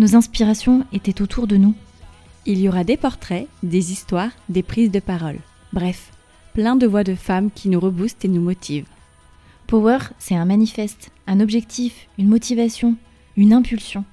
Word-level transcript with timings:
Nos 0.00 0.16
inspirations 0.16 0.86
étaient 0.94 1.20
autour 1.20 1.46
de 1.46 1.58
nous. 1.58 1.74
Il 2.46 2.58
y 2.58 2.70
aura 2.70 2.84
des 2.84 2.96
portraits, 2.96 3.46
des 3.62 3.92
histoires, 3.92 4.30
des 4.48 4.62
prises 4.62 4.90
de 4.90 4.98
parole. 4.98 5.36
Bref, 5.74 6.10
plein 6.54 6.74
de 6.74 6.86
voix 6.86 7.04
de 7.04 7.14
femmes 7.14 7.50
qui 7.50 7.68
nous 7.68 7.78
reboostent 7.78 8.24
et 8.24 8.28
nous 8.28 8.40
motivent. 8.40 8.88
Power, 9.66 9.98
c'est 10.18 10.34
un 10.34 10.46
manifeste, 10.46 11.10
un 11.26 11.38
objectif, 11.38 12.08
une 12.16 12.28
motivation, 12.28 12.96
une 13.36 13.52
impulsion. 13.52 14.06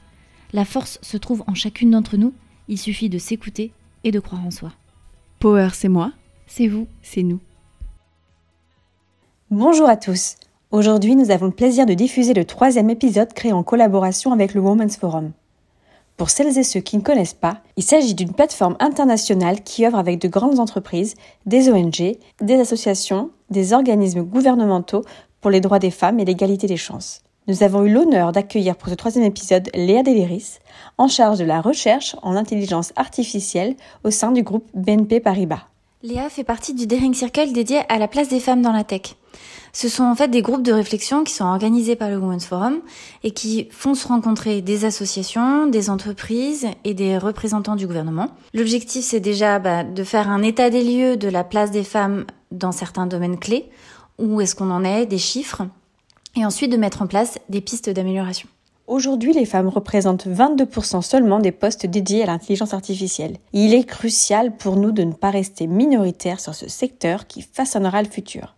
La 0.51 0.65
force 0.65 0.99
se 1.01 1.15
trouve 1.15 1.45
en 1.47 1.53
chacune 1.53 1.91
d'entre 1.91 2.17
nous, 2.17 2.33
il 2.67 2.77
suffit 2.77 3.07
de 3.07 3.17
s'écouter 3.17 3.71
et 4.03 4.11
de 4.11 4.19
croire 4.19 4.45
en 4.45 4.51
soi. 4.51 4.73
Power, 5.39 5.69
c'est 5.71 5.87
moi, 5.87 6.11
C'est 6.47 6.67
vous. 6.67 6.89
c'est 7.01 7.23
nous. 7.23 7.39
Bonjour 9.51 9.87
à 9.87 9.95
tous. 9.95 10.35
Aujourd'hui, 10.69 11.15
nous 11.15 11.31
avons 11.31 11.45
le 11.45 11.53
plaisir 11.53 11.85
de 11.85 11.93
diffuser 11.93 12.33
le 12.33 12.43
troisième 12.43 12.89
épisode 12.89 13.31
créé 13.31 13.53
en 13.53 13.63
collaboration 13.63 14.33
avec 14.33 14.53
le 14.53 14.59
Women's 14.59 14.97
Forum. 14.97 15.31
Pour 16.17 16.31
celles 16.31 16.57
et 16.57 16.63
ceux 16.63 16.79
qui 16.79 16.97
ne 16.97 17.03
connaissent 17.03 17.35
pas, 17.35 17.59
il 17.77 17.83
s'agit 17.83 18.15
d'une 18.15 18.33
plateforme 18.33 18.75
internationale 18.79 19.61
qui 19.63 19.85
œuvre 19.85 19.99
avec 19.99 20.19
de 20.19 20.27
grandes 20.27 20.59
entreprises, 20.59 21.13
des 21.45 21.69
ONG, 21.69 22.17
des 22.41 22.59
associations, 22.59 23.29
des 23.51 23.71
organismes 23.71 24.23
gouvernementaux 24.23 25.03
pour 25.41 25.51
les 25.51 25.61
droits 25.61 25.77
des 25.77 25.91
femmes 25.91 26.19
et 26.19 26.25
l'égalité 26.25 26.65
des 26.65 26.75
chances. 26.75 27.21
Nous 27.47 27.61
avons 27.61 27.85
eu 27.85 27.93
l'honneur 27.93 28.31
d'accueillir 28.31 28.75
pour 28.75 28.89
ce 28.89 28.95
troisième 28.95 29.25
épisode 29.25 29.69
Léa 29.75 30.01
Deliris, 30.01 30.59
en 30.97 31.07
charge 31.07 31.37
de 31.37 31.45
la 31.45 31.61
recherche 31.61 32.15
en 32.23 32.35
intelligence 32.35 32.93
artificielle 32.95 33.75
au 34.03 34.09
sein 34.09 34.31
du 34.31 34.41
groupe 34.41 34.67
BNP 34.73 35.19
Paribas. 35.19 35.67
Léa 36.01 36.29
fait 36.29 36.43
partie 36.43 36.73
du 36.73 36.87
Daring 36.87 37.13
Circle 37.13 37.53
dédié 37.53 37.81
à 37.89 37.99
la 37.99 38.07
place 38.07 38.27
des 38.27 38.39
femmes 38.39 38.63
dans 38.63 38.71
la 38.71 38.83
tech. 38.83 39.15
Ce 39.79 39.89
sont 39.89 40.05
en 40.05 40.15
fait 40.15 40.29
des 40.29 40.41
groupes 40.41 40.63
de 40.63 40.73
réflexion 40.73 41.23
qui 41.23 41.31
sont 41.31 41.45
organisés 41.45 41.95
par 41.95 42.09
le 42.09 42.17
Women's 42.17 42.47
Forum 42.47 42.79
et 43.23 43.29
qui 43.29 43.67
font 43.69 43.93
se 43.93 44.07
rencontrer 44.07 44.63
des 44.63 44.85
associations, 44.85 45.67
des 45.67 45.91
entreprises 45.91 46.65
et 46.83 46.95
des 46.95 47.19
représentants 47.19 47.75
du 47.75 47.85
gouvernement. 47.85 48.31
L'objectif 48.55 49.05
c'est 49.05 49.19
déjà 49.19 49.59
bah, 49.59 49.83
de 49.83 50.03
faire 50.03 50.31
un 50.31 50.41
état 50.41 50.71
des 50.71 50.83
lieux 50.83 51.15
de 51.15 51.27
la 51.27 51.43
place 51.43 51.69
des 51.69 51.83
femmes 51.83 52.25
dans 52.49 52.71
certains 52.71 53.05
domaines 53.05 53.37
clés, 53.37 53.69
où 54.17 54.41
est-ce 54.41 54.55
qu'on 54.55 54.71
en 54.71 54.83
est, 54.83 55.05
des 55.05 55.19
chiffres, 55.19 55.61
et 56.35 56.43
ensuite 56.43 56.71
de 56.71 56.77
mettre 56.77 57.03
en 57.03 57.07
place 57.07 57.37
des 57.47 57.61
pistes 57.61 57.91
d'amélioration. 57.91 58.49
Aujourd'hui, 58.87 59.31
les 59.31 59.45
femmes 59.45 59.67
représentent 59.67 60.25
22% 60.25 61.03
seulement 61.03 61.37
des 61.37 61.51
postes 61.51 61.85
dédiés 61.85 62.23
à 62.23 62.25
l'intelligence 62.25 62.73
artificielle. 62.73 63.37
Il 63.53 63.75
est 63.75 63.85
crucial 63.85 64.57
pour 64.57 64.75
nous 64.75 64.91
de 64.91 65.03
ne 65.03 65.13
pas 65.13 65.29
rester 65.29 65.67
minoritaires 65.67 66.39
sur 66.39 66.55
ce 66.55 66.67
secteur 66.67 67.27
qui 67.27 67.43
façonnera 67.43 68.01
le 68.01 68.09
futur. 68.09 68.56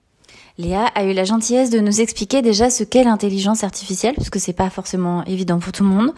Léa 0.60 0.88
a 0.88 1.06
eu 1.06 1.14
la 1.14 1.24
gentillesse 1.24 1.70
de 1.70 1.80
nous 1.80 2.02
expliquer 2.02 2.42
déjà 2.42 2.70
ce 2.70 2.84
qu'est 2.84 3.06
l'intelligence 3.06 3.64
artificielle, 3.64 4.14
parce 4.16 4.30
que 4.30 4.40
c'est 4.40 4.52
pas 4.52 4.70
forcément 4.70 5.24
évident 5.24 5.58
pour 5.58 5.72
tout 5.72 5.84
le 5.84 5.90
monde. 5.90 6.12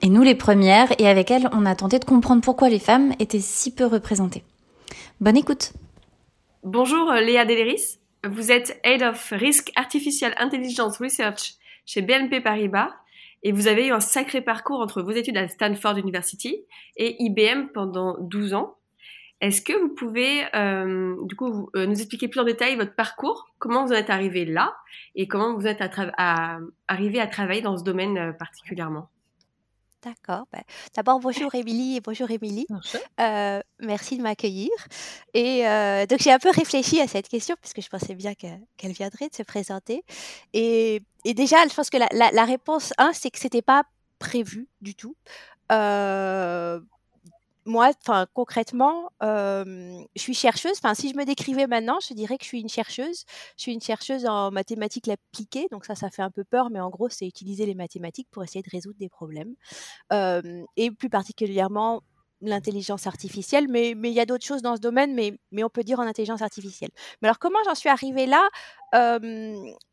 Et 0.00 0.08
nous 0.08 0.22
les 0.22 0.36
premières, 0.36 0.92
et 1.00 1.08
avec 1.08 1.32
elle, 1.32 1.50
on 1.52 1.66
a 1.66 1.74
tenté 1.74 1.98
de 1.98 2.04
comprendre 2.04 2.40
pourquoi 2.40 2.68
les 2.68 2.78
femmes 2.78 3.12
étaient 3.18 3.40
si 3.40 3.74
peu 3.74 3.86
représentées. 3.86 4.44
Bonne 5.20 5.36
écoute. 5.36 5.72
Bonjour 6.62 7.10
euh, 7.10 7.20
Léa 7.20 7.44
Deleris, 7.44 7.98
vous 8.24 8.52
êtes 8.52 8.80
Head 8.84 9.02
of 9.02 9.32
Risk 9.32 9.72
Artificial 9.74 10.34
Intelligence 10.38 10.98
Research 10.98 11.54
chez 11.84 12.00
BNP 12.00 12.42
Paribas 12.42 12.90
et 13.42 13.50
vous 13.50 13.66
avez 13.66 13.88
eu 13.88 13.92
un 13.92 13.98
sacré 13.98 14.40
parcours 14.40 14.78
entre 14.78 15.02
vos 15.02 15.10
études 15.10 15.36
à 15.36 15.48
Stanford 15.48 15.98
University 15.98 16.64
et 16.96 17.16
IBM 17.24 17.72
pendant 17.74 18.18
12 18.20 18.54
ans. 18.54 18.76
Est-ce 19.40 19.62
que 19.62 19.72
vous 19.72 19.88
pouvez 19.88 20.44
euh, 20.54 21.16
du 21.24 21.34
coup 21.36 21.50
vous- 21.50 21.70
euh, 21.76 21.86
nous 21.86 21.98
expliquer 21.98 22.28
plus 22.28 22.40
en 22.40 22.44
détail 22.44 22.76
votre 22.76 22.94
parcours, 22.94 23.46
comment 23.58 23.84
vous 23.86 23.92
en 23.92 23.96
êtes 23.96 24.10
arrivé 24.10 24.44
là? 24.44 24.76
Et 25.14 25.26
comment 25.28 25.54
vous 25.56 25.66
êtes 25.66 25.80
à 25.80 25.88
tra- 25.88 26.12
à- 26.18 26.58
arrivé 26.88 27.20
à 27.20 27.26
travailler 27.26 27.62
dans 27.62 27.76
ce 27.78 27.82
domaine 27.84 28.18
euh, 28.18 28.32
particulièrement? 28.32 29.08
D'accord. 30.02 30.46
bah, 30.50 30.60
D'abord, 30.96 31.20
bonjour 31.20 31.54
Émilie 31.54 31.96
et 31.96 32.00
bonjour 32.00 32.30
Émilie. 32.30 32.66
Euh, 33.20 33.60
merci 33.80 34.16
de 34.16 34.22
m'accueillir. 34.22 34.70
Et 35.34 35.68
euh, 35.68 36.06
donc, 36.06 36.20
j'ai 36.20 36.32
un 36.32 36.38
peu 36.38 36.48
réfléchi 36.50 37.00
à 37.02 37.06
cette 37.06 37.28
question 37.28 37.54
parce 37.60 37.74
que 37.74 37.82
je 37.82 37.88
pensais 37.90 38.14
bien 38.14 38.32
que- 38.34 38.46
qu'elle 38.78 38.92
viendrait 38.92 39.28
de 39.28 39.34
se 39.34 39.42
présenter. 39.42 40.02
Et, 40.54 41.02
et 41.26 41.34
déjà, 41.34 41.56
je 41.68 41.74
pense 41.74 41.90
que 41.90 41.98
la, 41.98 42.08
la- 42.12 42.30
la 42.30 42.44
réponse 42.46 42.94
1, 42.96 43.12
c'est 43.12 43.30
que 43.30 43.38
c'était 43.38 43.60
pas 43.62 43.82
prévu 44.18 44.68
du 44.80 44.94
tout. 44.94 45.16
Euh, 45.70 46.80
moi, 47.70 47.90
enfin, 48.02 48.26
concrètement, 48.34 49.10
je 49.22 50.04
suis 50.16 50.34
chercheuse. 50.34 50.74
Enfin, 50.82 50.94
si 50.94 51.10
je 51.10 51.16
me 51.16 51.24
décrivais 51.24 51.66
maintenant, 51.66 51.98
je 52.06 52.14
dirais 52.14 52.36
que 52.36 52.44
je 52.44 52.48
suis 52.48 52.60
une 52.60 52.68
chercheuse. 52.68 53.24
Je 53.56 53.62
suis 53.62 53.72
une 53.72 53.80
chercheuse 53.80 54.26
en 54.26 54.50
mathématiques 54.50 55.08
appliquées. 55.08 55.68
Donc 55.70 55.84
ça, 55.84 55.94
ça 55.94 56.10
fait 56.10 56.22
un 56.22 56.30
peu 56.30 56.44
peur, 56.44 56.70
mais 56.70 56.80
en 56.80 56.90
gros, 56.90 57.08
c'est 57.08 57.26
utiliser 57.26 57.66
les 57.66 57.74
mathématiques 57.74 58.28
pour 58.30 58.44
essayer 58.44 58.62
de 58.62 58.70
résoudre 58.70 58.98
des 58.98 59.08
problèmes. 59.08 59.54
Et 60.76 60.90
plus 60.90 61.08
particulièrement 61.10 62.02
l'intelligence 62.42 63.06
artificielle, 63.06 63.66
mais 63.68 63.92
mais 63.94 64.10
il 64.10 64.14
y 64.14 64.20
a 64.20 64.24
d'autres 64.26 64.46
choses 64.46 64.62
dans 64.62 64.74
ce 64.76 64.80
domaine, 64.80 65.14
mais, 65.14 65.38
mais 65.52 65.62
on 65.62 65.68
peut 65.68 65.84
dire 65.84 66.00
en 66.00 66.04
intelligence 66.06 66.40
artificielle. 66.42 66.90
Mais 67.20 67.28
alors 67.28 67.38
comment 67.38 67.58
j'en 67.66 67.74
suis 67.74 67.90
arrivée 67.90 68.26
là? 68.26 68.48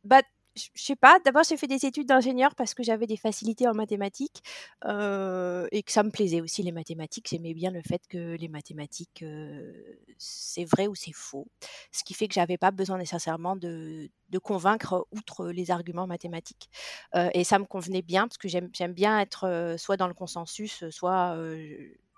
Bah, 0.03 0.21
je 0.57 0.83
sais 0.83 0.95
pas, 0.95 1.19
d'abord 1.23 1.43
j'ai 1.43 1.57
fait 1.57 1.67
des 1.67 1.85
études 1.85 2.07
d'ingénieur 2.07 2.55
parce 2.55 2.73
que 2.73 2.83
j'avais 2.83 3.07
des 3.07 3.17
facilités 3.17 3.67
en 3.67 3.73
mathématiques 3.73 4.41
euh, 4.85 5.67
et 5.71 5.83
que 5.83 5.91
ça 5.91 6.03
me 6.03 6.09
plaisait 6.09 6.41
aussi 6.41 6.63
les 6.63 6.71
mathématiques. 6.71 7.27
J'aimais 7.29 7.53
bien 7.53 7.71
le 7.71 7.81
fait 7.81 8.01
que 8.09 8.35
les 8.35 8.47
mathématiques, 8.47 9.23
euh, 9.23 9.71
c'est 10.17 10.65
vrai 10.65 10.87
ou 10.87 10.95
c'est 10.95 11.13
faux. 11.13 11.47
Ce 11.91 12.03
qui 12.03 12.13
fait 12.13 12.27
que 12.27 12.33
j'avais 12.33 12.57
pas 12.57 12.71
besoin 12.71 12.97
nécessairement 12.97 13.55
de, 13.55 14.09
convaincre 14.43 15.07
outre 15.11 15.47
les 15.47 15.71
arguments 15.71 16.07
mathématiques. 16.07 16.69
Euh, 17.15 17.29
et 17.33 17.43
ça 17.43 17.59
me 17.59 17.65
convenait 17.65 18.01
bien 18.01 18.27
parce 18.27 18.37
que 18.37 18.47
j'aime 18.47 18.93
bien 18.93 19.19
être 19.19 19.75
soit 19.77 19.97
dans 19.97 20.07
le 20.07 20.13
consensus, 20.13 20.87
soit 20.89 21.37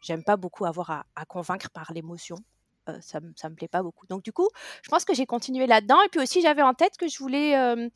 j'aime 0.01 0.23
pas 0.23 0.37
beaucoup 0.37 0.65
avoir 0.65 1.05
à 1.15 1.25
convaincre 1.25 1.69
par 1.69 1.91
l'émotion. 1.93 2.37
Euh, 2.87 2.97
ça, 3.01 3.19
ça 3.35 3.49
me 3.49 3.55
plaît 3.55 3.67
pas 3.67 3.83
beaucoup. 3.83 4.07
Donc 4.07 4.23
du 4.23 4.31
coup, 4.31 4.47
je 4.83 4.89
pense 4.89 5.05
que 5.05 5.13
j'ai 5.13 5.25
continué 5.25 5.67
là-dedans. 5.67 6.01
Et 6.05 6.09
puis 6.09 6.21
aussi, 6.21 6.41
j'avais 6.41 6.61
en 6.61 6.73
tête 6.73 6.97
que 6.97 7.07
je 7.07 7.17
voulais, 7.19 7.57
euh, 7.57 7.89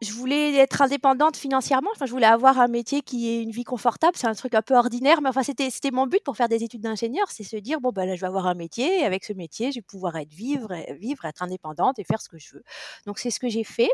je 0.00 0.12
voulais 0.12 0.54
être 0.56 0.82
indépendante 0.82 1.36
financièrement. 1.36 1.90
Enfin, 1.92 2.06
je 2.06 2.12
voulais 2.12 2.26
avoir 2.26 2.60
un 2.60 2.68
métier 2.68 3.00
qui 3.02 3.28
ait 3.28 3.42
une 3.42 3.50
vie 3.50 3.64
confortable. 3.64 4.16
C'est 4.16 4.28
un 4.28 4.34
truc 4.34 4.54
un 4.54 4.62
peu 4.62 4.76
ordinaire, 4.76 5.20
mais 5.22 5.28
enfin, 5.28 5.42
c'était, 5.42 5.70
c'était 5.70 5.90
mon 5.90 6.06
but 6.06 6.22
pour 6.22 6.36
faire 6.36 6.48
des 6.48 6.62
études 6.62 6.82
d'ingénieur, 6.82 7.26
c'est 7.30 7.44
se 7.44 7.56
dire 7.56 7.80
bon 7.80 7.90
ben 7.90 8.06
là, 8.06 8.14
je 8.14 8.20
vais 8.20 8.26
avoir 8.28 8.46
un 8.46 8.54
métier. 8.54 9.00
Et 9.00 9.04
avec 9.04 9.24
ce 9.24 9.32
métier, 9.32 9.72
je 9.72 9.78
vais 9.78 9.82
pouvoir 9.82 10.16
être 10.16 10.32
vivre, 10.32 10.72
et- 10.72 10.94
vivre, 10.94 11.24
être 11.24 11.42
indépendante 11.42 11.98
et 11.98 12.04
faire 12.04 12.20
ce 12.20 12.28
que 12.28 12.38
je 12.38 12.54
veux. 12.54 12.62
Donc 13.06 13.18
c'est 13.18 13.30
ce 13.30 13.40
que 13.40 13.48
j'ai 13.48 13.64
fait. 13.64 13.90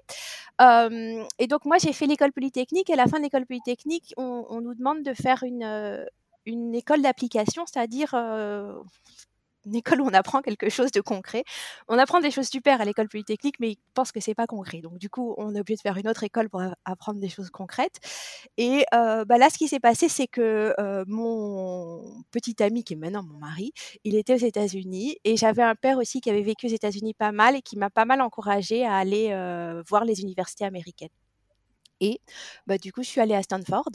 Euh, 0.60 1.24
et 1.38 1.46
donc 1.46 1.64
moi, 1.64 1.78
j'ai 1.78 1.92
fait 1.92 2.06
l'école 2.06 2.32
polytechnique. 2.32 2.90
Et 2.90 2.94
à 2.94 2.96
la 2.96 3.06
fin 3.06 3.18
de 3.18 3.22
l'école 3.24 3.46
polytechnique, 3.46 4.12
on, 4.16 4.60
nous 4.60 4.74
demande 4.74 5.02
de 5.02 5.14
faire 5.14 5.42
une 5.42 5.64
euh, 5.64 6.04
une 6.46 6.74
école 6.74 7.02
d'application, 7.02 7.64
c'est-à-dire 7.66 8.12
euh, 8.14 8.74
une 9.66 9.76
école 9.76 10.00
où 10.00 10.06
on 10.06 10.14
apprend 10.14 10.42
quelque 10.42 10.68
chose 10.68 10.90
de 10.92 11.00
concret. 11.00 11.44
On 11.88 11.98
apprend 11.98 12.20
des 12.20 12.30
choses 12.30 12.48
super 12.48 12.80
à 12.80 12.84
l'école 12.84 13.08
polytechnique, 13.08 13.56
mais 13.60 13.72
ils 13.72 13.78
pensent 13.94 14.12
que 14.12 14.20
c'est 14.20 14.34
pas 14.34 14.46
concret. 14.46 14.80
Donc 14.80 14.98
du 14.98 15.08
coup, 15.08 15.34
on 15.38 15.54
est 15.54 15.60
obligé 15.60 15.76
de 15.76 15.80
faire 15.80 15.96
une 15.96 16.08
autre 16.08 16.24
école 16.24 16.48
pour 16.48 16.62
apprendre 16.84 17.20
des 17.20 17.28
choses 17.28 17.50
concrètes. 17.50 18.00
Et 18.56 18.84
euh, 18.94 19.24
bah 19.24 19.38
là, 19.38 19.50
ce 19.50 19.58
qui 19.58 19.68
s'est 19.68 19.80
passé, 19.80 20.08
c'est 20.08 20.26
que 20.26 20.74
euh, 20.78 21.04
mon 21.06 22.02
petit 22.30 22.62
ami, 22.62 22.84
qui 22.84 22.94
est 22.94 22.96
maintenant 22.96 23.22
mon 23.22 23.38
mari, 23.38 23.72
il 24.04 24.16
était 24.16 24.34
aux 24.34 24.46
États-Unis 24.46 25.16
et 25.24 25.36
j'avais 25.36 25.62
un 25.62 25.74
père 25.74 25.98
aussi 25.98 26.20
qui 26.20 26.30
avait 26.30 26.42
vécu 26.42 26.66
aux 26.66 26.70
États-Unis 26.70 27.14
pas 27.14 27.32
mal 27.32 27.56
et 27.56 27.62
qui 27.62 27.76
m'a 27.76 27.90
pas 27.90 28.04
mal 28.04 28.20
encouragée 28.20 28.84
à 28.84 28.94
aller 28.96 29.28
euh, 29.32 29.82
voir 29.88 30.04
les 30.04 30.20
universités 30.22 30.64
américaines. 30.64 31.08
Et 32.00 32.20
bah, 32.66 32.78
du 32.78 32.92
coup, 32.92 33.02
je 33.02 33.08
suis 33.08 33.20
allée 33.20 33.34
à 33.34 33.42
Stanford. 33.42 33.90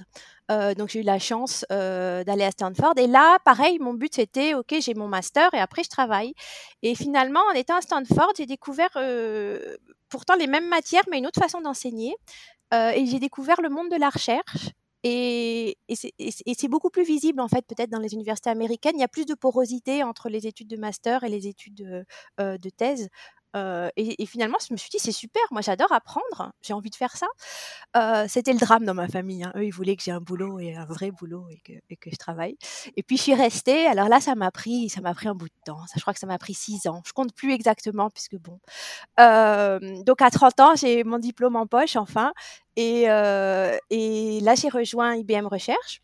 Euh, 0.51 0.73
donc, 0.73 0.89
j'ai 0.89 1.01
eu 1.01 1.03
la 1.03 1.19
chance 1.19 1.65
euh, 1.71 2.23
d'aller 2.23 2.43
à 2.43 2.51
Stanford. 2.51 2.93
Et 2.97 3.07
là, 3.07 3.37
pareil, 3.45 3.79
mon 3.79 3.93
but, 3.93 4.15
c'était, 4.15 4.53
OK, 4.53 4.75
j'ai 4.79 4.93
mon 4.93 5.07
master 5.07 5.53
et 5.53 5.59
après, 5.59 5.83
je 5.83 5.89
travaille. 5.89 6.33
Et 6.81 6.95
finalement, 6.95 7.41
en 7.51 7.53
étant 7.53 7.77
à 7.77 7.81
Stanford, 7.81 8.33
j'ai 8.37 8.45
découvert 8.45 8.89
euh, 8.95 9.77
pourtant 10.09 10.35
les 10.35 10.47
mêmes 10.47 10.67
matières, 10.67 11.03
mais 11.09 11.19
une 11.19 11.27
autre 11.27 11.41
façon 11.41 11.61
d'enseigner. 11.61 12.15
et 12.73 13.05
j'ai 13.05 13.19
découvert 13.19 13.61
le 13.61 13.69
monde 13.69 13.89
de 13.89 13.97
la 13.97 14.09
recherche. 14.09 14.69
Et, 15.03 15.77
et 15.87 15.95
c'est 15.95 16.67
beaucoup 16.67 16.89
plus 16.89 17.05
visible, 17.05 17.39
en 17.39 17.47
fait, 17.47 17.65
peut-être 17.65 17.89
dans 17.89 17.99
les 17.99 18.13
universités 18.13 18.49
américaines. 18.49 18.95
Il 18.95 19.01
y 19.01 19.03
a 19.03 19.07
plus 19.07 19.25
de 19.25 19.33
porosité 19.33 20.03
entre 20.03 20.29
les 20.29 20.45
études 20.45 20.67
de 20.67 20.75
master 20.77 21.23
et 21.23 21.29
les 21.29 21.47
études 21.47 22.05
de 22.37 22.69
thèse 22.69 23.09
et, 23.55 24.25
finalement, 24.25 24.57
je 24.65 24.73
me 24.73 24.77
suis 24.77 24.89
dit, 24.89 24.99
c'est 24.99 25.11
super, 25.11 25.41
moi 25.51 25.61
j'adore 25.61 25.91
apprendre, 25.91 26.51
j'ai 26.61 26.73
envie 26.73 26.89
de 26.89 26.95
faire 26.95 27.15
ça. 27.15 27.27
C'était 28.27 28.53
le 28.53 28.59
drame 28.59 28.85
dans 28.85 28.93
ma 28.93 29.07
famille. 29.07 29.43
Hein. 29.43 29.51
Eux, 29.55 29.65
ils 29.65 29.71
voulaient 29.71 29.95
que 29.95 30.03
j'ai 30.03 30.11
un 30.11 30.21
boulot 30.21 30.59
et 30.59 30.75
un 30.75 30.85
vrai 30.85 31.11
boulot 31.11 31.47
et 31.49 31.59
que, 31.97 32.09
je 32.09 32.15
travaille. 32.17 32.57
Et 32.95 33.03
puis 33.03 33.17
je 33.17 33.23
suis 33.23 33.35
restée. 33.35 33.87
Alors 33.87 34.09
là, 34.09 34.19
ça 34.19 34.35
m'a 34.35 34.51
pris, 34.51 34.89
ça 34.89 35.01
m'a 35.01 35.13
pris 35.13 35.27
un 35.27 35.35
bout 35.35 35.47
de 35.47 35.53
temps. 35.65 35.81
Je 35.95 36.01
crois 36.01 36.13
que 36.13 36.19
ça 36.19 36.27
m'a 36.27 36.37
pris 36.37 36.53
six 36.53 36.87
ans. 36.87 37.01
Je 37.05 37.13
compte 37.13 37.33
plus 37.33 37.53
exactement 37.53 38.09
puisque 38.09 38.37
bon. 38.37 38.59
donc 39.17 40.21
à 40.21 40.29
30 40.29 40.59
ans, 40.59 40.75
j'ai 40.75 41.03
mon 41.03 41.19
diplôme 41.19 41.55
en 41.55 41.67
poche 41.67 41.95
enfin. 41.95 42.33
Et, 42.75 43.03
et 43.03 44.39
là, 44.41 44.55
j'ai 44.55 44.69
rejoint 44.69 45.15
IBM 45.15 45.47
Recherche. 45.47 46.01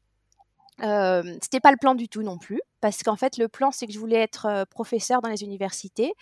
Euh, 0.81 1.37
c'était 1.41 1.59
pas 1.59 1.71
le 1.71 1.77
plan 1.77 1.95
du 1.95 2.09
tout 2.09 2.21
non 2.21 2.37
plus, 2.37 2.61
parce 2.85 3.01
qu'en 3.01 3.15
fait 3.15 3.37
le 3.37 3.47
plan 3.47 3.71
c'est 3.71 3.87
que 3.87 3.93
je 3.93 3.97
voulais 3.97 4.19
être 4.19 4.65
professeur 4.69 5.19
dans 5.21 5.29
les 5.29 5.41
universités 5.41 6.13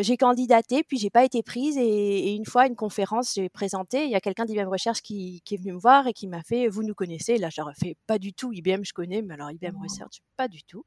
j'ai 0.00 0.16
candidaté, 0.16 0.82
puis 0.82 0.98
j'ai 0.98 1.10
pas 1.10 1.24
été 1.24 1.42
prise. 1.42 1.76
Et, 1.78 2.34
une 2.34 2.46
fois, 2.46 2.66
une 2.66 2.76
conférence, 2.76 3.34
j'ai 3.34 3.48
présenté. 3.48 4.04
Il 4.04 4.10
y 4.10 4.14
a 4.14 4.20
quelqu'un 4.20 4.44
d'IBM 4.44 4.68
Recherche 4.68 5.02
qui, 5.02 5.42
qui, 5.44 5.54
est 5.54 5.58
venu 5.58 5.72
me 5.72 5.78
voir 5.78 6.06
et 6.06 6.12
qui 6.12 6.26
m'a 6.26 6.42
fait 6.42 6.68
Vous 6.68 6.82
nous 6.82 6.94
connaissez? 6.94 7.36
Là, 7.38 7.48
j'aurais 7.50 7.74
fait 7.74 7.96
Pas 8.06 8.18
du 8.18 8.32
tout. 8.32 8.52
IBM, 8.52 8.82
je 8.84 8.92
connais, 8.92 9.22
mais 9.22 9.34
alors 9.34 9.50
IBM 9.50 9.76
Research, 9.82 10.20
pas 10.36 10.48
du 10.48 10.62
tout. 10.62 10.84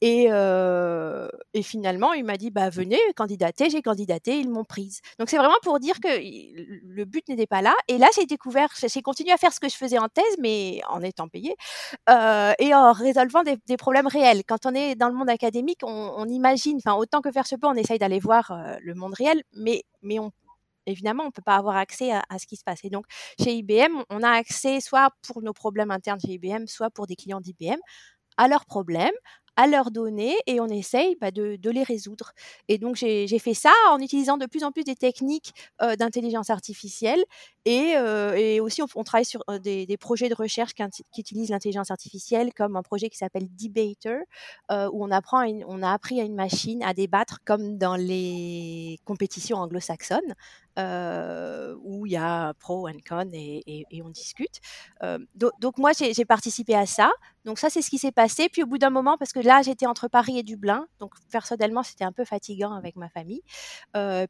Et, 0.00 0.24
et 0.24 1.62
finalement, 1.62 2.12
il 2.12 2.24
m'a 2.24 2.36
dit 2.36 2.50
bah, 2.50 2.70
Venez, 2.70 2.98
candidater. 3.16 3.70
J'ai 3.70 3.82
candidaté, 3.82 4.38
ils 4.38 4.50
m'ont 4.50 4.64
prise. 4.64 5.00
Donc, 5.18 5.30
c'est 5.30 5.38
vraiment 5.38 5.58
pour 5.62 5.80
dire 5.80 6.00
que 6.00 6.08
le 6.08 7.04
but 7.04 7.26
n'était 7.28 7.46
pas 7.46 7.62
là. 7.62 7.74
Et 7.88 7.98
là, 7.98 8.08
j'ai 8.14 8.26
découvert, 8.26 8.68
j'ai 8.76 9.02
continué 9.02 9.32
à 9.32 9.38
faire 9.38 9.52
ce 9.52 9.60
que 9.60 9.68
je 9.68 9.76
faisais 9.76 9.98
en 9.98 10.08
thèse, 10.08 10.36
mais 10.38 10.80
en 10.88 11.02
étant 11.02 11.28
payée 11.28 11.56
et 12.08 12.74
en 12.74 12.92
résolvant 12.92 13.42
des, 13.42 13.56
des, 13.66 13.76
problèmes 13.76 14.06
réels. 14.06 14.19
Quand 14.46 14.66
on 14.66 14.74
est 14.74 14.94
dans 14.94 15.08
le 15.08 15.14
monde 15.14 15.30
académique, 15.30 15.80
on, 15.82 16.26
imagine, 16.26 16.78
enfin, 16.84 16.96
autant 16.96 17.20
que 17.20 17.30
faire 17.32 17.46
se 17.46 17.56
peut, 17.56 17.66
on 17.66 17.74
essaye 17.74 17.98
d'aller 17.98 18.10
aller 18.10 18.20
voir 18.20 18.52
le 18.82 18.94
monde 18.94 19.14
réel, 19.14 19.40
mais, 19.52 19.84
mais 20.02 20.18
on, 20.18 20.32
évidemment, 20.86 21.24
on 21.24 21.26
ne 21.26 21.32
peut 21.32 21.42
pas 21.42 21.56
avoir 21.56 21.76
accès 21.76 22.10
à, 22.12 22.38
ce 22.38 22.46
qui 22.46 22.56
se 22.56 22.64
passe. 22.64 22.84
Et 22.84 22.90
donc, 22.90 23.06
chez 23.40 23.54
IBM, 23.54 24.02
on 24.10 24.22
a 24.22 24.30
accès 24.30 24.80
soit 24.80 25.10
pour 25.26 25.42
nos 25.42 25.52
problèmes 25.52 25.90
internes 25.90 26.18
chez 26.20 26.32
IBM, 26.32 26.66
soit 26.66 26.90
pour 26.90 27.06
des 27.06 27.16
clients 27.16 27.40
d'IBM 27.40 27.78
à 28.36 28.48
leurs 28.48 28.64
problèmes, 28.64 29.14
à 29.56 29.66
leurs 29.66 29.90
données 29.90 30.36
et 30.46 30.60
on 30.60 30.68
essaye 30.68 31.16
bah, 31.20 31.30
de, 31.30 31.58
les 31.70 31.82
résoudre. 31.82 32.32
Et 32.68 32.78
donc 32.78 32.96
j'ai 32.96 33.38
fait 33.38 33.54
ça 33.54 33.72
en 33.90 33.98
utilisant 33.98 34.38
de 34.38 34.46
plus 34.46 34.64
en 34.64 34.72
plus 34.72 34.84
des 34.84 34.96
techniques 34.96 35.52
d'intelligence 35.98 36.48
artificielle 36.48 37.22
et, 37.64 38.60
aussi 38.60 38.82
on, 38.82 39.04
travaille 39.04 39.24
sur 39.24 39.44
des, 39.62 39.96
projets 39.98 40.28
de 40.28 40.34
recherche 40.34 40.74
qui, 40.74 40.82
utilisent 41.18 41.50
l'intelligence 41.50 41.90
artificielle 41.90 42.52
comme 42.54 42.76
un 42.76 42.82
projet 42.82 43.08
qui 43.10 43.18
s'appelle 43.18 43.48
Debater 43.54 44.20
où 44.70 45.04
on, 45.04 45.10
apprend 45.10 45.44
on 45.66 45.82
a 45.82 45.92
appris 45.92 46.20
à 46.20 46.24
une 46.24 46.34
machine 46.34 46.82
à 46.82 46.94
débattre 46.94 47.38
comme 47.44 47.76
dans 47.76 47.96
les 47.96 48.98
compétitions 49.04 49.58
anglo-saxonnes 49.58 50.34
où 51.82 52.06
il 52.06 52.12
y 52.12 52.16
a 52.16 52.54
pro 52.54 52.88
and 52.88 52.98
con 53.06 53.30
et, 53.32 53.86
on 54.04 54.08
discute. 54.10 54.60
donc, 55.34 55.78
moi, 55.78 55.92
j'ai 55.92 56.24
participé 56.24 56.74
à 56.74 56.86
ça. 56.86 57.10
Donc 57.46 57.58
ça, 57.58 57.70
c'est 57.70 57.80
ce 57.80 57.88
qui 57.88 57.98
s'est 57.98 58.12
passé. 58.12 58.48
Puis 58.50 58.62
au 58.62 58.66
bout 58.66 58.78
d'un 58.78 58.90
moment, 58.90 59.16
parce 59.18 59.32
que 59.32 59.40
là, 59.40 59.62
j'étais 59.62 59.86
entre 59.86 60.08
Paris 60.08 60.38
et 60.38 60.42
Dublin, 60.42 60.86
donc 60.98 61.14
personnellement, 61.30 61.82
c'était 61.82 62.04
un 62.04 62.12
peu 62.12 62.24
fatigant 62.24 62.72
avec 62.72 62.96
ma 62.96 63.08
famille. 63.08 63.42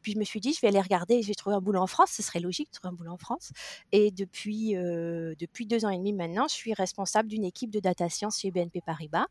puis 0.02 0.12
je 0.12 0.18
me 0.18 0.24
suis 0.24 0.40
dit, 0.40 0.52
je 0.52 0.60
vais 0.60 0.68
aller 0.68 0.80
regarder, 0.80 1.22
je 1.22 1.28
vais 1.28 1.34
trouver 1.34 1.56
un 1.56 1.60
boulot 1.60 1.80
en 1.80 1.86
France. 1.86 2.10
Ce 2.12 2.22
serait 2.22 2.40
logique 2.40 2.68
de 2.68 2.78
trouver 2.78 2.92
un 2.92 2.96
boulot 2.96 3.12
en 3.12 3.18
France. 3.20 3.52
Et 3.93 4.11
depuis, 4.11 4.75
depuis 4.75 5.67
deux 5.67 5.84
ans 5.84 5.90
et 5.90 5.99
demi 5.99 6.12
maintenant, 6.12 6.49
je 6.49 6.55
suis 6.55 6.75
responsable 6.75 7.28
d'une 7.28 7.44
équipe 7.44 7.70
de 7.70 7.81
data 7.81 8.08
science 8.08 8.40
chez 8.40 8.50
BNP 8.50 8.81
Paribas. 8.81 9.26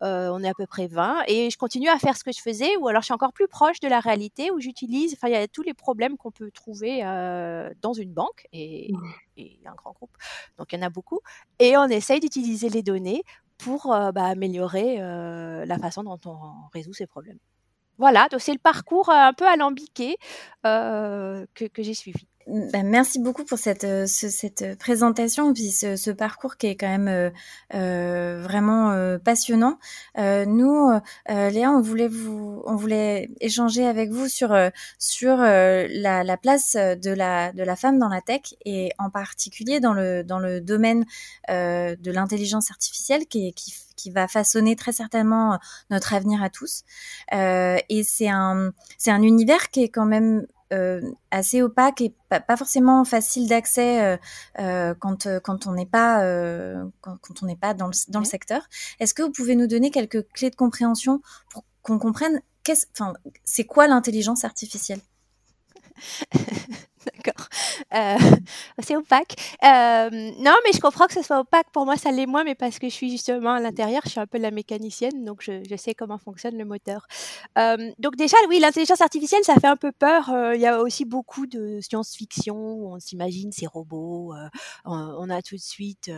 on 0.00 0.42
est 0.42 0.48
à 0.48 0.54
peu 0.54 0.66
près 0.66 0.86
20 0.86 1.24
et 1.28 1.50
je 1.50 1.58
continue 1.58 1.88
à 1.88 1.98
faire 1.98 2.16
ce 2.16 2.24
que 2.24 2.32
je 2.32 2.40
faisais, 2.40 2.76
ou 2.76 2.88
alors 2.88 3.02
je 3.02 3.06
suis 3.06 3.14
encore 3.14 3.32
plus 3.32 3.48
proche 3.48 3.80
de 3.80 3.88
la 3.88 4.00
réalité, 4.00 4.50
où 4.50 4.60
j'utilise, 4.60 5.14
enfin, 5.14 5.28
il 5.28 5.32
y 5.32 5.36
a 5.36 5.48
tous 5.48 5.62
les 5.62 5.74
problèmes 5.74 6.16
qu'on 6.16 6.30
peut 6.30 6.50
trouver 6.50 7.02
dans 7.80 7.92
une 7.92 8.12
banque 8.12 8.46
et, 8.52 8.92
mmh. 8.92 9.12
et, 9.36 9.60
un 9.66 9.74
grand 9.74 9.92
groupe. 9.92 10.16
Donc 10.58 10.72
il 10.72 10.78
y 10.78 10.82
en 10.82 10.86
a 10.86 10.90
beaucoup. 10.90 11.20
Et 11.58 11.76
on 11.76 11.86
essaye 11.86 12.20
d'utiliser 12.20 12.68
les 12.68 12.82
données 12.82 13.22
pour 13.58 13.88
bah, 13.88 14.24
améliorer 14.24 14.98
la 14.98 15.78
façon 15.78 16.02
dont 16.02 16.20
on 16.26 16.68
résout 16.72 16.92
ces 16.92 17.06
problèmes. 17.06 17.38
Voilà, 17.98 18.28
donc 18.28 18.40
c'est 18.40 18.52
le 18.52 18.58
parcours 18.58 19.08
un 19.08 19.32
peu 19.32 19.46
alambiqué 19.46 20.16
que, 20.62 21.46
que 21.54 21.82
j'ai 21.82 21.94
suivi. 21.94 22.26
Bah, 22.46 22.82
merci 22.82 23.20
beaucoup 23.20 23.44
pour 23.44 23.58
cette, 23.58 23.84
euh, 23.84 24.06
cette 24.06 24.78
présentation 24.78 25.54
puis 25.54 25.70
ce, 25.70 25.96
ce, 25.96 26.10
parcours 26.10 26.58
qui 26.58 26.66
est 26.66 26.76
quand 26.76 26.88
même 26.88 27.08
euh, 27.08 27.30
euh 27.74 28.42
vraiment 28.42 28.90
euh, 28.90 29.18
passionnant. 29.18 29.78
Euh, 30.18 30.44
nous, 30.44 30.90
Léa, 31.28 31.70
on 31.70 31.80
voulait 31.80 32.08
vous, 32.08 32.62
on 32.66 32.76
voulait 32.76 33.30
échanger 33.40 33.86
avec 33.86 34.10
vous 34.10 34.28
sur 34.28 34.54
sur 34.98 35.36
la, 35.38 36.24
la, 36.24 36.36
place 36.36 36.74
de 36.76 37.10
la 37.10 37.52
de 37.52 37.62
la 37.62 37.76
femme 37.76 37.98
dans 37.98 38.08
la 38.08 38.20
tech 38.20 38.54
et 38.66 38.90
en 38.98 39.08
particulier 39.08 39.80
dans 39.80 39.94
le 39.94 40.22
dans 40.22 40.38
le 40.38 40.60
domaine 40.60 41.06
de 41.48 42.10
l'intelligence 42.10 42.70
artificielle 42.70 43.26
qui, 43.26 43.54
qui 43.54 43.72
qui 43.96 44.10
va 44.10 44.28
façonner 44.28 44.76
très 44.76 44.92
certainement 44.92 45.58
notre 45.90 46.14
avenir 46.14 46.42
à 46.42 46.50
tous. 46.50 46.82
Euh, 47.32 47.78
et 47.88 48.02
c'est 48.02 48.28
un, 48.28 48.72
c'est 48.98 49.10
un 49.10 49.22
univers 49.22 49.70
qui 49.70 49.82
est 49.82 49.88
quand 49.88 50.06
même 50.06 50.38
euh, 50.40 50.46
assez 51.30 51.62
opaque 51.62 52.00
et 52.00 52.14
pas, 52.28 52.56
forcément 52.56 53.04
facile 53.04 53.48
d'accès 53.48 54.02
euh, 54.02 54.16
euh, 54.58 54.94
quand, 54.98 55.28
quand 55.40 55.66
on 55.66 55.72
n'est 55.72 55.86
pas 55.86 56.20
quand, 57.00 57.42
on 57.42 57.46
n'est 57.46 57.56
pas 57.56 57.74
dans 57.74 57.86
le, 57.86 57.92
dans 58.08 58.18
le 58.18 58.24
secteur. 58.24 58.62
Est-ce 59.00 59.14
que 59.14 59.22
vous 59.22 59.30
pouvez 59.30 59.56
nous 59.56 59.66
donner 59.66 59.90
quelques 59.90 60.26
clés 60.32 60.50
de 60.50 60.56
compréhension 60.56 61.20
pour 61.50 61.64
qu'on 61.82 61.98
comprenne 61.98 62.40
qu'est-ce, 62.62 62.86
enfin, 62.92 63.14
c'est 63.44 63.64
quoi 63.64 63.86
l'intelligence 63.86 64.44
artificielle? 64.44 65.00
Euh, 67.94 68.16
c'est 68.80 68.96
opaque. 68.96 69.34
Euh, 69.62 70.10
non, 70.10 70.54
mais 70.64 70.72
je 70.72 70.80
comprends 70.80 71.06
que 71.06 71.14
ce 71.14 71.22
soit 71.22 71.40
opaque. 71.40 71.70
Pour 71.72 71.84
moi, 71.84 71.96
ça 71.96 72.10
l'est 72.10 72.26
moins, 72.26 72.44
mais 72.44 72.54
parce 72.54 72.78
que 72.78 72.88
je 72.88 72.94
suis 72.94 73.10
justement 73.10 73.52
à 73.52 73.60
l'intérieur, 73.60 74.02
je 74.04 74.10
suis 74.10 74.20
un 74.20 74.26
peu 74.26 74.38
la 74.38 74.50
mécanicienne, 74.50 75.24
donc 75.24 75.42
je, 75.42 75.76
sais 75.76 75.94
comment 75.94 76.18
fonctionne 76.18 76.56
le 76.56 76.64
moteur. 76.64 77.06
Euh, 77.58 77.90
donc 77.98 78.16
déjà, 78.16 78.36
oui, 78.48 78.58
l'intelligence 78.58 79.00
artificielle, 79.00 79.44
ça 79.44 79.54
fait 79.56 79.66
un 79.66 79.76
peu 79.76 79.92
peur. 79.92 80.30
Il 80.54 80.60
y 80.60 80.66
a 80.66 80.80
aussi 80.80 81.04
beaucoup 81.04 81.46
de 81.46 81.80
science-fiction 81.80 82.56
où 82.56 82.94
on 82.94 82.98
s'imagine 82.98 83.52
ces 83.52 83.66
robots. 83.66 84.34
On, 84.84 85.30
a 85.30 85.42
tout 85.42 85.56
de 85.56 85.60
suite 85.60 86.10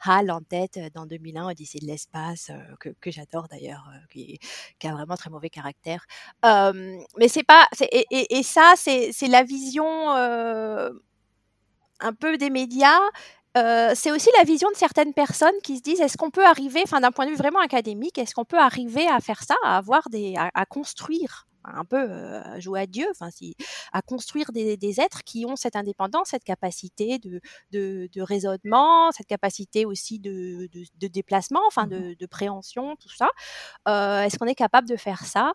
HAL 0.00 0.30
en 0.30 0.40
tête 0.40 0.78
dans 0.94 1.06
2001, 1.06 1.50
Odyssée 1.50 1.78
de 1.78 1.86
l'espace, 1.86 2.50
que, 2.80 3.10
j'adore 3.10 3.48
d'ailleurs, 3.48 3.88
qui, 4.10 4.38
qui, 4.78 4.88
a 4.88 4.92
vraiment 4.92 5.16
très 5.16 5.30
mauvais 5.30 5.50
caractère. 5.50 6.06
mais 6.42 7.28
c'est 7.28 7.44
pas... 7.44 7.66
Et, 7.92 8.06
et, 8.10 8.38
et, 8.38 8.42
ça, 8.42 8.74
c'est 8.76 9.28
la 9.28 9.42
vision 9.42 9.84
un 12.00 12.12
peu 12.12 12.36
des 12.36 12.50
médias. 12.50 13.00
c'est 13.54 14.10
aussi 14.12 14.28
la 14.38 14.44
vision 14.44 14.70
de 14.70 14.76
certaines 14.76 15.14
personnes 15.14 15.54
qui 15.62 15.78
se 15.78 15.82
disent 15.82 16.00
est-ce 16.00 16.16
qu'on 16.16 16.30
peut 16.30 16.44
arriver, 16.44 16.80
enfin 16.84 17.00
d'un 17.00 17.12
point 17.12 17.26
de 17.26 17.30
vue 17.30 17.36
vraiment 17.36 17.60
académique, 17.60 18.18
est-ce 18.18 18.34
qu'on 18.34 18.44
peut 18.44 18.58
arriver 18.58 19.06
à 19.08 19.20
faire 19.20 19.42
ça, 19.42 19.54
à 19.64 19.78
avoir 19.78 20.08
des, 20.10 20.34
à 20.36 20.66
construire? 20.66 21.46
Un 21.74 21.84
peu 21.84 22.10
à 22.10 22.60
jouer 22.60 22.80
à 22.80 22.86
Dieu, 22.86 23.06
enfin, 23.10 23.30
si, 23.30 23.54
à 23.92 24.02
construire 24.02 24.52
des, 24.52 24.76
des, 24.76 25.00
êtres 25.00 25.22
qui 25.24 25.44
ont 25.46 25.56
cette 25.56 25.76
indépendance, 25.76 26.28
cette 26.30 26.44
capacité 26.44 27.18
de, 27.18 27.40
de, 27.72 28.08
de 28.12 28.22
raisonnement, 28.22 29.10
cette 29.12 29.26
capacité 29.26 29.84
aussi 29.84 30.18
de, 30.18 30.68
de 30.72 31.06
déplacement, 31.08 31.60
enfin 31.66 31.86
mmh 31.86 32.14
de, 32.18 32.26
préhension, 32.26 32.96
tout 32.96 33.08
ça. 33.08 33.28
Euh, 33.88 34.22
Est-ce 34.22 34.38
qu'on 34.38 34.46
est 34.46 34.54
capable 34.54 34.88
de 34.88 34.96
faire 34.96 35.24
ça? 35.24 35.52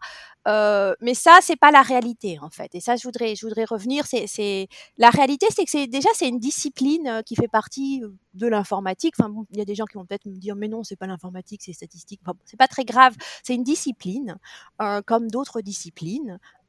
Euh, 0.48 0.94
Mais 1.02 1.14
ça, 1.14 1.40
c'est 1.42 1.56
pas 1.56 1.72
la 1.72 1.82
réalité 1.82 2.40
en 2.42 2.50
fait. 2.50 2.74
Et 2.76 2.80
ça, 2.80 2.96
je 2.96 3.04
voudrais, 3.04 3.36
je 3.36 3.46
voudrais 3.46 3.66
revenir. 3.66 4.06
C'est 4.06 4.68
la 4.98 5.10
réalité, 5.10 5.48
c'est 5.50 5.66
que 5.66 5.72
c'est 5.72 5.88
déjà 5.88 6.10
c'est 6.14 6.28
une 6.28 6.40
discipline 6.40 7.22
qui 7.26 7.36
fait 7.36 7.48
partie 7.48 8.02
de 8.34 8.48
l'informatique. 8.48 9.16
Enfin, 9.20 9.32
il 9.52 9.58
y 9.58 9.62
a 9.62 9.66
des 9.66 9.76
gens 9.76 9.86
qui 9.86 9.96
vont 9.96 10.06
peut-être 10.06 10.26
me 10.26 10.38
dire, 10.38 10.56
mais 10.56 10.68
non, 10.68 10.84
c'est 10.84 10.96
pas 10.96 11.08
l'informatique, 11.08 11.62
c'est 11.64 11.74
statistique. 11.74 12.22
Enfin, 12.26 12.38
c'est 12.46 12.58
pas 12.58 12.68
très 12.68 12.86
grave. 12.86 13.16
C'est 13.44 13.56
une 13.56 13.64
discipline, 13.64 14.38
euh, 14.82 15.02
comme 15.06 15.30
d'autres 15.30 15.62
disciplines, 15.62 16.01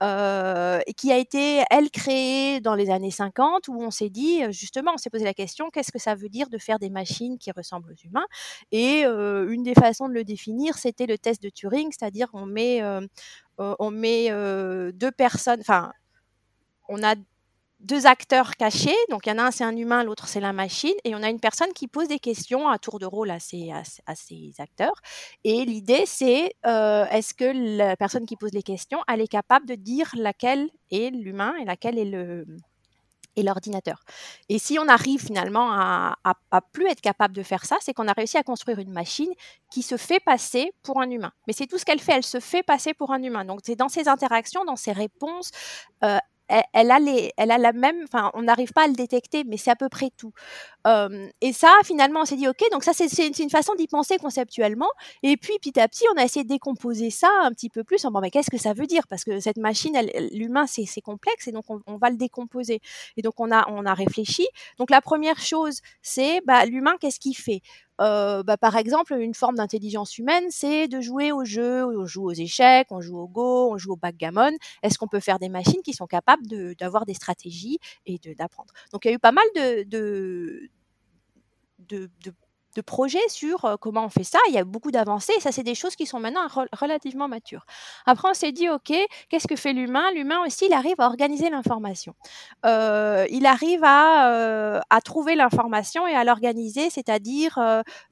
euh, 0.02 0.80
qui 0.96 1.12
a 1.12 1.18
été, 1.18 1.62
elle, 1.70 1.90
créée 1.90 2.60
dans 2.60 2.74
les 2.74 2.90
années 2.90 3.10
50, 3.10 3.68
où 3.68 3.80
on 3.80 3.90
s'est 3.90 4.10
dit, 4.10 4.42
justement, 4.50 4.92
on 4.94 4.98
s'est 4.98 5.10
posé 5.10 5.24
la 5.24 5.34
question, 5.34 5.70
qu'est-ce 5.70 5.92
que 5.92 5.98
ça 5.98 6.14
veut 6.14 6.28
dire 6.28 6.48
de 6.48 6.58
faire 6.58 6.78
des 6.78 6.90
machines 6.90 7.38
qui 7.38 7.50
ressemblent 7.52 7.92
aux 7.92 8.06
humains? 8.06 8.26
Et 8.72 9.04
euh, 9.06 9.48
une 9.48 9.62
des 9.62 9.74
façons 9.74 10.08
de 10.08 10.14
le 10.14 10.24
définir, 10.24 10.76
c'était 10.76 11.06
le 11.06 11.18
test 11.18 11.42
de 11.42 11.48
Turing, 11.48 11.90
c'est-à-dire 11.90 12.28
on 12.32 12.46
met, 12.46 12.82
euh, 12.82 13.00
on 13.58 13.90
met 13.90 14.30
deux 14.92 15.12
personnes, 15.12 15.60
enfin, 15.60 15.92
on 16.88 17.02
a 17.02 17.14
deux 17.82 18.06
acteurs 18.06 18.56
cachés. 18.56 18.96
Donc, 19.10 19.26
il 19.26 19.30
y 19.30 19.32
en 19.32 19.38
a 19.38 19.44
un, 19.44 19.50
c'est 19.50 19.64
un 19.64 19.76
humain, 19.76 20.04
l'autre, 20.04 20.28
c'est 20.28 20.40
la 20.40 20.52
machine. 20.52 20.94
Et 21.04 21.14
on 21.14 21.22
a 21.22 21.28
une 21.28 21.40
personne 21.40 21.72
qui 21.72 21.88
pose 21.88 22.08
des 22.08 22.18
questions 22.18 22.68
à 22.68 22.78
tour 22.78 22.98
de 22.98 23.06
rôle 23.06 23.30
à 23.30 23.38
ces, 23.40 23.70
acteurs. 24.58 24.94
Et 25.44 25.64
l'idée, 25.64 26.04
c'est 26.06 26.54
est-ce 26.64 27.34
que 27.34 27.78
la 27.78 27.96
personne 27.96 28.26
qui 28.26 28.36
pose 28.36 28.52
les 28.52 28.62
questions, 28.62 29.00
elle 29.08 29.20
est 29.20 29.28
capable 29.28 29.66
de 29.66 29.74
dire 29.74 30.10
laquelle 30.14 30.70
est 30.90 31.10
l'humain 31.10 31.54
et 31.60 31.64
laquelle 31.64 31.98
est 31.98 32.04
le 32.04 32.46
et 33.36 33.42
l'ordinateur. 33.42 34.00
Et 34.48 34.58
si 34.58 34.78
on 34.78 34.88
arrive 34.88 35.20
finalement 35.24 35.72
à, 35.72 36.16
à, 36.24 36.60
plus 36.60 36.86
être 36.88 37.00
capable 37.00 37.34
de 37.34 37.42
faire 37.42 37.64
ça, 37.64 37.76
c'est 37.80 37.94
qu'on 37.94 38.08
a 38.08 38.12
réussi 38.12 38.36
à 38.36 38.42
construire 38.42 38.78
une 38.78 38.92
machine 38.92 39.30
qui 39.70 39.82
se 39.82 39.96
fait 39.96 40.20
passer 40.20 40.72
pour 40.82 41.00
un 41.00 41.10
humain. 41.10 41.32
Mais 41.46 41.52
c'est 41.52 41.66
tout 41.66 41.78
ce 41.78 41.84
qu'elle 41.84 42.00
fait, 42.00 42.12
elle 42.12 42.22
se 42.22 42.40
fait 42.40 42.62
passer 42.62 42.94
pour 42.94 43.12
un 43.12 43.22
humain. 43.22 43.44
Donc 43.44 43.60
c'est 43.64 43.76
dans 43.76 43.88
ses 43.88 44.08
interactions, 44.08 44.64
dans 44.64 44.76
ses 44.76 44.92
réponses, 44.92 45.50
euh, 46.04 46.18
elle, 46.72 46.90
a 46.90 46.98
elle 47.36 47.50
a 47.50 47.58
la 47.58 47.72
même, 47.72 47.96
enfin, 48.04 48.30
on 48.34 48.42
n'arrive 48.42 48.72
pas 48.72 48.84
à 48.84 48.86
le 48.86 48.94
détecter, 48.94 49.44
mais 49.44 49.56
c'est 49.56 49.70
à 49.70 49.76
peu 49.76 49.88
près 49.88 50.10
tout. 50.16 50.32
et 51.40 51.52
ça, 51.52 51.72
finalement, 51.84 52.20
on 52.22 52.24
s'est 52.24 52.36
dit, 52.36 52.48
ok, 52.48 52.62
donc 52.72 52.84
ça, 52.84 52.92
c'est 52.94 53.38
une 53.38 53.50
façon 53.50 53.74
d'y 53.74 53.86
penser 53.86 54.18
conceptuellement. 54.18 54.90
Et 55.22 55.36
puis, 55.36 55.54
petit 55.60 55.78
à 55.80 55.88
petit, 55.88 56.04
on 56.14 56.20
a 56.20 56.24
essayé 56.24 56.44
de 56.44 56.48
décomposer 56.48 57.10
ça 57.10 57.30
un 57.42 57.50
petit 57.50 57.68
peu 57.68 57.84
plus 57.84 58.04
bon, 58.04 58.20
mais 58.20 58.30
qu'est-ce 58.30 58.50
que 58.50 58.58
ça 58.58 58.72
veut 58.72 58.86
dire? 58.86 59.06
Parce 59.08 59.24
que 59.24 59.40
cette 59.40 59.58
machine, 59.58 59.96
l'humain, 60.32 60.66
c'est 60.66 61.00
complexe, 61.00 61.48
et 61.48 61.52
donc 61.52 61.64
on, 61.68 61.96
va 61.96 62.10
le 62.10 62.16
décomposer. 62.16 62.80
Et 63.16 63.22
donc, 63.22 63.34
on 63.38 63.50
a, 63.50 63.68
on 63.70 63.86
a 63.86 63.94
réfléchi. 63.94 64.46
Donc, 64.78 64.90
la 64.90 65.00
première 65.00 65.38
chose, 65.38 65.80
c'est, 66.02 66.40
bah, 66.46 66.64
l'humain, 66.66 66.96
qu'est-ce 67.00 67.20
qu'il 67.20 67.36
fait? 67.36 67.62
Euh, 68.00 68.42
bah, 68.42 68.56
par 68.56 68.76
exemple, 68.76 69.14
une 69.14 69.34
forme 69.34 69.56
d'intelligence 69.56 70.18
humaine, 70.18 70.44
c'est 70.50 70.88
de 70.88 71.00
jouer 71.00 71.32
au 71.32 71.44
jeu, 71.44 71.84
on 71.86 72.06
joue 72.06 72.24
aux 72.24 72.32
échecs, 72.32 72.88
on 72.90 73.00
joue 73.00 73.18
au 73.18 73.28
go, 73.28 73.72
on 73.72 73.78
joue 73.78 73.92
au 73.92 73.96
backgammon. 73.96 74.52
Est-ce 74.82 74.98
qu'on 74.98 75.08
peut 75.08 75.20
faire 75.20 75.38
des 75.38 75.48
machines 75.48 75.82
qui 75.84 75.92
sont 75.92 76.06
capables 76.06 76.46
d'avoir 76.76 77.06
des 77.06 77.14
stratégies 77.14 77.78
et 78.06 78.18
d'apprendre? 78.36 78.72
Donc 78.92 79.04
il 79.04 79.08
y 79.08 79.10
a 79.12 79.14
eu 79.14 79.18
pas 79.18 79.32
mal 79.32 79.44
de, 79.54 80.68
de 82.74 82.80
projets 82.80 83.28
sur 83.28 83.76
comment 83.80 84.04
on 84.04 84.08
fait 84.08 84.24
ça. 84.24 84.38
Il 84.48 84.54
y 84.54 84.58
a 84.58 84.64
beaucoup 84.64 84.90
d'avancées 84.90 85.32
ça, 85.40 85.52
c'est 85.52 85.62
des 85.62 85.74
choses 85.74 85.96
qui 85.96 86.06
sont 86.06 86.20
maintenant 86.20 86.46
relativement 86.72 87.28
matures. 87.28 87.64
Après, 88.06 88.28
on 88.30 88.34
s'est 88.34 88.52
dit, 88.52 88.68
OK, 88.68 88.92
qu'est-ce 89.28 89.46
que 89.48 89.56
fait 89.56 89.72
l'humain? 89.72 90.10
L'humain 90.12 90.40
aussi, 90.46 90.66
il 90.66 90.72
arrive 90.72 90.94
à 90.98 91.06
organiser 91.06 91.50
l'information. 91.50 92.14
il 92.64 93.46
arrive 93.46 93.82
à, 93.84 94.80
à 94.88 95.00
trouver 95.00 95.34
l'information 95.34 96.06
et 96.06 96.14
à 96.14 96.24
l'organiser, 96.24 96.90
c'est-à-dire 96.90 97.58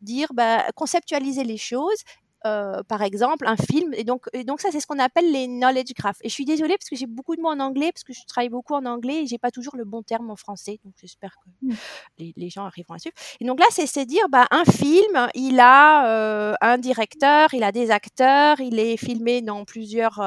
dire, 0.01 0.29
bah, 0.35 0.65
conceptualiser 0.75 1.45
les 1.45 1.57
choses 1.57 2.05
euh, 2.47 2.83
par 2.85 3.03
exemple, 3.03 3.47
un 3.47 3.57
film. 3.57 3.93
Et 3.95 4.05
donc, 4.05 4.27
et 4.33 4.45
donc 4.45 4.61
ça, 4.61 4.71
c'est 4.73 4.81
ce 4.81 4.87
qu'on 4.87 4.99
appelle 4.99 5.31
les 5.31 5.47
knowledge 5.47 5.93
graphs. 5.95 6.19
Et 6.23 6.29
je 6.29 6.35
suis 6.35 6.47
désolée 6.47 6.77
parce 6.79 6.89
que 6.89 6.97
j'ai 6.97 7.07
beaucoup 7.07 7.37
de 7.37 7.43
mots 7.43 7.51
en 7.51 7.61
anglais, 7.61 7.93
parce 7.93 8.05
que 8.05 8.13
je 8.13 8.21
travaille 8.27 8.49
beaucoup 8.49 8.75
en 8.75 8.87
anglais 8.87 9.23
et 9.23 9.27
j'ai 9.27 9.39
pas 9.39 9.51
toujours 9.51 9.77
le 9.77 9.85
bon 9.85 10.03
terme 10.03 10.31
en 10.31 10.37
français. 10.37 10.79
Donc, 10.85 10.95
j'espère 11.01 11.35
que 11.37 11.67
mmh. 11.67 11.75
les, 12.19 12.33
les, 12.37 12.51
gens 12.51 12.65
arriveront 12.65 12.95
à 12.95 12.99
suivre. 12.99 13.15
Et 13.41 13.45
donc 13.45 13.61
là, 13.61 13.67
c'est 13.71 14.07
dire, 14.07 14.29
bah, 14.31 14.47
un 14.51 14.65
film, 14.65 15.29
il 15.35 15.61
a 15.61 16.07
euh, 16.07 16.55
un 16.61 16.79
directeur, 16.79 17.53
il 17.53 17.63
a 17.63 17.73
des 17.73 17.91
acteurs, 17.91 18.61
il 18.61 18.79
est 18.79 18.97
filmé 18.97 19.43
dans 19.43 19.65
plusieurs 19.65 20.21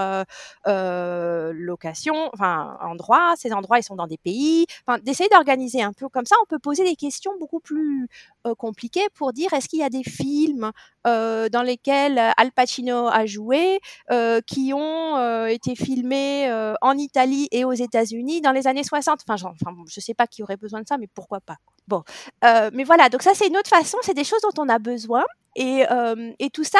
euh, 0.67 1.51
locations, 1.53 2.29
enfin, 2.33 2.77
endroits. 2.81 3.33
Ces 3.37 3.53
endroits, 3.53 3.79
ils 3.79 3.83
sont 3.83 3.95
dans 3.95 4.07
des 4.07 4.17
pays. 4.17 4.65
Enfin, 4.85 4.99
d'essayer 4.99 5.29
d'organiser 5.29 5.81
un 5.81 5.93
peu 5.93 6.09
comme 6.09 6.25
ça, 6.25 6.35
on 6.43 6.45
peut 6.45 6.59
poser 6.59 6.83
des 6.83 6.95
questions 6.95 7.31
beaucoup 7.39 7.59
plus 7.59 8.07
compliquées 8.57 9.07
pour 9.15 9.33
dire, 9.33 9.53
est-ce 9.53 9.67
qu'il 9.67 9.79
y 9.79 9.83
a 9.83 9.89
des 9.89 10.03
films 10.03 10.71
dans 11.05 11.63
lesquels 11.65 12.02
Al 12.05 12.51
Pacino 12.51 13.07
a 13.07 13.25
joué, 13.25 13.79
euh, 14.11 14.41
qui 14.45 14.73
ont 14.73 15.17
euh, 15.17 15.47
été 15.47 15.75
filmés 15.75 16.49
euh, 16.49 16.73
en 16.81 16.97
Italie 16.97 17.47
et 17.51 17.65
aux 17.65 17.73
États-Unis 17.73 18.41
dans 18.41 18.51
les 18.51 18.67
années 18.67 18.83
60. 18.83 19.21
Enfin, 19.27 19.53
enfin, 19.61 19.75
je 19.87 19.99
sais 19.99 20.13
pas 20.13 20.27
qui 20.27 20.43
aurait 20.43 20.57
besoin 20.57 20.81
de 20.81 20.87
ça, 20.87 20.97
mais 20.97 21.07
pourquoi 21.13 21.39
pas. 21.41 21.57
Bon, 21.87 22.03
mais 22.41 22.83
voilà. 22.83 23.09
Donc 23.09 23.21
ça, 23.21 23.31
c'est 23.33 23.47
une 23.47 23.57
autre 23.57 23.69
façon. 23.69 23.97
C'est 24.01 24.13
des 24.13 24.23
choses 24.23 24.41
dont 24.41 24.63
on 24.63 24.69
a 24.69 24.79
besoin. 24.79 25.23
Et, 25.55 26.49
tout 26.53 26.63
ça, 26.63 26.79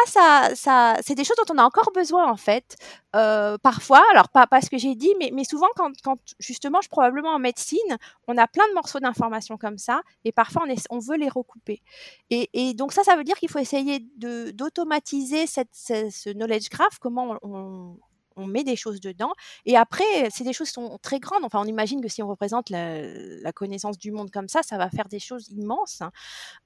ça, 0.56 0.98
c'est 1.02 1.16
des 1.16 1.24
choses 1.24 1.38
dont 1.38 1.54
on 1.54 1.58
a 1.58 1.64
encore 1.64 1.92
besoin 1.94 2.30
en 2.30 2.38
fait. 2.38 2.76
Parfois, 3.12 4.04
alors 4.12 4.30
pas, 4.30 4.48
pas 4.48 4.62
ce 4.62 4.70
que 4.70 4.78
j'ai 4.78 4.96
dit, 4.96 5.14
mais, 5.20 5.44
souvent 5.44 5.68
quand, 5.76 5.92
justement, 6.40 6.82
je 6.82 6.90
probablement 6.90 7.30
en 7.36 7.40
médecine, 7.40 7.98
on 8.28 8.38
a 8.38 8.48
plein 8.48 8.68
de 8.70 8.74
morceaux 8.74 9.00
d'informations 9.00 9.58
comme 9.58 9.78
ça, 9.78 10.02
et 10.26 10.32
parfois 10.32 10.64
on, 10.90 11.00
veut 11.00 11.18
les 11.18 11.30
recouper. 11.30 11.82
Et, 12.30 12.74
donc 12.74 12.94
ça, 12.94 13.04
ça 13.04 13.16
veut 13.16 13.24
dire 13.24 13.36
qu'il 13.36 13.50
faut 13.50 13.60
essayer 13.60 14.00
d'automatiser 14.18 15.46
ce 15.48 16.34
knowledge 16.34 16.70
graph, 16.70 17.00
comment 17.00 17.38
on 17.42 17.98
met 18.38 18.64
des 18.64 18.76
choses 18.76 19.00
dedans. 19.00 19.32
Et 19.66 19.78
après, 19.78 20.30
c'est 20.32 20.44
des 20.44 20.54
choses 20.54 20.68
qui 20.68 20.74
sont 20.74 20.98
très 21.02 21.20
grandes. 21.20 21.44
Enfin, 21.44 21.60
on 21.62 21.66
imagine 21.66 22.02
que 22.02 22.08
si 22.08 22.22
on 22.24 22.28
représente 22.28 22.70
la, 22.70 23.52
connaissance 23.54 23.98
du 23.98 24.12
monde 24.12 24.32
comme 24.32 24.48
ça, 24.48 24.64
ça 24.64 24.78
va 24.78 24.90
faire 24.90 25.08
des 25.08 25.20
choses 25.20 25.50
immenses 25.50 26.02
hein, 26.02 26.12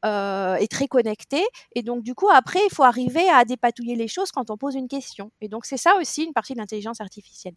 euh, 0.06 0.56
et 0.56 0.68
très 0.68 0.88
connectées. 0.88 1.46
Et 1.76 1.84
donc, 1.84 2.04
du 2.04 2.16
coup, 2.16 2.30
après, 2.30 2.60
il 2.66 2.74
faut 2.74 2.84
arriver 2.84 3.28
à 3.30 3.46
dépatouiller 3.46 3.96
les 3.96 4.08
choses 4.08 4.32
quand 4.32 4.50
on 4.50 4.58
pose 4.58 4.76
une 4.76 4.88
question. 4.88 5.32
Et 5.42 5.50
donc, 5.50 5.66
c'est 5.66 5.78
ça 5.78 5.96
aussi 5.98 6.24
une 6.24 6.34
partie 6.34 6.54
de 6.54 6.60
l'intelligence 6.60 7.02
artificielle. 7.02 7.56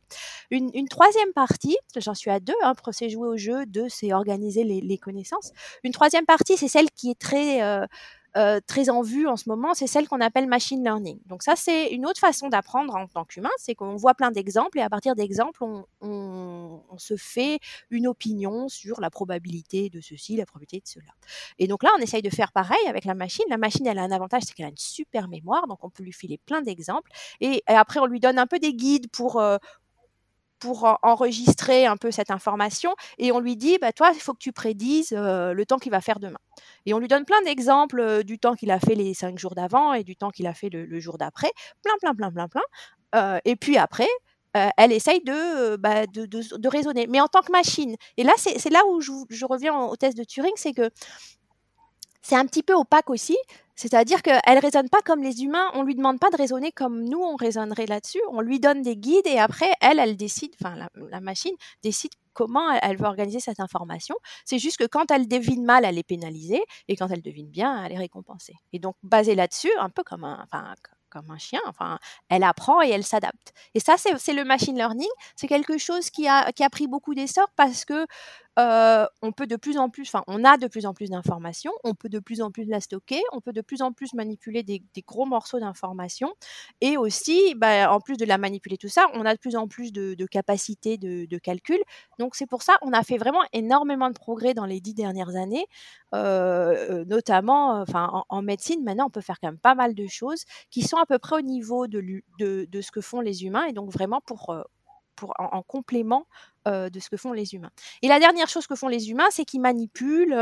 Une, 0.51 0.89
troisième 0.89 1.33
partie, 1.33 1.77
j'en 1.97 2.15
suis 2.15 2.31
à 2.31 2.41
deux, 2.41 2.55
hein, 2.63 2.75
c'est 2.93 3.09
jouer 3.09 3.29
au 3.29 3.37
jeu, 3.37 3.67
deux, 3.67 3.89
c'est 3.89 4.13
organiser 4.13 4.65
les, 4.65 4.99
connaissances. 4.99 5.53
Une 5.85 5.93
troisième 5.93 6.27
partie, 6.27 6.57
c'est 6.57 6.69
celle 6.69 6.91
qui 6.91 7.11
est 7.11 7.19
très... 7.19 7.63
Euh, 7.63 7.87
euh, 8.37 8.61
très 8.67 8.91
en 8.91 9.03
vue 9.03 9.27
en 9.27 9.37
ce 9.37 9.49
moment, 9.49 9.75
c'est 9.75 9.87
celle 9.87 10.09
qu'on 10.09 10.21
appelle 10.21 10.47
machine 10.47 10.83
learning. 10.83 11.19
Donc 11.27 11.43
ça, 11.43 11.55
c'est 11.57 11.89
une 11.89 12.07
autre 12.07 12.21
façon 12.21 12.49
d'apprendre 12.49 12.95
en 12.95 13.07
tant 13.07 13.25
qu'humain, 13.25 13.51
c'est 13.59 13.75
qu'on 13.75 13.97
voit 13.97 14.15
plein 14.15 14.31
d'exemples 14.31 14.79
et 14.79 14.83
à 14.83 14.89
partir 14.89 15.15
d'exemples, 15.15 15.65
on, 15.65 15.85
on, 16.01 16.83
on, 16.89 16.99
se 16.99 17.17
fait 17.17 17.59
une 17.91 18.07
opinion 18.07 18.69
sur 18.69 19.01
la 19.01 19.11
probabilité 19.11 19.91
de 19.91 20.01
ceci, 20.01 20.37
la 20.37 20.47
probabilité 20.47 20.81
de 20.81 20.89
cela. 20.89 21.13
Et 21.59 21.67
donc 21.67 21.83
là, 21.83 21.91
on 21.99 22.03
essaye 22.03 22.23
de 22.23 22.31
faire 22.31 22.53
pareil 22.53 22.87
avec 22.89 23.05
la 23.05 23.15
machine. 23.15 23.45
La 23.49 23.59
machine, 23.59 23.87
elle 23.87 23.99
a 23.99 24.03
un 24.03 24.13
avantage, 24.13 24.43
c'est 24.47 24.55
qu'elle 24.55 24.67
a 24.67 24.71
une 24.71 24.77
super 24.77 25.29
mémoire, 25.29 25.67
donc 25.67 25.83
on 25.83 25.91
peut 25.91 26.03
lui 26.03 26.13
filer 26.13 26.39
plein 26.47 26.63
d'exemples. 26.63 27.11
Et, 27.41 27.63
après, 27.67 28.01
on 28.01 28.07
lui 28.07 28.21
donne 28.21 28.39
un 28.39 28.47
peu 28.47 28.59
des 28.59 28.75
guides 28.75 29.11
pour, 29.11 29.41
euh, 29.41 29.59
pour 30.61 30.99
enregistrer 31.03 31.87
un 31.87 31.97
peu 31.97 32.11
cette 32.11 32.31
information 32.31 32.95
et 33.19 33.33
on 33.33 33.41
lui 33.41 33.57
dit 33.57 33.79
bah 33.81 33.93
toi 33.93 34.13
il 34.15 34.21
faut 34.21 34.33
que 34.33 34.39
tu 34.39 34.53
prédises 34.53 35.13
euh, 35.13 35.53
le 35.53 35.67
temps 35.67 35.79
qu'il 35.79 35.91
va 35.91 36.01
faire 36.01 36.21
demain. 36.21 36.39
Et 36.87 36.95
on 36.95 36.99
lui 36.99 37.09
donne 37.09 37.25
plein 37.25 37.41
d'exemples 37.43 38.01
euh, 38.01 38.23
du 38.23 38.39
temps 38.39 38.55
qu'il 38.55 38.71
a 38.71 38.79
fait 38.79 38.95
les 38.95 39.15
cinq 39.15 39.39
jours 39.39 39.55
d'avant 39.55 39.95
et 39.95 40.05
du 40.05 40.17
temps 40.17 40.31
qu'il 40.31 40.47
a 40.47 40.55
fait 40.55 40.69
le, 40.69 41.01
jour 41.01 41.19
d'après. 41.19 41.51
Plein 41.83 41.95
plein 42.01 42.15
plein 42.15 42.31
plein 42.31 42.49
plein. 42.49 42.63
Euh, 43.15 43.39
et 43.45 43.57
puis 43.57 43.79
après 43.79 44.09
elle 44.53 44.91
essaye 44.91 45.21
de, 45.21 45.77
bah, 45.77 46.09
de, 46.09 46.27
de, 46.27 46.69
raisonner. 46.69 47.07
Mais 47.07 47.21
en 47.21 47.29
tant 47.29 47.41
que 47.41 47.53
machine. 47.53 47.95
Et 48.17 48.25
là 48.25 48.33
c'est 48.37 48.69
là 48.71 48.81
où 48.91 49.01
je, 49.01 49.13
je 49.31 49.47
reviens 49.47 49.79
au 49.79 49.95
test 49.95 50.17
de 50.19 50.25
Turing 50.25 50.53
c'est 50.57 50.73
que 50.73 50.91
c'est 52.23 52.37
un 52.37 52.47
petit 52.47 52.63
peu 52.63 52.75
opaque 52.75 53.11
aussi 53.11 53.37
c'est-à-dire 53.81 54.21
qu'elle 54.21 54.43
ne 54.47 54.61
raisonne 54.61 54.91
pas 54.91 55.01
comme 55.01 55.23
les 55.23 55.43
humains, 55.43 55.71
on 55.73 55.85
lui 55.85 55.95
demande 55.95 56.19
pas 56.19 56.29
de 56.29 56.37
raisonner 56.37 56.71
comme 56.71 57.03
nous, 57.03 57.19
on 57.19 57.35
raisonnerait 57.35 57.87
là-dessus, 57.87 58.21
on 58.31 58.43
lui 58.43 58.61
donne 58.61 58.83
des 58.83 58.95
guides 58.95 59.27
et 59.27 59.39
après, 59.39 59.73
elle, 59.81 59.99
elle 59.99 60.19
décide, 60.19 60.53
enfin 60.61 60.75
la, 60.95 61.21
machine 61.21 61.55
décide 61.83 62.11
comment 62.35 62.71
elle, 62.83 62.99
veut 62.99 63.07
organiser 63.07 63.41
cette 63.41 63.59
information. 63.59 64.17
C'est 64.45 64.59
juste 64.59 64.77
que 64.77 64.85
quand 64.85 65.11
elle 65.11 65.29
devine 65.29 65.65
mal, 65.65 65.87
elle 65.87 65.97
est 65.97 66.03
pénalisée 66.03 66.63
et 66.89 66.97
quand 66.97 67.09
elle 67.09 67.23
devine 67.23 67.49
bien, 67.49 67.83
elle 67.87 67.93
est 67.93 67.99
récompensée. 67.99 68.57
Et 68.75 68.81
donc, 68.81 68.97
basé 69.03 69.35
là-dessus, 69.35 69.73
un 69.79 69.89
peu 69.89 70.03
comme 70.03 70.25
un, 70.25 70.43
enfin, 70.45 70.75
comme 71.09 71.31
un 71.31 71.39
chien. 71.39 71.61
Enfin, 71.67 71.99
elle 72.29 72.45
apprend 72.45 72.83
et 72.83 72.91
elle 72.91 73.05
s'adapte. 73.05 73.53
Et 73.75 73.81
ça, 73.81 73.97
c'est 73.97 74.33
le 74.35 74.45
machine 74.45 74.77
learning. 74.77 75.09
C'est 75.37 75.49
quelque 75.49 75.79
chose 75.79 76.11
qui 76.11 76.29
a, 76.29 76.53
qui 76.53 76.65
a 76.65 76.71
pris 76.71 76.87
beaucoup 76.87 77.15
d'essor 77.15 77.49
parce 77.57 77.85
que 77.85 78.07
euh, 78.61 79.07
on 79.23 79.33
peut 79.33 79.47
de 79.47 79.57
plus 79.57 79.79
en 79.79 79.89
plus, 79.89 80.09
enfin, 80.09 80.23
on 80.27 80.45
a 80.45 80.59
de 80.59 80.67
plus 80.67 80.87
en 80.87 80.93
plus 80.95 81.11
d'informations, 81.11 81.73
on 81.85 81.95
peut 81.95 82.09
de 82.09 82.19
plus 82.19 82.43
en 82.43 82.51
plus 82.51 82.65
la 82.65 82.81
stocker, 82.81 83.23
on 83.33 83.41
peut 83.41 83.53
de 83.53 83.61
plus 83.63 83.81
en 83.83 83.93
plus 83.93 84.13
manipuler 84.15 84.63
des, 84.63 84.83
gros 85.07 85.25
morceaux 85.27 85.59
d'informations, 85.61 86.35
et 86.81 86.97
aussi, 86.97 87.55
bah, 87.57 87.93
en 87.93 88.01
plus 88.01 88.17
de 88.17 88.25
la 88.25 88.39
manipuler 88.39 88.77
tout 88.77 88.89
ça, 88.89 89.07
on 89.15 89.25
a 89.25 89.35
de 89.35 89.39
plus 89.39 89.57
en 89.57 89.67
plus 89.67 89.93
de, 89.93 90.27
capacités 90.27 90.99
de, 90.99 91.39
calcul. 91.39 91.79
Donc 92.19 92.35
c'est 92.35 92.47
pour 92.47 92.63
ça, 92.63 92.77
on 92.83 92.93
a 92.93 93.03
fait 93.03 93.17
vraiment 93.17 93.43
énormément 93.53 94.09
de 94.09 94.15
progrès 94.15 94.53
dans 94.53 94.67
les 94.67 94.81
dix 94.81 94.95
dernières 94.95 95.37
années, 95.37 95.67
euh, 96.15 97.05
notamment, 97.07 97.81
enfin, 97.81 98.25
en, 98.29 98.43
médecine, 98.43 98.83
maintenant, 98.85 99.07
on 99.07 99.11
peut 99.11 99.21
faire 99.21 99.41
quand 99.41 99.49
même 99.49 99.59
pas 99.59 99.75
mal 99.75 99.95
de 99.95 100.07
choses 100.07 100.45
qui 100.71 100.83
sont 100.83 100.99
à 100.99 101.07
peu 101.07 101.19
près 101.19 101.37
au 101.37 101.43
niveau 101.43 101.87
de, 101.87 102.23
ce 102.39 102.91
que 102.91 103.01
font 103.01 103.21
les 103.21 103.45
humains, 103.45 103.65
et 103.65 103.73
donc 103.73 103.91
vraiment 103.91 104.21
pour 104.21 104.51
euh, 104.51 104.63
en, 105.39 105.63
complément 105.63 106.27
de 106.67 107.01
ce 107.01 107.09
que 107.09 107.17
font 107.17 107.33
les 107.33 107.55
humains. 107.55 107.71
Et 108.03 108.09
la 108.09 108.19
dernière 108.19 108.49
chose 108.49 108.67
que 108.67 108.75
font 108.75 108.89
les 108.89 109.11
humains, 109.11 109.29
c'est 109.31 109.45
qu'ils 109.45 109.61
manipulent, 109.61 110.37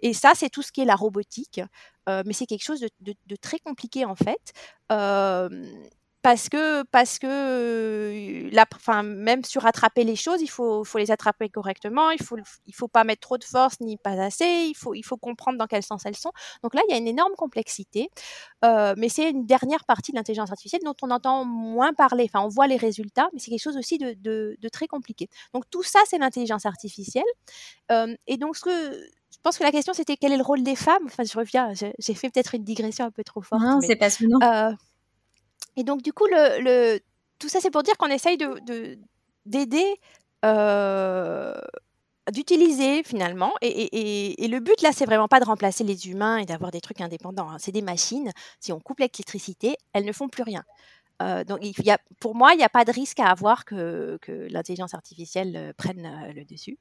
et 0.00 0.12
ça, 0.14 0.32
c'est 0.34 0.50
tout 0.50 0.62
ce 0.62 0.72
qui 0.72 0.80
est 0.80 0.84
la 0.84 0.96
robotique, 0.96 1.60
mais 2.08 2.32
c'est 2.32 2.46
quelque 2.46 2.64
chose 2.64 2.80
de, 3.00 3.36
très 3.36 3.58
compliqué 3.58 4.04
en 4.04 4.16
fait. 4.16 4.52
Parce 6.22 6.48
que 6.50 6.82
parce 6.84 7.18
que 7.18 8.48
la, 8.52 8.66
enfin, 8.74 9.02
même 9.02 9.42
sur 9.44 9.64
attraper 9.64 10.04
les 10.04 10.16
choses, 10.16 10.42
il 10.42 10.48
faut, 10.48 10.84
faut 10.84 10.98
les 10.98 11.10
attraper 11.10 11.48
correctement. 11.48 12.10
Il 12.10 12.22
faut 12.22 12.36
il 12.66 12.74
faut 12.74 12.88
pas 12.88 13.04
mettre 13.04 13.20
trop 13.22 13.38
de 13.38 13.44
force 13.44 13.80
ni 13.80 13.96
pas 13.96 14.20
assez. 14.22 14.66
Il 14.68 14.74
faut 14.74 14.94
il 14.94 15.02
faut 15.02 15.16
comprendre 15.16 15.56
dans 15.58 15.66
quel 15.66 15.82
sens 15.82 16.02
elles 16.04 16.16
sont. 16.16 16.32
Donc 16.62 16.74
là, 16.74 16.82
il 16.88 16.92
y 16.92 16.94
a 16.94 16.98
une 16.98 17.08
énorme 17.08 17.32
complexité. 17.36 18.10
Euh, 18.64 18.94
mais 18.98 19.08
c'est 19.08 19.30
une 19.30 19.46
dernière 19.46 19.84
partie 19.86 20.12
de 20.12 20.16
l'intelligence 20.16 20.50
artificielle 20.50 20.82
dont 20.84 20.96
on 21.02 21.10
entend 21.10 21.44
moins 21.44 21.94
parler. 21.94 22.28
Enfin, 22.32 22.44
on 22.44 22.48
voit 22.48 22.66
les 22.66 22.76
résultats, 22.76 23.28
mais 23.32 23.38
c'est 23.38 23.50
quelque 23.50 23.62
chose 23.62 23.78
aussi 23.78 23.96
de, 23.96 24.14
de, 24.18 24.56
de, 24.60 24.68
très 24.68 24.86
compliqué. 24.86 25.28
Donc 25.54 25.64
tout 25.70 25.82
ça, 25.82 26.00
c'est 26.06 26.18
l'intelligence 26.18 26.66
artificielle. 26.66 27.24
Euh, 27.90 28.14
et 28.26 28.36
donc 28.36 28.56
ce 28.56 28.62
que 28.62 28.92
je 29.32 29.38
pense 29.42 29.56
que 29.56 29.62
la 29.62 29.72
question 29.72 29.94
c'était 29.94 30.16
quel 30.16 30.32
est 30.32 30.36
le 30.36 30.42
rôle 30.42 30.62
des 30.62 30.76
femmes? 30.76 31.04
Enfin, 31.06 31.24
je 31.24 31.38
reviens. 31.38 31.72
J'ai 31.72 32.14
fait 32.14 32.28
peut-être 32.28 32.54
une 32.54 32.64
digression 32.64 33.06
un 33.06 33.10
peu 33.10 33.24
trop 33.24 33.40
forte. 33.40 33.62
Non, 33.62 33.80
c'est 33.80 33.96
passionnant. 33.96 34.38
Euh, 34.42 34.72
et 35.76 35.84
donc, 35.84 36.02
du 36.02 36.12
coup, 36.12 36.26
tout 37.38 37.48
ça, 37.48 37.60
c'est 37.60 37.70
pour 37.70 37.82
dire 37.82 37.96
qu'on 37.96 38.08
essaye 38.08 38.36
de, 38.36 38.98
d'aider, 39.46 39.96
euh, 40.44 41.54
d'utiliser 42.32 43.02
finalement. 43.02 43.52
Et, 43.62 44.46
le 44.48 44.58
but, 44.60 44.80
là, 44.82 44.90
c'est 44.92 45.06
vraiment 45.06 45.28
pas 45.28 45.40
de 45.40 45.44
remplacer 45.44 45.84
les 45.84 46.08
humains 46.08 46.38
et 46.38 46.44
d'avoir 46.44 46.70
des 46.70 46.80
trucs 46.80 47.00
indépendants. 47.00 47.50
Hein. 47.50 47.56
C'est 47.58 47.72
des 47.72 47.82
machines. 47.82 48.32
Si 48.60 48.72
on 48.72 48.80
coupe 48.80 48.98
l'électricité, 48.98 49.76
elles 49.92 50.04
ne 50.04 50.12
font 50.12 50.28
plus 50.28 50.42
rien. 50.42 50.64
Euh, 51.20 51.44
donc, 51.44 51.58
il 51.62 51.84
y 51.84 51.90
a, 51.90 51.98
pour 52.18 52.34
moi, 52.34 52.52
il 52.52 52.58
n'y 52.58 52.64
a 52.64 52.68
pas 52.68 52.84
de 52.84 52.92
risque 52.92 53.20
à 53.20 53.26
avoir 53.26 53.64
que, 53.64 54.18
que 54.22 54.48
l'intelligence 54.50 54.94
artificielle 54.94 55.54
euh, 55.56 55.72
prenne 55.76 56.06
euh, 56.06 56.32
le 56.32 56.44
dessus. 56.44 56.78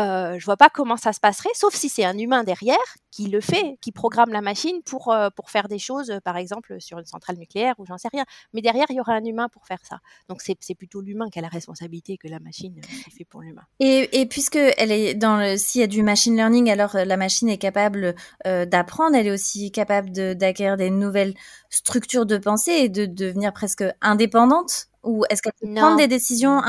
Euh, 0.00 0.38
je 0.38 0.44
vois 0.44 0.56
pas 0.56 0.68
comment 0.68 0.96
ça 0.96 1.12
se 1.12 1.20
passerait, 1.20 1.50
sauf 1.54 1.74
si 1.74 1.88
c'est 1.88 2.04
un 2.04 2.16
humain 2.18 2.44
derrière 2.44 2.76
qui 3.10 3.28
le 3.28 3.40
fait, 3.40 3.78
qui 3.80 3.92
programme 3.92 4.30
la 4.30 4.40
machine 4.40 4.82
pour, 4.84 5.14
pour 5.36 5.50
faire 5.50 5.68
des 5.68 5.78
choses, 5.78 6.18
par 6.24 6.38
exemple 6.38 6.80
sur 6.80 6.98
une 6.98 7.04
centrale 7.04 7.36
nucléaire 7.36 7.74
ou 7.78 7.84
j'en 7.84 7.98
sais 7.98 8.08
rien. 8.10 8.24
Mais 8.54 8.62
derrière, 8.62 8.86
il 8.88 8.96
y 8.96 9.00
aura 9.00 9.12
un 9.12 9.24
humain 9.24 9.48
pour 9.50 9.66
faire 9.66 9.80
ça. 9.82 10.00
Donc, 10.28 10.40
c'est, 10.40 10.56
plutôt 10.74 11.02
l'humain 11.02 11.28
qui 11.28 11.38
a 11.38 11.42
la 11.42 11.48
responsabilité 11.48 12.16
que 12.16 12.26
la 12.26 12.40
machine 12.40 12.80
qui 12.80 13.10
fait 13.10 13.24
pour 13.24 13.42
l'humain. 13.42 13.62
Et, 13.80 14.20
et 14.20 14.26
puisque 14.26 14.56
elle 14.56 14.90
est 14.90 15.14
dans 15.14 15.58
s'il 15.58 15.82
y 15.82 15.84
a 15.84 15.86
du 15.86 16.02
machine 16.02 16.34
learning, 16.34 16.70
alors 16.70 16.94
la 16.94 17.16
machine 17.18 17.50
est 17.50 17.58
capable 17.58 18.14
d'apprendre, 18.44 19.14
elle 19.14 19.26
est 19.26 19.30
aussi 19.30 19.70
capable 19.70 20.10
de, 20.10 20.32
d'acquérir 20.32 20.78
des 20.78 20.90
nouvelles 20.90 21.34
structures 21.68 22.24
de 22.24 22.38
pensée 22.38 22.72
et 22.72 22.88
de 22.88 23.04
devenir 23.04 23.52
presque 23.52 23.71
indépendante 24.00 24.88
ou 25.02 25.24
est-ce 25.30 25.42
qu'elle 25.42 25.52
peut 25.60 25.68
prendre 25.74 25.96
des 25.96 26.08
décisions 26.08 26.60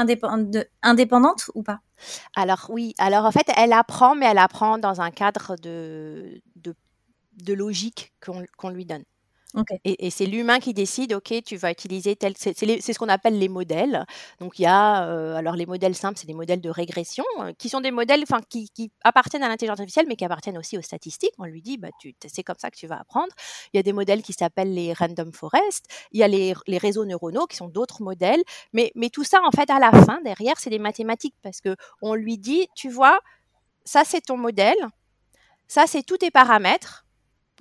indépendantes 0.82 1.52
ou 1.56 1.64
pas? 1.64 1.80
Alors 2.36 2.68
oui, 2.70 2.94
alors 2.98 3.26
en 3.26 3.32
fait, 3.32 3.48
elle 3.56 3.74
apprend, 3.74 4.16
mais 4.16 4.26
elle 4.26 4.38
apprend 4.38 4.78
dans 4.78 5.02
un 5.02 5.12
cadre 5.12 5.56
de, 5.62 6.42
de, 6.56 6.76
de 7.44 7.54
logique 7.54 8.14
qu'on 8.22 8.70
lui 8.70 8.86
donne. 8.86 9.04
Et, 9.84 10.10
c'est 10.10 10.26
l'humain 10.26 10.60
qui 10.60 10.74
décide, 10.74 11.14
OK, 11.14 11.34
tu 11.46 11.58
vas 11.58 11.72
utiliser 11.72 12.16
tel. 12.16 12.34
C'est 12.38 12.54
ce 12.56 12.98
qu'on 12.98 13.10
appelle 13.10 13.38
les 13.38 13.50
modèles. 13.50 14.06
Donc, 14.40 14.58
il 14.60 14.64
y 14.64 14.66
a. 14.66 15.08
Euh, 15.08 15.36
alors, 15.36 15.56
les 15.56 15.66
modèles 15.66 15.96
simples, 15.96 16.18
c'est 16.18 16.28
des 16.28 16.34
modèles 16.34 16.62
de 16.62 16.70
régression, 16.70 17.24
euh, 17.40 17.54
qui 17.58 17.70
sont 17.70 17.82
des 17.82 17.92
modèles 17.92 18.24
qui, 18.50 18.70
qui 18.70 18.92
appartiennent 19.04 19.44
à 19.44 19.48
l'intelligence 19.48 19.80
artificielle, 19.80 20.06
mais 20.08 20.16
qui 20.16 20.26
appartiennent 20.26 20.58
aussi 20.58 20.78
aux 20.78 20.82
statistiques. 20.82 21.34
On 21.38 21.46
lui 21.46 21.62
dit, 21.62 21.78
bah, 21.78 21.90
c'est 22.26 22.44
comme 22.44 22.58
ça 22.58 22.72
que 22.72 22.78
tu 22.78 22.88
vas 22.88 23.00
apprendre. 23.00 23.32
Il 23.74 23.78
y 23.78 23.80
a 23.80 23.84
des 23.84 23.94
modèles 23.94 24.24
qui 24.24 24.34
s'appellent 24.34 24.74
les 24.74 24.94
random 24.94 25.32
forest. 25.32 25.86
Il 26.12 26.20
y 26.20 26.24
a 26.24 26.28
les, 26.28 26.54
réseaux 26.78 27.06
neuronaux, 27.06 27.46
qui 27.46 27.58
sont 27.58 27.68
d'autres 27.68 28.02
modèles. 28.02 28.42
Mais, 28.74 28.92
mais 28.96 29.10
tout 29.10 29.24
ça, 29.24 29.42
en 29.44 29.52
fait, 29.52 29.70
à 29.70 29.80
la 29.80 29.92
fin, 29.92 30.20
derrière, 30.24 30.60
c'est 30.60 30.72
des 30.72 30.80
mathématiques, 30.80 31.36
parce 31.44 31.62
que 31.62 31.76
on 32.02 32.16
lui 32.16 32.38
dit, 32.38 32.68
tu 32.76 32.90
vois, 32.90 33.20
ça, 33.86 34.04
c'est 34.06 34.22
ton 34.22 34.38
modèle. 34.38 34.78
Ça, 35.68 35.86
c'est 35.88 36.04
tous 36.04 36.18
tes 36.18 36.32
paramètres 36.32 37.03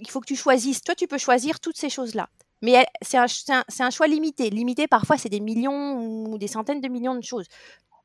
il 0.02 0.10
faut 0.10 0.20
que 0.20 0.26
tu 0.26 0.36
choisisses. 0.36 0.82
Toi, 0.82 0.94
tu 0.94 1.06
peux 1.06 1.18
choisir 1.18 1.60
toutes 1.60 1.76
ces 1.76 1.88
choses-là. 1.88 2.28
Mais 2.60 2.86
c'est 3.00 3.18
un, 3.18 3.90
choix 3.90 4.06
limité. 4.06 4.50
Limité, 4.50 4.86
parfois, 4.86 5.16
c'est 5.16 5.28
des 5.28 5.40
millions 5.40 6.26
ou 6.26 6.38
des 6.38 6.46
centaines 6.46 6.80
de 6.80 6.88
millions 6.88 7.14
de 7.14 7.22
choses. 7.22 7.46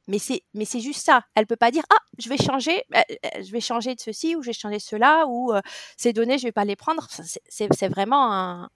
Mais 0.08 0.20
c'est, 0.20 0.80
juste 0.80 1.06
ça. 1.06 1.24
Elle 1.36 1.46
peut 1.46 1.58
pas 1.58 1.70
dire 1.70 1.84
ah 1.92 2.00
je 2.18 2.30
vais 2.30 2.38
changer, 2.38 2.82
euh, 2.96 3.02
euh, 3.26 3.44
je 3.44 3.52
vais 3.52 3.60
changer 3.60 3.94
de 3.94 4.00
ceci 4.00 4.36
ou 4.36 4.42
je 4.42 4.48
vais 4.48 4.54
changer 4.54 4.78
de 4.78 4.82
cela 4.82 5.26
ou 5.28 5.52
euh, 5.52 5.60
ces 5.98 6.14
données 6.14 6.38
je 6.38 6.44
vais 6.44 6.54
pas 6.54 6.64
les 6.64 6.78
prendre. 6.78 7.06
C'est, 7.50 7.88
vraiment 7.90 8.70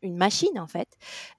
une 0.00 0.16
machine 0.16 0.58
en 0.58 0.66
fait. 0.66 0.88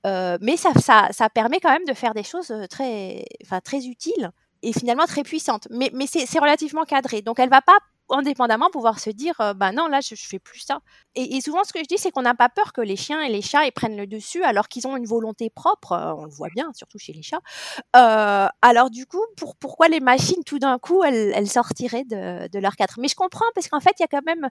mais 0.04 0.58
ça, 0.58 1.30
permet 1.34 1.60
quand 1.60 1.72
même 1.72 1.86
de 1.86 1.94
faire 1.94 2.14
des 2.14 2.24
choses 2.24 2.54
très, 2.70 3.26
utiles 3.74 4.32
et 4.62 4.74
finalement 4.74 5.06
très 5.06 5.24
puissantes. 5.24 5.68
Mais, 5.72 5.90
mais 5.94 6.06
c'est 6.06 6.40
relativement 6.40 6.84
cadré. 6.84 7.24
Donc 7.24 7.40
elle 7.40 7.50
va 7.50 7.62
pas 7.62 7.80
indépendamment 8.14 8.70
pouvoir 8.70 9.00
se 9.00 9.10
dire 9.10 9.36
bah 9.56 9.72
non 9.72 9.88
là 9.88 10.00
je, 10.02 10.16
je 10.16 10.28
fais 10.28 10.40
plus 10.40 10.60
ça. 10.60 10.80
Et, 11.16 11.42
souvent 11.42 11.64
ce 11.64 11.74
que 11.74 11.80
je 11.80 11.86
dis 11.86 11.98
c'est 11.98 12.12
qu'on 12.12 12.22
n'a 12.22 12.36
pas 12.36 12.50
peur 12.50 12.74
que 12.74 12.82
les 12.82 12.96
chiens 12.96 13.22
et 13.22 13.30
les 13.30 13.42
chats 13.42 13.66
ils 13.66 13.72
prennent 13.72 13.98
le 13.98 14.08
dessus 14.08 14.44
alors 14.44 14.68
qu'ils 14.68 14.88
ont 14.88 14.96
une 14.96 15.06
volonté 15.06 15.50
propre 15.50 16.16
on 16.18 16.26
le 16.26 16.32
voit 16.32 16.50
bien 16.56 16.72
surtout 16.74 16.98
chez 16.98 17.14
les 17.14 17.24
chats. 17.24 17.42
Euh, 17.96 18.48
alors 18.62 18.90
du 18.90 19.06
coup 19.06 19.24
pour, 19.38 19.56
pourquoi 19.56 19.88
les 19.88 20.00
machines 20.00 20.44
tout 20.46 20.60
d'un 20.60 20.80
coup 20.80 21.04
elles, 21.04 21.50
sortiraient 21.50 22.06
de, 22.06 22.60
leur 22.60 22.76
cadre 22.76 22.96
mais 22.98 23.08
je 23.08 23.16
comprends 23.16 23.46
parce 23.56 23.68
qu'en 23.68 23.80
fait 23.80 23.94
il 24.00 24.04
y 24.04 24.06
a 24.06 24.08
quand 24.08 24.26
même 24.26 24.50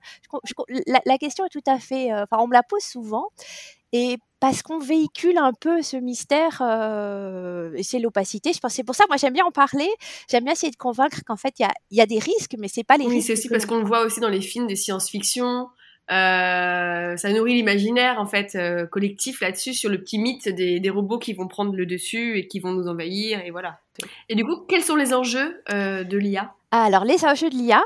la, 0.87 1.01
la, 1.05 1.19
question 1.19 1.45
est 1.45 1.49
tout 1.49 1.63
à 1.67 1.79
fait 1.79 2.13
enfin 2.13 2.39
on 2.39 2.47
me 2.47 2.53
la 2.53 2.63
pose 2.63 2.83
souvent. 2.83 3.29
Et 3.93 4.19
parce 4.43 4.65
qu'on 4.65 4.81
véhicule 4.81 5.39
un 5.39 5.53
peu 5.53 5.83
ce 5.83 5.97
mystère 5.97 6.61
euh, 6.63 7.73
et 7.77 7.85
c'est 7.85 8.01
l'opacité. 8.01 8.53
Je 8.53 8.59
pense 8.59 8.73
c'est 8.73 8.83
pour 8.83 8.97
ça 8.97 9.05
moi 9.07 9.17
j'aime 9.17 9.35
bien 9.35 9.45
en 9.45 9.53
parler. 9.53 9.89
J'aime 10.29 10.43
bien 10.43 10.55
essayer 10.55 10.73
de 10.73 10.77
convaincre 10.77 11.21
qu'en 11.25 11.37
fait 11.37 11.55
il 11.61 11.63
y 11.63 11.65
a, 11.65 11.73
y 11.93 12.01
a, 12.01 12.07
des 12.07 12.19
risques, 12.19 12.57
mais 12.59 12.67
c'est 12.67 12.83
pas 12.83 12.97
les 12.97 13.07
oui, 13.07 13.15
risques. 13.15 13.29
c'est 13.29 13.33
aussi 13.35 13.49
parce 13.49 13.67
qu'on 13.67 13.79
le 13.79 13.85
voit 13.85 14.01
aussi 14.05 14.19
dans 14.19 14.29
les 14.29 14.41
films 14.41 14.67
de 14.67 14.75
science-fiction. 14.75 15.69
Euh, 16.11 17.17
ça 17.17 17.33
nourrit 17.33 17.55
l'imaginaire 17.55 18.19
en 18.19 18.27
fait 18.27 18.57
euh, 18.57 18.85
collectif 18.85 19.41
là-dessus 19.41 19.75
sur 19.75 19.89
le 19.89 20.01
petit 20.01 20.19
mythe 20.19 20.49
des, 20.49 20.81
des, 20.81 20.91
robots 20.91 21.21
qui 21.21 21.35
vont 21.35 21.47
prendre 21.47 21.77
le 21.77 21.87
dessus 21.87 22.37
et 22.37 22.49
qui 22.49 22.59
vont 22.59 22.73
nous 22.73 22.89
envahir 22.89 23.41
et 23.47 23.53
voilà. 23.53 23.79
Et 24.29 24.35
du 24.35 24.45
coup, 24.45 24.57
quels 24.69 24.83
sont 24.83 24.97
les 24.97 25.15
enjeux 25.15 25.63
de 25.71 26.17
l'IA 26.19 26.53
Alors 26.73 27.05
les 27.05 27.25
enjeux 27.25 27.49
de 27.49 27.55
l'IA, 27.55 27.85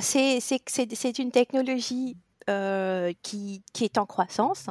c'est 0.00 1.18
une 1.18 1.30
technologie 1.30 2.16
euh, 2.48 3.12
qui, 3.22 3.62
qui, 3.72 3.84
est 3.84 3.98
en 3.98 4.06
croissance. 4.06 4.66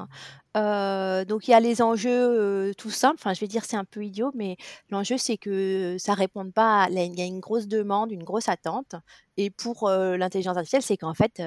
Euh, 0.55 1.25
donc 1.25 1.47
il 1.47 1.51
y 1.51 1.53
a 1.53 1.59
les 1.59 1.81
enjeux 1.81 2.09
euh, 2.09 2.73
tout 2.77 2.89
simples. 2.89 3.17
Enfin, 3.19 3.33
je 3.33 3.41
vais 3.41 3.47
dire 3.47 3.65
c'est 3.65 3.75
un 3.77 3.83
peu 3.85 4.03
idiot, 4.03 4.31
mais 4.33 4.57
l'enjeu 4.89 5.17
c'est 5.17 5.37
que 5.37 5.97
ça 5.99 6.13
réponde 6.13 6.53
pas. 6.53 6.83
À, 6.83 6.89
il 6.89 7.19
y 7.19 7.21
a 7.21 7.25
une 7.25 7.39
grosse 7.41 7.67
demande, 7.67 8.11
une 8.11 8.23
grosse 8.23 8.49
attente. 8.49 8.95
Et 9.37 9.49
pour 9.49 9.89
l'intelligence 9.89 10.57
artificielle, 10.57 10.83
c'est 10.83 10.97
qu'en 10.97 11.13
fait 11.13 11.41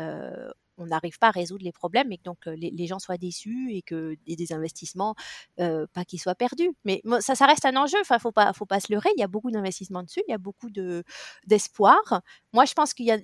on 0.79 0.87
n'arrive 0.87 1.19
pas 1.19 1.29
à 1.29 1.31
résoudre 1.31 1.65
les 1.65 1.73
problèmes 1.73 2.13
et 2.13 2.19
que 2.19 2.23
donc 2.23 2.47
les, 2.47 2.71
les 2.71 2.87
gens 2.87 2.99
soient 2.99 3.19
déçus 3.19 3.73
et 3.73 3.83
que 3.83 4.17
des 4.27 4.53
investissements, 4.53 5.15
euh, 5.61 5.87
pas 5.93 6.05
qu'ils 6.05 6.21
soient 6.21 6.35
perdus. 6.35 6.71
Mais 6.85 7.03
ça, 7.21 7.35
ça 7.35 7.47
reste 7.47 7.65
un 7.65 7.77
enjeu. 7.77 7.99
Enfin, 8.01 8.19
faut 8.19 8.33
pas, 8.33 8.53
faut 8.53 8.67
pas 8.67 8.81
se 8.81 8.93
leurrer. 8.93 9.11
Il 9.17 9.21
y 9.21 9.25
a 9.25 9.29
beaucoup 9.29 9.51
d'investissements 9.51 10.03
dessus, 10.03 10.23
il 10.29 10.31
y 10.31 10.35
a 10.35 10.39
beaucoup 10.39 10.71
de 10.71 11.05
d'espoir. 11.47 12.23
Moi, 12.53 12.65
je 12.65 12.75
pense 12.75 12.95
qu'il 12.95 13.07
y 13.07 13.11
a 13.11 13.19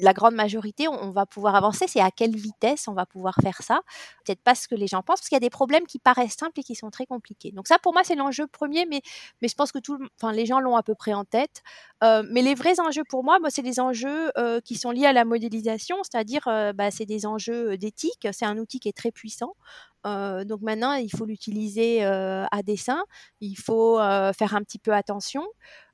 la 0.00 0.12
grande 0.12 0.34
majorité, 0.34 0.88
on, 0.88 1.10
va 1.10 1.26
pouvoir 1.26 1.54
avancer. 1.54 1.86
C'est 1.88 2.00
à 2.00 2.10
quelle 2.10 2.36
vitesse 2.36 2.88
on 2.88 2.92
va 2.92 3.06
pouvoir 3.06 3.36
faire 3.42 3.62
ça 3.62 3.80
Peut-être 4.24 4.42
pas 4.42 4.54
ce 4.54 4.68
que 4.68 4.74
les 4.74 4.86
gens 4.86 5.02
pensent, 5.02 5.20
parce 5.20 5.28
qu'il 5.28 5.36
y 5.36 5.38
a 5.38 5.40
des 5.40 5.50
problèmes 5.50 5.86
qui 5.86 5.98
paraissent 5.98 6.36
simples 6.36 6.60
et 6.60 6.62
qui 6.62 6.74
sont 6.74 6.90
très 6.90 7.06
compliqués. 7.06 7.52
Donc 7.52 7.68
ça, 7.68 7.78
pour 7.78 7.92
moi, 7.92 8.02
c'est 8.04 8.16
l'enjeu 8.16 8.46
premier, 8.46 8.86
mais 8.86 9.00
mais 9.42 9.48
je 9.48 9.54
pense 9.54 9.72
que 9.72 9.78
tout, 9.78 9.98
enfin, 10.20 10.32
les 10.32 10.46
gens 10.46 10.60
l'ont 10.60 10.76
à 10.76 10.82
peu 10.82 10.94
près 10.94 11.14
en 11.14 11.24
tête. 11.24 11.62
Euh, 12.04 12.22
mais 12.30 12.42
les 12.42 12.54
vrais 12.54 12.78
enjeux 12.80 13.04
pour 13.08 13.24
moi, 13.24 13.38
moi 13.38 13.50
c'est 13.50 13.62
des 13.62 13.80
enjeux 13.80 14.30
euh, 14.36 14.60
qui 14.60 14.76
sont 14.76 14.90
liés 14.90 15.06
à 15.06 15.12
la 15.12 15.24
modélisation, 15.24 15.96
c'est-à-dire 16.02 16.45
bah, 16.46 16.90
c'est 16.90 17.06
des 17.06 17.26
enjeux 17.26 17.76
d'éthique. 17.76 18.28
C'est 18.32 18.46
un 18.46 18.58
outil 18.58 18.80
qui 18.80 18.88
est 18.88 18.96
très 18.96 19.10
puissant. 19.10 19.54
Donc 20.04 20.60
maintenant, 20.62 20.94
il 20.94 21.10
faut 21.10 21.24
l'utiliser 21.24 22.02
à 22.04 22.62
dessein. 22.64 23.02
Il 23.40 23.56
faut 23.56 23.96
faire 23.98 24.54
un 24.54 24.62
petit 24.62 24.78
peu 24.78 24.92
attention. 24.92 25.44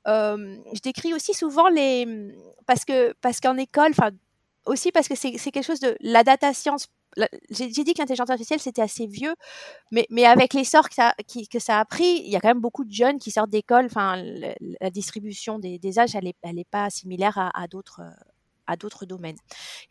je 0.05 0.81
décris 0.81 1.13
aussi 1.13 1.33
souvent 1.33 1.69
les 1.69 2.33
parce 2.65 2.85
que 2.85 3.13
parce 3.21 3.39
qu'en 3.39 3.57
école, 3.57 3.93
aussi 4.65 4.91
parce 4.91 5.07
que 5.07 5.15
c'est 5.15 5.31
quelque 5.31 5.65
chose 5.65 5.79
de 5.79 5.95
la 5.99 6.23
data 6.23 6.53
science 6.53 6.87
j'ai 7.49 7.69
dit 7.69 7.93
que 7.93 7.99
l'intelligence 7.99 8.29
artificielle 8.29 8.59
c'était 8.59 8.81
assez 8.81 9.05
vieux, 9.07 9.35
mais, 9.91 10.07
mais 10.09 10.25
avec 10.25 10.53
l'essor 10.53 10.89
que 10.89 10.95
ça, 10.95 11.13
que 11.51 11.59
ça 11.59 11.79
a 11.79 11.85
pris, 11.85 12.21
il 12.23 12.29
y 12.29 12.35
a 12.35 12.39
quand 12.39 12.47
même 12.47 12.59
beaucoup 12.59 12.85
de 12.85 12.91
jeunes 12.91 13.19
qui 13.19 13.31
sortent 13.31 13.49
d'école. 13.49 13.85
Enfin, 13.85 14.21
la, 14.81 14.89
distribution 14.89 15.59
des, 15.59 15.99
âges, 15.99 16.15
elle 16.15 16.55
n'est 16.55 16.65
pas 16.65 16.89
similaire 16.89 17.51
à 17.53 17.67
d'autres 17.67 18.01
à 18.67 18.75
d'autres 18.75 19.05
domaines. 19.05 19.37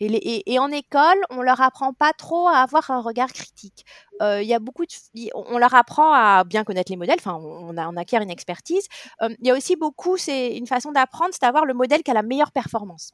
Et, 0.01 0.59
en 0.59 0.71
école, 0.71 1.19
on 1.31 1.43
leur 1.43 1.61
apprend 1.61 1.93
pas 1.93 2.13
trop 2.13 2.49
à 2.49 2.59
avoir 2.59 2.91
un 2.91 3.01
regard 3.01 3.33
critique. 3.33 3.85
Euh, 4.21 4.43
il 4.43 4.49
y 4.49 4.55
a 4.55 4.59
beaucoup 4.59 4.85
de, 4.85 5.31
on 5.35 5.59
leur 5.59 5.75
apprend 5.75 6.13
à 6.13 6.45
bien 6.45 6.65
connaître 6.65 6.91
les 6.93 6.97
modèles. 6.97 7.17
Enfin, 7.19 7.35
on, 7.35 7.97
acquiert 7.97 8.23
une 8.23 8.31
expertise. 8.31 8.87
Euh, 9.23 9.29
il 9.41 9.47
y 9.47 9.51
a 9.51 9.55
aussi 9.55 9.77
beaucoup, 9.77 10.17
c'est 10.17 10.57
une 10.57 10.67
façon 10.67 10.93
d'apprendre, 10.93 11.31
c'est 11.33 11.43
d'avoir 11.43 11.65
le 11.65 11.75
modèle 11.75 12.03
qui 12.03 12.11
a 12.11 12.15
la 12.15 12.23
meilleure 12.23 12.53
performance. 12.53 13.11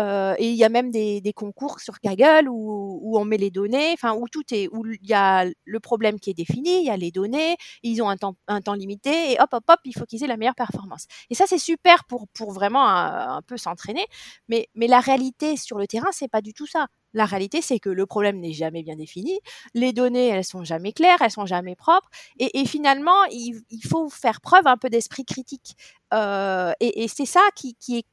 Euh, 0.00 0.34
et 0.38 0.50
il 0.50 0.56
y 0.56 0.64
a 0.64 0.68
même 0.68 0.90
des, 0.90 1.20
concours 1.34 1.80
sur 1.80 1.98
Kaggle 2.00 2.48
où, 2.48 3.18
on 3.18 3.24
met 3.24 3.38
les 3.38 3.50
données, 3.50 3.92
enfin 3.94 4.14
où 4.14 4.28
tout 4.28 4.42
est, 4.52 4.68
où 4.72 4.84
il 4.86 5.08
y 5.08 5.14
a 5.14 5.46
le 5.64 5.80
problème 5.80 6.20
qui 6.20 6.30
est 6.30 6.34
défini, 6.34 6.80
il 6.80 6.84
y 6.84 6.90
a 6.90 6.96
les 6.96 7.10
données, 7.10 7.56
ils 7.82 8.02
ont 8.02 8.08
un 8.08 8.16
temps, 8.16 8.34
un 8.48 8.60
temps 8.60 8.74
limité 8.74 9.32
et 9.32 9.40
hop 9.40 9.48
hop 9.52 9.64
hop, 9.68 9.80
il 9.84 9.96
faut 9.96 10.04
qu'ils 10.04 10.22
aient 10.24 10.28
la 10.28 10.36
meilleure 10.36 10.54
performance. 10.54 11.06
Et 11.30 11.34
ça 11.34 11.44
c'est 11.46 11.58
super 11.58 12.04
pour 12.04 12.28
pour 12.28 12.52
vraiment 12.52 12.86
un, 12.86 13.36
un 13.36 13.42
peu 13.42 13.56
s'entraîner. 13.56 14.06
Mais 14.48 14.68
mais 14.74 14.86
la 14.86 15.00
réalité 15.02 15.56
sur 15.56 15.78
le 15.78 15.86
terrain, 15.86 16.08
c'est 16.12 16.28
pas 16.28 16.40
du 16.40 16.54
tout 16.54 16.66
ça. 16.66 16.86
La 17.14 17.26
réalité, 17.26 17.60
c'est 17.60 17.78
que 17.78 17.90
le 17.90 18.06
problème 18.06 18.40
n'est 18.40 18.54
jamais 18.54 18.82
bien 18.82 18.96
défini. 18.96 19.38
Les 19.74 19.92
données, 19.92 20.28
elles 20.28 20.44
sont 20.44 20.64
jamais 20.64 20.92
claires, 20.92 21.18
elles 21.20 21.30
sont 21.30 21.46
jamais 21.46 21.76
propres. 21.76 22.08
Et, 22.38 22.64
finalement, 22.64 23.24
il, 23.30 23.62
faut 23.86 24.08
faire 24.08 24.40
preuve 24.40 24.66
un 24.66 24.78
peu 24.78 24.88
d'esprit 24.88 25.24
critique. 25.24 25.76
Euh, 26.14 26.72
et, 26.80 27.06
c'est 27.08 27.26
ça 27.26 27.42
qui, 27.54 27.74
qui 27.74 27.98
est 27.98 28.06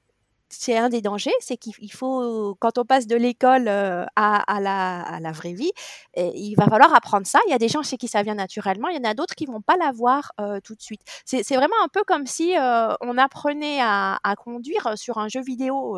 c'est 0.49 0.77
un 0.77 0.89
des 0.89 1.01
dangers, 1.01 1.33
c'est 1.39 1.57
qu'il 1.57 1.91
faut, 1.91 2.55
quand 2.59 2.77
on 2.77 2.85
passe 2.85 3.07
de 3.07 3.15
l'école 3.15 3.67
à, 3.67 4.07
à, 4.15 4.59
la, 4.59 5.31
vraie 5.31 5.53
vie, 5.53 5.71
il 6.15 6.55
va 6.55 6.65
falloir 6.65 6.93
apprendre 6.93 7.27
ça. 7.27 7.39
Il 7.47 7.51
y 7.51 7.53
a 7.53 7.57
des 7.57 7.69
gens 7.69 7.83
chez 7.83 7.97
qui 7.97 8.07
ça 8.07 8.23
vient 8.23 8.35
naturellement, 8.35 8.87
il 8.89 8.97
y 8.97 8.99
en 8.99 9.09
a 9.09 9.13
d'autres 9.13 9.35
qui 9.35 9.45
vont 9.45 9.61
pas 9.61 9.77
l'avoir 9.77 10.33
tout 10.63 10.75
de 10.75 10.81
suite. 10.81 11.01
C'est 11.25 11.55
vraiment 11.55 11.75
un 11.83 11.87
peu 11.87 12.03
comme 12.05 12.25
si 12.25 12.53
on 13.01 13.17
apprenait 13.17 13.79
à, 13.81 14.19
à, 14.23 14.35
conduire 14.35 14.97
sur 14.97 15.17
un 15.17 15.27
jeu 15.27 15.41
vidéo 15.41 15.97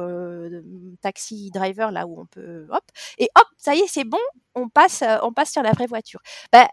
taxi 1.01 1.51
driver 1.51 1.91
là 1.91 2.05
où 2.05 2.19
on 2.19 2.25
peut, 2.25 2.67
hop, 2.69 2.83
et 3.17 3.29
hop, 3.35 3.47
ça 3.57 3.75
y 3.75 3.79
est, 3.79 3.87
c'est 3.87 4.03
bon, 4.03 4.17
on 4.55 4.69
passe, 4.69 5.03
on 5.21 5.31
passe 5.33 5.51
sur 5.51 5.63
la 5.63 5.71
vraie 5.71 5.87
voiture. 5.87 6.19
Ben, 6.51 6.67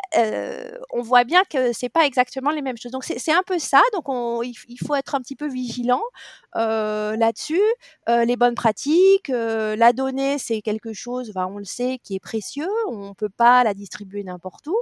on 0.93 1.03
voit 1.03 1.25
bien 1.25 1.43
que 1.51 1.73
c'est 1.73 1.89
pas 1.89 2.07
exactement 2.07 2.51
les 2.51 2.63
mêmes 2.63 2.77
choses. 2.77 2.93
Donc 2.93 3.05
c'est 3.05 3.33
un 3.33 3.43
peu 3.47 3.59
ça. 3.59 3.81
Donc 3.93 4.07
il, 4.45 4.79
faut 4.87 4.95
être 4.95 5.15
un 5.15 5.21
petit 5.21 5.37
peu 5.37 5.49
vigilant 5.49 6.03
là-dessus. 6.55 7.61
Les 8.07 8.37
bonnes 8.37 8.55
pratiques, 8.55 9.29
la 9.29 9.93
donnée, 9.93 10.39
c'est 10.39 10.63
quelque 10.63 10.93
chose, 10.93 11.33
on 11.35 11.59
le 11.59 11.65
sait, 11.65 11.99
qui 12.03 12.15
est 12.15 12.21
précieux. 12.21 12.69
On 12.89 13.15
peut 13.15 13.29
pas 13.29 13.65
la 13.65 13.75
distribuer 13.75 14.25
n'importe 14.25 14.67
où. 14.67 14.77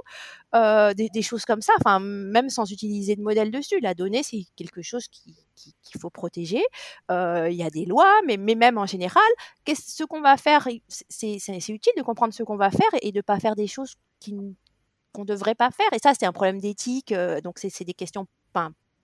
Des, 0.53 1.21
choses 1.21 1.45
comme 1.45 1.61
ça. 1.61 1.73
Enfin, 1.79 1.99
même 1.99 2.49
sans 2.49 2.71
utiliser 2.71 3.15
de 3.15 3.21
modèle 3.21 3.51
dessus, 3.51 3.79
la 3.79 3.93
donnée, 3.93 4.23
c'est 4.23 4.45
quelque 4.55 4.81
chose 4.81 5.07
qui, 5.07 5.35
qu'il 5.55 5.99
faut 5.99 6.09
protéger. 6.09 6.63
Il 7.09 7.53
y 7.53 7.63
a 7.63 7.69
des 7.69 7.85
lois, 7.85 8.13
mais, 8.25 8.37
mais 8.37 8.55
même 8.55 8.77
en 8.77 8.85
général, 8.85 9.23
ce 9.67 10.03
qu'on 10.03 10.21
va 10.21 10.37
faire, 10.37 10.67
c'est 10.87 11.69
utile 11.69 11.93
de 11.97 12.03
comprendre 12.03 12.33
ce 12.33 12.43
qu'on 12.43 12.57
va 12.57 12.71
faire 12.71 12.89
et 13.01 13.11
de 13.11 13.17
ne 13.17 13.21
pas 13.21 13.39
faire 13.39 13.55
des 13.55 13.67
choses 13.67 13.95
qu'on 14.23 15.21
ne 15.21 15.25
devrait 15.25 15.55
pas 15.55 15.71
faire. 15.71 15.91
Et 15.93 15.99
ça, 15.99 16.13
c'est 16.17 16.25
un 16.25 16.33
problème 16.33 16.59
d'éthique. 16.59 17.13
donc, 17.43 17.59
c'est 17.59 17.85
des 17.85 17.93
questions 17.93 18.27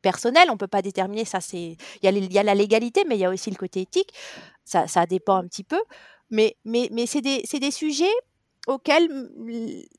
personnelles. 0.03 0.49
On 0.49 0.53
ne 0.53 0.57
peut 0.57 0.67
pas 0.67 0.83
déterminer 0.83 1.25
ça. 1.25 1.39
Il 1.51 1.77
y, 2.03 2.37
a 2.37 2.43
la 2.43 2.53
légalité, 2.53 3.03
mais 3.07 3.15
il 3.15 3.21
y 3.21 3.25
a 3.25 3.31
aussi 3.31 3.49
le 3.49 3.55
côté 3.55 3.81
éthique. 3.81 4.13
Ça, 4.63 4.87
ça 4.87 5.07
dépend 5.07 5.37
un 5.37 5.47
petit 5.47 5.63
peu. 5.63 5.81
Mais, 6.29 6.55
mais, 6.65 6.89
mais 6.91 7.07
c'est 7.07 7.21
des, 7.21 7.43
des, 7.59 7.71
sujets 7.71 8.13
auxquels 8.67 9.09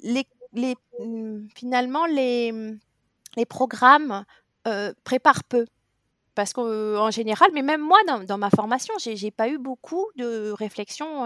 les, 0.00 0.26
les, 0.52 0.76
finalement 1.56 2.06
les, 2.06 2.52
les 3.36 3.46
programmes 3.46 4.24
préparent 5.04 5.44
peu 5.44 5.66
parce 6.34 6.52
qu'en 6.52 7.10
général, 7.10 7.50
mais 7.52 7.62
même 7.62 7.80
moi, 7.80 7.98
dans, 8.26 8.38
ma 8.38 8.50
formation, 8.50 8.94
j'ai 8.98 9.30
pas 9.30 9.48
eu 9.48 9.58
beaucoup 9.58 10.06
de 10.16 10.50
réflexions 10.50 11.24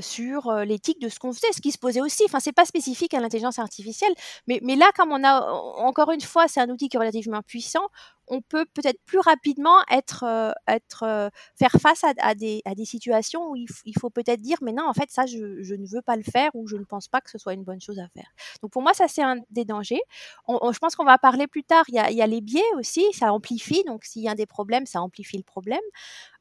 sur 0.00 0.52
l'éthique 0.64 1.00
de 1.00 1.08
ce 1.08 1.18
qu'on 1.18 1.32
faisait, 1.32 1.52
ce 1.52 1.60
qui 1.60 1.72
se 1.72 1.78
posait 1.78 2.00
aussi. 2.00 2.24
Enfin, 2.26 2.40
c'est 2.40 2.52
pas 2.52 2.64
spécifique 2.64 3.14
à 3.14 3.20
l'intelligence 3.20 3.58
artificielle, 3.58 4.12
mais, 4.46 4.60
mais 4.62 4.76
là, 4.76 4.90
comme 4.96 5.12
on 5.12 5.24
a, 5.24 5.40
encore 5.40 6.10
une 6.10 6.20
fois, 6.20 6.48
c'est 6.48 6.60
un 6.60 6.68
outil 6.68 6.88
qui 6.88 6.96
est 6.96 7.00
relativement 7.00 7.42
puissant, 7.42 7.86
on 8.28 8.40
peut 8.40 8.66
peut-être 8.74 8.98
plus 9.04 9.18
rapidement 9.18 9.78
être, 9.90 10.24
euh, 10.24 10.52
être 10.68 11.02
euh, 11.02 11.28
faire 11.58 11.72
face 11.80 12.04
à, 12.04 12.34
des, 12.34 12.62
situations 12.84 13.50
où 13.50 13.56
il, 13.56 13.98
faut 13.98 14.10
peut-être 14.10 14.40
dire 14.40 14.58
mais 14.62 14.72
non 14.72 14.86
en 14.86 14.92
fait 14.92 15.10
ça 15.10 15.26
je, 15.26 15.38
ne 15.38 15.86
veux 15.86 16.02
pas 16.02 16.16
le 16.16 16.22
faire 16.22 16.50
ou 16.54 16.66
je 16.66 16.76
ne 16.76 16.84
pense 16.84 17.08
pas 17.08 17.20
que 17.20 17.30
ce 17.30 17.38
soit 17.38 17.54
une 17.54 17.64
bonne 17.64 17.80
chose 17.80 17.98
à 17.98 18.08
faire. 18.08 18.30
Donc 18.62 18.72
pour 18.72 18.82
moi 18.82 18.94
ça 18.94 19.08
c'est 19.08 19.22
un 19.22 19.36
des 19.50 19.64
dangers. 19.64 20.02
je 20.48 20.78
pense 20.78 20.96
qu'on 20.96 21.04
va 21.04 21.18
parler 21.18 21.46
plus 21.46 21.64
tard. 21.64 21.84
Il 21.88 21.94
y, 21.94 21.98
a, 21.98 22.10
il 22.10 22.16
y 22.16 22.22
a, 22.22 22.26
les 22.26 22.40
biais 22.40 22.62
aussi, 22.78 23.04
ça 23.12 23.32
amplifie. 23.32 23.82
Donc 23.86 24.04
s'il 24.04 24.22
y 24.22 24.28
a 24.28 24.34
des 24.34 24.46
problèmes, 24.46 24.86
ça 24.86 25.00
amplifie 25.00 25.36
le 25.36 25.44
problème. 25.44 25.80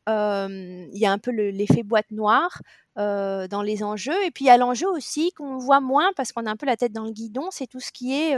il 0.08 0.98
y 1.00 1.06
a 1.06 1.12
un 1.12 1.20
peu 1.20 1.32
l'effet 1.32 1.84
boîte 1.84 2.12
noire. 2.12 2.62
Euh, 3.00 3.48
dans 3.48 3.64
les 3.64 3.82
enjeux. 3.82 4.24
Et 4.24 4.30
puis 4.30 4.46
il 4.46 4.50
y 4.50 4.52
a 4.52 4.58
l'enjeu 4.58 4.88
aussi 4.88 5.32
qu'on 5.32 5.58
voit 5.58 5.82
moins 5.82 6.12
parce 6.16 6.32
qu'on 6.32 6.46
a 6.46 6.52
un 6.52 6.56
peu 6.56 6.68
la 6.68 6.78
tête 6.78 6.92
dans 6.92 7.06
le 7.06 7.12
guidon, 7.12 7.48
c'est 7.50 7.66
tout 7.66 7.80
ce 7.80 7.92
qui 7.92 8.14
est 8.14 8.36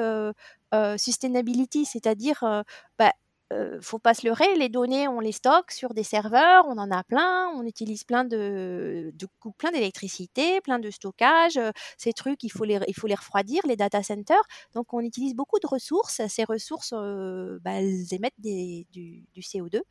sustainability, 0.98 1.84
c'est-à-dire 1.84 2.64
bah, 2.98 3.12
euh, 3.54 3.80
faut 3.82 4.00
pas 4.00 4.14
se 4.14 4.26
leurrer, 4.26 4.56
les 4.58 4.70
données, 4.70 5.08
on 5.08 5.20
les 5.20 5.32
stocke 5.32 5.72
sur 5.72 5.94
des 5.94 6.04
serveurs, 6.04 6.66
on 6.68 6.78
en 6.78 6.90
a 6.90 7.04
plein, 7.04 7.50
on 7.56 7.64
utilise 7.66 8.04
plein 8.04 8.24
de, 8.24 9.14
plein 9.58 9.72
d'électricité, 9.72 10.62
plein 10.62 10.80
de 10.80 10.90
stockage. 10.90 11.58
Euh, 11.58 11.72
ces 11.98 12.14
trucs, 12.14 12.44
il 12.44 12.50
faut 12.50 12.64
les, 12.66 12.80
il 12.88 12.96
faut 12.96 13.08
les 13.08 13.16
refroidir, 13.16 13.62
les 13.68 13.76
data 13.76 14.02
centers. 14.02 14.42
Donc, 14.74 14.94
on 14.94 15.02
utilise 15.02 15.36
beaucoup 15.36 15.60
de 15.60 15.68
ressources. 15.68 16.22
Ces 16.28 16.44
ressources, 16.44 16.94
euh, 16.96 17.60
bah, 17.62 17.74
elles 17.74 18.14
émettent 18.14 18.40
du, 18.40 18.86
CO2. 19.40 19.82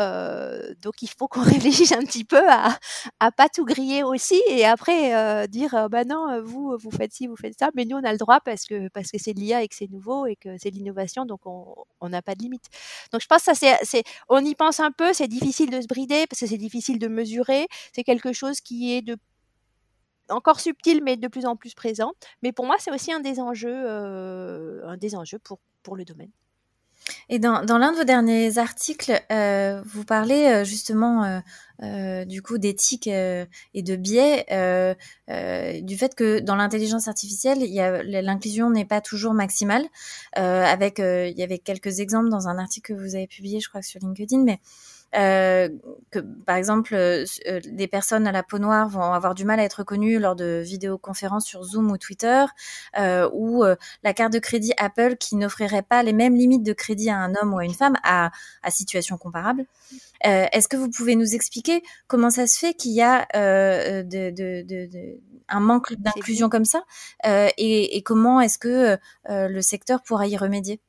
Euh, 0.00 0.74
donc, 0.80 1.02
il 1.02 1.08
faut 1.08 1.28
qu'on 1.28 1.40
réfléchisse 1.42 1.92
un 1.92 2.02
petit 2.04 2.24
peu 2.24 2.48
à, 2.48 2.78
à 3.20 3.32
pas 3.32 3.48
tout 3.48 3.64
griller 3.64 4.02
aussi 4.04 4.40
et 4.48 4.64
après 4.64 5.48
dire, 5.48 5.88
bah 5.90 6.04
non, 6.04 6.40
vous, 6.42 6.76
vous 6.78 6.90
faites 6.90 7.12
ci, 7.12 7.26
vous 7.26 7.36
faites 7.36 7.58
ça, 7.58 7.70
mais 7.74 7.84
nous, 7.84 7.96
on 7.96 8.04
a 8.04 8.12
le 8.12 8.18
droit 8.18 8.40
parce 8.40 8.64
que 8.66 8.88
parce 8.88 9.10
que 9.10 9.18
c'est 9.18 9.34
de 9.34 9.40
l'IA 9.40 9.62
et 9.62 9.68
que 9.68 9.74
c'est 9.74 9.90
nouveau 9.90 10.26
et 10.26 10.36
que 10.36 10.56
c'est 10.58 10.70
de 10.70 10.76
l'innovation, 10.76 11.24
donc 11.26 11.40
on 11.46 12.08
n'a 12.08 12.22
pas 12.22 12.34
de 12.34 12.42
limite. 12.42 12.66
Donc 13.12 13.20
je 13.20 13.26
pense 13.26 13.44
que 13.44 13.54
ça 13.54 13.78
c'est, 13.82 14.02
on 14.28 14.44
y 14.44 14.54
pense 14.54 14.80
un 14.80 14.90
peu, 14.90 15.12
c'est 15.12 15.28
difficile 15.28 15.70
de 15.70 15.80
se 15.80 15.86
brider 15.86 16.26
parce 16.28 16.40
que 16.40 16.46
c'est 16.46 16.58
difficile 16.58 16.98
de 16.98 17.08
mesurer. 17.08 17.66
C'est 17.94 18.04
quelque 18.04 18.32
chose 18.32 18.60
qui 18.60 18.92
est 18.94 19.02
de 19.02 19.16
encore 20.28 20.60
subtil 20.60 21.02
mais 21.02 21.16
de 21.16 21.28
plus 21.28 21.46
en 21.46 21.56
plus 21.56 21.74
présent. 21.74 22.12
Mais 22.42 22.52
pour 22.52 22.66
moi, 22.66 22.76
c'est 22.78 22.92
aussi 22.92 23.12
un 23.12 23.20
des 23.20 23.40
enjeux, 23.40 23.84
euh, 23.86 24.86
un 24.86 24.96
des 24.96 25.14
enjeux 25.14 25.38
pour, 25.38 25.60
pour 25.82 25.96
le 25.96 26.04
domaine. 26.04 26.30
Et 27.28 27.38
dans, 27.38 27.64
dans 27.64 27.78
l'un 27.78 27.92
de 27.92 27.96
vos 27.96 28.04
derniers 28.04 28.58
articles, 28.58 29.12
euh, 29.30 29.82
vous 29.86 30.04
parlez 30.04 30.46
euh, 30.46 30.64
justement 30.64 31.24
euh, 31.24 31.40
euh 31.82 32.24
du 32.24 32.42
coup 32.42 32.58
d'éthique 32.58 33.08
euh, 33.08 33.44
et 33.74 33.82
de 33.82 33.96
biais, 33.96 34.44
euh, 34.52 34.94
du 35.80 35.96
fait 35.96 36.14
que 36.14 36.40
dans 36.40 36.56
l'intelligence 36.56 37.08
artificielle, 37.08 37.58
l'inclusion 38.22 38.70
n'est 38.70 38.84
pas 38.84 39.00
toujours 39.00 39.34
maximale. 39.34 39.84
avec, 40.34 40.98
il 40.98 41.34
y 41.36 41.42
avait 41.42 41.58
quelques 41.58 42.00
exemples 42.00 42.28
dans 42.28 42.48
un 42.48 42.58
article 42.58 42.94
que 42.94 43.00
vous 43.00 43.14
avez 43.14 43.26
publié, 43.26 43.60
je 43.60 43.68
crois, 43.68 43.82
sur 43.82 44.00
LinkedIn, 44.00 44.42
mais 44.44 44.60
euh, 45.14 45.68
que 46.10 46.20
par 46.20 46.56
exemple 46.56 46.94
euh, 46.94 47.24
euh, 47.46 47.60
des 47.66 47.86
personnes 47.86 48.26
à 48.26 48.32
la 48.32 48.42
peau 48.42 48.58
noire 48.58 48.88
vont 48.88 49.12
avoir 49.12 49.34
du 49.34 49.44
mal 49.44 49.60
à 49.60 49.64
être 49.64 49.80
reconnues 49.80 50.18
lors 50.18 50.36
de 50.36 50.62
vidéoconférences 50.64 51.44
sur 51.44 51.62
Zoom 51.64 51.90
ou 51.90 51.98
Twitter, 51.98 52.44
euh, 52.98 53.28
ou 53.32 53.64
la 54.02 54.14
carte 54.14 54.32
de 54.32 54.38
crédit 54.38 54.72
Apple 54.78 55.16
qui 55.16 55.36
n'offrirait 55.36 55.82
pas 55.82 56.02
les 56.02 56.12
mêmes 56.12 56.34
limites 56.34 56.62
de 56.62 56.72
crédit 56.72 57.10
à 57.10 57.18
un 57.18 57.34
homme 57.34 57.54
ou 57.54 57.58
à 57.58 57.64
une 57.64 57.74
femme 57.74 57.96
à, 58.02 58.30
à 58.62 58.70
situation 58.70 59.16
comparable. 59.16 59.66
Est-ce 60.20 60.68
que 60.68 60.76
vous 60.76 60.88
pouvez 60.88 61.16
nous 61.16 61.34
expliquer 61.34 61.82
comment 62.06 62.30
ça 62.30 62.46
se 62.46 62.58
fait 62.58 62.74
qu'il 62.74 62.92
y 62.92 63.02
a 63.02 63.26
de, 63.34 64.30
de, 64.30 64.62
de, 64.62 65.20
un 65.48 65.60
manque 65.60 65.94
d'inclusion 65.94 66.48
comme 66.48 66.64
ça 66.64 66.84
et, 67.24 67.96
et, 67.96 68.02
comment 68.02 68.40
est-ce 68.40 68.58
que 68.58 68.98
le 69.28 69.60
secteur 69.60 70.02
pourra 70.02 70.26
y 70.26 70.36
remédier? 70.36 70.80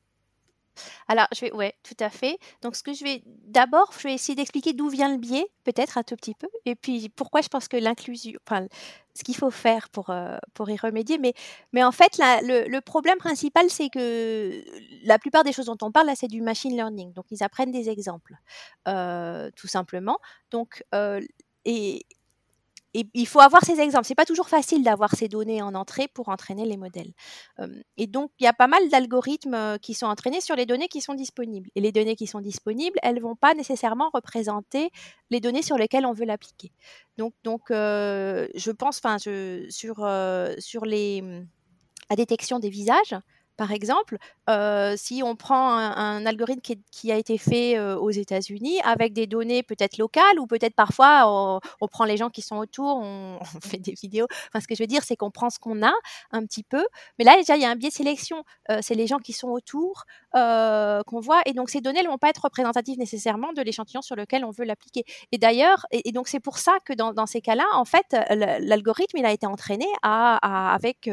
Alors, 1.08 1.26
je 1.34 1.42
vais, 1.42 1.52
ouais, 1.52 1.74
tout 1.82 1.96
à 2.00 2.10
fait. 2.10 2.38
Donc, 2.62 2.76
ce 2.76 2.82
que 2.82 2.92
je 2.92 3.04
vais 3.04 3.22
d'abord, 3.26 3.92
je 3.98 4.08
vais 4.08 4.14
essayer 4.14 4.34
d'expliquer 4.34 4.72
d'où 4.72 4.88
vient 4.88 5.10
le 5.10 5.18
biais, 5.18 5.46
peut-être 5.64 5.98
un 5.98 6.02
tout 6.02 6.16
petit 6.16 6.34
peu, 6.34 6.48
et 6.64 6.74
puis 6.74 7.08
pourquoi 7.10 7.40
je 7.40 7.48
pense 7.48 7.68
que 7.68 7.76
l'inclusion, 7.76 8.38
enfin, 8.46 8.66
ce 9.14 9.22
qu'il 9.22 9.36
faut 9.36 9.50
faire 9.50 9.88
pour, 9.90 10.10
euh, 10.10 10.36
pour 10.54 10.68
y 10.70 10.76
remédier. 10.76 11.18
Mais, 11.18 11.34
mais 11.72 11.84
en 11.84 11.92
fait, 11.92 12.18
le, 12.18 12.80
problème 12.80 13.18
principal, 13.18 13.70
c'est 13.70 13.88
que 13.88 14.62
la 15.04 15.18
plupart 15.18 15.44
des 15.44 15.52
choses 15.52 15.66
dont 15.66 15.78
on 15.82 15.92
parle, 15.92 16.06
là, 16.06 16.14
c'est 16.16 16.28
du 16.28 16.42
machine 16.42 16.74
learning. 16.74 17.12
Donc, 17.12 17.26
ils 17.30 17.42
apprennent 17.42 17.72
des 17.72 17.88
exemples, 17.88 18.34
euh, 18.88 19.50
tout 19.56 19.68
simplement. 19.68 20.18
Donc, 20.50 20.82
euh, 20.94 21.20
et, 21.64 22.04
et 22.94 23.06
il 23.12 23.26
faut 23.26 23.40
avoir 23.40 23.64
ces 23.64 23.80
exemples. 23.80 24.06
C'est 24.06 24.14
pas 24.14 24.24
toujours 24.24 24.48
facile 24.48 24.82
d'avoir 24.82 25.14
ces 25.14 25.28
données 25.28 25.60
en 25.60 25.74
entrée 25.74 26.08
pour 26.08 26.28
entraîner 26.28 26.64
les 26.64 26.76
modèles. 26.76 27.12
et 27.96 28.06
donc, 28.06 28.30
il 28.38 28.44
y 28.44 28.46
a 28.46 28.52
pas 28.52 28.68
mal 28.68 28.88
d'algorithmes 28.88 29.78
qui 29.80 29.94
sont 29.94 30.06
entraînés 30.06 30.40
sur 30.40 30.56
les 30.56 30.66
données 30.66 30.88
qui 30.88 31.00
sont 31.00 31.14
disponibles. 31.14 31.68
Et 31.74 31.80
les 31.80 31.92
données 31.92 32.16
qui 32.16 32.26
sont 32.26 32.40
disponibles, 32.40 32.98
elles 33.02 33.20
vont 33.20 33.36
pas 33.36 33.54
nécessairement 33.54 34.10
représenter 34.12 34.90
les 35.30 35.40
données 35.40 35.62
sur 35.62 35.76
lesquelles 35.76 36.06
on 36.06 36.12
veut 36.12 36.24
l'appliquer. 36.24 36.72
Donc, 37.18 37.34
donc 37.42 37.62
je 37.70 38.70
pense, 38.70 38.98
enfin, 38.98 39.18
sur, 39.18 40.08
sur 40.58 40.84
les, 40.84 41.22
la 42.10 42.16
détection 42.16 42.58
des 42.58 42.70
visages, 42.70 43.14
par 43.56 43.70
exemple, 43.70 44.18
euh, 44.50 44.94
si 44.96 45.22
on 45.22 45.36
prend 45.36 45.76
un, 45.76 46.26
algorithme 46.26 46.60
qui, 46.90 47.12
a 47.12 47.16
été 47.16 47.38
fait 47.38 47.78
euh, 47.78 47.96
aux 47.96 48.10
États-Unis 48.10 48.80
avec 48.82 49.12
des 49.12 49.26
données 49.26 49.62
peut-être 49.62 49.96
locales 49.96 50.40
ou 50.40 50.46
peut-être 50.46 50.74
parfois 50.74 51.60
on, 51.80 51.88
prend 51.88 52.04
les 52.04 52.16
gens 52.16 52.30
qui 52.30 52.42
sont 52.42 52.56
autour, 52.56 52.96
on, 53.02 53.38
fait 53.60 53.78
des 53.78 53.92
vidéos. 53.92 54.26
Enfin, 54.48 54.60
ce 54.60 54.66
que 54.66 54.74
je 54.74 54.82
veux 54.82 54.88
dire, 54.88 55.02
c'est 55.04 55.16
qu'on 55.16 55.30
prend 55.30 55.50
ce 55.50 55.58
qu'on 55.58 55.84
a 55.86 55.92
un 56.32 56.44
petit 56.44 56.64
peu. 56.64 56.84
Mais 57.18 57.24
là, 57.24 57.36
déjà, 57.36 57.56
il 57.56 57.62
y 57.62 57.64
a 57.64 57.70
un 57.70 57.76
biais 57.76 57.90
de 57.90 57.94
sélection. 57.94 58.44
Euh, 58.70 58.78
c'est 58.82 58.94
les 58.94 59.06
gens 59.06 59.18
qui 59.18 59.32
sont 59.32 59.48
autour 59.48 60.04
qu'on 60.32 61.20
voit. 61.20 61.42
Et 61.46 61.52
donc, 61.52 61.70
ces 61.70 61.80
données 61.80 62.02
ne 62.02 62.08
vont 62.08 62.18
pas 62.18 62.28
être 62.28 62.42
représentatives 62.42 62.98
nécessairement 62.98 63.52
de 63.52 63.62
l'échantillon 63.62 64.02
sur 64.02 64.16
lequel 64.16 64.44
on 64.44 64.50
veut 64.50 64.64
l'appliquer. 64.64 65.04
Et 65.30 65.38
d'ailleurs, 65.38 65.86
et, 65.92 66.10
donc 66.10 66.26
c'est 66.26 66.40
pour 66.40 66.58
ça 66.58 66.78
que 66.84 66.92
dans, 66.92 67.26
ces 67.26 67.40
cas-là, 67.40 67.64
en 67.74 67.84
fait, 67.84 68.16
l'algorithme, 68.30 69.16
il 69.16 69.26
a 69.26 69.30
été 69.30 69.46
entraîné 69.46 69.86
à, 70.02 70.74
avec 70.74 71.08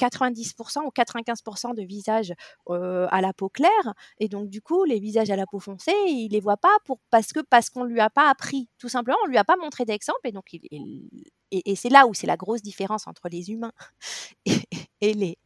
90% 0.00 0.84
ou 0.84 0.90
95% 0.90 1.74
de 1.74 1.82
visages 1.82 2.32
à 2.68 3.20
la 3.20 3.32
peau 3.32 3.48
claire. 3.48 3.94
Et 4.18 4.28
donc, 4.28 4.48
du 4.48 4.60
coup, 4.60 4.84
les 4.84 4.98
visages 5.00 5.30
à 5.30 5.36
la 5.36 5.46
peau 5.46 5.60
foncée, 5.60 5.94
il 6.06 6.30
les 6.32 6.40
voit 6.40 6.56
pas 6.56 6.76
parce 7.10 7.32
que 7.32 7.40
parce 7.40 7.70
qu'on 7.70 7.84
lui 7.84 8.00
a 8.00 8.10
pas 8.10 8.28
appris. 8.28 8.68
Tout 8.78 8.88
simplement, 8.88 9.18
on 9.24 9.28
lui 9.28 9.38
a 9.38 9.44
pas 9.44 9.56
montré 9.56 9.84
d'exemple. 9.84 10.20
Et 10.24 10.32
donc, 10.32 10.52
il, 10.52 11.08
et, 11.50 11.76
c'est 11.76 11.88
là 11.88 12.06
où 12.06 12.14
c'est 12.14 12.26
la 12.26 12.36
grosse 12.36 12.62
différence 12.62 13.06
entre 13.06 13.28
les 13.28 13.50
humains 13.50 13.72
et, 14.46 15.14
les, 15.14 15.38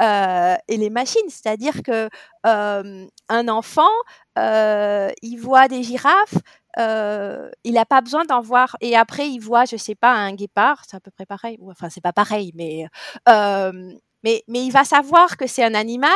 et 0.00 0.76
les 0.76 0.90
machines. 0.90 1.28
C'est-à-dire 1.28 1.82
que 1.82 2.08
un 2.44 3.48
enfant, 3.48 3.90
il 4.36 5.36
voit 5.36 5.68
des 5.68 5.82
girafes, 5.82 6.38
il 6.78 7.72
n'a 7.74 7.86
pas 7.86 8.00
besoin 8.00 8.24
d'en 8.24 8.40
voir. 8.40 8.76
Et 8.80 8.96
après, 8.96 9.28
il 9.28 9.40
voit, 9.40 9.64
je 9.64 9.76
sais 9.76 9.94
pas, 9.94 10.12
un 10.12 10.32
guépard, 10.34 10.84
c'est 10.88 10.96
à 10.96 11.00
peu 11.00 11.10
près 11.10 11.26
pareil. 11.26 11.58
Enfin, 11.68 11.88
c'est 11.90 12.00
pas 12.00 12.12
pareil, 12.12 12.52
mais, 12.54 12.86
mais, 13.26 14.42
mais 14.48 14.64
il 14.64 14.70
va 14.70 14.84
savoir 14.84 15.36
que 15.36 15.46
c'est 15.46 15.64
un 15.64 15.74
animal 15.74 16.12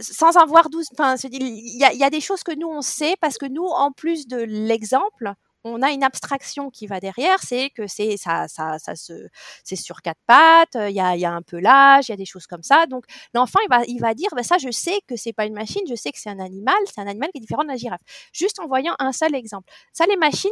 sans 0.00 0.36
en 0.36 0.46
voir 0.46 0.70
douze. 0.70 0.86
Enfin, 0.92 1.16
il 1.24 1.76
y, 1.78 1.84
a, 1.84 1.92
y, 1.92 2.04
a 2.04 2.10
des 2.10 2.20
choses 2.20 2.42
que 2.42 2.52
nous 2.52 2.68
on 2.68 2.82
sait 2.82 3.16
parce 3.20 3.38
que 3.38 3.46
nous, 3.46 3.66
en 3.66 3.92
plus 3.92 4.26
de 4.26 4.38
l'exemple, 4.38 5.34
on 5.64 5.82
a 5.82 5.90
une 5.90 6.04
abstraction 6.04 6.70
qui 6.70 6.86
va 6.86 7.00
derrière, 7.00 7.42
c'est 7.42 7.70
que 7.70 7.86
c'est 7.86 8.16
ça, 8.16 8.48
ça, 8.48 8.78
ça 8.78 8.94
se, 8.94 9.28
c'est 9.64 9.76
sur 9.76 10.02
quatre 10.02 10.20
pattes, 10.26 10.76
il 10.76 10.94
y 10.94 11.00
a, 11.00 11.16
y 11.16 11.24
a, 11.24 11.32
un 11.32 11.42
pelage, 11.42 12.08
il 12.08 12.12
y 12.12 12.14
a 12.14 12.16
des 12.16 12.24
choses 12.24 12.46
comme 12.46 12.62
ça. 12.62 12.86
Donc 12.86 13.04
l'enfant 13.34 13.58
il 13.64 13.68
va, 13.68 13.84
il 13.86 14.00
va 14.00 14.14
dire, 14.14 14.28
bah, 14.34 14.42
ça 14.42 14.58
je 14.58 14.70
sais 14.70 15.00
que 15.06 15.16
c'est 15.16 15.32
pas 15.32 15.46
une 15.46 15.54
machine, 15.54 15.82
je 15.88 15.94
sais 15.94 16.12
que 16.12 16.18
c'est 16.18 16.30
un 16.30 16.38
animal, 16.40 16.76
c'est 16.86 17.00
un 17.00 17.06
animal 17.06 17.30
qui 17.30 17.38
est 17.38 17.40
différent 17.40 17.64
de 17.64 17.68
la 17.68 17.76
girafe. 17.76 18.00
Juste 18.32 18.60
en 18.60 18.66
voyant 18.66 18.94
un 18.98 19.12
seul 19.12 19.34
exemple. 19.34 19.70
Ça 19.92 20.06
les 20.06 20.16
machines, 20.16 20.50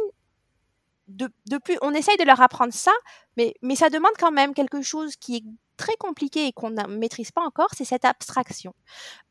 de, 1.07 1.29
de 1.49 1.57
plus, 1.57 1.77
on 1.81 1.93
essaye 1.93 2.17
de 2.17 2.23
leur 2.23 2.41
apprendre 2.41 2.73
ça, 2.73 2.91
mais, 3.37 3.53
mais 3.61 3.75
ça 3.75 3.89
demande 3.89 4.11
quand 4.19 4.31
même 4.31 4.53
quelque 4.53 4.81
chose 4.81 5.15
qui 5.15 5.37
est 5.37 5.43
très 5.77 5.95
compliqué 5.95 6.47
et 6.47 6.51
qu'on 6.51 6.71
ne 6.71 6.83
maîtrise 6.87 7.31
pas 7.31 7.41
encore, 7.41 7.69
c'est 7.75 7.85
cette 7.85 8.05
abstraction. 8.05 8.73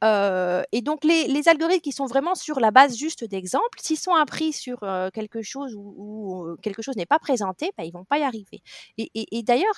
Euh, 0.04 0.62
et 0.72 0.80
donc 0.80 1.04
les, 1.04 1.48
algorithmes 1.48 1.82
qui 1.82 1.92
sont 1.92 2.06
vraiment 2.06 2.35
sur 2.35 2.61
la 2.61 2.70
base 2.70 2.96
juste 2.96 3.24
d'exemples, 3.24 3.78
s'ils 3.80 3.98
sont 3.98 4.14
appris 4.14 4.52
sur 4.52 4.82
euh, 4.82 5.11
quelque 5.11 5.42
chose 5.42 5.74
où, 5.76 6.46
euh, 6.46 6.56
quelque 6.62 6.82
chose 6.82 6.96
n'est 6.96 7.06
pas 7.06 7.18
présenté, 7.18 7.72
bah, 7.76 7.85
ils 7.85 7.92
vont 7.92 8.04
pas 8.04 8.18
y 8.18 8.22
arriver. 8.22 8.62
Et, 8.96 9.42
d'ailleurs, 9.42 9.74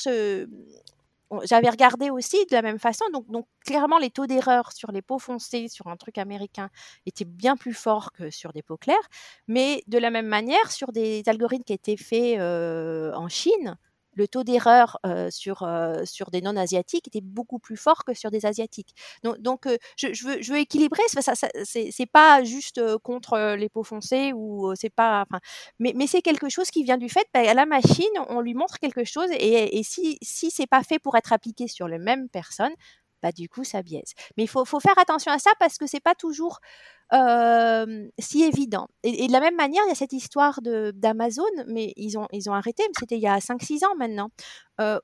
j'avais 1.44 1.68
regardé 1.68 2.10
aussi 2.10 2.36
de 2.46 2.54
la 2.54 2.62
même 2.62 2.78
façon, 2.78 3.04
donc, 3.12 3.46
clairement 3.66 3.98
les 3.98 4.10
taux 4.10 4.26
d'erreur 4.26 4.72
sur 4.72 4.92
les 4.92 5.02
pots 5.02 5.18
foncés 5.18 5.68
sur 5.68 5.88
un 5.88 5.96
truc 5.96 6.18
américain 6.18 6.70
étaient 7.06 7.24
bien 7.24 7.56
plus 7.56 7.74
forts 7.74 8.12
que 8.12 8.30
sur 8.30 8.52
des 8.52 8.62
pots 8.62 8.78
clairs, 8.78 8.96
mais 9.46 9.82
de 9.88 9.98
la 9.98 10.10
même 10.10 10.26
manière 10.26 10.70
sur 10.70 10.92
des 10.92 11.22
algorithmes 11.26 11.64
qui 11.64 11.72
étaient 11.72 11.96
faits 11.96 12.40
en 12.40 13.28
Chine, 13.28 13.76
le 14.18 14.28
taux 14.28 14.44
d'erreur 14.44 14.98
sur, 15.30 15.68
sur 16.04 16.30
des 16.30 16.40
non-asiatiques 16.42 17.08
était 17.08 17.20
beaucoup 17.22 17.58
plus 17.58 17.76
fort 17.76 18.04
que 18.04 18.14
sur 18.14 18.30
des 18.30 18.44
asiatiques. 18.44 18.94
Donc, 19.22 19.66
je, 19.96 20.50
veux, 20.50 20.58
équilibrer, 20.58 21.02
ça, 21.08 21.22
ça, 21.22 21.48
c'est 21.64 22.10
pas 22.10 22.42
juste 22.44 22.80
contre 22.98 23.54
les 23.56 23.68
peaux 23.68 23.84
foncées 23.84 24.32
ou 24.34 24.74
c'est 24.74 24.90
pas, 24.90 25.24
mais, 25.78 25.94
c'est 26.06 26.22
quelque 26.22 26.48
chose 26.48 26.70
qui 26.70 26.84
vient 26.84 26.98
du 26.98 27.08
fait 27.08 27.26
qu'à 27.32 27.54
la 27.54 27.66
machine, 27.66 28.06
on 28.28 28.40
lui 28.40 28.54
montre 28.54 28.78
quelque 28.78 29.04
chose 29.04 29.28
et, 29.32 29.78
et 29.78 29.82
si, 29.82 30.18
si 30.22 30.50
c'est 30.50 30.66
pas 30.66 30.82
fait 30.82 30.98
pour 30.98 31.16
être 31.16 31.32
appliqué 31.32 31.68
sur 31.68 31.88
les 31.88 31.98
mêmes 31.98 32.28
personnes, 32.28 32.74
bah, 33.22 33.32
du 33.32 33.48
coup, 33.48 33.64
ça 33.64 33.82
biaise. 33.82 34.12
Mais 34.36 34.44
il 34.44 34.48
faut, 34.48 34.64
faire 34.64 34.98
attention 34.98 35.32
à 35.32 35.38
ça 35.38 35.50
parce 35.58 35.78
que 35.78 35.86
c'est 35.86 36.00
pas 36.00 36.14
toujours 36.14 36.60
si 37.10 38.42
évident. 38.42 38.88
Et, 39.02 39.26
de 39.26 39.32
la 39.32 39.40
même 39.40 39.56
manière, 39.56 39.82
il 39.86 39.88
y 39.88 39.92
a 39.92 39.94
cette 39.94 40.12
histoire 40.12 40.60
d'Amazon, 40.62 41.44
mais 41.66 41.94
ils 41.96 42.18
ont, 42.18 42.26
ils 42.32 42.50
ont 42.50 42.52
arrêté, 42.52 42.82
c'était 42.98 43.16
il 43.16 43.22
y 43.22 43.26
a 43.26 43.38
5-6 43.38 43.86
ans 43.86 43.96
maintenant, 43.96 44.30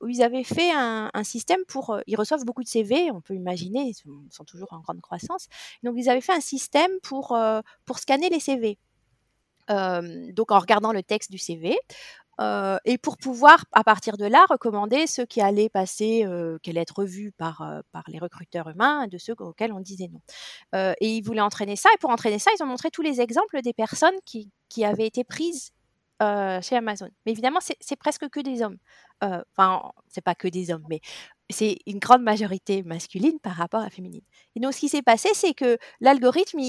où 0.01 0.07
ils 0.07 0.21
avaient 0.21 0.43
fait 0.43 0.71
un, 0.71 1.09
système 1.23 1.65
pour... 1.67 1.97
ils 2.05 2.15
reçoivent 2.15 2.45
beaucoup 2.45 2.63
de 2.63 2.67
CV, 2.67 3.09
on 3.11 3.21
peut 3.21 3.33
imaginer, 3.33 3.81
ils 3.81 3.95
sont, 4.31 4.45
toujours 4.45 4.71
en 4.73 4.81
grande 4.81 5.01
croissance. 5.01 5.47
Donc, 5.83 5.95
ils 5.97 6.09
avaient 6.09 6.21
fait 6.21 6.33
un 6.33 6.41
système 6.41 6.91
pour, 7.01 7.35
pour 7.85 7.99
scanner 7.99 8.29
les 8.29 8.39
CV. 8.39 8.77
donc 9.67 10.51
en 10.51 10.59
regardant 10.59 10.91
le 10.91 11.01
texte 11.01 11.31
du 11.31 11.39
CV, 11.39 11.75
et 12.39 12.97
pour 12.97 13.17
pouvoir, 13.17 13.65
à 13.71 13.83
partir 13.83 14.17
de 14.17 14.25
là, 14.25 14.45
recommander 14.49 15.07
ceux 15.07 15.25
qui 15.25 15.41
allaient 15.41 15.69
passer, 15.69 16.25
qui 16.61 16.69
allaient 16.69 16.81
être 16.81 17.03
vus 17.03 17.31
par, 17.31 17.81
par 17.91 18.03
les 18.07 18.19
recruteurs 18.19 18.69
humains, 18.69 19.07
de 19.07 19.17
ceux 19.17 19.33
auxquels 19.39 19.73
on 19.73 19.79
disait 19.79 20.09
non. 20.11 20.21
et 20.99 21.15
ils 21.15 21.21
voulaient 21.21 21.41
entraîner 21.41 21.75
ça. 21.75 21.89
Et 21.93 21.97
pour 21.97 22.09
entraîner 22.09 22.39
ça, 22.39 22.51
ils 22.57 22.63
ont 22.63 22.67
montré 22.67 22.91
tous 22.91 23.01
les 23.01 23.21
exemples 23.21 23.61
des 23.61 23.73
personnes 23.73 24.15
qui, 24.25 24.51
qui 24.69 24.85
avaient 24.85 25.07
été 25.07 25.23
prises 25.23 25.71
chez 26.19 26.75
Amazon. 26.75 27.09
Mais 27.25 27.31
évidemment, 27.31 27.59
c'est 27.61 27.95
presque 27.95 28.27
que 28.29 28.39
des 28.39 28.61
hommes. 28.61 28.77
Enfin, 29.21 29.91
c'est 30.07 30.23
pas 30.23 30.35
que 30.35 30.47
des 30.47 30.71
hommes, 30.71 30.85
mais 30.89 31.01
c'est 31.49 31.77
une 31.85 31.99
grande 31.99 32.23
majorité 32.23 32.83
masculine 32.83 33.39
par 33.39 33.53
rapport 33.53 33.81
à 33.81 33.89
féminine. 33.89 34.21
Et 34.55 34.59
donc, 34.59 34.73
ce 34.73 34.79
qui 34.79 34.89
s'est 34.89 35.01
passé, 35.01 35.29
c'est 35.33 35.53
que 35.53 35.77
l'algorithme, 36.01 36.59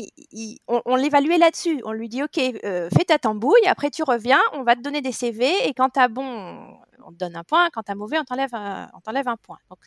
on, 0.68 0.96
l'évaluait 0.96 1.38
là-dessus. 1.38 1.80
On 1.84 1.92
lui 1.92 2.08
dit, 2.08 2.22
OK, 2.22 2.36
fais 2.36 3.04
ta 3.06 3.18
tambouille, 3.18 3.66
après 3.66 3.90
tu 3.90 4.02
reviens, 4.02 4.40
on 4.52 4.62
va 4.62 4.76
te 4.76 4.82
donner 4.82 5.00
des 5.00 5.12
CV, 5.12 5.50
et 5.66 5.72
quand 5.72 5.90
tu 5.90 6.00
as 6.00 6.08
bon, 6.08 6.78
on 7.04 7.10
te 7.10 7.16
donne 7.16 7.36
un 7.36 7.44
point, 7.44 7.70
quand 7.72 7.84
tu 7.84 7.92
as 7.92 7.94
mauvais, 7.94 8.18
on 8.18 8.24
t'enlève 8.24 8.54
un, 8.54 8.90
un 8.92 9.36
point. 9.36 9.58
Donc, 9.70 9.78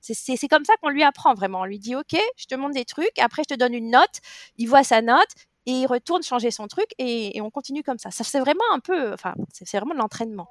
c'est 0.00 0.48
comme 0.48 0.64
ça 0.64 0.74
qu'on 0.80 0.90
lui 0.90 1.02
apprend 1.02 1.34
vraiment. 1.34 1.60
On 1.60 1.64
lui 1.64 1.78
dit, 1.78 1.96
OK, 1.96 2.16
je 2.36 2.46
te 2.46 2.54
montre 2.54 2.74
des 2.74 2.84
trucs, 2.84 3.18
après 3.18 3.42
je 3.42 3.54
te 3.54 3.58
donne 3.58 3.74
une 3.74 3.90
note, 3.90 4.20
il 4.56 4.68
voit 4.68 4.84
sa 4.84 5.02
note, 5.02 5.34
et 5.66 5.72
il 5.72 5.86
retourne 5.86 6.22
changer 6.22 6.50
son 6.50 6.68
truc 6.68 6.86
et, 6.98 7.40
on 7.40 7.50
continue 7.50 7.82
comme 7.82 7.98
ça. 7.98 8.10
Ça 8.10 8.24
c'est 8.24 8.40
vraiment 8.40 8.64
un 8.72 8.80
peu, 8.80 9.12
enfin 9.12 9.34
c'est 9.52 9.76
vraiment 9.76 9.94
de 9.94 9.98
l'entraînement. 9.98 10.48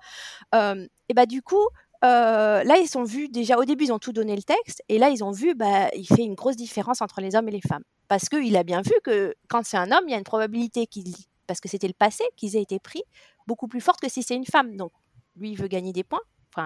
et 0.53 1.13
bah 1.13 1.25
du 1.25 1.41
coup, 1.41 1.67
là 2.05 2.77
ils 2.77 2.97
ont 2.97 3.03
vu 3.03 3.27
déjà 3.29 3.57
au 3.57 3.65
début 3.65 3.85
ils 3.85 3.91
ont 3.93 3.99
tout 3.99 4.13
donné 4.13 4.35
le 4.35 4.43
texte 4.43 4.83
et 4.89 4.97
là 4.97 5.09
ils 5.09 5.23
ont 5.23 5.31
vu 5.31 5.55
bah 5.55 5.89
il 5.95 6.07
fait 6.07 6.23
une 6.23 6.35
grosse 6.35 6.55
différence 6.55 7.01
entre 7.01 7.21
les 7.21 7.35
hommes 7.35 7.47
et 7.47 7.51
les 7.51 7.61
femmes 7.61 7.83
parce 8.07 8.29
qu'il 8.29 8.55
a 8.57 8.63
bien 8.63 8.81
vu 8.81 8.93
que 9.03 9.35
quand 9.49 9.65
c'est 9.65 9.77
un 9.77 9.91
homme 9.91 10.03
il 10.07 10.11
y 10.11 10.15
a 10.15 10.17
une 10.17 10.23
probabilité 10.23 10.87
qu'il 10.87 11.13
parce 11.45 11.59
que 11.59 11.69
c'était 11.69 11.87
le 11.87 11.93
passé 11.93 12.23
qu'ils 12.35 12.55
aient 12.55 12.61
été 12.61 12.79
pris 12.79 13.03
beaucoup 13.47 13.67
plus 13.67 13.81
forte 13.81 14.01
que 14.01 14.09
si 14.09 14.23
c'est 14.23 14.35
une 14.35 14.45
femme. 14.45 14.75
Donc 14.75 14.91
lui 15.35 15.51
il 15.51 15.57
veut 15.57 15.67
gagner 15.67 15.93
des 15.93 16.03
points 16.03 16.21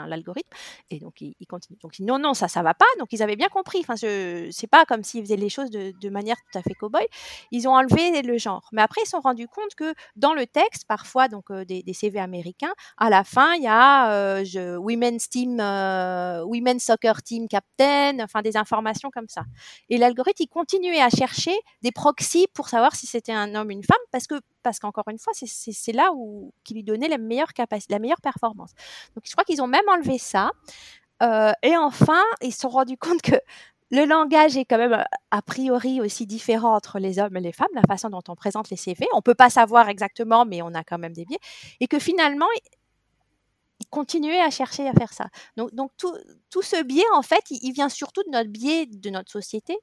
l'algorithme. 0.08 0.49
Et 0.89 0.99
donc, 0.99 1.21
il, 1.21 1.36
continue. 1.47 1.78
Donc, 1.82 1.99
non, 1.99 2.19
non, 2.19 2.34
ça, 2.34 2.47
ça 2.47 2.62
va 2.62 2.73
pas. 2.73 2.86
Donc, 2.99 3.10
ils 3.12 3.23
avaient 3.23 3.36
bien 3.36 3.49
compris. 3.49 3.80
Enfin, 3.80 3.95
c'est 3.95 4.69
pas 4.69 4.86
comme 4.86 5.04
s'ils 5.04 5.23
faisaient 5.23 5.36
les 5.36 5.49
choses 5.49 5.69
de, 5.69 6.10
manière 6.10 6.38
tout 6.52 6.58
à 6.58 6.62
fait 6.62 6.73
cow-boy. 6.73 7.06
Ils 7.52 7.67
ont 7.67 7.75
enlevé 7.75 8.21
le 8.21 8.38
genre. 8.38 8.67
Mais 8.71 8.82
après, 8.82 9.02
ils 9.02 9.06
se 9.06 9.12
sont 9.12 9.19
rendus 9.19 9.47
compte 9.47 9.75
que 9.75 9.93
dans 10.15 10.34
le 10.34 10.45
texte, 10.47 10.86
parfois, 10.88 11.28
donc, 11.28 11.52
euh, 11.52 11.65
des, 11.65 11.84
CV 11.93 12.19
américains, 12.19 12.73
à 12.97 13.10
la 13.10 13.23
fin, 13.23 13.54
il 13.56 13.63
y 13.63 13.67
a 13.67 14.12
euh, 14.12 14.78
Women's 14.78 15.30
Team, 15.30 15.60
euh, 15.60 16.43
Women's 16.45 16.84
Soccer 16.84 17.21
Team 17.23 17.47
Captain, 17.47 18.19
enfin, 18.21 18.41
des 18.41 18.58
informations 18.58 19.10
comme 19.12 19.28
ça. 19.28 19.43
Et 19.89 19.97
l'algorithme, 19.97 20.43
il 20.43 20.47
continuait 20.47 21.02
à 21.02 21.10
chercher 21.10 21.56
des 21.82 21.91
proxys 21.91 22.47
pour 22.54 22.69
savoir 22.69 22.95
si 22.95 23.08
c'était 23.08 23.34
un 23.34 23.56
homme 23.56 23.67
ou 23.67 23.71
une 23.71 23.84
femme 23.84 23.97
parce 24.12 24.28
que 24.28 24.36
parce 24.63 24.79
qu'encore 24.79 25.07
une 25.09 25.19
fois, 25.19 25.33
c'est 25.33 25.91
là 25.91 26.11
où 26.13 26.53
qui 26.63 26.73
lui 26.73 26.83
donnait 26.83 27.07
la 27.07 27.17
meilleure 27.17 27.53
capacité, 27.53 27.93
la 27.93 27.99
meilleure 27.99 28.21
performance. 28.21 28.71
Donc 29.15 29.23
je 29.25 29.31
crois 29.31 29.43
qu'ils 29.43 29.61
ont 29.61 29.67
même 29.67 29.87
enlevé 29.87 30.17
ça. 30.17 30.51
Euh, 31.21 31.51
et 31.63 31.75
enfin, 31.75 32.21
ils 32.41 32.53
se 32.53 32.61
sont 32.61 32.69
rendus 32.69 32.97
compte 32.97 33.21
que 33.21 33.35
le 33.91 34.05
langage 34.05 34.55
est 34.55 34.65
quand 34.65 34.77
même 34.77 34.93
euh, 34.93 35.03
a 35.31 35.41
priori 35.41 35.99
aussi 36.01 36.27
différent 36.27 36.75
entre 36.75 36.99
les 36.99 37.19
hommes 37.19 37.35
et 37.37 37.41
les 37.41 37.51
femmes, 37.51 37.67
la 37.73 37.81
façon 37.87 38.09
dont 38.09 38.21
on 38.27 38.35
présente 38.35 38.69
les 38.69 38.77
CV. 38.77 39.07
On 39.13 39.21
peut 39.21 39.35
pas 39.35 39.49
savoir 39.49 39.89
exactement, 39.89 40.45
mais 40.45 40.61
on 40.61 40.73
a 40.73 40.83
quand 40.83 40.97
même 40.97 41.13
des 41.13 41.25
biais. 41.25 41.39
Et 41.79 41.87
que 41.87 41.99
finalement, 41.99 42.47
ils 43.79 43.87
continuaient 43.89 44.41
à 44.41 44.49
chercher 44.49 44.87
à 44.87 44.93
faire 44.93 45.13
ça. 45.13 45.29
Donc, 45.57 45.73
donc 45.73 45.91
tout, 45.97 46.13
tout 46.49 46.61
ce 46.61 46.83
biais, 46.83 47.03
en 47.13 47.21
fait, 47.21 47.43
il, 47.49 47.71
vient 47.71 47.89
surtout 47.89 48.23
de 48.23 48.29
notre 48.29 48.49
biais 48.49 48.85
de 48.85 49.09
notre 49.09 49.31
société, 49.31 49.77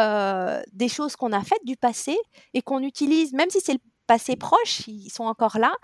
euh, 0.00 0.62
des 0.72 0.88
choses 0.88 1.14
qu'on 1.16 1.32
a 1.32 1.42
faites 1.42 1.64
du 1.64 1.76
passé 1.76 2.16
et 2.54 2.62
qu'on 2.62 2.82
utilise, 2.82 3.32
même 3.32 3.50
si 3.50 3.60
c'est 3.60 3.74
le 3.74 3.80
passé 4.06 4.36
proche, 4.36 4.86
ils 4.86 5.10
sont 5.10 5.24
encore 5.24 5.58
là, 5.58 5.74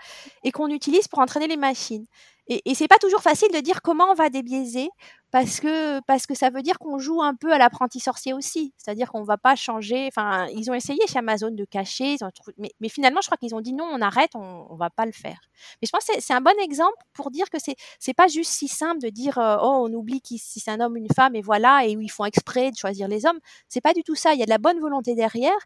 et 0.43 0.51
qu'on 0.51 0.67
utilise 0.67 1.07
pour 1.07 1.19
entraîner 1.19 1.47
les 1.47 1.57
machines. 1.57 2.05
Et, 2.47 2.61
et 2.69 2.75
c'est 2.75 2.87
pas 2.87 2.97
toujours 2.97 3.21
facile 3.21 3.49
de 3.53 3.59
dire 3.59 3.81
comment 3.81 4.05
on 4.11 4.13
va 4.13 4.29
débiaiser, 4.29 4.89
parce 5.31 5.61
que, 5.61 6.01
parce 6.01 6.25
que 6.25 6.35
ça 6.35 6.49
veut 6.49 6.61
dire 6.61 6.77
qu'on 6.77 6.99
joue 6.99 7.21
un 7.21 7.35
peu 7.35 7.53
à 7.53 7.57
l'apprenti 7.57 8.01
sorcier 8.01 8.33
aussi. 8.33 8.73
C'est-à-dire 8.77 9.09
qu'on 9.11 9.23
va 9.23 9.37
pas 9.37 9.55
changer. 9.55 10.07
Enfin, 10.07 10.47
ils 10.47 10.69
ont 10.69 10.73
essayé 10.73 10.99
chez 11.07 11.19
Amazon 11.19 11.51
de 11.51 11.63
cacher, 11.63 12.17
mais, 12.57 12.89
finalement, 12.89 13.21
je 13.21 13.27
crois 13.27 13.37
qu'ils 13.37 13.55
ont 13.55 13.61
dit 13.61 13.71
non, 13.71 13.85
on 13.89 14.01
arrête, 14.01 14.31
on, 14.35 14.67
on 14.69 14.75
va 14.75 14.89
pas 14.89 15.05
le 15.05 15.13
faire. 15.13 15.39
Mais 15.81 15.87
je 15.87 15.91
pense 15.91 16.05
que 16.05 16.13
c'est 16.19 16.33
un 16.33 16.41
bon 16.41 16.57
exemple 16.61 16.97
pour 17.13 17.31
dire 17.31 17.49
que 17.49 17.59
c'est 17.59 17.75
c'est 17.99 18.13
pas 18.13 18.27
juste 18.27 18.51
si 18.51 18.67
simple 18.67 18.99
de 18.99 19.09
dire 19.09 19.37
euh, 19.37 19.57
oh 19.61 19.87
on 19.87 19.93
oublie 19.93 20.21
si 20.25 20.59
c'est 20.59 20.71
un 20.71 20.79
homme 20.81 20.97
une 20.97 21.07
femme 21.15 21.35
et 21.35 21.41
voilà 21.41 21.85
et 21.85 21.95
où 21.95 22.01
ils 22.01 22.11
font 22.11 22.25
exprès 22.25 22.71
de 22.71 22.75
choisir 22.75 23.07
les 23.07 23.25
hommes. 23.25 23.39
C'est 23.69 23.81
pas 23.81 23.93
du 23.93 24.03
tout 24.03 24.15
ça. 24.15 24.33
Il 24.33 24.39
y 24.39 24.43
a 24.43 24.45
de 24.45 24.49
la 24.49 24.57
bonne 24.57 24.79
volonté 24.79 25.15
derrière. 25.15 25.57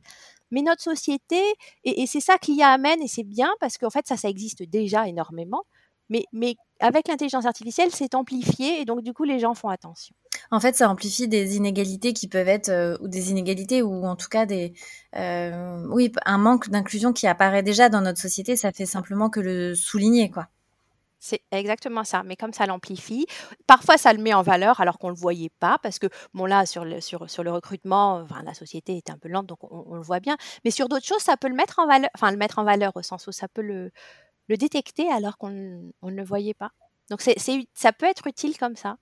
Mais 0.52 0.62
notre 0.62 0.82
société, 0.82 1.42
et, 1.84 2.06
c'est 2.08 2.20
ça 2.20 2.38
qu'il 2.38 2.56
y 2.56 2.64
a 2.64 2.70
amène, 2.70 3.02
et 3.02 3.08
c'est 3.08 3.24
bien 3.24 3.52
parce 3.60 3.78
qu'en 3.78 3.90
fait, 3.90 4.08
ça, 4.08 4.18
ça 4.18 4.30
existe 4.30 4.64
déjà 4.64 5.08
énormément. 5.08 5.64
Mais, 6.10 6.26
mais 6.34 6.56
avec 6.80 7.08
l'intelligence 7.08 7.46
artificielle, 7.46 7.90
c'est 7.92 8.14
amplifié 8.14 8.80
et 8.80 8.86
donc 8.86 9.02
du 9.02 9.12
coup, 9.12 9.24
les 9.24 9.40
gens 9.40 9.56
font 9.56 9.70
attention. 9.70 10.16
En 10.52 10.60
fait, 10.60 10.76
ça 10.76 10.90
amplifie 10.90 11.28
des 11.28 11.58
inégalités 11.58 12.14
qui 12.14 12.28
peuvent 12.28 12.48
être, 12.48 12.70
euh, 12.70 12.98
ou 13.02 13.08
des 13.08 13.32
inégalités, 13.32 13.82
ou 13.82 14.06
en 14.06 14.16
tout 14.16 14.28
cas 14.30 14.46
des, 14.46 14.74
euh, 15.16 15.84
oui, 15.90 16.12
un 16.26 16.38
manque 16.38 16.70
d'inclusion 16.70 17.14
qui 17.14 17.26
apparaît 17.26 17.64
déjà 17.64 17.90
dans 17.90 18.02
notre 18.02 18.22
société. 18.22 18.56
Ça 18.56 18.72
fait 18.72 18.86
simplement 18.86 19.30
que 19.30 19.40
le 19.40 19.74
souligner, 19.74 20.30
quoi. 20.30 20.48
C'est 21.26 21.42
exactement 21.50 22.04
ça, 22.04 22.22
mais 22.22 22.36
comme 22.36 22.54
ça 22.54 22.68
l'amplifie, 22.68 23.26
parfois 23.66 23.98
ça 23.98 24.14
le 24.14 24.22
met 24.22 24.36
en 24.36 24.44
valeur 24.44 24.80
alors 24.80 25.00
qu'on 25.00 25.08
ne 25.08 25.16
le 25.16 25.20
voyait 25.20 25.50
pas, 25.60 25.80
parce 25.82 25.98
que, 25.98 26.06
bon 26.36 26.46
là, 26.46 26.68
sur 26.68 26.86
le, 26.86 27.50
recrutement, 27.50 28.18
enfin, 28.18 28.44
la 28.44 28.54
société 28.54 28.96
est 28.96 29.10
un 29.10 29.18
peu 29.18 29.28
lente, 29.28 29.48
donc 29.48 29.58
on, 29.64 29.96
le 29.96 30.04
voit 30.04 30.20
bien, 30.20 30.38
mais 30.64 30.70
sur 30.70 30.88
d'autres 30.88 31.08
choses, 31.08 31.24
ça 31.24 31.36
peut 31.36 31.48
le 31.48 31.56
mettre 31.56 31.80
en 31.80 31.88
valeur, 31.88 32.12
enfin 32.14 32.30
le 32.30 32.38
mettre 32.38 32.60
en 32.60 32.64
valeur 32.64 32.92
au 32.94 33.02
sens 33.02 33.26
où 33.26 33.32
ça 33.32 33.48
peut 33.48 33.64
le, 33.64 33.92
détecter 34.50 35.12
alors 35.12 35.40
qu'on 35.40 35.50
ne 35.50 35.92
le 36.04 36.24
voyait 36.24 36.54
pas. 36.54 36.70
Donc 37.10 37.22
ça 37.22 37.94
peut 37.94 38.06
être 38.06 38.28
utile 38.28 38.56
comme 38.60 38.76
ça. 38.76 38.98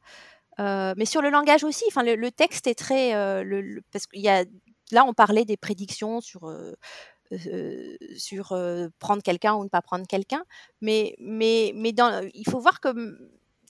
mais 0.60 1.06
sur 1.06 1.22
le 1.22 1.30
langage 1.30 1.66
aussi, 1.66 1.84
enfin 1.90 2.04
le, 2.04 2.32
texte 2.32 2.68
est 2.68 2.76
très, 2.76 3.44
le, 3.44 3.82
parce 3.92 4.08
qu'il 4.08 4.22
y 4.22 4.30
a 4.30 4.46
là 4.92 5.04
on 5.06 5.14
parlait 5.14 5.44
des 5.44 5.58
prédictions 5.58 6.22
sur 6.22 6.50
sur 8.18 8.56
prendre 9.00 9.24
quelqu'un 9.24 9.56
ou 9.56 9.64
ne 9.64 9.70
pas 9.70 9.82
prendre 9.82 10.06
quelqu'un, 10.08 10.44
mais 10.82 11.16
mais 11.20 11.72
mais 11.76 11.92
dans, 11.92 12.28
il 12.34 12.50
faut 12.50 12.60
voir 12.60 12.80
que 12.80 12.90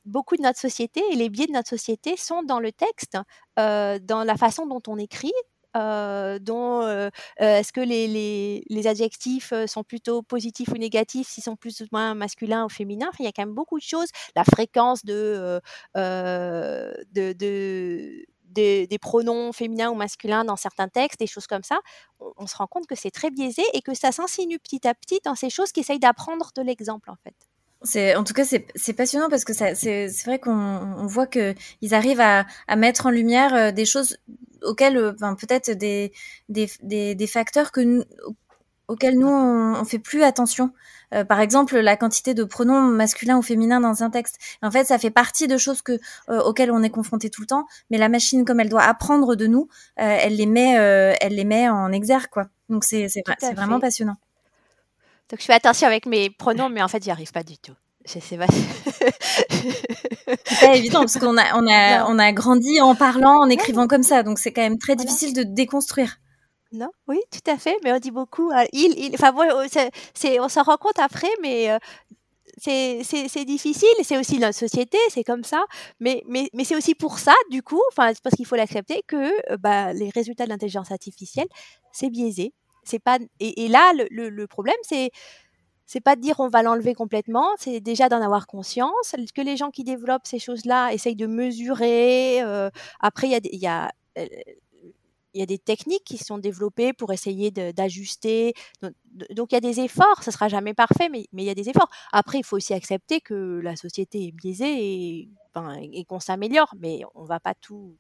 beaucoup 0.05 0.35
de 0.35 0.41
notre 0.41 0.59
société 0.59 1.01
et 1.11 1.15
les 1.15 1.29
biais 1.29 1.47
de 1.47 1.53
notre 1.53 1.69
société 1.69 2.17
sont 2.17 2.43
dans 2.43 2.59
le 2.59 2.71
texte, 2.71 3.17
dans 3.57 4.23
la 4.25 4.37
façon 4.37 4.67
dont 4.67 4.81
on 4.87 4.97
écrit, 4.97 5.33
euh, 5.75 6.37
dont 6.39 6.83
euh, 6.83 7.09
euh, 7.41 7.57
est-ce 7.57 7.73
que 7.73 7.81
les, 7.81 8.63
les, 8.69 8.87
adjectifs 8.87 9.53
sont 9.65 9.83
plutôt 9.83 10.21
positifs 10.21 10.69
ou 10.69 10.77
négatifs, 10.77 11.27
s'ils 11.27 11.43
sont 11.43 11.55
plus 11.55 11.81
ou 11.81 11.85
moins 11.91 12.13
masculins 12.13 12.65
ou 12.65 12.69
féminins. 12.69 13.09
Il 13.19 13.25
y 13.25 13.27
a 13.27 13.31
quand 13.31 13.43
même 13.43 13.55
beaucoup 13.55 13.79
de 13.79 13.83
choses. 13.83 14.09
La 14.35 14.43
fréquence 14.43 15.03
de, 15.03 15.59
de 15.95 18.25
des, 18.53 18.87
des, 18.87 18.99
pronoms 18.99 19.51
féminins 19.51 19.89
ou 19.89 19.95
masculins 19.95 20.45
dans 20.45 20.55
certains 20.55 20.87
textes, 20.87 21.19
des 21.19 21.27
choses 21.27 21.47
comme 21.47 21.63
ça, 21.63 21.79
on, 22.37 22.47
se 22.47 22.55
rend 22.55 22.67
compte 22.67 22.87
que 22.87 22.95
c'est 22.95 23.11
très 23.11 23.31
biaisé 23.31 23.63
et 23.73 23.81
que 23.81 23.93
ça 23.93 24.11
s'insinue 24.11 24.59
petit 24.59 24.87
à 24.87 24.93
petit 24.93 25.19
dans 25.23 25.35
ces 25.35 25.49
choses 25.49 25.71
qui 25.71 25.81
essayent 25.81 25.99
d'apprendre 25.99 26.51
de 26.55 26.61
l'exemple 26.61 27.09
en 27.09 27.17
fait. 27.23 27.35
En 28.15 28.23
tout 28.23 28.33
cas, 28.33 28.45
c'est 28.45 28.93
passionnant 28.93 29.29
parce 29.29 29.43
que 29.43 29.51
c'est, 29.53 30.07
vrai 30.25 30.39
qu'on 30.39 30.51
on 30.51 31.05
voit 31.05 31.27
que 31.27 31.53
ils 31.81 31.93
arrivent 31.93 32.21
à, 32.21 32.45
mettre 32.77 33.07
en 33.07 33.09
lumière 33.09 33.73
des 33.73 33.85
choses 33.85 34.17
auxquels, 34.63 34.97
euh, 34.97 35.11
peut-être 35.35 35.71
des, 35.71 36.13
des, 36.49 36.69
des, 36.81 37.27
facteurs 37.27 37.71
que 37.71 38.05
auxquels 38.93 39.17
nous 39.17 39.27
on, 39.27 39.75
on, 39.75 39.86
fait 39.86 39.99
plus 39.99 40.23
attention. 40.23 40.71
Euh, 41.13 41.23
par 41.23 41.39
exemple, 41.39 41.77
la 41.77 41.97
quantité 41.97 42.34
de 42.34 42.43
pronoms 42.43 42.82
masculins 42.82 43.38
ou 43.38 43.41
féminins 43.41 43.79
dans 43.79 44.03
un 44.03 44.10
texte. 44.10 44.38
En 44.62 44.71
fait, 44.71 44.86
ça 44.86 44.97
fait 44.97 45.12
partie 45.12 45.47
de 45.47 45.58
choses 45.58 45.82
que 45.82 45.99
euh, 46.29 46.41
auxquelles 46.41 46.71
on 46.71 46.82
est 46.82 46.89
confronté 46.89 47.29
tout 47.29 47.41
le 47.41 47.47
temps. 47.47 47.65
Mais 47.91 47.97
la 47.97 48.10
machine, 48.10 48.45
comme 48.45 48.60
elle 48.60 48.69
doit 48.69 48.84
apprendre 48.84 49.36
de 49.36 49.47
nous, 49.47 49.67
elle 49.95 50.36
les 50.36 50.45
met, 50.45 50.71
elle 51.21 51.36
les 51.36 51.45
met 51.45 51.69
en 51.69 51.91
exergue, 51.91 52.29
quoi. 52.32 52.47
Donc 52.69 52.84
c'est 52.84 53.08
c'est 53.10 53.23
vraiment 53.53 53.79
passionnant. 53.79 54.15
Donc 55.29 55.39
je 55.39 55.45
fais 55.45 55.53
attention 55.53 55.88
avec 55.88 56.06
mes 56.06 56.29
pronoms, 56.29 56.69
mais 56.69 56.82
en 56.82 56.88
fait, 56.88 57.03
j'y 57.03 57.12
arrive 57.12 57.32
pas 57.32 57.43
du 57.43 57.58
tout. 57.58 57.73
C'est 58.06 58.38
pas... 58.38 58.47
pas 60.62 60.75
évident 60.75 60.99
parce 60.99 61.17
qu'on 61.17 61.38
a, 61.38 61.56
on 61.56 61.67
a, 61.67 62.06
on 62.08 62.19
a 62.19 62.32
grandi 62.34 62.82
en 62.82 62.95
parlant, 62.95 63.39
en 63.39 63.49
écrivant 63.49 63.88
comme 63.88 64.03
ça, 64.03 64.23
donc 64.23 64.39
c'est 64.39 64.51
quand 64.51 64.62
même 64.62 64.77
très 64.77 64.95
difficile 64.95 65.34
de 65.34 65.43
déconstruire. 65.43 66.17
Non, 66.73 66.89
oui, 67.07 67.19
tout 67.31 67.51
à 67.51 67.57
fait, 67.57 67.77
mais 67.83 67.93
on 67.93 67.99
dit 67.99 68.09
beaucoup. 68.09 68.49
Euh, 68.51 68.65
il, 68.73 69.12
enfin, 69.13 69.31
c'est, 70.15 70.39
on 70.39 70.49
s'en 70.49 70.63
rend 70.63 70.77
compte 70.77 70.97
après, 70.97 71.29
mais 71.41 71.69
euh, 71.69 71.77
c'est, 72.57 73.45
difficile. 73.45 73.88
C'est 74.01 74.17
aussi 74.17 74.39
notre 74.39 74.57
société, 74.57 74.97
c'est 75.09 75.23
comme 75.23 75.43
ça. 75.43 75.63
Mais, 75.99 76.23
mais, 76.27 76.49
mais 76.53 76.63
c'est 76.63 76.75
aussi 76.75 76.95
pour 76.95 77.19
ça, 77.19 77.36
du 77.51 77.62
coup, 77.62 77.81
parce 77.95 78.19
qu'il 78.36 78.45
faut 78.47 78.55
l'accepter 78.55 79.03
que 79.07 79.51
euh, 79.51 79.57
bah, 79.57 79.93
les 79.93 80.09
résultats 80.09 80.45
de 80.45 80.49
l'intelligence 80.49 80.91
artificielle, 80.91 81.47
c'est 81.91 82.09
biaisé. 82.09 82.53
Pas 83.05 83.17
et, 83.39 83.67
là, 83.69 83.93
le, 84.09 84.45
problème, 84.47 84.75
c'est 84.81 85.12
c'est 85.86 86.01
pas 86.01 86.15
de 86.15 86.21
dire 86.21 86.39
on 86.39 86.49
va 86.49 86.63
l'enlever 86.63 86.93
complètement, 86.93 87.47
c'est 87.57 87.79
déjà 87.79 88.09
d'en 88.09 88.21
avoir 88.21 88.47
conscience, 88.47 89.15
que 89.36 89.41
les 89.41 89.57
gens 89.57 89.69
qui 89.69 89.83
développent 89.83 90.25
ces 90.25 90.39
choses-là 90.39 90.91
essayent 90.91 91.15
de 91.15 91.27
mesurer. 91.27 92.41
Euh, 92.41 92.69
après, 92.99 93.27
il 93.27 93.31
y 93.31 93.36
a, 93.36 93.39
y, 93.43 93.67
a, 93.67 93.91
euh, 95.36 95.39
y 95.39 95.43
a 95.43 95.46
des 95.46 95.60
techniques 95.60 96.04
qui 96.04 96.17
sont 96.17 96.38
développées 96.38 96.93
pour 96.93 97.13
essayer 97.13 97.52
d'ajuster. 97.52 98.54
Donc, 99.32 99.52
il 99.52 99.56
y 99.56 99.58
a 99.58 99.62
des 99.62 99.80
efforts, 99.80 100.24
ça 100.24 100.32
sera 100.32 100.48
jamais 100.48 100.74
parfait, 100.74 101.10
mais, 101.10 101.28
mais 101.34 101.43
il 101.43 101.46
y 101.46 101.50
a 101.50 101.56
des 101.56 101.69
efforts. 101.69 101.89
Après, 102.12 102.39
il 102.39 102.43
faut 102.46 102.58
aussi 102.58 102.74
accepter 102.74 103.22
que 103.22 103.60
la 103.63 103.76
société 103.76 104.28
est 104.28 104.32
biaisée 104.32 104.74
et, 104.74 105.30
et 105.93 106.06
qu'on 106.06 106.19
s'améliore, 106.19 106.74
mais 106.80 107.02
on 107.15 107.24
va 107.26 107.39
pas 107.39 107.54
tout 107.54 107.98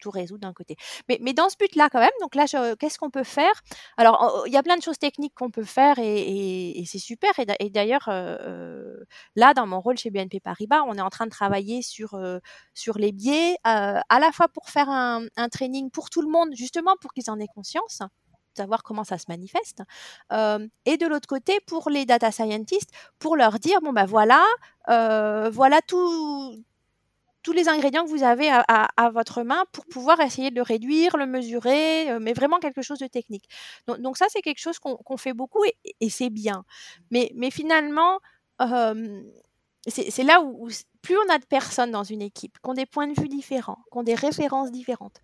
tout 0.00 0.10
résoudre 0.10 0.40
d'un 0.40 0.52
côté. 0.52 0.76
Mais, 1.08 1.18
mais, 1.20 1.32
dans 1.32 1.48
ce 1.48 1.56
but-là, 1.56 1.88
quand 1.90 2.00
même, 2.00 2.10
donc 2.20 2.34
là, 2.34 2.46
qu'est-ce 2.78 2.98
qu'on 2.98 3.10
peut 3.10 3.24
faire? 3.24 3.52
Alors, 3.96 4.44
il 4.46 4.52
y 4.52 4.56
a 4.56 4.62
plein 4.62 4.76
de 4.76 4.82
choses 4.82 4.98
techniques 4.98 5.34
qu'on 5.34 5.50
peut 5.50 5.64
faire 5.64 5.96
et, 5.98 6.82
c'est 6.86 6.98
super. 6.98 7.30
Et, 7.38 7.70
d'ailleurs, 7.70 8.08
euh, 8.08 8.36
euh, 8.40 9.04
là, 9.36 9.54
dans 9.54 9.66
mon 9.66 9.80
rôle 9.80 9.98
chez 9.98 10.10
BNP 10.10 10.40
Paribas, 10.40 10.82
on 10.86 10.94
est 10.94 11.00
en 11.00 11.10
train 11.10 11.26
de 11.26 11.30
travailler 11.30 11.82
sur, 11.82 12.14
euh, 12.14 12.38
sur 12.74 12.98
les 12.98 13.12
biais, 13.12 13.56
à 13.64 14.20
la 14.20 14.32
fois 14.32 14.48
pour 14.48 14.68
faire 14.68 14.88
un, 14.88 15.26
un, 15.36 15.48
training 15.48 15.90
pour 15.90 16.10
tout 16.10 16.22
le 16.22 16.28
monde, 16.28 16.50
justement 16.54 16.94
pour 17.00 17.12
qu'ils 17.12 17.30
en 17.30 17.38
aient 17.38 17.48
conscience 17.54 18.00
savoir 18.56 18.82
comment 18.82 19.04
ça 19.04 19.16
se 19.16 19.26
manifeste. 19.28 19.82
et 20.32 20.96
de 20.96 21.06
l'autre 21.06 21.28
côté, 21.28 21.60
pour 21.66 21.88
les 21.88 22.04
data 22.04 22.30
scientists, 22.30 22.90
pour 23.18 23.36
leur 23.36 23.58
dire, 23.58 23.80
bon 23.80 23.92
ben 23.92 24.04
voilà, 24.04 24.44
voilà 24.86 25.80
tout, 25.86 26.62
tous 27.42 27.52
les 27.52 27.68
ingrédients 27.68 28.04
que 28.04 28.10
vous 28.10 28.22
avez 28.22 28.50
à, 28.50 29.10
votre 29.12 29.42
main 29.42 29.64
pour 29.72 29.86
pouvoir 29.86 30.20
essayer 30.20 30.50
de 30.50 30.56
le 30.56 30.62
réduire, 30.62 31.16
le 31.16 31.26
mesurer, 31.26 32.10
euh, 32.10 32.18
mais 32.20 32.32
vraiment 32.32 32.58
quelque 32.58 32.82
chose 32.82 32.98
de 32.98 33.06
technique. 33.06 33.48
Donc, 33.86 34.16
ça, 34.16 34.26
c'est 34.28 34.42
quelque 34.42 34.60
chose 34.60 34.78
qu'on 34.78 35.16
fait 35.16 35.32
beaucoup 35.32 35.64
et, 35.64 36.10
c'est 36.10 36.30
bien. 36.30 36.64
Mais, 37.10 37.30
finalement, 37.50 38.18
c'est 39.86 40.22
là 40.22 40.42
où, 40.42 40.68
plus 41.02 41.16
on 41.16 41.32
a 41.32 41.38
de 41.38 41.46
personnes 41.46 41.90
dans 41.90 42.04
une 42.04 42.22
équipe, 42.22 42.58
qui 42.62 42.70
ont 42.70 42.74
des 42.74 42.86
points 42.86 43.06
de 43.06 43.18
vue 43.18 43.28
différents, 43.28 43.78
qui 43.90 43.98
ont 43.98 44.02
des 44.02 44.14
références 44.14 44.70
différentes, 44.70 45.20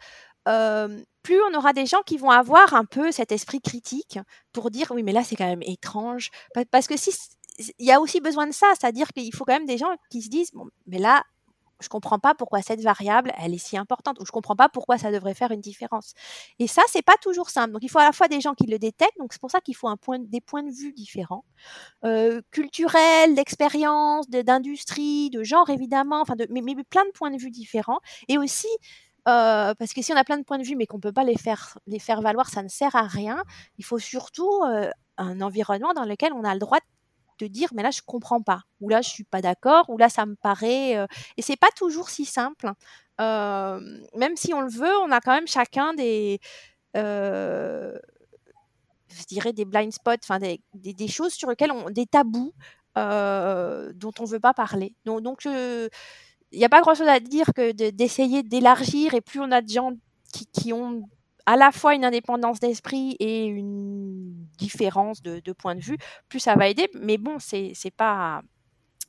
plus 1.23 1.41
on 1.51 1.59
aura 1.59 1.73
des 1.73 1.87
gens 1.87 2.03
qui 2.07 2.19
vont 2.19 2.31
avoir 2.31 2.75
un 2.75 2.85
peu 2.85 3.11
cet 3.11 3.33
esprit 3.33 3.61
critique 3.61 4.21
pour 4.53 4.71
dire 4.71 4.93
oui 4.93 5.03
mais 5.03 5.11
là 5.11 5.25
c'est 5.25 5.35
quand 5.35 5.49
même 5.49 5.63
étrange 5.63 6.31
parce 6.71 6.87
que 6.87 6.97
si 6.97 7.11
il 7.59 7.87
y 7.87 7.91
a 7.91 8.01
aussi 8.01 8.21
besoin 8.21 8.47
de 8.47 8.53
ça, 8.53 8.67
c'est-à-dire 8.79 9.09
qu'il 9.09 9.35
faut 9.35 9.45
quand 9.45 9.55
même 9.55 9.67
des 9.67 9.79
gens 9.79 9.91
qui 10.11 10.23
se 10.23 10.29
disent 10.29 10.53
bon 10.53 10.69
mais 10.87 10.99
là 10.99 11.25
je 11.81 11.89
comprends 11.89 12.19
pas 12.19 12.35
pourquoi 12.35 12.63
cette 12.63 12.81
variable, 12.81 13.33
elle 13.39 13.55
est 13.55 13.59
si 13.59 13.77
importante, 13.77 14.21
ou 14.21 14.27
je 14.27 14.33
comprends 14.33 14.57
pas 14.57 14.69
pourquoi 14.69 14.99
ça 14.99 15.11
devrait 15.11 15.35
faire 15.35 15.51
une 15.51 15.61
différence. 15.61 16.15
Et 16.59 16.67
ça, 16.67 16.83
c'est 16.89 17.03
pas 17.03 17.17
toujours 17.21 17.51
simple. 17.51 17.73
Donc, 17.73 17.83
il 17.83 17.91
faut 17.91 17.99
à 17.99 18.05
la 18.05 18.13
fois 18.13 18.29
des 18.29 18.41
gens 18.41 18.55
qui 18.55 18.67
le 18.67 18.79
détectent, 18.79 19.19
donc 19.19 19.33
c'est 19.33 19.41
pour 19.41 19.51
ça 19.51 19.61
qu'il 19.61 19.77
faut 19.77 19.89
un 19.89 19.97
point, 19.97 20.19
des 20.19 20.41
points 20.41 20.63
de 20.63 20.71
vue 20.71 20.93
différents, 20.93 21.45
euh, 22.05 22.41
culturels, 22.51 23.35
d'expérience, 23.35 24.29
d'industrie, 24.29 25.31
de 25.31 25.43
genre 25.43 25.71
évidemment, 25.71 26.21
enfin, 26.21 26.37
de, 26.37 26.47
mais, 26.51 26.63
plein 26.89 27.05
de 27.05 27.11
points 27.13 27.31
de 27.31 27.39
vue 27.39 27.51
différents, 27.51 28.01
et 28.29 28.39
aussi 28.39 28.69
euh, 29.29 29.75
parce 29.75 29.93
que 29.93 30.03
si 30.03 30.13
on 30.13 30.17
a 30.17 30.23
plein 30.25 30.39
de 30.39 30.45
points 30.45 30.59
de 30.59 30.63
vue 30.65 30.77
mais 30.77 30.87
qu'on 30.87 31.01
peut 31.01 31.13
pas 31.13 31.25
les 31.25 31.37
faire 31.37 31.79
les 31.89 31.99
faire 31.99 32.23
valoir, 32.23 32.49
ça 32.49 32.63
ne 32.63 32.69
sert 32.69 32.95
à 32.95 33.03
rien. 33.03 33.43
Il 33.79 33.85
faut 33.85 33.99
surtout 33.99 34.63
euh, 34.65 34.91
un 35.19 35.41
environnement 35.41 35.93
dans 35.95 36.05
lequel 36.05 36.33
on 36.33 36.45
a 36.45 36.55
le 36.55 36.61
droit 36.61 36.79
de 36.79 36.85
de 37.39 37.47
dire 37.47 37.69
mais 37.75 37.83
là 37.83 37.91
je 37.91 38.01
comprends 38.05 38.43
pas. 38.43 38.63
Ou 38.81 38.89
là 38.89 39.03
je 39.03 39.09
suis 39.09 39.25
pas 39.25 39.41
d'accord 39.41 39.89
ou 39.89 39.99
là 39.99 40.09
ça 40.09 40.27
me 40.27 40.35
paraît 40.35 40.97
euh... 40.97 41.07
et 41.37 41.43
c'est 41.43 41.57
pas 41.57 41.71
toujours 41.77 42.09
si 42.11 42.25
simple 42.25 42.73
euh, 43.21 43.81
même 44.15 44.37
si 44.37 44.53
on 44.55 44.61
le 44.61 44.71
veut 44.71 44.97
on 45.05 45.11
a 45.11 45.21
quand 45.21 45.35
même 45.35 45.49
chacun 45.49 45.95
des 45.95 46.41
je 46.95 47.99
dirais 49.29 49.53
des 49.53 49.65
blind 49.65 49.93
spots 49.93 50.13
enfin 50.23 50.39
des, 50.39 50.61
des, 50.75 51.09
choses 51.09 51.33
sur 51.33 51.51
lesquelles 51.51 51.73
on 51.73 51.91
des 51.91 52.07
tabous 52.07 52.53
dont 52.95 54.13
on 54.19 54.25
veut 54.25 54.41
pas 54.41 54.55
parler. 54.55 54.95
Donc 55.05 55.23
donc 55.23 55.45
il 55.45 56.59
n'y 56.59 56.65
a 56.65 56.69
pas 56.69 56.81
grand 56.81 56.95
chose 56.95 57.09
à 57.09 57.21
dire 57.21 57.53
que 57.55 57.73
d'essayer 57.91 58.43
d'élargir 58.43 59.15
et 59.15 59.21
plus 59.21 59.41
on 59.41 59.51
a 59.51 59.61
de 59.61 59.69
gens 59.69 59.93
qui, 60.33 60.47
qui 60.47 60.73
ont 60.73 61.03
à 61.47 61.57
la 61.57 61.71
fois 61.71 61.95
une 61.95 62.05
indépendance 62.05 62.61
d'esprit 62.61 63.17
et 63.21 63.47
une 63.47 64.06
différence 64.57 65.23
de, 65.23 65.41
de, 65.41 65.53
point 65.53 65.75
de 65.75 65.81
vue, 65.81 65.99
plus 66.29 66.41
ça 66.41 66.55
va 66.55 66.69
aider. 66.69 66.89
Mais 66.95 67.19
bon, 67.19 67.39
c'est 67.39 67.75
pas 67.97 68.43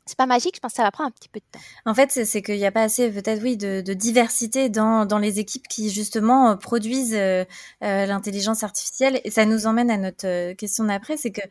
c'est 0.08 0.18
pas 0.18 0.26
magique, 0.26 0.56
je 0.56 0.60
pense 0.60 0.72
que 0.72 0.78
ça 0.78 0.84
va 0.84 0.92
prendre 0.92 1.10
un 1.10 1.12
petit 1.12 1.30
peu 1.30 1.40
de 1.40 1.46
temps. 1.52 1.60
En 1.86 1.94
fait, 1.94 2.12
c'est 2.26 2.42
qu'il 2.42 2.56
n'y 2.56 2.66
a 2.66 2.72
pas 2.72 2.84
assez, 2.84 3.12
peut-être, 3.12 3.42
oui, 3.44 3.58
de, 3.58 3.82
diversité 3.94 4.70
dans, 4.70 5.06
dans 5.06 5.18
les 5.18 5.40
équipes 5.40 5.68
qui, 5.68 5.90
justement, 5.90 6.52
euh, 6.52 6.56
produisent 6.56 7.14
euh, 7.14 7.44
euh, 7.84 8.06
l'intelligence 8.06 8.64
artificielle. 8.64 9.22
Et 9.24 9.32
ça 9.32 9.46
nous 9.46 9.68
emmène 9.68 9.92
à 9.92 9.98
notre 9.98 10.54
question 10.54 10.86
d'après, 10.86 11.18
c'est 11.18 11.32
que 11.32 11.42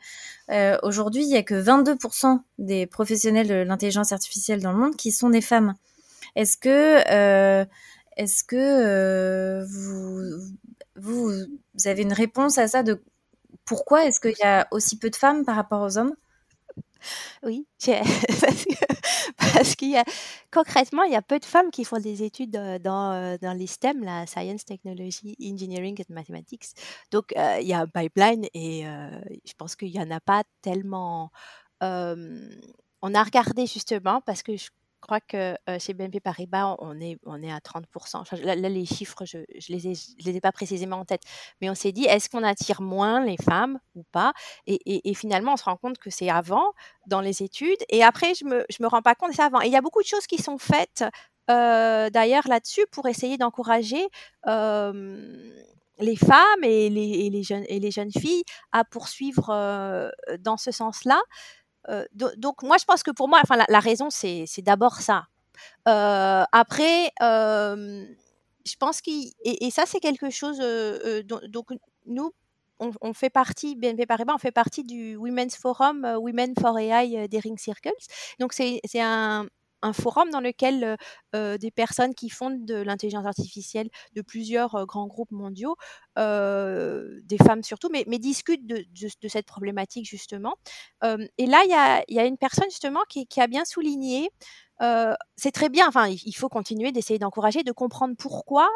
euh, 0.50 0.76
aujourd'hui, 0.82 1.22
il 1.22 1.30
y 1.30 1.36
a 1.36 1.42
que 1.42 1.54
22% 1.54 2.40
des 2.58 2.86
professionnels 2.86 3.48
de 3.48 3.54
l'intelligence 3.54 4.12
artificielle 4.12 4.62
dans 4.62 4.72
le 4.72 4.78
monde 4.78 4.96
qui 4.96 5.12
sont 5.12 5.30
des 5.30 5.42
femmes. 5.42 5.74
Est-ce 6.34 6.56
que, 6.56 7.66
est-ce 8.16 8.44
que 8.44 9.64
vous, 9.64 10.54
vous, 10.96 11.30
avez 11.84 12.02
une 12.02 12.12
réponse 12.12 12.58
à 12.58 12.68
ça 12.68 12.82
pourquoi 13.66 14.06
est-ce 14.06 14.20
qu'il 14.20 14.38
y 14.38 14.46
a 14.46 14.66
aussi 14.70 14.98
peu 14.98 15.10
de 15.10 15.16
femmes 15.16 15.44
par 15.44 15.56
rapport 15.56 15.82
aux 15.82 15.98
hommes? 15.98 16.14
Oui, 17.42 17.66
parce 19.38 19.76
qu'il 19.76 19.90
y 19.90 19.96
a 19.96 20.04
concrètement, 20.52 21.02
il 21.04 21.12
y 21.12 21.16
a 21.16 21.22
peu 21.22 21.38
de 21.38 21.44
femmes 21.44 21.70
qui 21.70 21.84
font 21.84 21.98
des 21.98 22.22
études 22.22 22.56
euh, 22.56 22.78
dans, 22.78 23.12
euh, 23.12 23.36
dans 23.40 23.52
les 23.52 23.66
STEM, 23.66 24.02
la 24.02 24.26
science, 24.26 24.64
technology, 24.64 25.36
engineering 25.42 26.00
et 26.00 26.12
mathematics. 26.12 26.64
Donc 27.10 27.32
euh, 27.36 27.58
il 27.60 27.68
y 27.68 27.72
a 27.72 27.80
un 27.80 27.86
pipeline 27.86 28.46
et 28.54 28.84
je 28.84 29.52
pense 29.56 29.76
qu'il 29.76 29.88
y 29.88 30.00
en 30.00 30.10
a 30.10 30.20
pas 30.20 30.42
tellement. 30.62 31.30
on 31.80 33.14
a 33.14 33.22
regardé 33.22 33.66
justement 33.66 34.20
parce 34.22 34.42
que 34.42 34.56
je 34.56 34.70
crois 35.00 35.20
que 35.20 35.56
chez 35.78 35.94
BNP 35.94 36.20
Paribas, 36.20 36.76
on 36.78 37.00
est, 37.00 37.18
on 37.24 37.42
est 37.42 37.52
à 37.52 37.58
30%. 37.58 38.42
là, 38.42 38.54
les 38.54 38.86
chiffres, 38.86 39.24
je 39.24 39.38
ne 39.38 39.44
les, 39.68 39.88
ai, 39.88 39.92
les 40.24 40.36
ai 40.36 40.40
pas 40.40 40.52
précisément 40.52 40.96
en 40.96 41.04
tête. 41.04 41.22
Mais 41.60 41.70
on 41.70 41.74
s'est 41.74 41.92
dit, 41.92 42.04
est-ce 42.04 42.28
qu'on 42.28 42.42
attire 42.42 42.82
moins 42.82 43.24
les 43.24 43.36
femmes 43.36 43.78
ou 43.94 44.04
pas? 44.12 44.32
Et, 44.66 45.14
finalement, 45.14 45.54
on 45.54 45.56
se 45.56 45.64
rend 45.64 45.76
compte 45.76 45.98
que 45.98 46.10
c'est 46.10 46.30
avant 46.30 46.72
dans 47.06 47.20
les 47.20 47.42
études. 47.42 47.78
Et 47.88 48.02
après, 48.02 48.34
je 48.34 48.44
me, 48.44 48.64
je 48.70 48.82
me 48.82 48.88
rends 48.88 49.02
pas 49.02 49.14
compte, 49.14 49.32
c'est 49.32 49.42
avant. 49.42 49.60
Et 49.60 49.66
il 49.66 49.72
y 49.72 49.76
a 49.76 49.82
beaucoup 49.82 50.02
de 50.02 50.08
choses 50.08 50.26
qui 50.26 50.38
sont 50.38 50.58
faites 50.58 51.04
d'ailleurs 51.48 52.48
là-dessus 52.48 52.86
pour 52.90 53.06
essayer 53.06 53.38
d'encourager 53.38 54.06
les 55.98 56.16
femmes 56.16 56.64
et 56.64 56.90
les, 56.90 57.30
les, 57.30 57.42
jeunes, 57.42 57.64
et 57.68 57.80
les 57.80 57.90
jeunes 57.90 58.10
filles 58.10 58.42
à 58.72 58.84
poursuivre 58.84 60.10
dans 60.40 60.56
ce 60.56 60.70
sens-là 60.70 61.20
donc 62.14 62.62
moi, 62.62 62.76
je 62.78 62.84
pense 62.84 63.02
que 63.02 63.10
pour 63.10 63.28
moi, 63.28 63.40
enfin, 63.42 63.62
la, 63.68 63.80
raison, 63.80 64.08
c'est 64.10 64.46
d'abord 64.58 65.00
ça. 65.00 65.26
après, 65.84 67.12
je 67.20 68.76
pense 68.78 69.00
qu'il 69.00 69.32
et, 69.44 69.70
ça, 69.70 69.84
c'est 69.86 70.00
quelque 70.00 70.30
chose. 70.30 70.58
donc, 71.24 71.66
nous, 72.06 72.32
on, 72.78 73.14
fait 73.14 73.30
partie, 73.30 73.74
BNP 73.74 74.06
Paribas, 74.06 74.34
on 74.34 74.38
fait 74.38 74.52
partie 74.52 74.84
du 74.84 75.16
Women's 75.16 75.56
Forum 75.56 76.04
Women 76.20 76.54
for 76.60 76.78
AI 76.78 77.28
Daring 77.28 77.58
Circles. 77.58 77.90
Donc, 78.38 78.52
c'est 78.52 78.80
un, 78.96 79.46
un 79.82 79.92
forum 79.92 80.30
dans 80.30 80.40
lequel 80.40 80.96
des 81.32 81.70
personnes 81.70 82.14
qui 82.14 82.30
font 82.30 82.50
de 82.50 82.74
l'intelligence 82.74 83.26
artificielle 83.26 83.88
de 84.14 84.22
plusieurs 84.22 84.86
grands 84.86 85.06
groupes 85.06 85.30
mondiaux, 85.30 85.76
des 86.16 87.38
femmes 87.38 87.62
surtout, 87.62 87.88
mais, 87.90 88.04
discutent 88.18 88.66
de, 88.66 89.28
cette 89.28 89.46
problématique 89.46 90.08
justement. 90.08 90.54
et 91.02 91.46
là, 91.46 91.62
il 92.08 92.14
y 92.14 92.18
a, 92.18 92.24
une 92.24 92.38
personne 92.38 92.70
justement 92.70 93.00
qui, 93.08 93.26
a 93.40 93.46
bien 93.46 93.64
souligné 93.64 94.30
c'est 95.36 95.52
très 95.52 95.68
bien, 95.68 95.88
enfin, 95.88 96.08
il 96.08 96.34
faut 96.34 96.48
continuer 96.48 96.92
d'essayer 96.92 97.18
d'encourager, 97.18 97.62
de 97.62 97.72
comprendre 97.72 98.14
pourquoi 98.18 98.68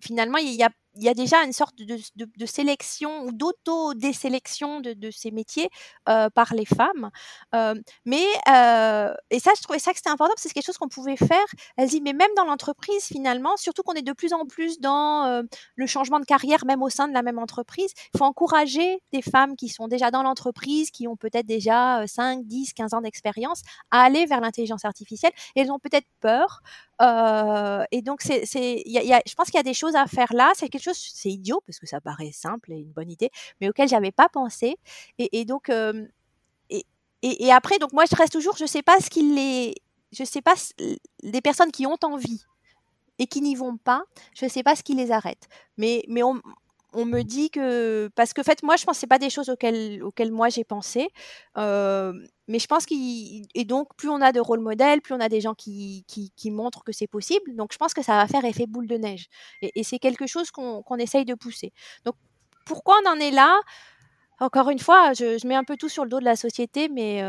finalement 0.00 0.38
il 0.38 0.54
y 0.54 0.62
a 0.62 0.70
il 0.98 1.04
y 1.04 1.08
a 1.08 1.14
déjà 1.14 1.44
une 1.44 1.52
sorte 1.52 1.76
de, 1.76 2.46
sélection 2.46 3.22
ou 3.24 3.32
d'auto-désélection 3.32 4.80
de, 4.80 5.10
ces 5.10 5.30
métiers 5.30 5.68
euh, 6.08 6.28
par 6.30 6.54
les 6.54 6.64
femmes. 6.64 7.10
Euh, 7.54 7.74
mais, 8.04 8.24
euh, 8.48 9.14
et 9.30 9.38
ça, 9.38 9.52
je 9.56 9.62
trouvais 9.62 9.78
ça 9.78 9.92
que 9.92 9.98
c'était 9.98 10.10
important, 10.10 10.34
parce 10.34 10.42
que 10.42 10.48
c'est 10.48 10.54
quelque 10.54 10.66
chose 10.66 10.78
qu'on 10.78 10.88
pouvait 10.88 11.16
faire. 11.16 11.46
Elle 11.76 11.88
dit, 11.88 12.00
mais 12.00 12.12
même 12.12 12.30
dans 12.36 12.44
l'entreprise, 12.44 13.04
finalement, 13.04 13.56
surtout 13.56 13.82
qu'on 13.82 13.94
est 13.94 14.02
de 14.02 14.12
plus 14.12 14.32
en 14.32 14.44
plus 14.44 14.80
dans 14.80 15.42
le 15.76 15.86
changement 15.86 16.20
de 16.20 16.24
carrière, 16.24 16.64
même 16.66 16.82
au 16.82 16.90
sein 16.90 17.08
de 17.08 17.14
la 17.14 17.22
même 17.22 17.38
entreprise, 17.38 17.92
il 18.14 18.18
faut 18.18 18.24
encourager 18.24 19.00
des 19.12 19.22
femmes 19.22 19.56
qui 19.56 19.68
sont 19.68 19.88
déjà 19.88 20.10
dans 20.10 20.22
l'entreprise, 20.22 20.90
qui 20.90 21.06
ont 21.06 21.16
peut-être 21.16 21.46
déjà 21.46 22.04
5, 22.06 22.44
10, 22.44 22.72
15 22.72 22.94
ans 22.94 23.00
d'expérience, 23.00 23.62
à 23.90 24.02
aller 24.02 24.26
vers 24.26 24.40
l'intelligence 24.40 24.84
artificielle. 24.84 25.32
Elles 25.54 25.70
ont 25.70 25.78
peut-être 25.78 26.06
peur. 26.20 26.60
et 27.92 28.02
donc, 28.02 28.22
c'est, 28.22 28.44
je 28.46 29.34
pense 29.34 29.46
qu'il 29.46 29.58
y 29.58 29.60
a 29.60 29.62
des 29.62 29.74
choses 29.74 29.94
à 29.94 30.06
faire 30.06 30.32
là. 30.32 30.52
C'est 30.54 30.68
quelque 30.68 30.87
c'est 30.94 31.30
idiot 31.30 31.62
parce 31.66 31.78
que 31.78 31.86
ça 31.86 32.00
paraît 32.00 32.32
simple 32.32 32.72
et 32.72 32.76
une 32.76 32.92
bonne 32.92 33.10
idée, 33.10 33.30
mais 33.60 33.68
auquel 33.68 33.88
j'avais 33.88 34.12
pas 34.12 34.28
pensé. 34.28 34.76
Et, 35.18 35.44
donc, 35.44 35.70
et, 35.70 36.84
et, 37.22 37.52
après, 37.52 37.78
donc 37.78 37.92
moi, 37.92 38.04
je 38.10 38.16
reste 38.16 38.32
toujours, 38.32 38.56
je 38.56 38.66
sais 38.66 38.82
pas 38.82 38.98
ce 39.00 39.10
qu'il 39.10 39.34
les, 39.34 39.74
je 40.12 40.24
sais 40.24 40.42
pas 40.42 40.54
des 41.22 41.40
personnes 41.40 41.72
qui 41.72 41.86
ont 41.86 41.96
envie 42.02 42.44
et 43.18 43.26
qui 43.26 43.40
n'y 43.40 43.54
vont 43.54 43.76
pas, 43.76 44.04
je 44.34 44.46
sais 44.46 44.62
pas 44.62 44.76
ce 44.76 44.82
qui 44.82 44.94
les 44.94 45.10
arrête. 45.10 45.48
Mais, 45.76 46.04
mais 46.08 46.22
on, 46.22 46.40
on 46.94 47.04
me 47.04 47.22
dit 47.22 47.50
que 47.50 48.08
parce 48.14 48.32
que 48.32 48.40
en 48.40 48.44
fait 48.44 48.62
moi 48.62 48.76
je 48.76 48.84
c'est 48.92 49.06
pas 49.06 49.18
des 49.18 49.30
choses 49.30 49.48
auxquelles 49.50 50.02
auxquelles 50.02 50.32
moi 50.32 50.48
j'ai 50.48 50.64
pensé 50.64 51.08
mais 51.56 52.58
je 52.58 52.66
pense 52.66 52.86
qu'il 52.86 53.46
et 53.54 53.64
donc 53.64 53.94
plus 53.96 54.08
on 54.08 54.20
a 54.20 54.32
de 54.32 54.40
rôle 54.40 54.60
modèles 54.60 55.02
plus 55.02 55.14
on 55.14 55.20
a 55.20 55.28
des 55.28 55.40
gens 55.40 55.54
qui, 55.54 56.04
qui, 56.06 56.50
montrent 56.50 56.82
que 56.84 56.92
c'est 56.92 57.06
possible 57.06 57.54
donc 57.56 57.72
je 57.72 57.78
pense 57.78 57.92
que 57.92 58.02
ça 58.02 58.16
va 58.16 58.26
faire 58.26 58.44
effet 58.44 58.66
boule 58.66 58.86
de 58.86 58.96
neige 58.96 59.26
et, 59.62 59.84
c'est 59.84 59.98
quelque 59.98 60.26
chose 60.26 60.50
qu'on 60.50 60.96
essaye 60.98 61.24
de 61.24 61.34
pousser. 61.34 61.72
Donc 62.04 62.14
pourquoi 62.66 62.96
on 63.04 63.10
en 63.10 63.16
est 63.16 63.30
là? 63.30 63.58
Encore 64.40 64.70
une 64.70 64.78
fois 64.78 65.12
je, 65.12 65.46
mets 65.46 65.54
un 65.54 65.64
peu 65.64 65.76
tout 65.76 65.88
sur 65.88 66.04
le 66.04 66.10
dos 66.10 66.20
de 66.20 66.24
la 66.24 66.36
société 66.36 66.88
mais 66.88 67.22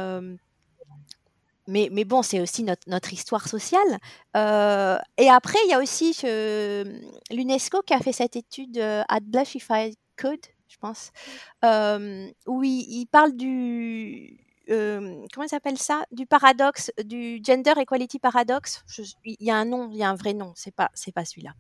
mais, 1.69 2.03
bon, 2.03 2.21
c'est 2.21 2.41
aussi 2.41 2.63
notre, 2.63 3.13
histoire 3.13 3.47
sociale. 3.47 3.99
et 4.35 5.29
après, 5.29 5.59
il 5.65 5.69
y 5.69 5.73
a 5.73 5.79
aussi 5.79 6.17
l'UNESCO 7.31 7.81
qui 7.83 7.93
a 7.93 7.99
fait 7.99 8.13
cette 8.13 8.35
étude 8.35 8.77
at 8.79 9.19
Blushify 9.21 9.95
Code, 10.17 10.45
je 10.67 10.77
pense, 10.77 11.11
où 12.47 12.63
il, 12.63 13.05
parle 13.11 13.35
du. 13.35 14.39
comment 14.67 15.43
il 15.43 15.49
s'appelle 15.49 15.77
ça? 15.77 16.03
Du 16.11 16.25
paradoxe, 16.25 16.91
du 17.03 17.39
gender 17.43 17.73
equality 17.77 18.19
paradoxe. 18.19 18.83
il 19.23 19.35
y 19.39 19.51
a 19.51 19.55
un 19.55 19.65
nom, 19.65 19.89
il 19.91 19.97
y 19.97 20.03
a 20.03 20.09
un 20.09 20.15
vrai 20.15 20.33
nom, 20.33 20.53
c'est 20.55 20.73
pas, 20.73 20.89
c'est 20.93 21.13
pas 21.13 21.25
celui-là. 21.25 21.53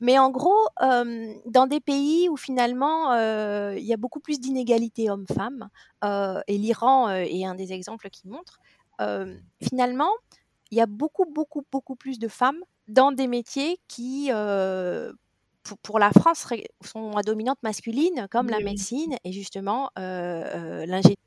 mais 0.00 0.18
en 0.18 0.30
gros, 0.30 0.66
dans 0.80 1.66
des 1.66 1.80
pays 1.80 2.28
où 2.28 2.36
finalement 2.36 3.14
il 3.72 3.84
y 3.84 3.94
a 3.94 3.96
beaucoup 3.96 4.20
plus 4.20 4.40
d'inégalités 4.40 5.10
hommes-femmes, 5.10 5.68
et 6.02 6.58
l'Iran 6.58 7.10
est 7.10 7.44
un 7.44 7.54
des 7.54 7.72
exemples 7.72 8.10
qui 8.10 8.28
montre, 8.28 8.60
finalement, 9.62 10.10
il 10.70 10.78
y 10.78 10.80
a 10.80 10.86
beaucoup, 10.86 11.26
beaucoup, 11.26 11.64
beaucoup 11.70 11.96
plus 11.96 12.18
de 12.18 12.28
femmes 12.28 12.62
dans 12.88 13.12
des 13.12 13.26
métiers 13.26 13.78
qui, 13.88 14.30
pour, 15.82 15.98
la 15.98 16.10
France, 16.10 16.46
sont 16.82 17.16
à 17.16 17.22
dominante 17.22 17.58
masculine, 17.62 18.26
comme 18.30 18.48
la 18.48 18.60
médecine 18.60 19.16
et 19.24 19.32
justement 19.32 19.90
l'ingénierie. 19.96 21.18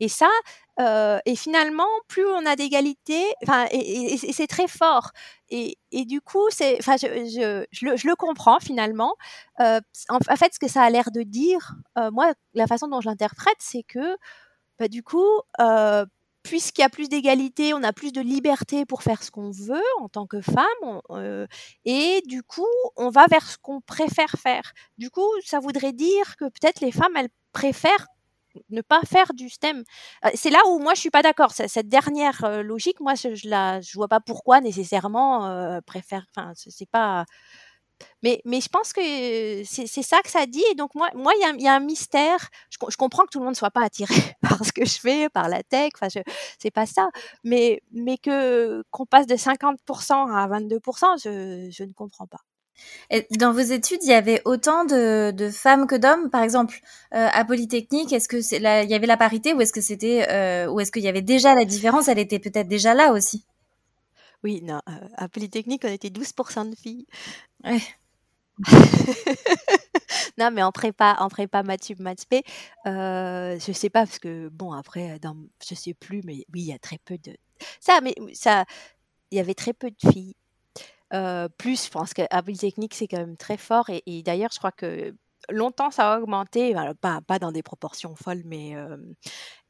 Et 0.00 0.08
ça, 0.08 0.30
et 0.78 1.36
finalement, 1.36 1.88
plus 2.08 2.26
on 2.26 2.46
a 2.46 2.56
d'égalité, 2.56 3.24
et, 3.70 4.14
et, 4.14 4.32
c'est 4.32 4.46
très 4.46 4.68
fort. 4.68 5.10
Et, 5.50 5.76
du 5.92 6.20
coup, 6.20 6.46
c'est, 6.50 6.76
enfin, 6.78 6.96
je, 6.96 7.06
je, 7.06 7.64
je, 7.70 7.86
le, 7.86 7.96
je, 7.96 8.06
le, 8.06 8.16
comprends 8.16 8.60
finalement. 8.60 9.14
en, 9.58 10.36
fait, 10.36 10.54
ce 10.54 10.58
que 10.58 10.68
ça 10.68 10.82
a 10.82 10.90
l'air 10.90 11.10
de 11.10 11.22
dire, 11.22 11.74
moi, 12.12 12.32
la 12.54 12.66
façon 12.66 12.88
dont 12.88 13.00
je 13.00 13.08
l'interprète, 13.08 13.56
c'est 13.58 13.82
que, 13.82 14.16
bah, 14.78 14.88
du 14.88 15.02
coup, 15.02 15.26
puisqu'il 16.44 16.82
y 16.82 16.84
a 16.84 16.88
plus 16.90 17.08
d'égalité, 17.08 17.74
on 17.74 17.82
a 17.82 17.92
plus 17.92 18.12
de 18.12 18.20
liberté 18.20 18.86
pour 18.86 19.02
faire 19.02 19.22
ce 19.24 19.30
qu'on 19.32 19.50
veut 19.50 19.82
en 20.00 20.08
tant 20.08 20.26
que 20.26 20.40
femme, 20.40 21.00
euh, 21.10 21.46
et 21.84 22.22
du 22.26 22.42
coup, 22.44 22.66
on 22.96 23.08
va 23.10 23.26
vers 23.26 23.48
ce 23.48 23.58
qu'on 23.58 23.80
préfère 23.80 24.30
faire. 24.38 24.72
Du 24.98 25.10
coup, 25.10 25.26
ça 25.44 25.58
voudrait 25.58 25.92
dire 25.92 26.36
que 26.36 26.44
peut-être 26.44 26.80
les 26.80 26.92
femmes, 26.92 27.16
elles 27.16 27.30
préfèrent 27.52 28.06
ne 28.70 28.82
pas 28.82 29.00
faire 29.04 29.34
du 29.34 29.48
STEM. 29.48 29.82
Euh, 30.24 30.30
c'est 30.34 30.50
là 30.50 30.60
où 30.68 30.78
moi 30.78 30.94
je 30.94 31.00
suis 31.00 31.10
pas 31.10 31.22
d'accord. 31.22 31.50
Cette 31.52 31.88
dernière 31.88 32.44
euh, 32.44 32.62
logique, 32.62 33.00
moi 33.00 33.14
je, 33.16 33.34
je 33.34 33.48
la, 33.48 33.80
je 33.80 33.92
vois 33.94 34.06
pas 34.06 34.20
pourquoi 34.20 34.60
nécessairement 34.60 35.80
préfère. 35.86 36.24
Enfin, 36.36 36.52
c'est 36.54 36.88
pas 36.88 37.24
mais, 38.22 38.40
mais 38.44 38.60
je 38.60 38.68
pense 38.68 38.92
que 38.92 39.00
c'est 39.64 40.02
ça 40.02 40.20
que 40.22 40.30
ça 40.30 40.46
dit. 40.46 40.64
Et 40.70 40.74
donc, 40.74 40.94
moi, 40.94 41.10
moi, 41.14 41.32
il 41.36 41.62
y, 41.62 41.68
a 41.68 41.74
un 41.74 41.80
mystère. 41.80 42.48
Je, 42.70 42.96
comprends 42.96 43.24
que 43.24 43.30
tout 43.30 43.38
le 43.38 43.44
monde 43.44 43.54
ne 43.54 43.58
soit 43.58 43.70
pas 43.70 43.84
attiré 43.84 44.14
par 44.42 44.64
ce 44.64 44.72
que 44.72 44.84
je 44.84 44.98
fais, 44.98 45.28
par 45.28 45.48
la 45.48 45.62
tech. 45.62 45.90
Enfin, 46.00 46.08
c'est 46.58 46.70
pas 46.70 46.86
ça. 46.86 47.08
Mais, 47.44 47.82
mais 47.92 48.18
que 48.18 48.82
qu'on 48.90 49.06
passe 49.06 49.26
de 49.26 49.36
50% 49.36 50.34
à 50.34 50.48
22%, 50.48 51.22
je, 51.22 51.70
je 51.70 51.84
ne 51.84 51.92
comprends 51.92 52.26
pas. 52.26 52.40
Dans 53.38 53.52
vos 53.52 53.60
études, 53.60 54.00
il 54.02 54.10
y 54.10 54.14
avait 54.14 54.42
autant 54.44 54.84
de, 54.84 55.50
femmes 55.52 55.86
que 55.86 55.94
d'hommes, 55.94 56.30
par 56.30 56.42
exemple, 56.42 56.80
euh, 57.14 57.28
à 57.32 57.44
Polytechnique. 57.44 58.12
Est-ce 58.12 58.28
que 58.28 58.40
c'est 58.40 58.56
il 58.56 58.90
y 58.90 58.94
avait 58.94 59.06
la 59.06 59.16
parité 59.16 59.54
ou 59.54 59.60
est-ce 59.60 59.72
que 59.72 59.80
euh, 60.30 60.66
ou 60.68 60.80
est-ce 60.80 60.90
qu'il 60.90 61.02
y 61.02 61.08
avait 61.08 61.22
déjà 61.22 61.54
la 61.54 61.64
différence? 61.64 62.08
Elle 62.08 62.18
était 62.18 62.38
peut-être 62.38 62.68
déjà 62.68 62.94
là 62.94 63.12
aussi. 63.12 63.44
Oui, 64.44 64.60
non. 64.62 64.80
Euh, 64.88 65.08
à 65.16 65.28
Polytechnique, 65.28 65.82
on 65.84 65.88
était 65.88 66.10
12% 66.10 66.70
de 66.70 66.76
filles. 66.76 67.06
Ouais. 67.64 67.80
non, 70.38 70.50
mais 70.52 70.62
en 70.62 70.70
prépa, 70.70 71.16
en 71.18 71.28
prépa 71.28 71.62
Mathieu 71.62 71.96
Matspé, 71.98 72.44
euh, 72.86 73.58
je 73.58 73.72
sais 73.72 73.90
pas 73.90 74.06
parce 74.06 74.18
que 74.20 74.48
bon 74.48 74.72
après, 74.72 75.18
dans, 75.18 75.36
je 75.66 75.74
sais 75.74 75.94
plus, 75.94 76.22
mais 76.24 76.44
oui, 76.52 76.60
il 76.60 76.66
y 76.66 76.72
a 76.72 76.78
très 76.78 76.98
peu 76.98 77.18
de 77.18 77.36
ça, 77.80 78.00
mais 78.02 78.14
ça, 78.32 78.64
il 79.30 79.38
y 79.38 79.40
avait 79.40 79.54
très 79.54 79.72
peu 79.72 79.90
de 79.90 80.12
filles. 80.12 80.36
Euh, 81.14 81.48
plus, 81.48 81.86
je 81.86 81.90
pense 81.90 82.12
qu'à 82.12 82.28
Polytechnique, 82.42 82.94
c'est 82.94 83.08
quand 83.08 83.18
même 83.18 83.36
très 83.36 83.56
fort. 83.56 83.86
Et, 83.88 84.22
d'ailleurs, 84.22 84.50
je 84.52 84.58
crois 84.58 84.72
que 84.72 85.14
longtemps, 85.48 85.90
ça 85.90 86.14
a 86.14 86.20
augmenté, 86.20 86.74
pas, 87.00 87.20
pas 87.22 87.38
dans 87.38 87.52
des 87.52 87.62
proportions 87.62 88.14
folles, 88.14 88.42
mais 88.44 88.76
euh, 88.76 88.96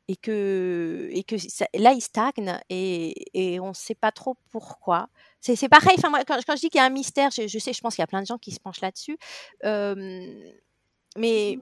et 0.09 0.17
que, 0.17 1.09
et 1.13 1.25
que 1.25 1.37
là, 1.79 1.93
il 1.93 2.01
stagne 2.01 2.59
et, 2.69 3.59
on 3.61 3.69
ne 3.69 3.75
sait 3.75 3.95
pas 3.95 4.13
trop 4.13 4.37
pourquoi. 4.51 5.09
C'est 5.41 5.69
pareil, 5.69 5.97
moi, 6.09 6.25
quand, 6.25 6.39
je 6.39 6.61
dis 6.61 6.71
qu'il 6.71 6.79
y 6.79 6.83
a 6.83 6.85
un 6.85 6.91
mystère, 6.91 7.31
je, 7.31 7.59
sais, 7.59 7.73
je 7.73 7.81
pense 7.81 7.95
qu'il 7.95 8.03
y 8.03 8.05
a 8.05 8.07
plein 8.07 8.23
de 8.23 8.27
gens 8.27 8.39
qui 8.39 8.53
se 8.53 8.61
penchent 8.61 8.81
là-dessus. 8.81 9.19
mais 9.63 11.59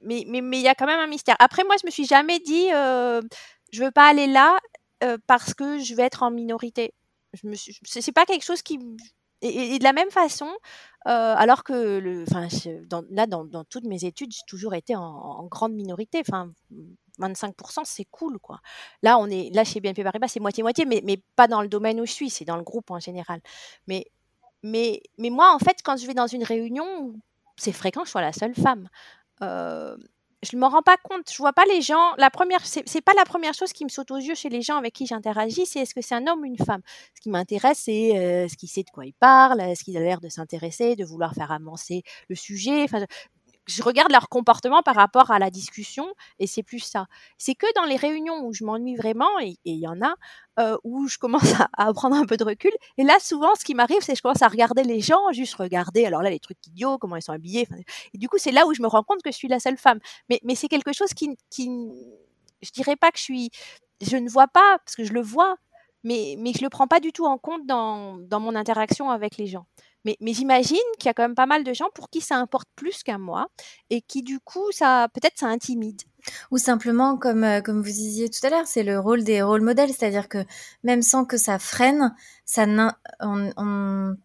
mais 0.00 0.24
mais 0.28 0.40
mais 0.40 0.58
il 0.58 0.62
y 0.62 0.68
a 0.68 0.74
quand 0.74 0.86
même 0.86 1.00
un 1.00 1.08
mystère. 1.08 1.36
Après, 1.40 1.64
moi, 1.64 1.74
je 1.80 1.86
me 1.86 1.90
suis 1.90 2.06
jamais 2.06 2.38
dit, 2.38 2.72
euh, 2.72 3.20
je 3.72 3.84
veux 3.84 3.90
pas 3.90 4.08
aller 4.08 4.26
là 4.26 4.58
parce 5.26 5.54
que 5.54 5.78
je 5.78 5.94
vais 5.94 6.04
être 6.04 6.22
en 6.22 6.30
minorité. 6.30 6.92
Je 7.34 7.46
me 7.46 7.54
c'est 7.56 8.12
pas 8.12 8.26
quelque 8.26 8.44
chose 8.44 8.62
qui 8.62 8.78
et, 9.42 9.78
de 9.78 9.84
la 9.84 9.92
même 9.92 10.10
façon, 10.10 10.50
alors 11.04 11.64
que 11.64 12.24
enfin, 12.28 12.48
là, 13.10 13.26
dans, 13.26 13.44
dans, 13.44 13.64
toutes 13.64 13.84
mes 13.84 14.04
études, 14.04 14.32
j'ai 14.32 14.46
toujours 14.46 14.74
été 14.74 14.96
en, 14.96 15.02
en 15.02 15.46
grande 15.46 15.74
minorité. 15.74 16.22
25%, 17.18 17.82
c'est 17.84 18.06
cool, 18.10 18.38
quoi. 18.38 18.60
Là, 19.02 19.18
on 19.18 19.28
est, 19.28 19.54
là, 19.54 19.64
chez 19.64 19.80
BNP 19.80 20.04
Paribas, 20.04 20.28
c'est 20.28 20.40
moitié-moitié, 20.40 20.84
mais, 20.84 21.02
mais 21.04 21.22
pas 21.36 21.48
dans 21.48 21.62
le 21.62 21.68
domaine 21.68 22.00
où 22.00 22.06
je 22.06 22.12
suis, 22.12 22.30
c'est 22.30 22.44
dans 22.44 22.56
le 22.56 22.62
groupe 22.62 22.90
en 22.90 23.00
général. 23.00 23.40
Mais, 23.86 24.06
mais, 24.62 25.02
mais 25.18 25.30
moi, 25.30 25.52
en 25.54 25.58
fait, 25.58 25.78
quand 25.84 25.96
je 25.96 26.06
vais 26.06 26.14
dans 26.14 26.26
une 26.26 26.44
réunion, 26.44 27.14
c'est 27.56 27.72
fréquent 27.72 28.02
que 28.02 28.06
je 28.06 28.12
sois 28.12 28.22
la 28.22 28.32
seule 28.32 28.54
femme. 28.54 28.88
Euh, 29.42 29.96
je 30.42 30.56
ne 30.56 30.60
me 30.60 30.66
rends 30.66 30.82
pas 30.82 30.96
compte, 30.96 31.30
je 31.30 31.36
vois 31.38 31.52
pas 31.52 31.64
les 31.66 31.82
gens. 31.82 32.14
La 32.16 32.30
première, 32.30 32.64
c'est 32.64 33.00
pas 33.00 33.12
la 33.16 33.24
première 33.24 33.54
chose 33.54 33.72
qui 33.72 33.84
me 33.84 33.88
saute 33.88 34.10
aux 34.12 34.18
yeux 34.18 34.36
chez 34.36 34.48
les 34.48 34.62
gens 34.62 34.76
avec 34.76 34.94
qui 34.94 35.06
j'interagis, 35.06 35.66
c'est 35.66 35.80
est-ce 35.80 35.94
que 35.94 36.00
c'est 36.00 36.14
un 36.14 36.26
homme 36.28 36.40
ou 36.42 36.44
une 36.44 36.58
femme? 36.58 36.80
Ce 37.14 37.20
qui 37.20 37.30
m'intéresse, 37.30 37.80
c'est 37.84 38.16
euh, 38.16 38.48
ce 38.48 38.56
qu'il 38.56 38.68
sait 38.68 38.84
de 38.84 38.90
quoi 38.90 39.04
il 39.04 39.14
parle, 39.14 39.60
est-ce 39.60 39.82
qu'il 39.82 39.96
a 39.96 40.00
l'air 40.00 40.20
de 40.20 40.28
s'intéresser, 40.28 40.94
de 40.94 41.04
vouloir 41.04 41.34
faire 41.34 41.50
avancer 41.50 42.02
le 42.28 42.36
sujet? 42.36 42.86
Je 43.68 43.82
regarde 43.82 44.10
leur 44.10 44.28
comportement 44.28 44.82
par 44.82 44.94
rapport 44.94 45.30
à 45.30 45.38
la 45.38 45.50
discussion 45.50 46.06
et 46.38 46.46
c'est 46.46 46.62
plus 46.62 46.80
ça. 46.80 47.06
C'est 47.36 47.54
que 47.54 47.66
dans 47.76 47.84
les 47.84 47.96
réunions 47.96 48.46
où 48.46 48.54
je 48.54 48.64
m'ennuie 48.64 48.96
vraiment, 48.96 49.28
et 49.40 49.58
il 49.64 49.78
y 49.78 49.86
en 49.86 50.00
a, 50.00 50.14
euh, 50.58 50.78
où 50.84 51.06
je 51.06 51.18
commence 51.18 51.52
à, 51.76 51.92
prendre 51.92 52.16
un 52.16 52.24
peu 52.24 52.38
de 52.38 52.44
recul. 52.44 52.72
Et 52.96 53.04
là, 53.04 53.18
souvent, 53.20 53.54
ce 53.56 53.64
qui 53.64 53.74
m'arrive, 53.74 53.98
c'est 54.00 54.12
que 54.12 54.18
je 54.18 54.22
commence 54.22 54.42
à 54.42 54.48
regarder 54.48 54.84
les 54.84 55.00
gens, 55.00 55.20
juste 55.32 55.54
regarder, 55.54 56.06
alors 56.06 56.22
là, 56.22 56.30
les 56.30 56.40
trucs 56.40 56.66
idiots, 56.66 56.96
comment 56.98 57.16
ils 57.16 57.22
sont 57.22 57.32
habillés. 57.32 57.68
Et 58.14 58.18
du 58.18 58.28
coup, 58.28 58.38
c'est 58.38 58.52
là 58.52 58.66
où 58.66 58.72
je 58.72 58.80
me 58.80 58.88
rends 58.88 59.02
compte 59.02 59.22
que 59.22 59.30
je 59.30 59.36
suis 59.36 59.48
la 59.48 59.60
seule 59.60 59.76
femme. 59.76 59.98
Mais, 60.30 60.40
mais 60.42 60.54
c'est 60.54 60.68
quelque 60.68 60.94
chose 60.94 61.12
qui, 61.14 61.36
qui, 61.50 61.68
je 62.62 62.70
dirais 62.70 62.96
pas 62.96 63.10
que 63.10 63.18
je 63.18 63.22
suis, 63.22 63.50
je 64.00 64.16
ne 64.16 64.30
vois 64.30 64.48
pas, 64.48 64.78
parce 64.78 64.96
que 64.96 65.04
je 65.04 65.12
le 65.12 65.20
vois, 65.20 65.56
mais, 66.04 66.36
mais 66.38 66.52
je 66.54 66.62
le 66.62 66.70
prends 66.70 66.86
pas 66.86 67.00
du 67.00 67.12
tout 67.12 67.26
en 67.26 67.36
compte 67.36 67.66
dans, 67.66 68.16
dans 68.16 68.40
mon 68.40 68.54
interaction 68.54 69.10
avec 69.10 69.36
les 69.36 69.46
gens. 69.46 69.66
Mais, 70.04 70.16
j'imagine 70.20 70.78
qu'il 70.98 71.06
y 71.06 71.10
a 71.10 71.14
quand 71.14 71.22
même 71.22 71.34
pas 71.34 71.46
mal 71.46 71.64
de 71.64 71.72
gens 71.72 71.88
pour 71.94 72.08
qui 72.10 72.20
ça 72.20 72.36
importe 72.36 72.68
plus 72.76 73.02
qu'à 73.02 73.18
moi 73.18 73.48
et 73.90 74.00
qui 74.00 74.22
du 74.22 74.40
coup, 74.40 74.70
ça 74.72 75.08
peut-être 75.12 75.38
ça 75.38 75.46
intimide. 75.46 76.02
Ou 76.50 76.58
simplement, 76.58 77.16
comme, 77.16 77.44
euh, 77.44 77.60
comme 77.60 77.80
vous 77.80 77.90
disiez 77.90 78.28
tout 78.28 78.44
à 78.46 78.50
l'heure, 78.50 78.66
c'est 78.66 78.82
le 78.82 78.98
rôle 78.98 79.24
des 79.24 79.42
rôles 79.42 79.62
modèles, 79.62 79.92
c'est-à-dire 79.92 80.28
que 80.28 80.44
même 80.82 81.02
sans 81.02 81.24
que 81.24 81.36
ça 81.36 81.58
freine, 81.58 82.14
ça 82.44 82.66
on, 83.20 84.16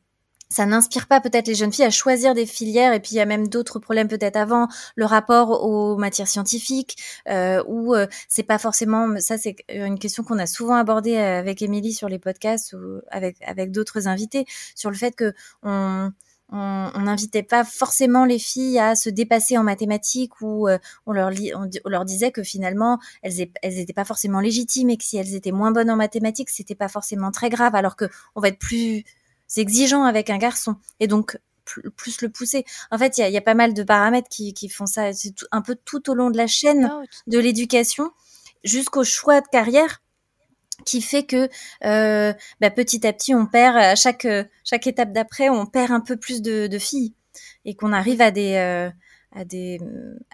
ça 0.54 0.66
n'inspire 0.66 1.08
pas 1.08 1.20
peut-être 1.20 1.48
les 1.48 1.56
jeunes 1.56 1.74
filles 1.74 1.86
à 1.86 1.90
choisir 1.90 2.34
des 2.34 2.46
filières 2.46 2.94
et 2.94 3.00
puis 3.00 3.12
il 3.14 3.18
y 3.18 3.20
a 3.20 3.26
même 3.26 3.48
d'autres 3.48 3.80
problèmes 3.80 4.08
peut-être 4.08 4.38
avant. 4.38 4.68
Le 4.96 5.06
rapport 5.06 5.64
aux 5.64 5.98
matières 5.98 6.28
scientifiques 6.28 6.98
euh, 7.28 7.64
ou 7.68 7.96
euh, 7.96 8.08
c'est 8.28 8.44
pas 8.44 8.58
forcément 8.58 9.20
ça 9.20 9.38
c'est 9.38 9.58
une 9.70 10.00
question 10.00 10.24
qu'on 10.24 10.40
a 10.40 10.46
souvent 10.46 10.76
abordée 10.76 11.18
euh, 11.18 11.40
avec 11.40 11.62
Émilie 11.62 11.94
sur 11.94 12.10
les 12.10 12.20
podcasts 12.20 12.74
ou 12.74 13.02
avec 13.10 13.38
avec 13.46 13.72
d'autres 13.72 14.08
invités 14.08 14.46
sur 14.76 14.90
le 14.90 14.96
fait 14.96 15.16
que 15.16 15.34
on 15.64 16.12
on 16.50 17.00
n'invitait 17.02 17.44
pas 17.44 17.64
forcément 17.64 18.26
les 18.26 18.38
filles 18.38 18.78
à 18.78 18.96
se 18.96 19.10
dépasser 19.10 19.58
en 19.58 19.64
mathématiques 19.64 20.40
ou 20.42 20.68
euh, 20.68 20.78
on 21.08 21.12
leur 21.12 21.32
on, 21.56 21.90
leur 21.90 22.06
disait 22.06 22.32
que 22.32 22.44
finalement 22.44 23.00
elles 23.24 23.48
elles 23.64 23.80
étaient 23.80 23.94
pas 23.94 24.06
forcément 24.06 24.40
légitimes 24.40 24.92
et 24.92 24.98
que 24.98 25.04
si 25.04 25.18
elles 25.18 25.34
étaient 25.34 25.52
moins 25.52 25.72
bonnes 25.72 25.90
en 25.90 25.96
mathématiques 25.96 26.52
c'était 26.52 26.76
pas 26.76 26.90
forcément 26.90 27.32
très 27.32 27.50
grave 27.50 27.74
alors 27.74 27.96
que 27.96 28.06
on 28.36 28.42
va 28.42 28.50
être 28.50 28.60
plus 28.60 29.04
c'est 29.48 29.62
exigeant 29.62 30.04
avec 30.04 30.30
un 30.30 30.38
garçon 30.38 30.76
et 31.00 31.08
donc 31.08 31.38
plus, 31.66 32.22
le 32.22 32.30
pousser. 32.30 32.66
En 32.92 32.98
fait, 32.98 33.18
il 33.18 33.32
y 33.32 33.38
a, 33.38 33.42
pas 33.42 33.54
mal 33.54 33.74
de 33.74 33.84
paramètres 33.84 34.30
qui, 34.30 34.70
font 34.70 34.86
ça. 34.86 35.14
C'est 35.14 35.34
un 35.52 35.62
peu 35.62 35.76
tout 35.76 36.10
au 36.10 36.14
long 36.14 36.30
de 36.30 36.38
la 36.38 36.48
chaîne 36.48 36.90
de 37.28 37.40
l'éducation 37.40 38.12
jusqu'au 38.64 39.04
choix 39.04 39.42
de 39.42 39.48
carrière 39.48 40.02
qui 40.86 41.02
fait 41.02 41.24
que 41.24 41.50
euh, 41.86 42.34
bah, 42.60 42.72
petit 42.72 43.06
à 43.06 43.14
petit 43.14 43.36
on 43.36 43.46
perd 43.46 43.78
à 43.78 43.96
chaque 43.96 44.28
chaque 44.64 44.88
étape 44.88 45.12
d'après 45.12 45.50
on 45.50 45.66
perd 45.66 45.92
un 45.92 46.00
peu 46.00 46.18
plus 46.18 46.42
de, 46.42 46.78
filles 46.80 47.14
et 47.64 47.76
qu'on 47.76 47.94
arrive 47.94 48.22
à 48.22 48.32
des 48.32 48.56
euh, 48.56 48.90
à 49.34 49.46
des 49.46 49.80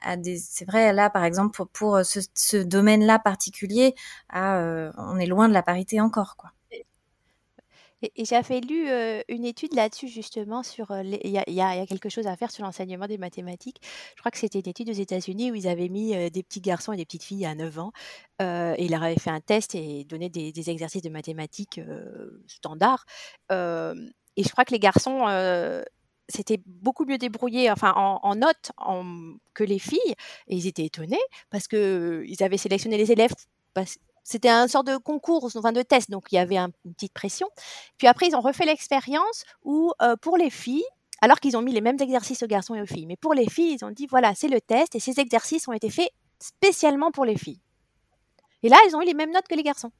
à 0.01 0.15
des 0.15 0.37
c'est 0.37 0.65
vrai 0.65 0.93
là 0.93 1.09
par 1.09 1.25
exemple 1.25 1.65
pour, 1.73 1.99
ce, 2.03 2.57
domaine 2.57 3.05
là 3.05 3.19
particulier 3.19 3.95
euh, 4.35 4.91
on 4.97 5.19
est 5.19 5.25
loin 5.27 5.49
de 5.49 5.53
la 5.53 5.63
parité 5.63 5.99
encore 5.99 6.37
quoi 6.37 6.51
et, 8.01 8.25
j'avais 8.25 8.61
lu 8.61 8.87
une 9.27 9.45
étude 9.45 9.73
là-dessus 9.73 10.07
justement 10.07 10.63
sur 10.63 10.91
il 11.01 11.29
y, 11.29 11.61
a, 11.61 11.85
quelque 11.85 12.09
chose 12.09 12.27
à 12.27 12.35
faire 12.35 12.51
sur 12.51 12.63
l'enseignement 12.63 13.07
des 13.07 13.17
mathématiques. 13.17 13.81
Je 14.15 14.21
crois 14.21 14.31
que 14.31 14.37
c'était 14.37 14.59
une 14.59 14.69
étude 14.69 14.89
aux 14.89 14.93
États-Unis 14.93 15.51
où 15.51 15.55
ils 15.55 15.67
avaient 15.67 15.89
mis 15.89 16.11
des 16.31 16.43
petits 16.43 16.61
garçons 16.61 16.93
et 16.93 16.97
des 16.97 17.05
petites 17.05 17.23
filles 17.23 17.45
à 17.45 17.55
9 17.55 17.79
ans 17.79 17.91
et 18.39 18.85
ils 18.85 18.91
leur 18.91 19.03
avaient 19.03 19.19
fait 19.19 19.29
un 19.29 19.41
test 19.41 19.75
et 19.75 20.05
donné 20.05 20.29
des, 20.29 20.69
exercices 20.69 21.01
de 21.01 21.09
mathématiques 21.09 21.79
standards. 22.47 23.05
et 23.49 23.53
je 24.43 24.49
crois 24.49 24.65
que 24.65 24.71
les 24.71 24.79
garçons 24.79 25.25
s'étaient 26.29 26.61
beaucoup 26.65 27.05
mieux 27.05 27.17
débrouillés 27.17 27.71
enfin 27.71 27.93
en, 27.95 28.35
notes 28.35 28.71
que 29.53 29.63
les 29.63 29.79
filles 29.79 30.15
et 30.47 30.55
ils 30.55 30.67
étaient 30.67 30.85
étonnés 30.85 31.19
parce 31.49 31.67
que 31.67 32.23
ils 32.27 32.43
avaient 32.43 32.57
sélectionné 32.57 32.97
les 32.97 33.11
élèves 33.11 33.33
c'était 34.23 34.49
un 34.49 34.67
sort 34.67 34.83
de 34.83 34.97
concours, 34.97 35.49
enfin 35.55 35.71
de 35.71 35.81
test, 35.81 36.09
donc 36.09 36.25
il 36.31 36.35
y 36.35 36.37
avait 36.37 36.57
une 36.57 36.71
petite 36.93 37.13
pression. 37.13 37.47
Puis 37.97 38.07
après, 38.07 38.27
ils 38.27 38.35
ont 38.35 38.41
refait 38.41 38.65
l'expérience 38.65 39.43
où, 39.63 39.91
euh, 40.01 40.15
pour 40.15 40.37
les 40.37 40.49
filles, 40.49 40.85
alors 41.21 41.39
qu'ils 41.39 41.57
ont 41.57 41.61
mis 41.61 41.73
les 41.73 41.81
mêmes 41.81 41.99
exercices 41.99 42.43
aux 42.43 42.47
garçons 42.47 42.75
et 42.75 42.81
aux 42.81 42.85
filles, 42.85 43.05
mais 43.05 43.17
pour 43.17 43.33
les 43.33 43.49
filles, 43.49 43.77
ils 43.79 43.85
ont 43.85 43.91
dit 43.91 44.07
voilà, 44.07 44.35
c'est 44.35 44.47
le 44.47 44.61
test 44.61 44.95
et 44.95 44.99
ces 44.99 45.19
exercices 45.19 45.67
ont 45.67 45.73
été 45.73 45.89
faits 45.89 46.09
spécialement 46.39 47.11
pour 47.11 47.25
les 47.25 47.37
filles. 47.37 47.59
Et 48.63 48.69
là, 48.69 48.77
elles 48.85 48.95
ont 48.95 49.01
eu 49.01 49.05
les 49.05 49.13
mêmes 49.13 49.31
notes 49.31 49.47
que 49.47 49.55
les 49.55 49.63
garçons. 49.63 49.91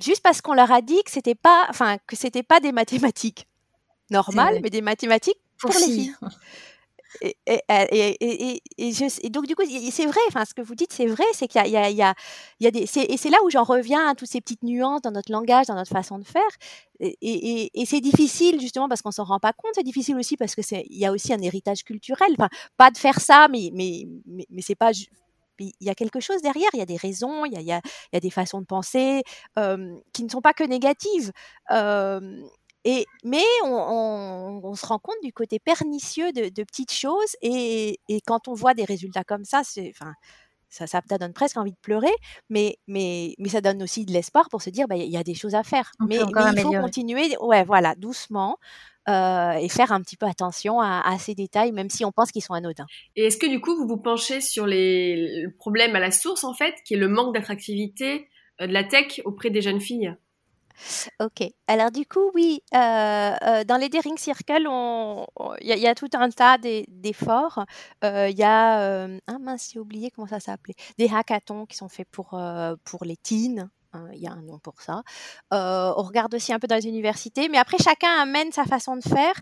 Juste 0.00 0.22
parce 0.22 0.40
qu'on 0.40 0.54
leur 0.54 0.70
a 0.72 0.82
dit 0.82 1.02
que 1.04 1.10
c'était 1.10 1.34
pas, 1.34 1.66
enfin, 1.70 1.96
que 2.06 2.16
c'était 2.16 2.42
pas 2.42 2.60
des 2.60 2.72
mathématiques 2.72 3.46
normales, 4.10 4.60
mais 4.62 4.70
des 4.70 4.82
mathématiques 4.82 5.38
pour, 5.58 5.70
les 5.70 5.76
filles. 5.76 6.14
Et, 7.20 7.34
donc, 9.30 9.46
du 9.46 9.54
coup, 9.54 9.62
c'est 9.90 10.06
vrai, 10.06 10.20
enfin, 10.28 10.44
ce 10.44 10.54
que 10.54 10.62
vous 10.62 10.74
dites, 10.74 10.92
c'est 10.92 11.06
vrai, 11.06 11.24
c'est 11.32 11.48
qu'il 11.48 11.66
y 11.66 11.76
a, 11.76 12.14
des. 12.70 12.98
Et 12.98 13.16
c'est 13.16 13.30
là 13.30 13.38
où 13.44 13.50
j'en 13.50 13.64
reviens 13.64 14.08
à 14.08 14.14
toutes 14.14 14.28
ces 14.28 14.40
petites 14.40 14.62
nuances 14.62 15.02
dans 15.02 15.10
notre 15.10 15.32
langage, 15.32 15.66
dans 15.66 15.74
notre 15.74 15.92
façon 15.92 16.18
de 16.18 16.24
faire. 16.24 16.42
Et, 17.00 17.70
c'est 17.86 18.00
difficile, 18.00 18.60
justement, 18.60 18.88
parce 18.88 19.02
qu'on 19.02 19.10
s'en 19.10 19.24
rend 19.24 19.40
pas 19.40 19.52
compte. 19.52 19.72
C'est 19.74 19.82
difficile 19.82 20.16
aussi 20.16 20.36
parce 20.36 20.54
qu'il 20.54 20.84
y 20.90 21.06
a 21.06 21.12
aussi 21.12 21.32
un 21.32 21.40
héritage 21.40 21.84
culturel. 21.84 22.28
Enfin, 22.32 22.48
pas 22.76 22.90
de 22.90 22.98
faire 22.98 23.20
ça, 23.20 23.48
mais, 23.50 23.70
mais, 23.72 24.06
mais, 24.26 24.62
c'est 24.62 24.74
pas 24.74 24.92
il 25.58 25.72
y 25.80 25.90
a 25.90 25.94
quelque 25.94 26.20
chose 26.20 26.42
derrière, 26.42 26.68
il 26.74 26.78
y 26.78 26.82
a 26.82 26.86
des 26.86 26.96
raisons, 26.96 27.44
il 27.44 27.52
y 27.52 27.56
a, 27.56 27.60
il 27.60 27.66
y 27.66 27.72
a, 27.72 27.80
il 28.12 28.14
y 28.14 28.16
a 28.16 28.20
des 28.20 28.30
façons 28.30 28.60
de 28.60 28.66
penser 28.66 29.22
euh, 29.58 29.96
qui 30.12 30.24
ne 30.24 30.28
sont 30.28 30.40
pas 30.40 30.52
que 30.52 30.64
négatives. 30.64 31.32
Euh, 31.70 32.42
mais 33.24 33.44
on, 33.64 34.74
se 34.74 34.86
rend 34.86 34.98
compte 34.98 35.16
du 35.22 35.32
côté 35.32 35.58
pernicieux 35.58 36.32
de, 36.32 36.62
petites 36.62 36.92
choses 36.92 37.36
et, 37.42 37.98
quand 38.26 38.48
on 38.48 38.54
voit 38.54 38.74
des 38.74 38.84
résultats 38.84 39.24
comme 39.24 39.44
ça, 39.44 39.62
c'est, 39.64 39.92
enfin, 39.94 40.12
ça, 40.68 40.86
ça, 40.86 41.00
donne 41.18 41.32
presque 41.32 41.56
envie 41.56 41.72
de 41.72 41.78
pleurer, 41.80 42.14
mais, 42.50 42.76
mais, 42.86 43.34
mais 43.38 43.48
ça 43.48 43.60
donne 43.60 43.82
aussi 43.82 44.04
de 44.04 44.12
l'espoir 44.12 44.48
pour 44.50 44.62
se 44.62 44.70
dire, 44.70 44.86
bah, 44.88 44.96
il 44.96 45.10
y 45.10 45.16
a 45.16 45.24
des 45.24 45.34
choses 45.34 45.54
à 45.54 45.62
faire. 45.62 45.90
mais, 46.00 46.16
il 46.16 46.60
faut 46.60 46.72
continuer, 46.72 47.36
ouais, 47.40 47.64
voilà, 47.64 47.94
doucement. 47.94 48.58
Euh, 49.08 49.52
et 49.52 49.68
faire 49.68 49.92
un 49.92 50.00
petit 50.00 50.16
peu 50.16 50.26
attention 50.26 50.80
à, 50.80 51.16
ces 51.20 51.36
détails, 51.36 51.70
même 51.70 51.90
si 51.90 52.04
on 52.04 52.10
pense 52.10 52.32
qu'ils 52.32 52.42
sont 52.42 52.54
anodins. 52.54 52.86
Et 53.14 53.26
est-ce 53.26 53.36
que 53.36 53.46
du 53.46 53.60
coup, 53.60 53.76
vous 53.76 53.86
vous 53.86 53.98
penchez 53.98 54.40
sur 54.40 54.66
les, 54.66 55.42
le 55.42 55.52
problème 55.52 55.94
à 55.94 56.00
la 56.00 56.10
source, 56.10 56.42
en 56.42 56.54
fait, 56.54 56.74
qui 56.84 56.94
est 56.94 56.96
le 56.96 57.06
manque 57.06 57.32
d'attractivité 57.32 58.28
euh, 58.60 58.66
de 58.66 58.72
la 58.72 58.82
tech 58.82 59.20
auprès 59.24 59.50
des 59.50 59.62
jeunes 59.62 59.80
filles? 59.80 60.12
Ok. 61.20 61.42
Alors 61.66 61.90
du 61.90 62.06
coup, 62.06 62.30
oui, 62.34 62.62
euh, 62.74 62.78
euh, 63.42 63.64
dans 63.64 63.76
les 63.76 63.88
Daring 63.88 64.18
Circle, 64.18 64.68
il 65.60 65.66
y, 65.66 65.86
a 65.86 65.94
tout 65.94 66.08
un 66.14 66.30
tas 66.30 66.58
d'efforts. 66.58 67.64
Euh, 68.04 68.28
il 68.28 68.38
y 68.38 68.42
a, 68.42 69.04
ah 69.26 69.38
mince, 69.40 69.70
j'ai 69.72 69.78
oublié 69.78 70.10
comment 70.10 70.28
ça 70.28 70.40
s'appelait, 70.40 70.74
des 70.98 71.08
hackathons 71.08 71.66
qui 71.66 71.76
sont 71.76 71.88
faits 71.88 72.08
pour, 72.10 72.38
pour 72.84 73.04
les 73.04 73.16
teens. 73.16 73.68
Hein, 73.92 74.08
il 74.12 74.18
y 74.20 74.26
a 74.26 74.32
un 74.32 74.42
nom 74.42 74.58
pour 74.58 74.82
ça. 74.82 75.02
on 75.50 76.02
regarde 76.02 76.34
aussi 76.34 76.52
un 76.52 76.58
peu 76.58 76.66
dans 76.66 76.76
les 76.76 76.86
universités, 76.86 77.48
mais 77.48 77.58
après 77.58 77.78
chacun 77.78 78.20
amène 78.20 78.52
sa 78.52 78.64
façon 78.64 78.96
de 78.96 79.02
faire 79.02 79.34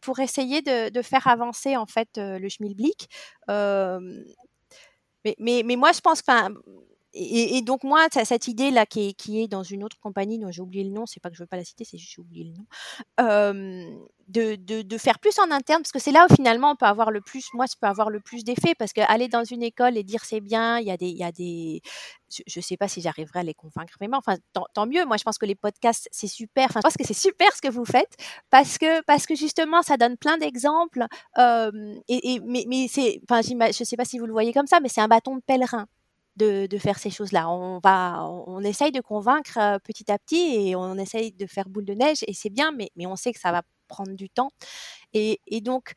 pour 0.00 0.20
essayer 0.20 0.62
de, 0.62 1.02
faire 1.02 1.26
avancer 1.26 1.76
en 1.76 1.86
fait 1.86 2.08
le 2.16 2.48
schmilblick. 2.48 3.08
mais, 3.48 5.34
mais, 5.38 5.62
mais, 5.64 5.76
moi, 5.76 5.92
je 5.92 6.00
pense, 6.00 6.22
que 6.22 6.32
et, 7.12 7.62
donc 7.62 7.82
moi, 7.82 8.06
cette 8.10 8.46
idée-là 8.46 8.86
qui 8.86 9.08
est, 9.08 9.12
qui 9.14 9.42
est 9.42 9.48
dans 9.48 9.64
une 9.64 9.82
autre 9.82 9.98
compagnie 10.00 10.38
dont 10.38 10.50
j'ai 10.50 10.62
oublié 10.62 10.84
le 10.84 10.90
nom, 10.90 11.06
c'est 11.06 11.20
pas 11.20 11.28
que 11.28 11.36
je 11.36 11.42
veux 11.42 11.46
pas 11.46 11.56
la 11.56 11.64
citer, 11.64 11.84
c'est 11.84 11.98
juste 11.98 12.14
j'ai 12.14 12.22
oublié 12.22 12.44
le 12.44 12.52
nom, 12.52 12.66
de, 14.28 14.98
faire 14.98 15.18
plus 15.18 15.38
en 15.40 15.50
interne, 15.50 15.82
parce 15.82 15.90
que 15.90 15.98
c'est 15.98 16.12
là 16.12 16.26
où 16.30 16.34
finalement 16.34 16.70
on 16.72 16.76
peut 16.76 16.86
avoir 16.86 17.10
le 17.10 17.20
plus, 17.20 17.48
moi 17.54 17.66
je 17.66 17.74
peux 17.80 17.88
avoir 17.88 18.10
le 18.10 18.20
plus 18.20 18.44
d'effet, 18.44 18.74
parce 18.78 18.92
qu'aller 18.92 19.26
dans 19.26 19.42
une 19.42 19.62
école 19.62 19.96
et 19.96 20.04
dire 20.04 20.24
c'est 20.24 20.40
bien, 20.40 20.78
il 20.78 20.86
y 20.86 20.90
a 20.90 20.96
des, 20.96 21.08
il 21.08 21.16
y 21.16 21.24
a 21.24 21.32
des, 21.32 21.82
je, 22.46 22.60
sais 22.60 22.76
pas 22.76 22.86
si 22.86 23.00
j'arriverai 23.00 23.40
à 23.40 23.42
les 23.42 23.54
convaincre 23.54 23.94
vraiment, 23.98 24.18
enfin 24.18 24.36
tant, 24.52 24.86
mieux, 24.86 25.04
moi 25.04 25.16
je 25.16 25.24
pense 25.24 25.38
que 25.38 25.46
les 25.46 25.56
podcasts 25.56 26.08
c'est 26.12 26.28
super, 26.28 26.66
enfin 26.66 26.80
je 26.80 26.82
pense 26.82 26.96
que 26.96 27.04
c'est 27.04 27.14
super 27.14 27.50
ce 27.56 27.60
que 27.60 27.68
vous 27.68 27.84
faites, 27.84 28.16
parce 28.50 28.78
que, 28.78 29.02
parce 29.02 29.26
que 29.26 29.34
justement 29.34 29.82
ça 29.82 29.96
donne 29.96 30.16
plein 30.16 30.38
d'exemples, 30.38 31.06
et, 31.36 32.40
mais, 32.46 32.64
mais 32.68 32.86
c'est, 32.88 33.20
enfin 33.28 33.40
je 33.42 33.84
sais 33.84 33.96
pas 33.96 34.04
si 34.04 34.18
vous 34.18 34.26
le 34.26 34.32
voyez 34.32 34.52
comme 34.52 34.68
ça, 34.68 34.78
mais 34.78 34.88
c'est 34.88 35.00
un 35.00 35.08
bâton 35.08 35.34
de 35.36 35.42
pèlerin 35.42 35.86
de, 36.40 36.78
faire 36.78 36.98
ces 36.98 37.10
choses-là. 37.10 37.48
On 37.50 37.78
va, 37.82 38.24
on, 38.24 38.60
essaye 38.62 38.92
de 38.92 39.00
convaincre 39.00 39.58
euh, 39.58 39.78
petit 39.78 40.10
à 40.10 40.18
petit 40.18 40.68
et 40.68 40.76
on 40.76 40.96
essaye 40.96 41.32
de 41.32 41.46
faire 41.46 41.68
boule 41.68 41.84
de 41.84 41.94
neige 41.94 42.24
et 42.26 42.34
c'est 42.34 42.50
bien, 42.50 42.72
mais, 42.72 42.90
mais 42.96 43.06
on 43.06 43.16
sait 43.16 43.32
que 43.32 43.40
ça 43.40 43.52
va 43.52 43.62
prendre 43.88 44.14
du 44.14 44.30
temps. 44.30 44.50
Et, 45.12 45.38
donc, 45.60 45.92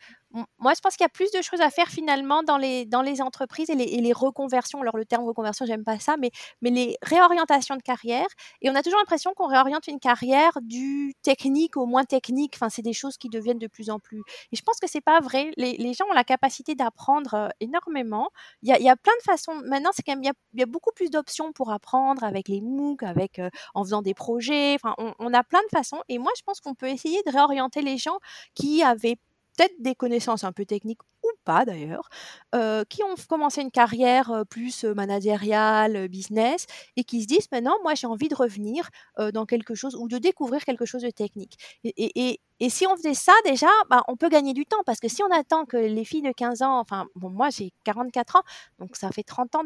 moi, 0.57 0.73
je 0.73 0.79
pense 0.81 0.95
qu'il 0.95 1.03
y 1.03 1.05
a 1.05 1.09
plus 1.09 1.31
de 1.31 1.41
choses 1.43 1.61
à 1.61 1.69
faire 1.69 1.89
finalement 1.89 2.41
dans 2.41 2.57
les, 2.57 2.87
entreprises 3.21 3.69
et 3.69 3.75
les, 3.75 4.13
reconversions. 4.13 4.81
Alors, 4.81 4.97
le 4.97 5.05
terme 5.05 5.25
reconversion, 5.25 5.65
j'aime 5.65 5.83
pas 5.83 5.99
ça, 5.99 6.15
mais, 6.17 6.31
les 6.61 6.97
réorientations 7.03 7.75
de 7.75 7.81
carrière. 7.81 8.25
Et 8.61 8.69
on 8.69 8.75
a 8.75 8.81
toujours 8.81 8.99
l'impression 8.99 9.33
qu'on 9.35 9.47
réoriente 9.47 9.87
une 9.87 9.99
carrière 9.99 10.57
du 10.61 11.13
technique 11.21 11.77
au 11.77 11.85
moins 11.85 12.03
technique. 12.03 12.53
Enfin, 12.55 12.69
c'est 12.69 12.81
des 12.81 12.93
choses 12.93 13.17
qui 13.17 13.29
deviennent 13.29 13.59
de 13.59 13.67
plus 13.67 13.91
en 13.91 13.99
plus. 13.99 14.21
Et 14.51 14.55
je 14.55 14.61
pense 14.63 14.79
que 14.79 14.89
c'est 14.89 15.01
pas 15.01 15.19
vrai. 15.19 15.51
Les, 15.57 15.93
gens 15.93 16.05
ont 16.09 16.13
la 16.13 16.23
capacité 16.23 16.73
d'apprendre 16.73 17.35
euh, 17.35 17.49
énormément. 17.59 18.29
Il 18.63 18.69
y, 18.69 18.89
a, 18.89 18.95
plein 18.95 19.13
de 19.19 19.23
façons. 19.23 19.53
Maintenant, 19.65 19.91
c'est 19.93 20.01
quand 20.01 20.13
même, 20.13 20.23
il 20.23 20.27
y 20.27 20.29
a, 20.29 20.33
il 20.53 20.59
y 20.59 20.63
a 20.63 20.65
beaucoup 20.65 20.91
plus 20.95 21.11
d'options 21.11 21.51
pour 21.53 21.71
apprendre 21.71 22.23
avec 22.23 22.47
les 22.47 22.61
MOOC, 22.61 23.03
avec, 23.03 23.37
euh, 23.37 23.49
en 23.75 23.83
faisant 23.83 24.01
des 24.01 24.15
projets. 24.15 24.73
Enfin, 24.73 24.95
on, 24.97 25.13
on 25.19 25.33
a 25.33 25.43
plein 25.43 25.61
de 25.61 25.77
façons. 25.77 26.01
Et 26.09 26.17
moi, 26.17 26.31
je 26.35 26.41
pense 26.43 26.59
qu'on 26.59 26.73
peut 26.73 26.89
essayer 26.89 27.21
de 27.27 27.31
réorienter 27.31 27.81
les 27.83 27.97
gens 27.97 28.17
qui 28.55 28.81
avaient 28.81 29.17
peut-être 29.55 29.73
des 29.79 29.95
connaissances 29.95 30.43
un 30.43 30.51
peu 30.51 30.65
techniques 30.65 31.01
ou 31.23 31.29
pas 31.45 31.65
d'ailleurs, 31.65 32.09
euh, 32.55 32.83
qui 32.85 33.03
ont 33.03 33.15
commencé 33.27 33.61
une 33.61 33.71
carrière 33.71 34.31
euh, 34.31 34.43
plus 34.43 34.83
euh, 34.83 34.93
managériale, 34.93 36.07
business, 36.07 36.65
et 36.97 37.03
qui 37.03 37.21
se 37.21 37.27
disent 37.27 37.47
maintenant, 37.51 37.75
moi 37.83 37.95
j'ai 37.95 38.07
envie 38.07 38.27
de 38.27 38.35
revenir 38.35 38.89
dans 39.33 39.45
quelque 39.45 39.75
chose 39.75 39.95
ou 39.95 40.07
de 40.07 40.17
découvrir 40.17 40.63
quelque 40.65 40.85
chose 40.85 41.01
de 41.01 41.09
technique. 41.09 41.57
Et, 41.83 42.39
si 42.69 42.87
on 42.87 42.95
faisait 42.95 43.13
ça 43.13 43.33
déjà, 43.43 43.67
bah, 43.89 44.03
on 44.07 44.15
peut 44.15 44.29
gagner 44.29 44.53
du 44.53 44.65
temps 44.65 44.81
parce 44.85 45.01
que 45.01 45.09
si 45.09 45.21
on 45.21 45.31
attend 45.31 45.65
que 45.65 45.75
les 45.75 46.05
filles 46.05 46.21
de 46.21 46.31
15 46.31 46.61
ans, 46.61 46.79
enfin 46.79 47.07
moi 47.15 47.49
j'ai 47.49 47.73
44 47.83 48.37
ans, 48.37 48.41
donc 48.79 48.95
ça 48.95 49.11
fait 49.11 49.23
30 49.23 49.55
ans 49.55 49.63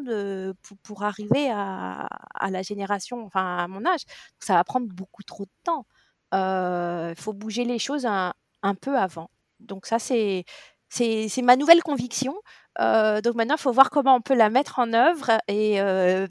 pour, 0.83 1.03
arriver 1.03 1.51
à, 1.51 2.09
la 2.49 2.61
génération, 2.63 3.23
enfin 3.23 3.57
à 3.57 3.67
mon 3.67 3.85
âge, 3.85 4.01
ça 4.39 4.55
va 4.55 4.63
prendre 4.63 4.87
beaucoup 4.87 5.23
trop 5.23 5.45
de 5.45 5.51
temps. 5.63 5.85
Il 6.33 7.15
faut 7.21 7.33
bouger 7.33 7.65
les 7.65 7.79
choses 7.79 8.05
un 8.07 8.33
peu 8.81 8.97
avant. 8.97 9.29
Donc 9.59 9.85
ça, 9.85 9.99
c'est 9.99 10.45
c'est 10.89 11.41
ma 11.41 11.55
nouvelle 11.55 11.83
conviction. 11.83 12.35
Euh, 12.79 13.21
donc 13.21 13.35
maintenant, 13.35 13.55
il 13.57 13.61
faut 13.61 13.71
voir 13.71 13.89
comment 13.89 14.15
on 14.15 14.21
peut 14.21 14.35
la 14.35 14.49
mettre 14.49 14.79
en 14.79 14.93
œuvre 14.93 15.31
et 15.47 15.81
euh, 15.81 16.27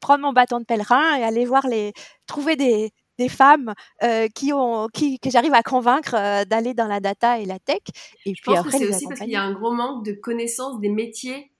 prendre 0.00 0.22
mon 0.22 0.32
bâton 0.32 0.60
de 0.60 0.64
pèlerin 0.64 1.16
et 1.16 1.24
aller 1.24 1.44
voir 1.44 1.66
les 1.66 1.92
trouver 2.26 2.56
des, 2.56 2.90
des 3.18 3.28
femmes 3.28 3.74
euh, 4.02 4.28
qui 4.34 4.52
ont 4.52 4.88
qui 4.92 5.18
que 5.18 5.30
j'arrive 5.30 5.54
à 5.54 5.62
convaincre 5.62 6.44
d'aller 6.44 6.74
dans 6.74 6.86
la 6.86 7.00
data 7.00 7.38
et 7.38 7.46
la 7.46 7.58
tech. 7.58 7.80
Et 8.26 8.34
Je 8.34 8.42
puis 8.42 8.52
pense 8.52 8.58
après, 8.58 8.78
c'est 8.78 8.88
aussi 8.88 9.06
parce 9.06 9.20
qu'il 9.20 9.30
y 9.30 9.36
a 9.36 9.42
un 9.42 9.52
gros 9.52 9.72
manque 9.72 10.04
de 10.04 10.12
connaissances 10.12 10.80
des 10.80 10.90
métiers. 10.90 11.50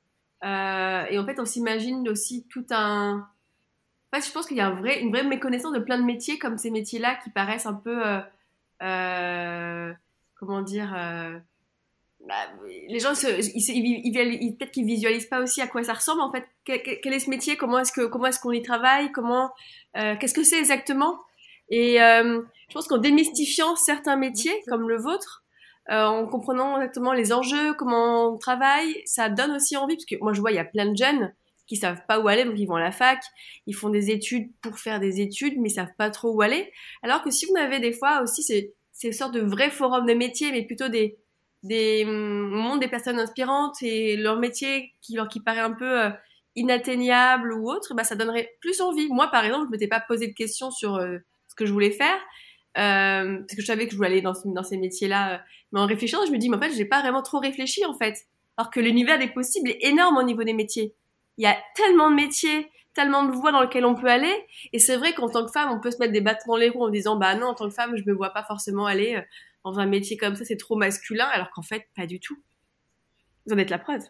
Et 0.42 1.18
en 1.18 1.26
fait, 1.26 1.38
on 1.38 1.44
s'imagine 1.44 2.08
aussi 2.08 2.46
tout 2.48 2.64
un. 2.70 3.26
En 4.12 4.16
fait, 4.16 4.26
je 4.26 4.32
pense 4.32 4.46
qu'il 4.46 4.56
y 4.56 4.60
a 4.60 4.66
un 4.66 4.74
vrai, 4.74 5.00
une 5.00 5.10
vraie 5.10 5.22
méconnaissance 5.22 5.72
de 5.72 5.78
plein 5.78 5.98
de 5.98 6.04
métiers 6.04 6.38
comme 6.38 6.58
ces 6.58 6.70
métiers-là 6.70 7.16
qui 7.22 7.30
paraissent 7.30 7.66
un 7.66 7.74
peu 7.74 8.02
comment 10.40 10.62
dire 10.62 10.92
euh, 10.96 11.38
bah, 12.26 12.34
les 12.88 12.98
gens 12.98 13.12
ils, 13.12 14.56
peut-être 14.58 14.72
qu'ils 14.72 14.86
visualisent 14.86 15.26
pas 15.26 15.40
aussi 15.40 15.60
à 15.60 15.66
quoi 15.66 15.84
ça 15.84 15.92
ressemble 15.92 16.22
en 16.22 16.32
fait. 16.32 16.44
Quel, 16.64 17.12
est 17.12 17.18
ce 17.18 17.30
métier? 17.30 17.56
Comment 17.56 17.78
est-ce 17.78 17.92
que 17.92 18.06
comment 18.06 18.26
est-ce 18.26 18.40
qu'on 18.40 18.52
y 18.52 18.62
travaille? 18.62 19.12
Comment 19.12 19.50
euh, 19.96 20.16
qu'est-ce 20.18 20.34
que 20.34 20.42
c'est 20.42 20.58
exactement? 20.58 21.20
Et 21.68 22.02
euh, 22.02 22.40
je 22.68 22.74
pense 22.74 22.88
qu'en 22.88 22.98
démystifiant 22.98 23.76
certains 23.76 24.16
métiers 24.16 24.54
comme 24.66 24.88
le 24.88 24.96
vôtre 24.96 25.44
en 25.88 26.26
comprenant 26.26 26.76
exactement 26.76 27.12
les 27.12 27.32
enjeux 27.32 27.72
comment 27.74 28.34
on 28.34 28.38
travaille 28.38 29.02
ça 29.06 29.28
donne 29.28 29.50
aussi 29.52 29.76
envie 29.76 29.96
parce 29.96 30.04
que 30.04 30.14
moi 30.20 30.32
je 30.32 30.40
vois 30.40 30.52
il 30.52 30.54
y 30.54 30.60
a 30.60 30.64
plein 30.64 30.86
de 30.86 30.96
jeunes 30.96 31.34
qui 31.66 31.76
savent 31.76 32.02
pas 32.06 32.20
où 32.20 32.28
aller 32.28 32.44
donc 32.44 32.54
ils 32.58 32.66
vont 32.66 32.76
à 32.76 32.80
la 32.80 32.92
fac 32.92 33.18
ils 33.66 33.74
font 33.74 33.88
des 33.88 34.10
études 34.10 34.52
pour 34.60 34.78
faire 34.78 35.00
des 35.00 35.20
études 35.20 35.54
mais 35.58 35.68
ils 35.68 35.74
savent 35.74 35.94
pas 35.98 36.10
trop 36.10 36.32
où 36.32 36.42
aller. 36.42 36.70
Alors 37.02 37.22
que 37.22 37.30
si 37.30 37.46
vous 37.46 37.56
avez 37.56 37.80
des 37.80 37.92
fois 37.92 38.22
aussi 38.22 38.44
c'est 38.44 38.72
c'est 39.00 39.08
une 39.08 39.14
sorte 39.14 39.32
de 39.32 39.40
vrai 39.40 39.70
forum 39.70 40.04
de 40.04 40.12
métier, 40.12 40.52
mais 40.52 40.62
plutôt 40.66 40.88
des, 40.88 41.16
des 41.62 42.04
mondes 42.04 42.80
des 42.80 42.88
personnes 42.88 43.18
inspirantes 43.18 43.76
et 43.80 44.14
leur 44.18 44.38
métier 44.38 44.92
qui 45.00 45.14
leur 45.14 45.28
qui 45.28 45.40
paraît 45.40 45.60
un 45.60 45.72
peu 45.72 46.02
euh, 46.02 46.10
inatteignable 46.54 47.54
ou 47.54 47.70
autre, 47.70 47.94
bah 47.94 48.04
ça 48.04 48.14
donnerait 48.14 48.50
plus 48.60 48.82
envie. 48.82 49.08
Moi, 49.08 49.28
par 49.28 49.46
exemple, 49.46 49.68
je 49.68 49.70
m'étais 49.70 49.88
pas 49.88 50.00
posé 50.00 50.26
de 50.28 50.34
questions 50.34 50.70
sur 50.70 50.96
euh, 50.96 51.16
ce 51.48 51.54
que 51.54 51.64
je 51.64 51.72
voulais 51.72 51.92
faire. 51.92 52.18
Euh, 52.76 53.38
parce 53.38 53.56
que 53.56 53.62
je 53.62 53.66
savais 53.66 53.86
que 53.86 53.92
je 53.92 53.96
voulais 53.96 54.10
aller 54.10 54.20
dans, 54.20 54.34
dans 54.44 54.62
ces 54.62 54.76
métiers-là, 54.76 55.42
mais 55.72 55.80
en 55.80 55.86
réfléchissant, 55.86 56.24
je 56.26 56.30
me 56.30 56.36
dis, 56.36 56.50
mais 56.50 56.58
en 56.58 56.60
fait, 56.60 56.72
j'ai 56.72 56.84
pas 56.84 57.00
vraiment 57.00 57.22
trop 57.22 57.38
réfléchi 57.38 57.86
en 57.86 57.94
fait, 57.94 58.14
alors 58.58 58.70
que 58.70 58.80
l'univers 58.80 59.18
des 59.18 59.28
possibles 59.28 59.70
est 59.70 59.88
énorme 59.88 60.18
au 60.18 60.22
niveau 60.22 60.44
des 60.44 60.52
métiers. 60.52 60.94
Il 61.38 61.44
y 61.44 61.46
a 61.46 61.56
tellement 61.74 62.10
de 62.10 62.16
métiers, 62.16 62.70
tellement 62.94 63.24
de 63.24 63.32
voies 63.32 63.52
dans 63.52 63.62
lesquelles 63.62 63.84
on 63.84 63.94
peut 63.94 64.08
aller. 64.08 64.34
Et 64.72 64.78
c'est 64.78 64.96
vrai 64.96 65.12
qu'en 65.14 65.28
tant 65.28 65.44
que 65.44 65.52
femme, 65.52 65.70
on 65.70 65.80
peut 65.80 65.90
se 65.90 65.98
mettre 65.98 66.12
des 66.12 66.20
bâtons 66.20 66.52
dans 66.52 66.56
les 66.56 66.68
roues 66.68 66.84
en 66.84 66.90
disant, 66.90 67.16
bah 67.16 67.34
non, 67.34 67.48
en 67.48 67.54
tant 67.54 67.68
que 67.68 67.74
femme, 67.74 67.96
je 67.96 68.02
me 68.04 68.12
vois 68.12 68.30
pas 68.30 68.42
forcément 68.42 68.86
aller 68.86 69.16
euh, 69.16 69.22
dans 69.64 69.78
un 69.78 69.86
métier 69.86 70.16
comme 70.16 70.36
ça, 70.36 70.44
c'est 70.44 70.56
trop 70.56 70.76
masculin, 70.76 71.26
alors 71.26 71.50
qu'en 71.50 71.62
fait, 71.62 71.86
pas 71.96 72.06
du 72.06 72.20
tout. 72.20 72.38
Vous 73.46 73.54
en 73.54 73.58
êtes 73.58 73.70
la 73.70 73.78
preuve. 73.78 74.02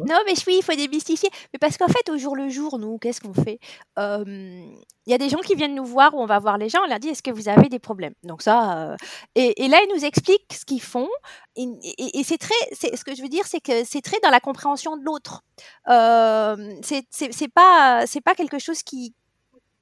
Non, 0.00 0.18
mais 0.26 0.34
oui, 0.46 0.56
il 0.58 0.62
faut 0.62 0.74
démystifier. 0.74 1.30
Mais 1.52 1.58
parce 1.58 1.76
qu'en 1.76 1.88
fait, 1.88 2.08
au 2.10 2.18
jour 2.18 2.36
le 2.36 2.48
jour, 2.48 2.78
nous, 2.78 2.98
qu'est-ce 2.98 3.20
qu'on 3.20 3.34
fait? 3.34 3.58
Il 5.06 5.12
y 5.12 5.14
a 5.14 5.18
des 5.18 5.28
gens 5.28 5.38
qui 5.38 5.54
viennent 5.54 5.74
nous 5.76 5.84
voir 5.84 6.14
où 6.14 6.20
on 6.20 6.26
va 6.26 6.40
voir 6.40 6.58
les 6.58 6.68
gens, 6.68 6.80
on 6.84 6.88
leur 6.88 6.98
dit 6.98 7.08
est-ce 7.08 7.22
que 7.22 7.30
vous 7.30 7.48
avez 7.48 7.68
des 7.68 7.78
problèmes? 7.78 8.14
Donc 8.24 8.42
ça, 8.42 8.90
euh, 8.90 8.96
et, 9.36 9.68
là, 9.68 9.78
ils 9.84 9.94
nous 9.94 10.04
expliquent 10.04 10.52
ce 10.52 10.64
qu'ils 10.64 10.82
font. 10.82 11.08
Et 11.56 12.24
c'est 12.24 12.38
très, 12.38 12.54
ce 12.72 13.04
que 13.04 13.14
je 13.14 13.22
veux 13.22 13.28
dire, 13.28 13.46
c'est 13.46 13.60
que 13.60 13.84
c'est 13.84 14.02
très 14.02 14.18
dans 14.20 14.30
la 14.30 14.40
compréhension 14.40 14.96
de 14.96 15.04
l'autre. 15.04 15.42
Euh, 15.88 16.74
c'est 16.82 17.52
pas, 17.54 18.04
c'est 18.06 18.20
pas 18.20 18.34
quelque 18.34 18.58
chose 18.58 18.82
qui 18.82 19.14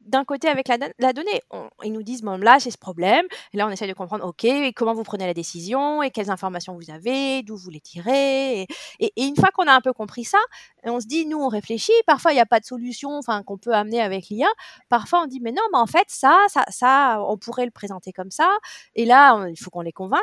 d'un 0.04 0.24
côté 0.24 0.48
avec 0.48 0.68
la, 0.68 1.12
donnée. 1.12 1.40
On, 1.50 1.68
ils 1.82 1.92
nous 1.92 2.02
disent, 2.02 2.22
bon, 2.22 2.38
là, 2.38 2.58
j'ai 2.58 2.70
ce 2.70 2.78
problème. 2.78 3.24
Et 3.52 3.56
là, 3.56 3.66
on 3.66 3.70
essaie 3.70 3.86
de 3.86 3.92
comprendre, 3.92 4.24
OK, 4.24 4.46
comment 4.74 4.94
vous 4.94 5.02
prenez 5.02 5.26
la 5.26 5.34
décision 5.34 6.02
et 6.02 6.10
quelles 6.10 6.30
informations 6.30 6.74
vous 6.74 6.90
avez, 6.90 7.42
d'où 7.42 7.56
vous 7.56 7.70
les 7.70 7.80
tirez. 7.80 8.62
Et, 9.00 9.12
une 9.16 9.36
fois 9.36 9.50
qu'on 9.54 9.66
a 9.66 9.72
un 9.72 9.80
peu 9.80 9.92
compris 9.92 10.24
ça, 10.24 10.38
on 10.84 11.00
se 11.00 11.06
dit, 11.06 11.26
nous, 11.26 11.38
on 11.38 11.48
réfléchit. 11.48 11.92
Parfois, 12.06 12.32
il 12.32 12.36
n'y 12.36 12.40
a 12.40 12.46
pas 12.46 12.60
de 12.60 12.64
solution 12.66 13.20
qu'on 13.46 13.58
peut 13.58 13.74
amener 13.74 14.00
avec 14.00 14.28
l'IA. 14.28 14.48
Parfois, 14.88 15.22
on 15.22 15.26
dit, 15.26 15.40
mais 15.40 15.52
non, 15.52 15.62
mais 15.72 15.78
en 15.78 15.86
fait, 15.86 16.06
ça, 16.08 16.38
ça, 16.48 16.64
ça, 16.68 17.24
on 17.26 17.36
pourrait 17.36 17.64
le 17.64 17.70
présenter 17.70 18.12
comme 18.12 18.30
ça. 18.30 18.50
Et 18.94 19.04
là, 19.04 19.46
il 19.48 19.56
faut 19.56 19.70
qu'on 19.70 19.80
les 19.80 19.92
convainque. 19.92 20.20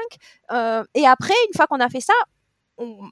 Euh, 0.52 0.84
et 0.94 1.08
après, 1.08 1.34
une 1.48 1.56
fois 1.56 1.68
qu'on 1.68 1.80
a 1.80 1.90
fait 1.90 2.02
ça, 2.02 2.14
on, 2.78 3.10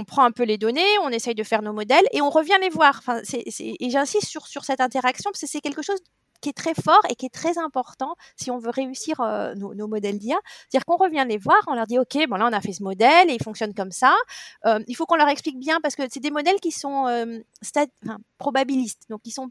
on 0.00 0.04
prend 0.04 0.24
un 0.24 0.32
peu 0.32 0.44
les 0.44 0.58
données, 0.58 0.98
on 1.02 1.10
essaye 1.10 1.34
de 1.34 1.42
faire 1.42 1.62
nos 1.62 1.72
modèles 1.72 2.04
et 2.12 2.22
on 2.22 2.30
revient 2.30 2.58
les 2.60 2.70
voir. 2.70 2.96
Enfin, 2.98 3.20
et 3.32 3.90
j'insiste 3.90 4.26
sur, 4.26 4.46
sur 4.46 4.64
cette 4.64 4.80
interaction 4.80 5.30
parce 5.30 5.40
que 5.40 5.46
c'est 5.46 5.60
quelque 5.60 5.82
chose 5.82 5.98
qui 6.40 6.48
est 6.48 6.54
très 6.54 6.72
fort 6.74 7.02
et 7.10 7.14
qui 7.14 7.26
est 7.26 7.34
très 7.34 7.58
important 7.58 8.14
si 8.36 8.50
on 8.50 8.58
veut 8.58 8.70
réussir 8.70 9.20
euh, 9.20 9.54
nos, 9.54 9.86
modèles 9.86 10.18
d'IA. 10.18 10.36
C'est-à-dire 10.68 10.86
qu'on 10.86 10.96
revient 10.96 11.24
les 11.28 11.36
voir, 11.36 11.60
on 11.66 11.74
leur 11.74 11.86
dit 11.86 11.98
OK, 11.98 12.16
bon 12.28 12.36
là 12.36 12.48
on 12.50 12.52
a 12.52 12.60
fait 12.60 12.72
ce 12.72 12.82
modèle 12.82 13.30
et 13.30 13.34
il 13.34 13.42
fonctionne 13.42 13.74
comme 13.74 13.92
ça. 13.92 14.14
Euh, 14.66 14.80
il 14.86 14.96
faut 14.96 15.04
qu'on 15.04 15.16
leur 15.16 15.28
explique 15.28 15.58
bien 15.58 15.80
parce 15.82 15.96
que 15.96 16.02
c'est 16.10 16.20
des 16.20 16.30
modèles 16.30 16.60
qui 16.60 16.72
sont 16.72 17.06
euh, 17.08 17.38
probabilistes, 18.38 19.02
donc 19.10 19.20
ils 19.24 19.32
sont 19.32 19.50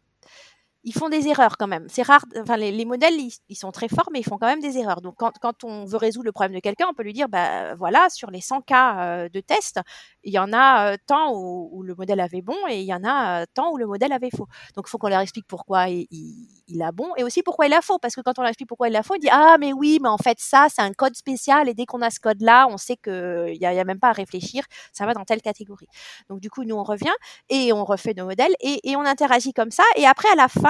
ils 0.84 0.94
font 0.94 1.10
des 1.10 1.28
erreurs 1.28 1.58
quand 1.58 1.68
même. 1.68 1.88
C'est 1.90 2.04
rare. 2.04 2.24
Enfin, 2.38 2.56
les, 2.56 2.72
les 2.72 2.86
modèles, 2.86 3.16
ils, 3.50 3.56
sont 3.56 3.72
très 3.72 3.90
forts, 3.90 4.10
mais 4.14 4.20
ils 4.20 4.24
font 4.24 4.38
quand 4.38 4.48
même 4.48 4.62
des 4.62 4.78
erreurs. 4.78 5.02
Donc, 5.02 5.16
quand, 5.18 5.64
on 5.64 5.86
veut 5.86 5.98
résoudre 5.98 6.26
le 6.26 6.32
problème 6.32 6.56
de 6.56 6.62
quelqu'un, 6.62 6.86
on 6.90 6.94
peut 6.94 7.04
lui 7.04 7.14
dire, 7.14 7.28
bah 7.28 7.76
voilà, 7.76 8.10
sur 8.10 8.32
les 8.32 8.40
100 8.40 8.62
cas 8.62 9.00
euh, 9.00 9.30
de 9.30 9.42
test, 9.42 9.80
il 10.24 10.34
y 10.34 10.40
en 10.40 10.54
a 10.54 10.94
euh, 10.94 10.98
tant 11.06 11.34
où, 11.34 11.84
le 11.84 11.96
modèle 11.96 12.20
avait 12.20 12.42
bon 12.42 12.56
et 12.70 12.80
il 12.80 12.86
y 12.86 12.94
en 12.94 13.04
a 13.04 13.42
euh, 13.42 13.46
tant 13.54 13.72
où 13.72 13.78
le 13.78 13.88
modèle 13.88 14.14
avait 14.14 14.30
faux. 14.30 14.48
Donc, 14.76 14.86
il 14.88 14.90
faut 14.90 14.98
qu'on 14.98 15.10
leur 15.10 15.20
explique 15.20 15.48
pourquoi 15.48 15.90
il, 15.90 16.08
il, 16.12 16.48
il, 16.68 16.82
a 16.82 16.92
bon 16.92 17.14
et 17.18 17.24
aussi 17.24 17.44
pourquoi 17.44 17.68
il 17.68 17.74
a 17.74 17.82
faux. 17.82 18.00
Parce 18.00 18.16
que 18.16 18.22
quand 18.22 18.38
on 18.40 18.42
leur 18.42 18.50
explique 18.50 18.70
pourquoi 18.70 18.88
il 18.88 18.96
a 18.96 19.04
faux, 19.04 19.16
il 19.16 19.20
dit, 19.20 19.30
ah, 19.32 19.58
mais 19.60 19.74
oui, 19.74 20.00
mais 20.02 20.10
en 20.10 20.18
fait, 20.18 20.40
ça, 20.40 20.68
c'est 20.70 20.82
un 20.82 20.94
code 20.94 21.16
spécial 21.16 21.68
et 21.68 21.74
dès 21.74 21.86
qu'on 21.86 22.02
a 22.02 22.10
ce 22.10 22.20
code-là, 22.22 22.68
on 22.70 22.78
sait 22.78 22.98
n'y 23.06 23.66
a, 23.66 23.74
y 23.74 23.80
a 23.80 23.84
même 23.84 24.00
pas 24.00 24.10
à 24.10 24.14
réfléchir, 24.14 24.64
ça 24.94 25.06
va 25.06 25.14
dans 25.14 25.26
telle 25.26 25.42
catégorie. 25.42 25.88
Donc, 26.30 26.40
du 26.40 26.50
coup, 26.50 26.64
nous, 26.64 26.76
on 26.76 26.84
revient 26.84 27.14
et 27.50 27.74
on 27.74 27.84
refait 27.84 28.14
nos 28.14 28.26
modèles 28.26 28.54
et, 28.62 28.90
et 28.90 28.96
on 28.96 29.02
interagit 29.02 29.54
comme 29.54 29.72
ça. 29.72 29.84
Et 29.98 30.06
après, 30.06 30.30
à 30.30 30.36
la 30.36 30.48
fin, 30.48 30.69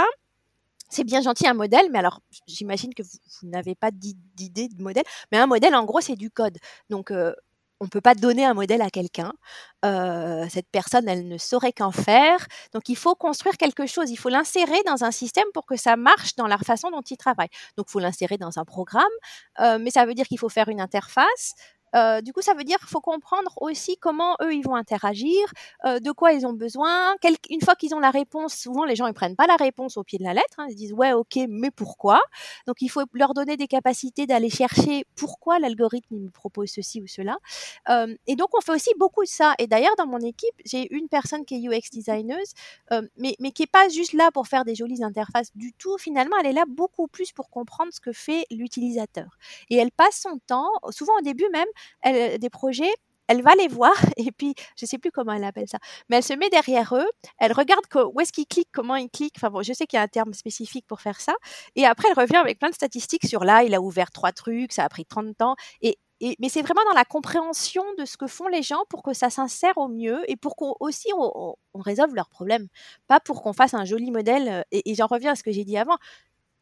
c'est 0.89 1.03
bien 1.03 1.21
gentil 1.21 1.47
un 1.47 1.53
modèle, 1.53 1.89
mais 1.91 1.99
alors 1.99 2.21
j'imagine 2.47 2.93
que 2.93 3.03
vous, 3.03 3.47
n'avez 3.47 3.75
pas 3.75 3.91
d'idée 3.91 4.67
de 4.67 4.81
modèle, 4.81 5.03
mais 5.31 5.37
un 5.37 5.47
modèle 5.47 5.75
en 5.75 5.85
gros 5.85 6.01
c'est 6.01 6.15
du 6.15 6.29
code. 6.29 6.57
Donc 6.89 7.11
euh, 7.11 7.33
on 7.81 7.85
ne 7.85 7.89
peut 7.89 8.01
pas 8.01 8.15
donner 8.15 8.45
un 8.45 8.53
modèle 8.53 8.81
à 8.81 8.89
quelqu'un. 8.89 9.31
Euh, 9.85 10.45
cette 10.49 10.67
personne, 10.69 11.07
elle 11.07 11.27
ne 11.27 11.37
saurait 11.37 11.71
qu'en 11.71 11.91
faire. 11.91 12.45
Donc 12.73 12.89
il 12.89 12.97
faut 12.97 13.15
construire 13.15 13.57
quelque 13.57 13.85
chose, 13.85 14.09
il 14.11 14.17
faut 14.17 14.29
l'insérer 14.29 14.81
dans 14.85 15.03
un 15.03 15.11
système 15.11 15.45
pour 15.53 15.65
que 15.65 15.77
ça 15.77 15.95
marche 15.95 16.35
dans 16.35 16.47
la 16.47 16.57
façon 16.57 16.91
dont 16.91 17.01
il 17.01 17.17
travaille. 17.17 17.47
Donc 17.77 17.87
il 17.89 17.91
faut 17.91 17.99
l'insérer 17.99 18.37
dans 18.37 18.59
un 18.59 18.65
programme, 18.65 19.05
euh, 19.61 19.79
mais 19.79 19.91
ça 19.91 20.05
veut 20.05 20.13
dire 20.13 20.27
qu'il 20.27 20.39
faut 20.39 20.49
faire 20.49 20.67
une 20.67 20.81
interface. 20.81 21.53
Euh, 21.95 22.21
du 22.21 22.33
coup, 22.33 22.41
ça 22.41 22.53
veut 22.53 22.63
dire 22.63 22.77
qu'il 22.79 22.87
faut 22.87 23.01
comprendre 23.01 23.51
aussi 23.57 23.97
comment 23.97 24.35
eux 24.43 24.53
ils 24.53 24.61
vont 24.61 24.75
interagir, 24.75 25.45
euh, 25.85 25.99
de 25.99 26.11
quoi 26.11 26.33
ils 26.33 26.45
ont 26.45 26.53
besoin. 26.53 27.15
Quel... 27.21 27.35
Une 27.49 27.61
fois 27.61 27.75
qu'ils 27.75 27.95
ont 27.95 27.99
la 27.99 28.11
réponse, 28.11 28.53
souvent 28.55 28.85
les 28.85 28.95
gens 28.95 29.07
ils 29.07 29.13
prennent 29.13 29.35
pas 29.35 29.47
la 29.47 29.55
réponse 29.55 29.97
au 29.97 30.03
pied 30.03 30.17
de 30.19 30.23
la 30.23 30.33
lettre. 30.33 30.55
Hein, 30.57 30.67
ils 30.69 30.75
disent 30.75 30.93
ouais, 30.93 31.13
ok, 31.13 31.39
mais 31.49 31.71
pourquoi? 31.71 32.21
Donc 32.67 32.77
il 32.81 32.89
faut 32.89 33.03
leur 33.13 33.33
donner 33.33 33.57
des 33.57 33.67
capacités 33.67 34.27
d'aller 34.27 34.49
chercher 34.49 35.05
pourquoi 35.15 35.59
l'algorithme 35.59 36.15
me 36.15 36.29
propose 36.29 36.69
ceci 36.69 37.01
ou 37.01 37.07
cela. 37.07 37.37
Euh, 37.89 38.15
et 38.27 38.35
donc 38.35 38.49
on 38.57 38.61
fait 38.61 38.73
aussi 38.73 38.91
beaucoup 38.97 39.23
de 39.23 39.29
ça. 39.29 39.53
Et 39.59 39.67
d'ailleurs 39.67 39.95
dans 39.97 40.07
mon 40.07 40.19
équipe, 40.19 40.55
j'ai 40.65 40.93
une 40.93 41.07
personne 41.09 41.45
qui 41.45 41.55
est 41.55 41.67
UX 41.67 41.89
designer, 41.91 42.39
mais 43.17 43.35
mais 43.39 43.51
qui 43.51 43.63
est 43.63 43.71
pas 43.71 43.89
juste 43.89 44.13
là 44.13 44.31
pour 44.31 44.47
faire 44.47 44.65
des 44.65 44.75
jolies 44.75 45.03
interfaces 45.03 45.51
du 45.55 45.73
tout. 45.73 45.97
Finalement, 45.97 46.35
elle 46.39 46.47
est 46.47 46.53
là 46.53 46.65
beaucoup 46.67 47.07
plus 47.07 47.31
pour 47.31 47.49
comprendre 47.49 47.91
ce 47.93 47.99
que 47.99 48.11
fait 48.11 48.45
l'utilisateur. 48.51 49.37
Et 49.69 49.77
elle 49.77 49.91
passe 49.91 50.21
son 50.21 50.39
temps, 50.47 50.69
souvent 50.91 51.13
au 51.17 51.21
début 51.21 51.47
même 51.51 51.67
elle, 52.01 52.39
des 52.39 52.49
projets, 52.49 52.93
elle 53.29 53.43
va 53.43 53.53
les 53.55 53.67
voir 53.67 53.93
et 54.17 54.31
puis 54.31 54.55
je 54.75 54.85
sais 54.85 54.97
plus 54.97 55.11
comment 55.11 55.31
elle 55.31 55.43
appelle 55.43 55.67
ça, 55.69 55.77
mais 56.09 56.17
elle 56.17 56.23
se 56.23 56.33
met 56.33 56.49
derrière 56.49 56.93
eux, 56.95 57.09
elle 57.37 57.53
regarde 57.53 57.85
où 58.13 58.19
est-ce 58.19 58.33
qu'ils 58.33 58.47
cliquent, 58.47 58.71
comment 58.73 58.95
ils 58.95 59.09
cliquent. 59.09 59.35
Enfin 59.37 59.49
bon, 59.49 59.61
je 59.61 59.71
sais 59.71 59.85
qu'il 59.85 59.97
y 59.97 59.99
a 59.99 60.03
un 60.03 60.07
terme 60.07 60.33
spécifique 60.33 60.85
pour 60.87 60.99
faire 60.99 61.21
ça. 61.21 61.33
Et 61.75 61.85
après, 61.85 62.07
elle 62.09 62.19
revient 62.19 62.37
avec 62.37 62.59
plein 62.59 62.69
de 62.69 62.75
statistiques 62.75 63.25
sur 63.25 63.43
là, 63.43 63.63
il 63.63 63.73
a 63.73 63.81
ouvert 63.81 64.11
trois 64.11 64.31
trucs, 64.31 64.73
ça 64.73 64.83
a 64.83 64.89
pris 64.89 65.05
30 65.05 65.41
ans. 65.41 65.55
Et, 65.81 65.97
mais 66.39 66.49
c'est 66.49 66.61
vraiment 66.61 66.83
dans 66.85 66.95
la 66.95 67.05
compréhension 67.05 67.83
de 67.97 68.03
ce 68.03 68.17
que 68.17 68.27
font 68.27 68.47
les 68.47 68.61
gens 68.61 68.83
pour 68.89 69.03
que 69.03 69.13
ça 69.13 69.29
s'insère 69.29 69.77
au 69.77 69.87
mieux 69.87 70.19
et 70.29 70.35
pour 70.35 70.55
qu'on 70.57 70.75
aussi 70.81 71.07
on, 71.15 71.55
résolve 71.75 72.13
leurs 72.13 72.27
problèmes, 72.29 72.67
pas 73.07 73.21
pour 73.21 73.41
qu'on 73.41 73.53
fasse 73.53 73.73
un 73.73 73.85
joli 73.85 74.11
modèle. 74.11 74.49
Euh, 74.49 74.61
et, 74.71 74.95
j'en 74.95 75.07
reviens 75.07 75.31
à 75.31 75.35
ce 75.35 75.43
que 75.43 75.51
j'ai 75.51 75.63
dit 75.63 75.77
avant. 75.77 75.97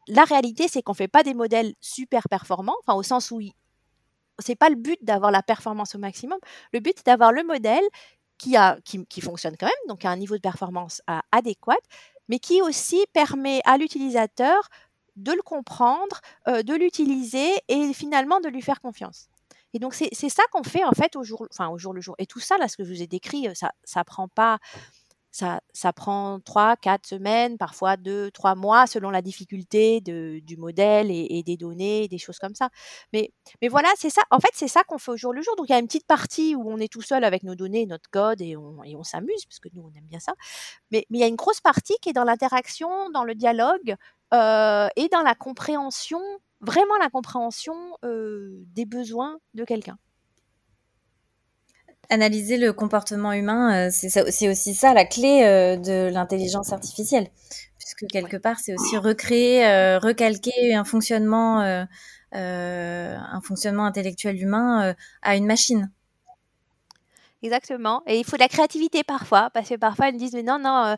La 0.06 0.24
réalité, 0.24 0.68
c'est 0.68 0.82
qu'on 0.82 0.94
fait 0.94 1.08
pas 1.08 1.22
des 1.22 1.34
modèles 1.34 1.74
super 1.80 2.28
performants, 2.28 2.76
enfin 2.82 2.96
au 2.96 3.02
sens 3.02 3.30
où 3.30 3.40
c'est 4.38 4.56
pas 4.56 4.68
le 4.68 4.76
but 4.76 4.98
d'avoir 5.02 5.30
la 5.30 5.42
performance 5.42 5.94
au 5.94 5.98
maximum. 5.98 6.38
Le 6.72 6.80
but, 6.80 6.94
c'est 6.96 7.06
d'avoir 7.06 7.32
le 7.32 7.42
modèle 7.44 7.84
qui, 8.38 8.56
a, 8.56 8.78
qui, 8.84 9.20
fonctionne 9.20 9.56
quand 9.58 9.66
même, 9.66 9.88
donc 9.88 10.04
à 10.04 10.10
un 10.10 10.16
niveau 10.16 10.36
de 10.36 10.40
performance 10.40 11.02
adéquat, 11.32 11.76
mais 12.28 12.38
qui 12.38 12.62
aussi 12.62 13.04
permet 13.12 13.60
à 13.64 13.76
l'utilisateur 13.76 14.68
de 15.16 15.32
le 15.32 15.42
comprendre, 15.42 16.20
euh, 16.46 16.62
de 16.62 16.74
l'utiliser 16.74 17.50
et 17.66 17.92
finalement 17.92 18.38
de 18.40 18.48
lui 18.48 18.62
faire 18.62 18.80
confiance. 18.80 19.28
Et 19.74 19.78
donc 19.78 19.94
c'est 19.94 20.28
ça 20.28 20.42
qu'on 20.50 20.62
fait 20.62 20.84
en 20.84 20.92
fait 20.92 21.14
au 21.16 21.24
jour, 21.24 21.46
enfin, 21.50 21.68
au 21.68 21.76
jour 21.76 21.92
le 21.92 22.00
jour. 22.00 22.14
Et 22.18 22.26
tout 22.26 22.40
ça, 22.40 22.56
là, 22.56 22.68
ce 22.68 22.76
que 22.76 22.84
je 22.84 22.90
vous 22.90 23.02
ai 23.02 23.06
décrit, 23.06 23.48
ça 23.54 23.70
ne 23.96 24.02
prend 24.02 24.28
pas 24.28 24.58
ça, 25.30 25.60
ça 25.72 25.92
prend 25.92 26.40
trois, 26.40 26.76
quatre 26.76 27.06
semaines, 27.06 27.58
parfois 27.58 27.96
deux, 27.96 28.30
trois 28.30 28.54
mois, 28.54 28.86
selon 28.86 29.10
la 29.10 29.22
difficulté 29.22 30.00
de, 30.00 30.40
du 30.42 30.56
modèle 30.56 31.10
et, 31.10 31.42
des 31.42 31.56
données, 31.56 32.08
des 32.08 32.18
choses 32.18 32.38
comme 32.38 32.54
ça. 32.54 32.70
Mais, 33.12 33.30
mais 33.62 33.68
voilà, 33.68 33.88
c'est 33.96 34.10
ça. 34.10 34.22
En 34.30 34.40
fait, 34.40 34.50
c'est 34.54 34.68
ça 34.68 34.84
qu'on 34.84 34.98
fait 34.98 35.12
au 35.12 35.16
jour 35.16 35.32
le 35.32 35.42
jour. 35.42 35.54
Donc, 35.56 35.68
il 35.68 35.72
y 35.72 35.74
a 35.74 35.78
une 35.78 35.86
petite 35.86 36.06
partie 36.06 36.54
où 36.54 36.68
on 36.70 36.78
est 36.78 36.90
tout 36.90 37.02
seul 37.02 37.24
avec 37.24 37.42
nos 37.42 37.54
données, 37.54 37.86
notre 37.86 38.10
code, 38.10 38.40
et 38.40 38.56
on, 38.56 38.82
et 38.84 38.96
on 38.96 39.04
s'amuse, 39.04 39.44
parce 39.44 39.60
que 39.60 39.68
nous, 39.74 39.82
on 39.82 39.98
aime 39.98 40.06
bien 40.06 40.20
ça. 40.20 40.32
Mais, 40.90 41.06
mais 41.10 41.18
il 41.18 41.20
y 41.20 41.24
a 41.24 41.28
une 41.28 41.36
grosse 41.36 41.60
partie 41.60 41.94
qui 42.00 42.10
est 42.10 42.14
dans 42.14 42.24
l'interaction, 42.24 43.10
dans 43.10 43.24
le 43.24 43.34
dialogue 43.34 43.96
euh, 44.34 44.88
et 44.96 45.08
dans 45.08 45.22
la 45.22 45.34
compréhension, 45.34 46.20
vraiment 46.60 46.96
la 47.00 47.10
compréhension 47.10 47.74
euh, 48.04 48.64
des 48.74 48.84
besoins 48.84 49.38
de 49.54 49.64
quelqu'un 49.64 49.98
analyser 52.10 52.56
le 52.56 52.72
comportement 52.72 53.32
humain, 53.32 53.88
euh, 53.88 53.90
c'est 53.90 54.48
aussi 54.48 54.74
ça 54.74 54.94
la 54.94 55.04
clé 55.04 55.42
euh, 55.44 55.76
de 55.76 56.10
l'intelligence 56.12 56.72
artificielle, 56.72 57.28
puisque 57.78 58.06
quelque 58.10 58.36
part 58.36 58.58
c'est 58.58 58.74
aussi 58.74 58.96
recréer, 58.96 59.66
euh, 59.66 59.98
recalquer 59.98 60.74
un 60.74 60.84
fonctionnement, 60.84 61.60
un 62.32 63.40
fonctionnement 63.42 63.84
intellectuel 63.84 64.40
humain 64.40 64.94
à 65.22 65.36
une 65.36 65.46
machine. 65.46 65.90
Exactement. 67.42 68.02
Et 68.06 68.18
il 68.18 68.24
faut 68.24 68.36
de 68.36 68.42
la 68.42 68.48
créativité 68.48 69.04
parfois, 69.04 69.50
parce 69.50 69.68
que 69.68 69.76
parfois 69.76 70.08
ils 70.08 70.14
me 70.14 70.18
disent 70.18 70.34
mais 70.34 70.42
non 70.42 70.58
non, 70.58 70.96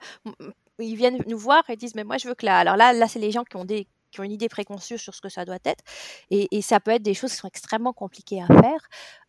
ils 0.78 0.96
viennent 0.96 1.22
nous 1.26 1.38
voir 1.38 1.62
et 1.68 1.76
disent 1.76 1.94
mais 1.94 2.04
moi 2.04 2.18
je 2.18 2.28
veux 2.28 2.34
que 2.34 2.46
là. 2.46 2.58
Alors 2.58 2.76
là 2.76 2.92
là 2.92 3.08
c'est 3.08 3.18
les 3.18 3.30
gens 3.30 3.44
qui 3.44 3.56
ont 3.56 3.64
des 3.64 3.86
qui 4.10 4.18
ont 4.18 4.24
une 4.24 4.32
idée 4.32 4.48
préconçue 4.48 4.98
sur 4.98 5.14
ce 5.14 5.20
que 5.20 5.28
ça 5.28 5.44
doit 5.44 5.58
être. 5.64 5.84
Et, 6.30 6.48
et, 6.50 6.62
ça 6.62 6.80
peut 6.80 6.90
être 6.90 7.02
des 7.02 7.14
choses 7.14 7.30
qui 7.30 7.36
sont 7.36 7.46
extrêmement 7.46 7.92
compliquées 7.92 8.42
à 8.42 8.46
faire 8.48 8.88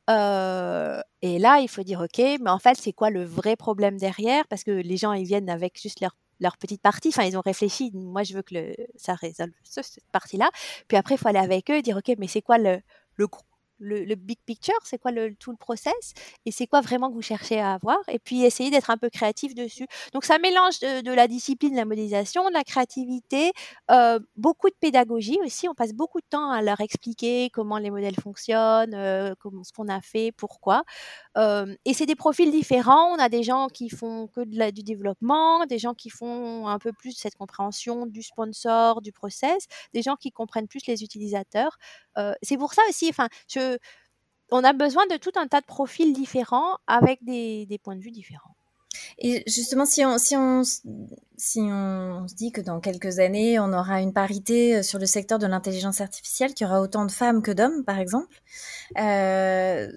et 0.09 1.39
là, 1.39 1.59
il 1.59 1.67
faut 1.69 1.83
dire, 1.83 2.01
OK, 2.01 2.17
mais 2.17 2.49
en 2.49 2.59
fait, 2.59 2.77
c'est 2.79 2.93
quoi 2.93 3.09
le 3.09 3.23
vrai 3.23 3.55
problème 3.55 3.97
derrière? 3.97 4.47
Parce 4.47 4.63
que 4.63 4.71
les 4.71 4.97
gens, 4.97 5.13
ils 5.13 5.25
viennent 5.25 5.49
avec 5.49 5.79
juste 5.79 5.99
leur, 6.01 6.15
leur 6.39 6.57
petite 6.57 6.81
partie. 6.81 7.09
Enfin, 7.09 7.23
ils 7.23 7.37
ont 7.37 7.41
réfléchi. 7.41 7.91
Moi, 7.93 8.23
je 8.23 8.33
veux 8.33 8.41
que 8.41 8.73
ça 8.95 9.13
résolve 9.13 9.53
cette 9.63 10.03
partie-là. 10.11 10.49
Puis 10.87 10.97
après, 10.97 11.15
il 11.15 11.17
faut 11.17 11.27
aller 11.27 11.39
avec 11.39 11.69
eux 11.69 11.75
et 11.75 11.81
dire, 11.81 11.97
OK, 11.97 12.15
mais 12.17 12.27
c'est 12.27 12.41
quoi 12.41 12.57
le, 12.57 12.81
le, 13.15 13.27
le, 13.81 14.15
big 14.15 14.37
picture, 14.45 14.75
c'est 14.83 14.97
quoi 14.97 15.11
le, 15.11 15.35
tout 15.35 15.51
le 15.51 15.57
process 15.57 16.13
et 16.45 16.51
c'est 16.51 16.67
quoi 16.67 16.81
vraiment 16.81 17.09
que 17.09 17.15
vous 17.15 17.21
cherchez 17.21 17.59
à 17.59 17.73
avoir 17.73 17.97
et 18.07 18.19
puis 18.19 18.43
essayer 18.43 18.69
d'être 18.69 18.89
un 18.89 18.97
peu 18.97 19.09
créatif 19.09 19.55
dessus. 19.55 19.87
Donc 20.13 20.23
ça 20.23 20.37
mélange 20.39 20.79
de, 20.79 21.11
la 21.11 21.27
discipline, 21.27 21.71
de 21.71 21.77
la 21.77 21.85
modélisation, 21.85 22.47
de 22.47 22.53
la 22.53 22.63
créativité, 22.63 23.51
euh, 23.89 24.19
beaucoup 24.35 24.69
de 24.69 24.75
pédagogie 24.79 25.39
aussi. 25.43 25.67
On 25.67 25.73
passe 25.73 25.93
beaucoup 25.93 26.19
de 26.19 26.25
temps 26.29 26.51
à 26.51 26.61
leur 26.61 26.79
expliquer 26.81 27.49
comment 27.51 27.77
les 27.77 27.89
modèles 27.89 28.15
fonctionnent, 28.15 28.93
euh, 28.93 29.33
comment, 29.39 29.63
ce 29.63 29.71
qu'on 29.71 29.87
a 29.87 30.01
fait, 30.01 30.31
pourquoi. 30.31 30.83
Euh, 31.37 31.75
et 31.85 31.93
c'est 31.93 32.05
des 32.05 32.15
profils 32.15 32.51
différents. 32.51 33.13
On 33.15 33.19
a 33.19 33.29
des 33.29 33.43
gens 33.43 33.67
qui 33.67 33.89
font 33.89 34.27
que 34.27 34.41
de 34.41 34.57
la, 34.57 34.71
du 34.71 34.83
développement, 34.83 35.65
des 35.65 35.79
gens 35.79 35.93
qui 35.93 36.09
font 36.09 36.67
un 36.67 36.79
peu 36.79 36.91
plus 36.93 37.13
cette 37.13 37.35
compréhension 37.35 38.05
du 38.05 38.21
sponsor, 38.21 39.01
du 39.01 39.11
process, 39.11 39.65
des 39.93 40.01
gens 40.01 40.15
qui 40.15 40.31
comprennent 40.31 40.67
plus 40.67 40.85
les 40.87 41.03
utilisateurs. 41.03 41.77
c'est 42.41 42.57
pour 42.57 42.73
ça 42.73 42.81
aussi, 42.89 43.09
enfin, 43.09 43.27
je 43.47 43.70
on 44.51 44.63
a 44.63 44.73
besoin 44.73 45.07
de 45.07 45.15
tout 45.15 45.31
un 45.35 45.47
tas 45.47 45.61
de 45.61 45.65
profils 45.65 46.13
différents 46.13 46.77
avec 46.85 47.23
des, 47.23 47.79
points 47.83 47.95
de 47.95 48.01
vue 48.01 48.11
différents. 48.11 48.55
Et 49.17 49.43
justement, 49.47 49.85
si 49.85 50.05
on, 50.05 50.17
si, 50.17 50.35
on, 50.35 50.63
si 51.37 51.59
on 51.61 52.27
se 52.27 52.35
dit 52.35 52.51
que 52.51 52.59
dans 52.59 52.81
quelques 52.81 53.19
années, 53.19 53.57
on 53.59 53.71
aura 53.71 54.01
une 54.01 54.13
parité 54.13 54.77
euh, 54.77 54.83
sur 54.83 54.99
le 54.99 55.05
secteur 55.05 55.39
de 55.39 55.47
l'intelligence 55.47 56.01
artificielle, 56.01 56.53
qu'il 56.53 56.67
y 56.67 56.69
aura 56.69 56.81
autant 56.81 57.05
de 57.05 57.11
femmes 57.11 57.41
que 57.41 57.51
d'hommes, 57.51 57.85
par 57.85 57.99
exemple, 57.99 58.41
euh, 58.99 59.89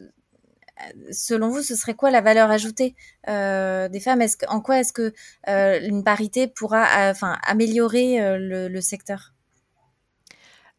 selon 1.10 1.48
vous, 1.48 1.62
ce 1.62 1.74
serait 1.74 1.94
quoi 1.94 2.10
la 2.12 2.20
valeur 2.20 2.50
ajoutée 2.50 2.94
euh, 3.28 3.88
des 3.88 4.00
femmes? 4.00 4.22
En 4.48 4.60
quoi 4.60 4.78
est-ce 4.78 4.92
que 4.92 5.12
une 5.46 6.04
parité 6.04 6.46
pourra 6.46 7.10
enfin, 7.10 7.38
améliorer 7.42 8.38
le, 8.38 8.68
le 8.68 8.80
secteur? 8.80 9.32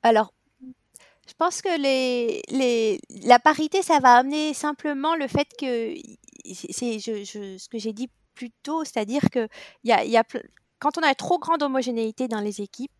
Alors, 0.04 0.35
pense 1.38 1.62
que 1.62 3.28
la 3.28 3.40
parité, 3.40 3.82
ça 3.82 4.00
va 4.00 4.16
amener 4.16 4.54
simplement 4.54 5.16
le 5.16 5.28
fait 5.28 5.48
que, 5.60 5.94
c'est 6.54 7.00
je, 7.00 7.58
ce 7.58 7.70
que 7.70 7.78
j'ai 7.78 7.94
dit 7.94 8.10
plus 8.34 8.52
tôt, 8.64 8.84
c'est-à-dire 8.84 9.30
que 9.32 9.48
quand 10.80 10.98
on 10.98 11.02
a 11.02 11.16
trop 11.16 11.40
grande 11.40 11.64
homogénéité 11.64 12.28
dans 12.28 12.42
les 12.42 12.62
équipes, 12.62 12.92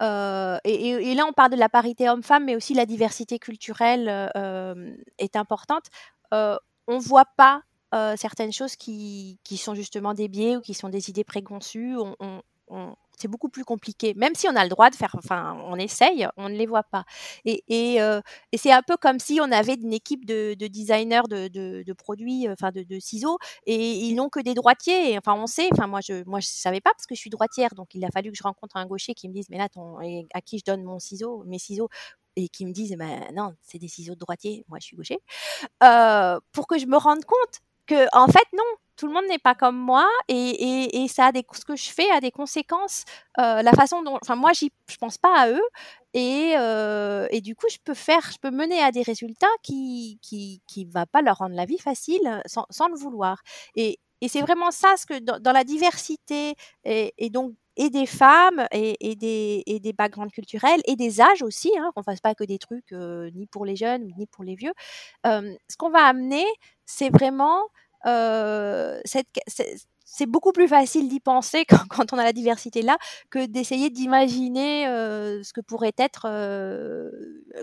euh, 0.00 0.58
et, 0.64 1.14
là 1.14 1.24
on 1.26 1.32
parle 1.32 1.50
de 1.50 1.56
la 1.56 1.68
parité 1.68 2.08
homme-femme, 2.08 2.44
mais 2.44 2.56
aussi 2.56 2.74
la 2.74 2.86
diversité 2.86 3.38
culturelle 3.38 4.30
euh, 4.36 4.96
est 5.18 5.36
importante, 5.36 5.86
euh, 6.32 6.56
on 6.86 6.98
voit 6.98 7.26
pas 7.36 7.62
euh, 7.94 8.16
certaines 8.16 8.52
choses 8.52 8.76
qui, 8.76 9.38
sont 9.56 9.74
justement 9.74 10.14
des 10.14 10.28
biais 10.28 10.56
ou 10.56 10.60
qui 10.60 10.74
sont 10.74 10.88
des 10.88 11.10
idées 11.10 11.24
préconçues. 11.24 11.96
On, 11.96 12.14
on, 12.20 12.42
on, 12.68 12.94
c'est 13.18 13.28
beaucoup 13.28 13.48
plus 13.48 13.64
compliqué. 13.64 14.14
Même 14.16 14.34
si 14.34 14.48
on 14.48 14.56
a 14.56 14.62
le 14.62 14.68
droit 14.70 14.90
de 14.90 14.94
faire, 14.94 15.14
enfin, 15.18 15.58
on 15.66 15.76
essaye, 15.76 16.26
on 16.36 16.48
ne 16.48 16.56
les 16.56 16.66
voit 16.66 16.82
pas. 16.84 17.04
Et, 17.44 17.64
et, 17.68 18.00
euh, 18.02 18.20
et 18.52 18.58
c'est 18.58 18.72
un 18.72 18.82
peu 18.82 18.96
comme 18.96 19.18
si 19.18 19.40
on 19.42 19.50
avait 19.52 19.74
une 19.74 19.92
équipe 19.92 20.24
de, 20.24 20.54
de 20.54 20.66
designers 20.66 21.22
de, 21.28 21.48
de, 21.48 21.92
produits, 21.92 22.48
euh, 22.48 22.52
enfin, 22.52 22.70
de, 22.72 22.98
ciseaux, 23.00 23.38
et 23.66 23.76
ils 23.76 24.14
n'ont 24.14 24.28
que 24.28 24.40
des 24.40 24.54
droitiers. 24.54 25.18
Enfin, 25.18 25.34
on 25.34 25.46
sait. 25.46 25.68
Enfin, 25.72 25.86
moi, 25.86 26.00
je, 26.00 26.24
moi, 26.26 26.40
je 26.40 26.46
savais 26.48 26.80
pas 26.80 26.90
parce 26.94 27.06
que 27.06 27.14
je 27.14 27.20
suis 27.20 27.30
droitière, 27.30 27.74
donc 27.74 27.94
il 27.94 28.04
a 28.04 28.10
fallu 28.10 28.30
que 28.30 28.36
je 28.38 28.42
rencontre 28.42 28.76
un 28.76 28.86
gaucher 28.86 29.14
qui 29.14 29.28
me 29.28 29.34
dise, 29.34 29.46
mais 29.50 29.58
là, 29.58 29.68
ton, 29.68 29.98
à 30.34 30.40
qui 30.40 30.58
je 30.58 30.64
donne 30.64 30.82
mon 30.82 30.98
ciseau, 30.98 31.44
mes 31.46 31.58
ciseaux 31.58 31.88
et 32.36 32.48
qui 32.48 32.66
me 32.66 32.72
disent, 32.72 32.94
ben 32.96 33.24
non, 33.34 33.54
c'est 33.62 33.78
des 33.78 33.88
ciseaux 33.88 34.14
de 34.14 34.20
droitier, 34.20 34.64
moi 34.68 34.78
je 34.80 34.86
suis 34.86 34.96
gaucher, 34.96 35.18
euh, 35.82 36.38
pour 36.52 36.66
que 36.68 36.78
je 36.78 36.86
me 36.86 36.96
rende 36.96 37.24
compte 37.24 37.60
que, 37.88 38.06
en 38.16 38.26
fait, 38.28 38.46
non, 38.52 38.64
tout 38.96 39.06
le 39.06 39.12
monde 39.12 39.26
n'est 39.28 39.38
pas 39.38 39.54
comme 39.54 39.76
moi 39.76 40.06
et, 40.28 41.06
ça 41.08 41.26
a 41.26 41.32
des, 41.32 41.44
ce 41.52 41.64
que 41.64 41.76
je 41.76 41.90
fais 41.90 42.10
a 42.10 42.20
des 42.20 42.30
conséquences. 42.32 43.04
Euh, 43.38 43.62
la 43.62 43.72
façon 43.72 44.02
dont, 44.02 44.18
enfin 44.22 44.36
moi, 44.36 44.52
je 44.52 44.96
pense 44.98 45.18
pas 45.18 45.34
à 45.36 45.50
eux 45.50 45.68
et, 46.14 46.54
euh, 46.58 47.26
et, 47.30 47.40
du 47.40 47.54
coup, 47.54 47.66
je 47.70 47.78
peux 47.84 47.94
faire, 47.94 48.30
je 48.32 48.38
peux 48.38 48.50
mener 48.50 48.82
à 48.82 48.90
des 48.92 49.02
résultats 49.02 49.46
qui 49.62 50.18
qui 50.22 50.62
qui 50.66 50.84
va 50.84 51.06
pas 51.06 51.22
leur 51.22 51.38
rendre 51.38 51.54
la 51.54 51.64
vie 51.64 51.78
facile 51.78 52.42
sans, 52.46 52.66
sans 52.70 52.88
le 52.88 52.96
vouloir. 52.96 53.40
Et, 53.76 53.98
et 54.20 54.28
c'est 54.28 54.40
vraiment 54.40 54.70
ça, 54.72 54.96
ce 54.96 55.06
que 55.06 55.18
dans, 55.20 55.52
la 55.52 55.64
diversité 55.64 56.54
et, 56.84 57.14
et, 57.18 57.30
donc 57.30 57.54
et 57.78 57.90
des 57.90 58.06
femmes 58.06 58.66
et, 58.72 59.14
des, 59.14 59.62
et 59.66 59.80
des 59.80 59.92
backgrounds 59.92 60.32
culturels 60.32 60.80
et 60.86 60.96
des 60.96 61.20
âges 61.20 61.42
aussi, 61.42 61.70
hein, 61.78 61.90
qu'on 61.94 62.02
fasse 62.02 62.20
pas 62.20 62.34
que 62.34 62.44
des 62.44 62.58
trucs 62.58 62.92
euh, 62.92 63.30
ni 63.34 63.46
pour 63.46 63.64
les 63.64 63.76
jeunes 63.76 64.08
ni 64.18 64.26
pour 64.26 64.44
les 64.44 64.56
vieux. 64.56 64.74
ce 65.24 65.76
qu'on 65.78 65.90
va 65.90 66.04
amener, 66.04 66.44
c'est 66.84 67.10
vraiment 67.10 67.62
c'est 70.10 70.26
beaucoup 70.26 70.52
plus 70.52 70.68
facile 70.68 71.08
d'y 71.08 71.20
penser 71.20 71.64
quand, 71.90 72.12
on 72.12 72.18
a 72.18 72.24
la 72.24 72.32
diversité 72.32 72.82
là 72.82 72.96
que 73.30 73.46
d'essayer 73.46 73.90
d'imaginer 73.90 74.84
ce 74.86 75.52
que 75.52 75.60
pourrait 75.60 75.94
être 75.98 76.22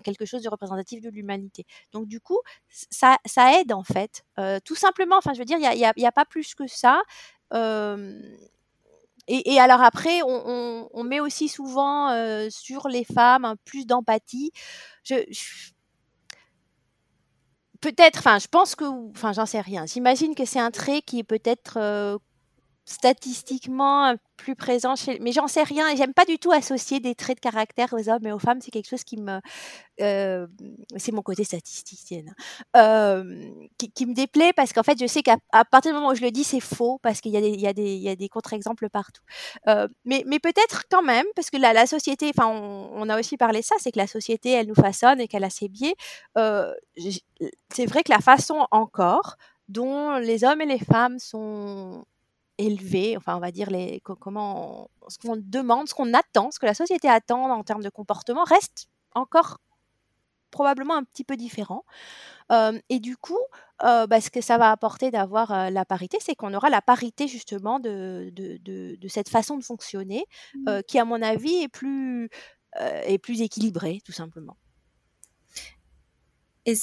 quelque 0.04 0.26
chose 0.26 0.44
de 0.44 0.50
représentatif 0.50 1.02
de 1.02 1.10
l'humanité. 1.10 1.66
Donc 1.92 2.08
du 2.08 2.22
coup, 2.22 2.40
ça, 2.70 3.18
ça, 3.26 3.60
aide 3.60 3.74
en 3.74 3.84
fait, 3.84 4.24
tout 4.64 4.76
simplement. 4.76 5.18
Enfin, 5.18 5.34
je 5.34 5.40
veux 5.40 5.46
dire, 5.46 5.58
il 5.58 5.78
n'y 5.78 5.86
a, 5.86 6.08
a, 6.08 6.12
pas 6.12 6.26
plus 6.26 6.56
que 6.56 6.68
ça. 6.68 7.02
Et, 9.28 9.60
alors 9.60 9.82
après, 9.82 10.22
on, 10.24 11.04
met 11.04 11.20
aussi 11.20 11.48
souvent 11.50 12.10
sur 12.50 12.88
les 12.88 13.04
femmes 13.04 13.56
plus 13.66 13.86
d'empathie. 13.86 14.52
peut-être, 17.82 18.20
enfin, 18.20 18.40
je 18.40 18.48
pense 18.48 18.76
que, 18.76 18.86
enfin, 19.12 19.34
j'en 19.34 19.46
sais 19.46 19.62
rien. 19.62 19.86
J'imagine 19.86 20.36
que 20.36 20.46
c'est 20.46 20.60
un 20.60 20.72
trait 20.72 21.02
qui 21.02 21.20
est 21.20 21.24
peut-être 21.24 21.78
euh, 21.78 22.18
statistiquement 22.86 24.16
plus 24.38 24.56
présent 24.56 24.96
chez 24.96 25.18
mais 25.20 25.32
j'en 25.32 25.48
sais 25.48 25.64
rien 25.64 25.90
et 25.90 25.98
j'aime 25.98 26.14
pas 26.14 26.26
du 26.26 26.38
tout 26.38 26.52
associer 26.52 27.00
des 27.00 27.16
traits 27.16 27.38
de 27.38 27.42
caractère 27.42 27.94
aux 27.94 28.10
hommes 28.10 28.28
et 28.28 28.32
aux 28.32 28.40
femmes. 28.40 28.62
C'est 28.62 28.70
quelque 28.70 28.90
chose 28.90 29.04
qui 29.04 29.18
me 29.18 29.40
euh, 30.02 30.46
c'est 30.98 31.12
mon 31.12 31.24
côté 31.24 31.44
statisticienne 31.44 32.36
euh, 32.76 33.24
qui, 33.78 34.06
me 34.06 34.14
déplaît 34.14 34.54
parce 34.54 34.72
qu'en 34.72 34.84
fait 34.84 35.00
je 35.00 35.08
sais 35.08 35.24
qu'à 35.24 35.38
partir 35.72 35.92
du 35.92 35.96
moment 35.96 36.10
où 36.10 36.16
je 36.16 36.22
le 36.22 36.32
dis 36.32 36.44
c'est 36.44 36.60
faux 36.60 37.00
parce 37.02 37.22
qu'il 37.22 37.32
y 37.32 37.38
a 37.38 37.42
des 37.42 37.50
il 37.50 37.62
y 37.62 37.68
a 37.68 37.74
des 37.74 37.96
il 37.96 38.04
y 38.04 38.10
a 38.10 38.16
des 38.16 38.30
contre-exemples 38.30 38.90
partout. 38.90 39.24
Euh, 39.68 39.88
mais 40.04 40.24
mais 40.28 40.40
peut-être 40.40 40.84
quand 40.90 41.04
même 41.04 41.26
parce 41.36 41.50
que 41.50 41.58
la, 41.58 41.74
la 41.74 41.88
société 41.88 42.32
enfin 42.36 42.48
on, 42.48 42.90
on, 42.94 43.10
a 43.10 43.20
aussi 43.20 43.38
parlé 43.38 43.62
de 43.62 43.66
ça 43.66 43.76
c'est 43.80 43.92
que 43.92 44.00
la 44.00 44.08
société 44.08 44.52
elle 44.52 44.68
nous 44.68 44.76
façonne 44.76 45.20
et 45.22 45.28
qu'elle 45.28 45.44
a 45.44 45.50
ses 45.50 45.70
biais. 45.70 45.96
C'est 47.74 47.86
vrai 47.88 48.04
que 48.04 48.12
la 48.12 48.20
façon 48.20 48.68
encore 48.72 49.38
dont 49.70 50.18
les 50.18 50.44
hommes 50.44 50.62
et 50.62 50.66
les 50.66 50.80
femmes 50.80 51.18
sont 51.20 52.06
élevés, 52.58 53.18
enfin 53.18 53.36
on 53.36 53.40
va 53.40 53.52
dire 53.52 53.70
les, 53.70 54.02
comment 54.02 54.90
ce 55.08 55.18
qu'on 55.18 55.36
demande, 55.38 55.88
ce 55.90 55.94
qu'on 55.94 56.14
attend, 56.14 56.52
ce 56.52 56.60
que 56.60 56.66
la 56.66 56.74
société 56.74 57.10
attend 57.10 57.50
en 57.52 57.64
termes 57.64 57.84
de 57.84 57.90
comportement 57.90 58.44
reste 58.44 58.88
encore 59.14 59.58
probablement 60.56 60.96
un 60.96 61.04
petit 61.04 61.26
peu 61.26 61.36
différent. 61.36 61.84
Euh, 62.52 62.80
et 62.90 63.00
du 63.00 63.18
coup, 63.18 63.40
euh, 63.84 64.08
bah, 64.08 64.22
ce 64.22 64.30
que 64.30 64.42
ça 64.42 64.58
va 64.58 64.72
apporter 64.72 65.12
d'avoir 65.12 65.52
euh, 65.52 65.70
la 65.70 65.84
parité, 65.84 66.18
c'est 66.22 66.34
qu'on 66.34 66.54
aura 66.54 66.70
la 66.70 66.82
parité 66.82 67.28
justement 67.28 67.80
de, 67.80 68.32
de, 68.32 68.58
de, 68.64 68.96
de 68.96 69.08
cette 69.10 69.30
façon 69.30 69.58
de 69.58 69.64
fonctionner, 69.64 70.26
mmh. 70.54 70.82
qui 70.88 70.98
à 70.98 71.06
mon 71.06 71.22
avis 71.22 71.64
est 71.64 71.68
plus, 71.68 72.30
est 72.80 73.18
plus 73.18 73.42
équilibrée, 73.42 74.02
tout 74.06 74.12
simplement. 74.12 74.58
Et, 76.66 76.78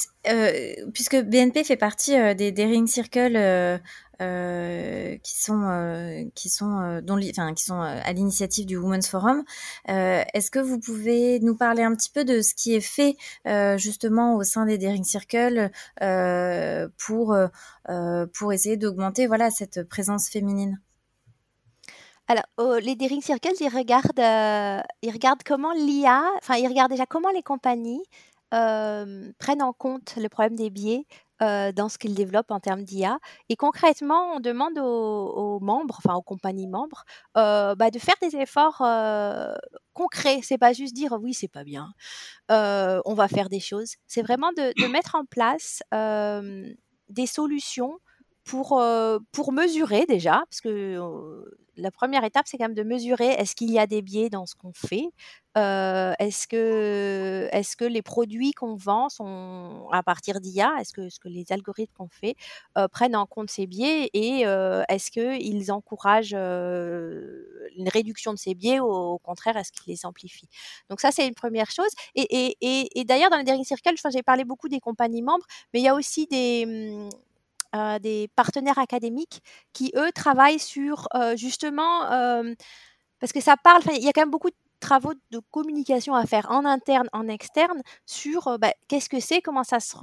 puisque 0.93 1.17
BNP 1.17 1.63
fait 1.63 1.75
partie 1.75 2.13
des, 2.35 2.51
des 2.51 2.65
Ring 2.65 2.87
Circle 2.87 3.81
euh, 4.23 5.17
qui 5.23 5.41
sont 5.41 5.63
euh, 5.63 6.23
qui 6.35 6.47
sont 6.47 6.79
euh, 6.79 7.01
dont 7.01 7.19
enfin 7.31 7.53
qui 7.55 7.63
sont 7.63 7.81
à 7.81 8.13
l'initiative 8.13 8.65
du 8.65 8.77
Women's 8.77 9.09
Forum. 9.09 9.43
Est-ce 9.87 10.51
que 10.51 10.59
vous 10.59 10.79
pouvez 10.79 11.39
nous 11.39 11.55
parler 11.55 11.83
un 11.83 11.95
petit 11.95 12.11
peu 12.11 12.23
de 12.23 12.41
ce 12.41 12.53
qui 12.53 12.75
est 12.75 12.81
fait 12.81 13.17
justement 13.77 14.35
au 14.35 14.43
sein 14.43 14.65
des 14.65 14.77
Daring 14.77 15.03
Circle 15.03 15.71
pour 16.97 17.35
pour 18.33 18.53
essayer 18.53 18.77
d'augmenter 18.77 19.27
voilà 19.27 19.49
cette 19.49 19.83
présence 19.89 20.29
féminine? 20.29 20.79
Alors, 22.29 22.79
les 22.79 22.95
Daring 22.95 23.21
Circles, 23.21 23.55
ils 23.59 23.67
regardent, 23.67 24.83
ils 25.01 25.11
regardent 25.11 25.43
comment 25.43 25.73
l'IA, 25.73 26.23
enfin, 26.37 26.55
ils 26.55 26.67
regardent 26.67 26.91
déjà 26.91 27.05
comment 27.05 27.31
les 27.31 27.43
compagnies 27.43 28.01
prennent 29.39 29.61
en 29.61 29.73
compte 29.73 30.15
le 30.17 30.29
problème 30.29 30.55
des 30.55 30.69
biais 30.69 31.05
dans 31.39 31.89
ce 31.89 31.97
qu'ils 31.97 32.15
développent 32.15 32.51
en 32.51 32.61
termes 32.61 32.83
d'IA. 32.83 33.19
Et 33.49 33.57
concrètement, 33.57 34.35
on 34.35 34.39
demande 34.39 34.79
aux, 34.79 35.59
membres, 35.59 35.95
enfin 35.97 36.15
aux 36.15 36.21
compagnies 36.21 36.67
membres, 36.67 37.03
bah, 37.35 37.91
de 37.91 37.99
faire 37.99 38.15
des 38.21 38.37
efforts 38.37 38.81
concrets. 39.93 40.39
C'est 40.41 40.57
pas 40.57 40.73
juste 40.73 40.93
dire 40.93 41.13
oui, 41.21 41.33
c'est 41.33 41.49
pas 41.49 41.63
bien, 41.63 41.89
on 42.49 43.13
va 43.13 43.27
faire 43.27 43.49
des 43.49 43.59
choses. 43.59 43.95
C'est 44.07 44.21
vraiment 44.21 44.51
de, 44.55 44.71
de, 44.81 44.87
mettre 44.87 45.15
en 45.15 45.25
place 45.25 45.81
des 47.09 47.27
solutions 47.27 47.99
pour, 48.43 48.81
pour 49.31 49.53
mesurer 49.53 50.05
déjà, 50.05 50.43
parce 50.49 50.61
que 50.61 51.43
la 51.75 51.91
première 51.91 52.23
étape, 52.23 52.45
c'est 52.47 52.57
quand 52.57 52.65
même 52.65 52.75
de 52.75 52.83
mesurer 52.83 53.29
est-ce 53.29 53.55
qu'il 53.55 53.71
y 53.71 53.79
a 53.79 53.87
des 53.87 54.01
biais 54.01 54.29
dans 54.29 54.45
ce 54.45 54.55
qu'on 54.55 54.73
fait? 54.73 55.07
Est-ce 55.55 56.47
que, 56.47 57.49
est 57.51 57.75
que 57.75 57.85
les 57.85 58.01
produits 58.01 58.51
qu'on 58.51 58.75
vend 58.75 59.09
sont 59.09 59.87
à 59.91 60.03
partir 60.03 60.39
d'IA 60.39 60.71
Est-ce 60.79 60.93
que, 60.93 61.07
que 61.19 61.29
les 61.29 61.51
algorithmes 61.51 61.93
qu'on 61.97 62.09
fait 62.09 62.35
prennent 62.91 63.15
en 63.15 63.25
compte 63.25 63.49
ces 63.49 63.65
biais 63.65 64.09
Et 64.13 64.41
est-ce 64.41 65.09
qu'ils 65.11 65.71
encouragent 65.71 66.33
une 66.33 67.89
réduction 67.89 68.33
de 68.33 68.37
ces 68.37 68.53
biais 68.55 68.79
ou 68.79 68.85
au 68.85 69.19
contraire, 69.19 69.57
est-ce 69.57 69.71
qu'ils 69.71 69.93
les 69.93 70.05
amplifient? 70.05 70.49
Donc 70.89 70.99
ça, 71.01 71.11
c'est 71.11 71.27
une 71.27 71.35
première 71.35 71.71
chose. 71.71 71.89
Et, 72.15 72.55
et, 72.61 72.99
et, 72.99 73.03
d'ailleurs, 73.03 73.29
dans 73.29 73.37
le 73.37 73.43
Daring 73.43 73.65
Circle, 73.65 73.95
j'ai 74.11 74.23
parlé 74.23 74.43
beaucoup 74.43 74.69
des 74.69 74.79
compagnies 74.79 75.21
membres, 75.21 75.45
mais 75.73 75.79
il 75.79 75.83
y 75.83 75.87
a 75.87 75.95
aussi 75.95 76.27
des 76.27 76.65
mmh, 76.65 77.09
euh, 77.75 77.99
des 77.99 78.29
partenaires 78.35 78.77
académiques 78.77 79.41
qui, 79.73 79.91
eux, 79.95 80.11
travaillent 80.11 80.59
sur 80.59 81.07
euh, 81.15 81.35
justement, 81.35 82.11
euh, 82.11 82.53
parce 83.19 83.33
que 83.33 83.41
ça 83.41 83.57
parle, 83.57 83.81
il 83.95 84.03
y 84.03 84.07
a 84.07 84.13
quand 84.13 84.21
même 84.21 84.31
beaucoup 84.31 84.49
de 84.49 84.55
travaux 84.79 85.13
de 85.31 85.39
communication 85.51 86.13
à 86.13 86.25
faire 86.25 86.51
en 86.51 86.65
interne, 86.65 87.07
en 87.13 87.27
externe, 87.27 87.81
sur 88.05 88.59
bah, 88.59 88.73
qu'est-ce 88.87 89.09
que 89.09 89.19
c'est, 89.19 89.41
comment 89.41 89.63
ça 89.63 89.79
se... 89.79 89.95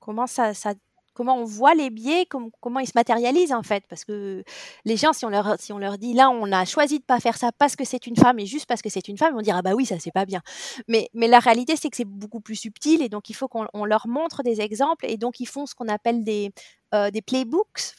Comment 0.00 0.26
ça, 0.26 0.52
ça 0.52 0.74
comment 1.14 1.36
on 1.36 1.44
voit 1.44 1.74
les 1.74 1.90
biais, 1.90 2.26
comment 2.26 2.80
ils 2.80 2.86
se 2.86 2.92
matérialisent 2.94 3.52
en 3.52 3.62
fait. 3.62 3.84
Parce 3.88 4.04
que 4.04 4.42
les 4.84 4.96
gens, 4.96 5.12
si 5.12 5.24
on 5.24 5.28
leur, 5.28 5.56
si 5.58 5.72
on 5.72 5.78
leur 5.78 5.98
dit 5.98 6.14
là, 6.14 6.30
on 6.30 6.50
a 6.52 6.64
choisi 6.64 6.98
de 6.98 7.04
pas 7.04 7.20
faire 7.20 7.36
ça 7.36 7.50
parce 7.52 7.76
que 7.76 7.84
c'est 7.84 8.06
une 8.06 8.16
femme 8.16 8.38
et 8.38 8.46
juste 8.46 8.66
parce 8.66 8.82
que 8.82 8.88
c'est 8.88 9.08
une 9.08 9.18
femme, 9.18 9.34
on 9.36 9.42
dira 9.42 9.58
ah 9.58 9.62
bah 9.62 9.74
oui, 9.74 9.86
ça 9.86 9.98
c'est 9.98 10.12
pas 10.12 10.24
bien. 10.24 10.40
Mais, 10.88 11.08
mais 11.14 11.28
la 11.28 11.38
réalité, 11.38 11.76
c'est 11.76 11.90
que 11.90 11.96
c'est 11.96 12.04
beaucoup 12.04 12.40
plus 12.40 12.56
subtil 12.56 13.02
et 13.02 13.08
donc 13.08 13.30
il 13.30 13.34
faut 13.34 13.48
qu'on 13.48 13.84
leur 13.84 14.08
montre 14.08 14.42
des 14.42 14.60
exemples 14.60 15.06
et 15.06 15.16
donc 15.16 15.40
ils 15.40 15.46
font 15.46 15.66
ce 15.66 15.74
qu'on 15.74 15.88
appelle 15.88 16.24
des, 16.24 16.52
euh, 16.94 17.10
des 17.10 17.22
playbooks, 17.22 17.94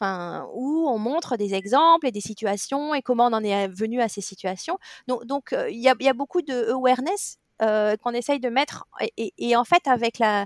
où 0.54 0.88
on 0.88 1.00
montre 1.00 1.36
des 1.36 1.56
exemples 1.56 2.08
et 2.08 2.12
des 2.12 2.22
situations 2.22 2.94
et 2.94 3.02
comment 3.02 3.26
on 3.28 3.34
en 3.34 3.44
est 3.44 3.68
venu 3.68 4.02
à 4.02 4.08
ces 4.08 4.22
situations. 4.22 4.78
Donc, 5.08 5.26
donc 5.26 5.54
euh, 5.54 5.70
il 5.70 5.80
y, 5.80 5.90
a, 5.90 5.96
y, 6.00 6.08
a, 6.08 6.14
beaucoup 6.14 6.44
de 6.44 6.72
awareness 6.72 7.38
euh, 7.64 7.96
qu'on 7.98 8.12
essaye 8.12 8.40
de 8.40 8.50
mettre 8.50 8.86
et, 9.18 9.34
et, 9.38 9.56
en 9.56 9.64
fait 9.64 9.88
avec 9.88 10.20
la, 10.20 10.46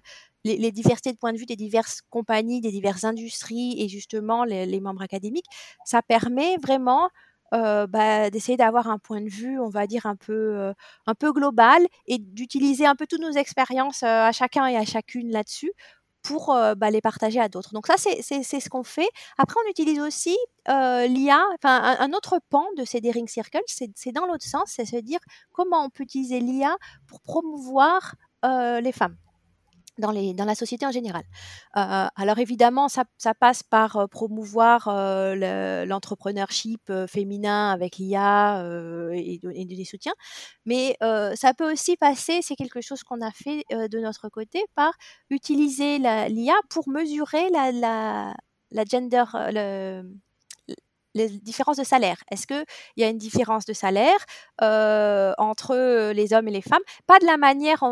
les, 0.55 0.71
diversités 0.71 1.11
de 1.11 1.17
points 1.17 1.33
de 1.33 1.37
vue 1.37 1.45
des 1.45 1.55
diverses 1.55 2.01
compagnies, 2.09 2.61
des 2.61 2.71
diverses 2.71 3.03
industries 3.03 3.75
et 3.81 3.89
justement 3.89 4.43
les, 4.43 4.79
membres 4.79 5.01
académiques, 5.01 5.47
ça 5.85 6.01
permet 6.01 6.57
vraiment 6.57 7.09
euh, 7.53 7.87
bah, 7.87 8.29
d'essayer 8.29 8.57
d'avoir 8.57 8.87
un 8.89 8.97
point 8.97 9.21
de 9.21 9.29
vue, 9.29 9.59
on 9.59 9.69
va 9.69 9.87
dire 9.87 10.05
un 10.05 10.15
peu, 10.15 10.33
euh, 10.33 10.73
un 11.05 11.15
peu 11.15 11.31
global 11.31 11.85
et 12.05 12.17
d'utiliser 12.17 12.85
un 12.85 12.95
peu 12.95 13.07
toutes 13.07 13.21
nos 13.21 13.31
expériences 13.31 14.03
euh, 14.03 14.07
à 14.25 14.31
chacun 14.33 14.67
et 14.67 14.75
à 14.75 14.83
chacune 14.83 15.31
là-dessus 15.31 15.71
pour 16.23 16.53
bah, 16.75 16.89
les 16.89 16.99
partager 16.99 17.39
à 17.39 17.47
d'autres. 17.47 17.71
Donc 17.71 17.87
ça, 17.87 17.95
c'est 17.97 18.43
ce 18.43 18.69
qu'on 18.69 18.83
fait. 18.83 19.07
Après, 19.37 19.55
on 19.65 19.69
utilise 19.69 19.99
aussi 20.01 20.35
l'IA, 20.67 21.41
enfin 21.53 21.81
un, 21.81 21.97
un, 22.01 22.11
autre 22.11 22.41
pan 22.49 22.65
de 22.75 22.83
ces 22.83 22.99
Daring 22.99 23.29
Circles, 23.29 23.61
c'est 23.65 24.11
dans 24.11 24.25
l'autre 24.25 24.43
sens, 24.43 24.63
c'est 24.65 24.83
se 24.83 24.97
dire 24.97 25.19
comment 25.53 25.85
on 25.85 25.89
peut 25.89 26.03
utiliser 26.03 26.41
l'IA 26.41 26.75
pour 27.07 27.21
promouvoir 27.21 28.15
les 28.43 28.91
femmes 28.91 29.15
dans, 29.97 30.11
la 30.11 30.55
société 30.55 30.85
en 30.85 30.91
général. 30.91 31.23
Euh, 31.75 32.07
alors 32.15 32.39
évidemment, 32.39 32.87
ça, 32.87 33.05
passe 33.39 33.63
par 33.63 33.97
euh, 33.97 34.07
promouvoir 34.07 34.87
euh, 34.87 35.85
l'entrepreneurship 35.85 36.81
euh, 36.89 37.07
féminin 37.07 37.71
avec 37.71 37.97
l'IA 37.97 38.63
et, 39.13 39.39
et, 39.53 39.65
des 39.65 39.85
soutiens, 39.85 40.13
mais 40.65 40.97
ça 41.35 41.53
peut 41.53 41.71
aussi 41.71 41.97
passer, 41.97 42.39
c'est 42.41 42.55
quelque 42.55 42.81
chose 42.81 43.03
qu'on 43.03 43.21
a 43.21 43.31
fait 43.31 43.63
de 43.69 43.99
notre 43.99 44.29
côté, 44.29 44.63
par 44.75 44.93
utiliser 45.29 45.99
l'IA 45.99 46.55
pour 46.69 46.87
mesurer 46.89 47.49
la, 47.49 47.71
la, 47.71 48.33
la 48.71 48.83
gender, 48.85 49.23
le, 49.33 50.03
les 51.17 51.29
différences 51.29 51.77
de 51.77 51.83
salaire. 51.83 52.17
Est-ce 52.31 52.47
qu'il 52.47 52.65
y 52.97 53.03
a 53.03 53.09
une 53.09 53.17
différence 53.17 53.65
de 53.65 53.73
salaire 53.73 54.17
entre 54.59 56.11
les 56.11 56.33
hommes 56.33 56.47
et 56.47 56.51
les 56.51 56.61
femmes? 56.61 56.81
Pas 57.05 57.19
de 57.19 57.25
la 57.25 57.37
manière 57.37 57.83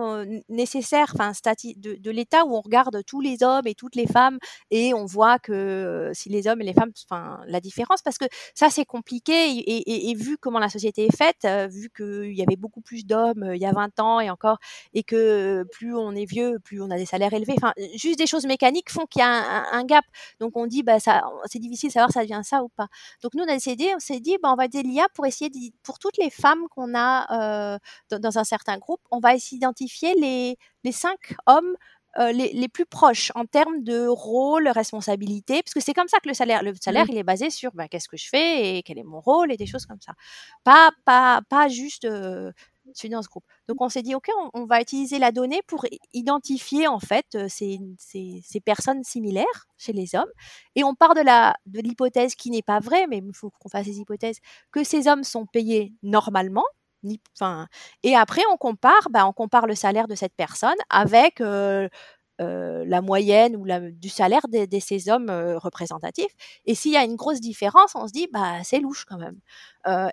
nécessaire, 0.49 1.11
enfin, 1.13 1.31
de, 1.75 2.11
l'État 2.11 2.45
où 2.45 2.55
on 2.55 2.61
regarde 2.61 3.03
tous 3.05 3.21
les 3.21 3.43
hommes 3.43 3.67
et 3.67 3.75
toutes 3.75 3.95
les 3.95 4.07
femmes 4.07 4.37
et 4.71 4.93
on 4.93 5.05
voit 5.05 5.39
que 5.39 6.11
si 6.13 6.29
les 6.29 6.47
hommes 6.47 6.61
et 6.61 6.65
les 6.65 6.73
femmes, 6.73 6.91
enfin, 7.09 7.41
la 7.47 7.59
différence, 7.59 8.01
parce 8.01 8.17
que 8.17 8.25
ça 8.53 8.69
c'est 8.69 8.85
compliqué 8.85 9.33
et, 9.67 10.15
vu 10.15 10.37
comment 10.37 10.59
la 10.59 10.69
société 10.69 11.05
est 11.05 11.15
faite, 11.15 11.47
vu 11.71 11.89
qu'il 11.95 12.33
y 12.33 12.41
avait 12.41 12.55
beaucoup 12.55 12.81
plus 12.81 13.05
d'hommes 13.05 13.51
il 13.53 13.61
y 13.61 13.65
a 13.65 13.71
20 13.73 13.99
ans 13.99 14.19
et 14.19 14.29
encore, 14.29 14.57
et 14.93 15.03
que 15.03 15.65
plus 15.71 15.95
on 15.95 16.13
est 16.15 16.25
vieux, 16.25 16.59
plus 16.63 16.81
on 16.81 16.89
a 16.91 16.97
des 16.97 17.05
salaires 17.05 17.33
élevés, 17.33 17.55
enfin, 17.57 17.73
juste 17.95 18.19
des 18.19 18.27
choses 18.27 18.45
mécaniques 18.45 18.89
font 18.89 19.05
qu'il 19.05 19.21
y 19.21 19.23
a 19.23 19.27
un, 19.27 19.79
un, 19.79 19.83
gap. 19.85 20.05
Donc 20.39 20.55
on 20.57 20.67
dit, 20.67 20.83
bah, 20.83 20.99
ça, 20.99 21.23
c'est 21.45 21.59
difficile 21.59 21.89
de 21.89 21.93
savoir 21.93 22.11
ça 22.11 22.21
devient 22.21 22.41
ça 22.43 22.63
ou 22.63 22.69
pas. 22.69 22.87
Donc 23.23 23.33
nous, 23.33 23.43
on, 23.43 23.47
a 23.47 23.55
essayé, 23.55 23.93
on 23.95 23.99
s'est 23.99 24.19
dit, 24.19 24.37
ben, 24.41 24.51
on 24.51 24.55
va 24.55 24.65
aider 24.65 24.83
l'IA 24.83 25.07
pour 25.13 25.25
essayer, 25.25 25.49
de, 25.49 25.57
pour 25.83 25.99
toutes 25.99 26.17
les 26.17 26.29
femmes 26.29 26.67
qu'on 26.69 26.95
a 26.95 27.75
euh, 27.75 27.79
dans, 28.09 28.19
dans, 28.19 28.37
un 28.37 28.43
certain 28.43 28.77
groupe, 28.77 29.01
on 29.11 29.19
va 29.19 29.35
essayer 29.35 29.57
d'identifier 29.57 30.13
les, 30.15 30.57
les 30.83 30.91
cinq 30.91 31.35
hommes 31.45 31.75
euh, 32.17 32.31
les, 32.31 32.53
les, 32.53 32.69
plus 32.69 32.85
proches 32.85 33.33
en 33.35 33.43
termes 33.45 33.83
de 33.83 34.07
rôle, 34.07 34.69
responsabilité, 34.69 35.61
parce 35.61 35.73
que 35.73 35.81
c'est 35.81 35.93
comme 35.93 36.07
ça 36.07 36.17
que 36.19 36.29
le 36.29 36.33
salaire, 36.33 36.63
le 36.63 36.73
salaire, 36.79 37.05
il 37.09 37.17
est 37.17 37.23
basé 37.23 37.49
sur 37.49 37.73
ben, 37.73 37.89
qu'est-ce 37.89 38.07
que 38.07 38.15
je 38.15 38.29
fais 38.29 38.77
et 38.77 38.83
quel 38.83 38.97
est 38.97 39.03
mon 39.03 39.19
rôle 39.19 39.51
et 39.51 39.57
des 39.57 39.65
choses 39.65 39.85
comme 39.85 39.99
ça. 39.99 40.13
Pas, 40.63 40.91
pas, 41.03 41.41
pas 41.49 41.67
juste 41.67 42.05
euh, 42.05 42.53
suis 42.93 43.09
dans 43.09 43.21
ce 43.21 43.27
groupe. 43.29 43.45
Donc 43.67 43.81
on 43.81 43.89
s'est 43.89 44.01
dit, 44.01 44.15
OK, 44.15 44.27
on, 44.53 44.65
va 44.65 44.81
utiliser 44.81 45.19
la 45.19 45.31
donnée 45.31 45.61
pour 45.67 45.85
identifier 46.13 46.87
en 46.87 46.99
fait 46.99 47.25
euh, 47.35 47.47
ces, 47.49 47.79
ces, 47.97 48.59
personnes 48.61 49.03
similaires 49.03 49.67
chez 49.77 49.93
les 49.93 50.15
hommes. 50.15 50.29
Et 50.75 50.83
on 50.83 50.95
part 50.95 51.15
de 51.15 51.21
la 51.21 51.55
de 51.65 51.79
l'hypothèse 51.81 52.35
qui 52.35 52.51
n'est 52.51 52.61
pas 52.61 52.79
vraie, 52.79 53.07
mais 53.07 53.17
il 53.17 53.35
faut 53.35 53.51
qu'on 53.59 53.69
fasse 53.69 53.85
ces 53.85 53.99
hypothèses, 53.99 54.37
que 54.71 54.83
ces 54.83 55.07
hommes 55.07 55.23
sont 55.23 55.45
payés 55.45 55.93
normalement. 56.03 56.65
Enfin, 57.35 57.67
et 58.03 58.15
après, 58.15 58.41
on 58.51 58.57
compare, 58.57 59.09
bah, 59.11 59.27
on 59.27 59.33
compare 59.33 59.67
le 59.67 59.75
salaire 59.75 60.07
de 60.07 60.15
cette 60.15 60.33
personne 60.35 60.75
avec 60.89 61.39
euh, 61.39 61.87
la 62.39 63.01
moyenne 63.01 63.55
ou 63.55 63.63
la, 63.63 63.79
du 63.79 64.09
salaire 64.09 64.47
de, 64.49 64.65
de 64.65 64.79
ces 64.79 65.09
hommes 65.09 65.29
représentatifs. 65.57 66.33
Et 66.65 66.73
s'il 66.75 66.91
y 66.93 66.97
a 66.97 67.03
une 67.03 67.15
grosse 67.15 67.41
différence, 67.41 67.93
on 67.95 68.07
se 68.07 68.11
dit, 68.11 68.27
bah, 68.31 68.63
c'est 68.63 68.79
louche 68.79 69.05
quand 69.05 69.19
même. 69.19 69.39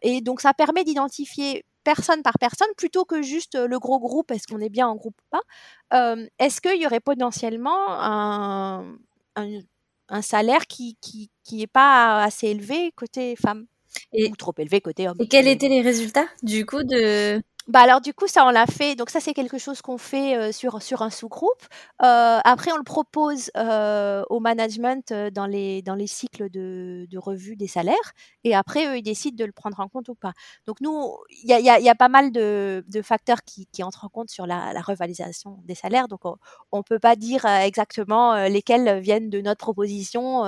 et 0.02 0.20
donc, 0.20 0.40
ça 0.42 0.52
permet 0.54 0.84
d'identifier 0.84 1.64
personne 1.84 2.22
par 2.22 2.38
personne 2.38 2.68
plutôt 2.76 3.04
que 3.04 3.22
juste 3.22 3.56
le 3.56 3.78
gros 3.78 3.98
groupe, 3.98 4.30
est-ce 4.30 4.46
qu'on 4.46 4.60
est 4.60 4.70
bien 4.70 4.88
en 4.88 4.96
groupe 4.96 5.16
ou 5.20 5.36
pas. 5.36 6.14
est-ce 6.38 6.60
qu'il 6.60 6.80
y 6.80 6.86
aurait 6.86 7.00
potentiellement 7.00 7.88
un, 7.88 8.96
un, 9.36 10.22
salaire 10.22 10.66
qui, 10.66 10.96
qui, 11.00 11.30
qui 11.44 11.62
est 11.62 11.66
pas 11.66 12.22
assez 12.22 12.48
élevé 12.48 12.92
côté 12.96 13.36
femme 13.36 13.66
et, 14.12 14.30
ou 14.30 14.36
trop 14.36 14.54
élevé 14.58 14.80
côté 14.80 15.08
homme? 15.08 15.16
Et 15.20 15.28
quels 15.28 15.48
étaient 15.48 15.68
les 15.68 15.82
résultats 15.82 16.26
du 16.42 16.66
coup 16.66 16.82
de 16.82 17.40
bah 17.72 17.80
alors 17.80 18.02
du 18.02 18.12
coup 18.12 18.26
ça 18.28 18.44
on 18.46 18.50
l'a 18.50 18.66
fait. 18.66 18.96
Donc 18.96 19.08
ça 19.08 19.18
c'est 19.18 19.32
quelque 19.32 19.56
chose 19.56 19.80
qu'on 19.80 19.96
fait 19.96 20.36
euh, 20.36 20.52
sur 20.52 20.82
sur 20.82 21.00
un 21.00 21.08
sous-groupe. 21.08 21.62
Euh, 22.02 22.38
après 22.44 22.70
on 22.70 22.76
le 22.76 22.82
propose 22.82 23.50
euh, 23.56 24.22
au 24.28 24.40
management 24.40 25.10
euh, 25.10 25.30
dans 25.30 25.46
les 25.46 25.80
dans 25.80 25.94
les 25.94 26.06
cycles 26.06 26.50
de, 26.50 27.06
de 27.10 27.18
revue 27.18 27.56
des 27.56 27.68
salaires. 27.68 28.12
Et 28.44 28.54
après 28.54 28.86
eux 28.88 28.98
ils 28.98 29.02
décident 29.02 29.36
de 29.38 29.46
le 29.46 29.52
prendre 29.52 29.80
en 29.80 29.88
compte 29.88 30.10
ou 30.10 30.14
pas. 30.14 30.34
Donc 30.66 30.82
nous 30.82 31.16
il 31.30 31.48
y 31.48 31.54
a, 31.54 31.60
y, 31.60 31.70
a, 31.70 31.80
y 31.80 31.88
a, 31.88 31.94
pas 31.94 32.10
mal 32.10 32.30
de, 32.30 32.84
de 32.88 33.00
facteurs 33.00 33.42
qui, 33.42 33.66
qui, 33.72 33.82
entrent 33.82 34.04
en 34.04 34.10
compte 34.10 34.28
sur 34.28 34.46
la, 34.46 34.74
la 34.74 34.82
revalorisation 34.82 35.58
des 35.64 35.74
salaires. 35.74 36.08
Donc 36.08 36.26
on, 36.26 36.36
on 36.72 36.82
peut 36.82 36.98
pas 36.98 37.16
dire 37.16 37.46
exactement 37.46 38.34
lesquels 38.48 39.00
viennent 39.00 39.30
de 39.30 39.40
notre 39.40 39.60
proposition 39.64 40.44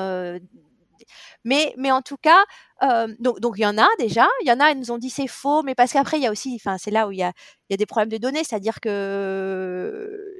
mais, 1.44 1.74
mais 1.76 1.90
en 1.90 2.02
tout 2.02 2.16
cas, 2.16 2.44
euh, 2.82 3.14
donc, 3.18 3.40
donc 3.40 3.54
il 3.58 3.62
y 3.62 3.66
en 3.66 3.78
a 3.78 3.86
déjà. 3.98 4.26
Il 4.42 4.48
y 4.48 4.52
en 4.52 4.60
a, 4.60 4.70
ils 4.70 4.78
nous 4.78 4.90
ont 4.90 4.98
dit 4.98 5.10
c'est 5.10 5.26
faux, 5.26 5.62
mais 5.62 5.74
parce 5.74 5.92
qu'après, 5.92 6.18
il 6.18 6.22
y 6.22 6.26
a 6.26 6.30
aussi, 6.30 6.54
enfin, 6.56 6.78
c'est 6.78 6.90
là 6.90 7.08
où 7.08 7.12
il 7.12 7.18
y 7.18 7.22
a, 7.22 7.32
il 7.68 7.72
y 7.72 7.74
a 7.74 7.76
des 7.76 7.86
problèmes 7.86 8.10
de 8.10 8.18
données, 8.18 8.44
c'est-à-dire 8.44 8.80
que 8.80 10.34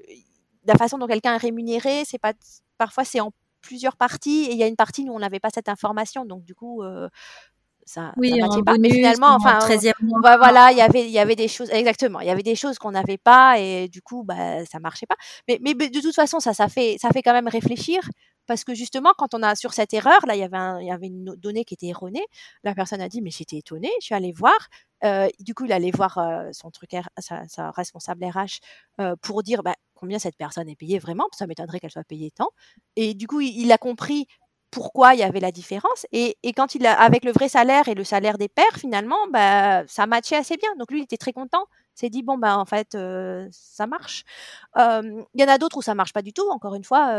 la 0.66 0.74
façon 0.74 0.98
dont 0.98 1.06
quelqu'un 1.06 1.34
est 1.34 1.38
rémunéré, 1.38 2.04
c'est 2.06 2.18
pas, 2.18 2.32
parfois 2.78 3.04
c'est 3.04 3.20
en 3.20 3.32
plusieurs 3.60 3.96
parties 3.96 4.44
et 4.44 4.52
il 4.52 4.58
y 4.58 4.62
a 4.62 4.66
une 4.66 4.76
partie 4.76 5.08
où 5.08 5.14
on 5.14 5.18
n'avait 5.18 5.40
pas 5.40 5.50
cette 5.52 5.68
information, 5.68 6.24
donc 6.24 6.44
du 6.44 6.54
coup. 6.54 6.82
Euh, 6.82 7.08
ça, 7.86 8.14
oui, 8.16 8.40
ça 8.40 8.62
pas. 8.64 8.78
mais 8.78 8.88
finalement, 8.88 9.34
enfin, 9.34 9.58
on, 9.60 10.20
bah, 10.20 10.38
voilà, 10.38 10.72
il 10.72 10.78
y 10.78 10.80
avait, 10.80 11.04
il 11.04 11.10
y 11.10 11.18
avait 11.18 11.36
des 11.36 11.48
choses, 11.48 11.68
exactement, 11.70 12.20
il 12.20 12.26
y 12.26 12.30
avait 12.30 12.42
des 12.42 12.54
choses 12.54 12.78
qu'on 12.78 12.92
n'avait 12.92 13.18
pas 13.18 13.58
et 13.58 13.88
du 13.88 14.00
coup, 14.00 14.24
bah, 14.24 14.64
ça 14.64 14.78
marchait 14.80 15.04
pas. 15.04 15.16
Mais, 15.48 15.58
mais 15.62 15.74
de 15.74 16.00
toute 16.00 16.14
façon, 16.14 16.40
ça, 16.40 16.54
ça 16.54 16.68
fait, 16.68 16.96
ça 16.98 17.10
fait 17.10 17.20
quand 17.22 17.34
même 17.34 17.48
réfléchir 17.48 18.00
parce 18.46 18.64
que 18.64 18.74
justement, 18.74 19.12
quand 19.16 19.34
on 19.34 19.42
a 19.42 19.54
sur 19.54 19.72
cette 19.72 19.94
erreur, 19.94 20.20
là, 20.26 20.34
il 20.34 20.40
y 20.40 20.90
avait, 20.90 21.06
une 21.06 21.34
donnée 21.36 21.64
qui 21.64 21.74
était 21.74 21.86
erronée. 21.86 22.24
La 22.62 22.74
personne 22.74 23.00
a 23.00 23.08
dit, 23.08 23.22
mais 23.22 23.30
j'étais 23.30 23.56
étonnée. 23.58 23.90
Je 24.00 24.06
suis 24.06 24.14
allée 24.14 24.32
voir. 24.32 24.56
Euh, 25.04 25.28
du 25.40 25.54
coup, 25.54 25.64
il 25.64 25.72
allait 25.72 25.90
voir 25.90 26.18
euh, 26.18 26.50
son 26.52 26.70
truc, 26.70 26.90
sa, 27.18 27.46
sa, 27.48 27.70
responsable 27.70 28.24
RH 28.24 28.60
euh, 29.00 29.16
pour 29.20 29.42
dire 29.42 29.62
bah, 29.62 29.74
combien 29.94 30.18
cette 30.18 30.36
personne 30.36 30.68
est 30.68 30.76
payée 30.76 30.98
vraiment. 30.98 31.26
Ça 31.32 31.46
m'étonnerait 31.46 31.80
qu'elle 31.80 31.90
soit 31.90 32.04
payée 32.04 32.30
tant. 32.30 32.50
Et 32.96 33.14
du 33.14 33.26
coup, 33.26 33.40
il, 33.40 33.70
a 33.72 33.78
compris 33.78 34.26
pourquoi 34.70 35.14
il 35.14 35.20
y 35.20 35.22
avait 35.22 35.40
la 35.40 35.52
différence. 35.52 36.06
Et, 36.12 36.36
et, 36.42 36.52
quand 36.52 36.74
il 36.74 36.86
a, 36.86 36.98
avec 37.00 37.24
le 37.24 37.32
vrai 37.32 37.48
salaire 37.48 37.88
et 37.88 37.94
le 37.94 38.04
salaire 38.04 38.38
des 38.38 38.48
pairs, 38.48 38.76
finalement, 38.76 39.26
bah, 39.30 39.86
ça 39.86 40.06
matchait 40.06 40.36
assez 40.36 40.56
bien. 40.56 40.70
Donc 40.78 40.90
lui, 40.90 41.00
il 41.00 41.04
était 41.04 41.16
très 41.16 41.32
content 41.32 41.66
s'est 41.94 42.10
dit 42.10 42.22
bon 42.22 42.38
bah 42.38 42.58
en 42.58 42.64
fait 42.64 42.96
ça 43.50 43.86
marche. 43.86 44.24
Il 44.76 45.24
y 45.34 45.44
en 45.44 45.48
a 45.48 45.58
d'autres 45.58 45.78
où 45.78 45.82
ça 45.82 45.94
marche 45.94 46.12
pas 46.12 46.22
du 46.22 46.32
tout. 46.32 46.48
Encore 46.50 46.74
une 46.74 46.84
fois, 46.84 47.14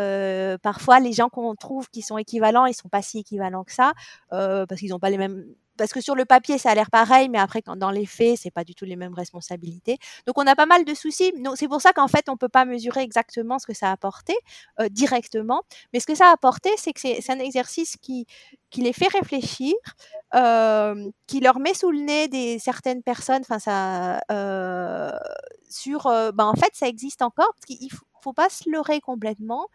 parfois 0.62 1.00
les 1.00 1.14
gens 1.14 1.30
qu'on 1.30 1.56
trouve 1.56 1.90
qui 1.90 2.02
sont 2.02 2.18
équivalents, 2.18 2.66
ils 2.66 2.74
sont 2.74 2.90
pas 2.90 3.02
si 3.02 3.20
équivalents 3.20 3.64
que 3.64 3.74
ça 3.74 3.94
parce 4.30 4.80
qu'ils 4.80 4.90
n'ont 4.90 5.00
pas 5.00 5.10
les 5.10 5.18
mêmes 5.18 5.46
parce 5.78 5.92
que 5.94 6.02
sur 6.02 6.16
le 6.16 6.26
papier, 6.26 6.58
ça 6.58 6.72
a 6.72 6.76
l'air 6.76 6.90
pareil, 6.90 7.30
mais 7.30 7.38
après, 7.38 7.62
quand 7.62 7.76
dans 7.76 7.92
les 7.92 8.06
faits, 8.06 8.38
c'est 8.42 8.52
pas 8.52 8.64
du 8.64 8.76
tout 8.76 8.86
les 8.86 8.96
mêmes 8.96 9.14
responsabilités. 9.14 9.98
Donc, 10.28 10.38
on 10.38 10.48
a 10.48 10.56
pas 10.56 10.66
mal 10.66 10.86
de 10.86 10.94
soucis. 10.94 11.34
C'est 11.56 11.68
pour 11.68 11.82
ça 11.82 11.94
qu'en 11.94 12.08
fait, 12.08 12.30
on 12.30 12.38
peut 12.38 12.50
pas 12.50 12.66
mesurer 12.66 13.02
exactement 13.02 13.60
ce 13.60 13.66
que 13.66 13.74
ça 13.74 13.90
a 13.90 13.92
apporté 13.92 14.34
euh, 14.80 14.90
directement. 14.90 15.64
Mais 15.94 16.00
ce 16.00 16.06
que 16.08 16.16
ça 16.16 16.30
a 16.30 16.32
apporté, 16.34 16.70
c'est 16.78 16.94
que 16.94 17.00
c'est 17.00 17.30
un 17.30 17.40
exercice 17.40 17.98
qui, 17.98 18.26
qui 18.70 18.82
les 18.82 18.94
fait 18.94 19.08
réfléchir, 19.08 19.74
euh, 20.36 21.10
qui 21.28 21.40
leur 21.40 21.60
met 21.60 21.74
sous 21.74 21.92
le 21.92 22.00
nez 22.00 22.28
des 22.28 22.60
certaines 22.60 23.04
personnes, 23.04 23.42
enfin, 23.42 23.60
ça, 23.60 24.22
euh, 24.32 25.12
sur, 25.70 26.04
ben, 26.34 26.46
en 26.46 26.56
fait, 26.56 26.72
ça 26.74 26.88
existe 26.88 27.22
encore, 27.22 27.52
parce 27.56 27.66
qu'il 27.66 27.92
faut, 27.92 28.06
faut 28.22 28.34
pas 28.34 28.50
se 28.50 28.70
leurrer 28.70 29.02
complètement 29.02 29.68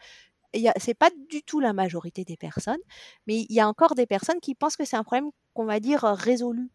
c'est 0.77 0.95
pas 0.95 1.11
du 1.31 1.43
tout 1.43 1.61
la 1.61 1.73
majorité 1.73 2.25
des 2.25 2.37
personnes, 2.37 2.81
mais 3.27 3.47
il 3.49 3.53
y 3.53 3.61
a 3.61 3.69
encore 3.69 3.95
des 3.95 4.07
personnes 4.07 4.41
qui 4.41 4.55
pensent 4.55 4.77
que 4.77 4.85
c'est 4.85 4.97
un 4.97 5.05
problème 5.05 5.31
qu'on 5.55 5.65
va 5.65 5.81
dire 5.81 6.03
résolu. 6.03 6.71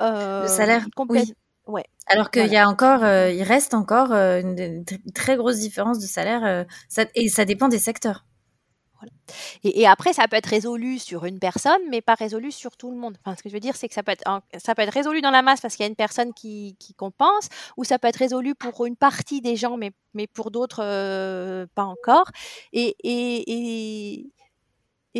Euh, 0.00 0.42
le 0.42 0.48
salaire, 0.48 0.86
oui. 1.08 1.32
Ouais. 1.68 1.84
Alors 2.08 2.30
qu'il 2.32 2.42
voilà. 2.42 2.54
y 2.54 2.56
a 2.56 2.68
encore, 2.68 3.04
euh, 3.04 3.30
il 3.30 3.44
reste 3.44 3.72
encore 3.72 4.12
euh, 4.12 4.40
une, 4.40 4.84
très 5.14 5.36
grosse 5.36 5.60
différence 5.60 6.00
de 6.00 6.06
salaire, 6.06 6.66
ça, 6.88 7.04
et 7.14 7.28
ça 7.28 7.44
dépend 7.44 7.68
des 7.68 7.78
secteurs. 7.78 8.24
Et, 9.64 9.86
après, 9.86 10.12
ça 10.12 10.28
peut 10.28 10.36
être 10.36 10.46
résolu 10.46 10.98
sur 10.98 11.24
une 11.24 11.38
personne, 11.38 11.80
mais 11.90 12.00
pas 12.00 12.14
résolu 12.14 12.52
sur 12.52 12.76
tout 12.76 12.90
le 12.90 12.96
monde. 12.96 13.16
Enfin, 13.24 13.36
ce 13.36 13.42
que 13.42 13.48
je 13.48 13.54
veux 13.54 13.60
dire, 13.60 13.76
c'est 13.76 13.88
que 13.88 13.94
ça 13.94 14.02
peut 14.02 14.12
être, 14.12 14.92
résolu 14.92 15.20
dans 15.20 15.30
la 15.30 15.42
masse 15.42 15.60
parce 15.60 15.76
qu'il 15.76 15.84
y 15.84 15.86
a 15.86 15.88
une 15.88 15.96
personne 15.96 16.32
qui, 16.34 16.76
compense, 16.96 17.48
ou 17.76 17.84
ça 17.84 17.98
peut 17.98 18.08
être 18.08 18.16
résolu 18.16 18.54
pour 18.54 18.86
une 18.86 18.96
partie 18.96 19.40
des 19.40 19.56
gens, 19.56 19.76
mais, 19.76 19.92
pour 20.28 20.50
d'autres, 20.50 20.82
euh, 20.82 21.66
pas 21.74 21.84
encore. 21.84 22.26
Et, 22.72 22.96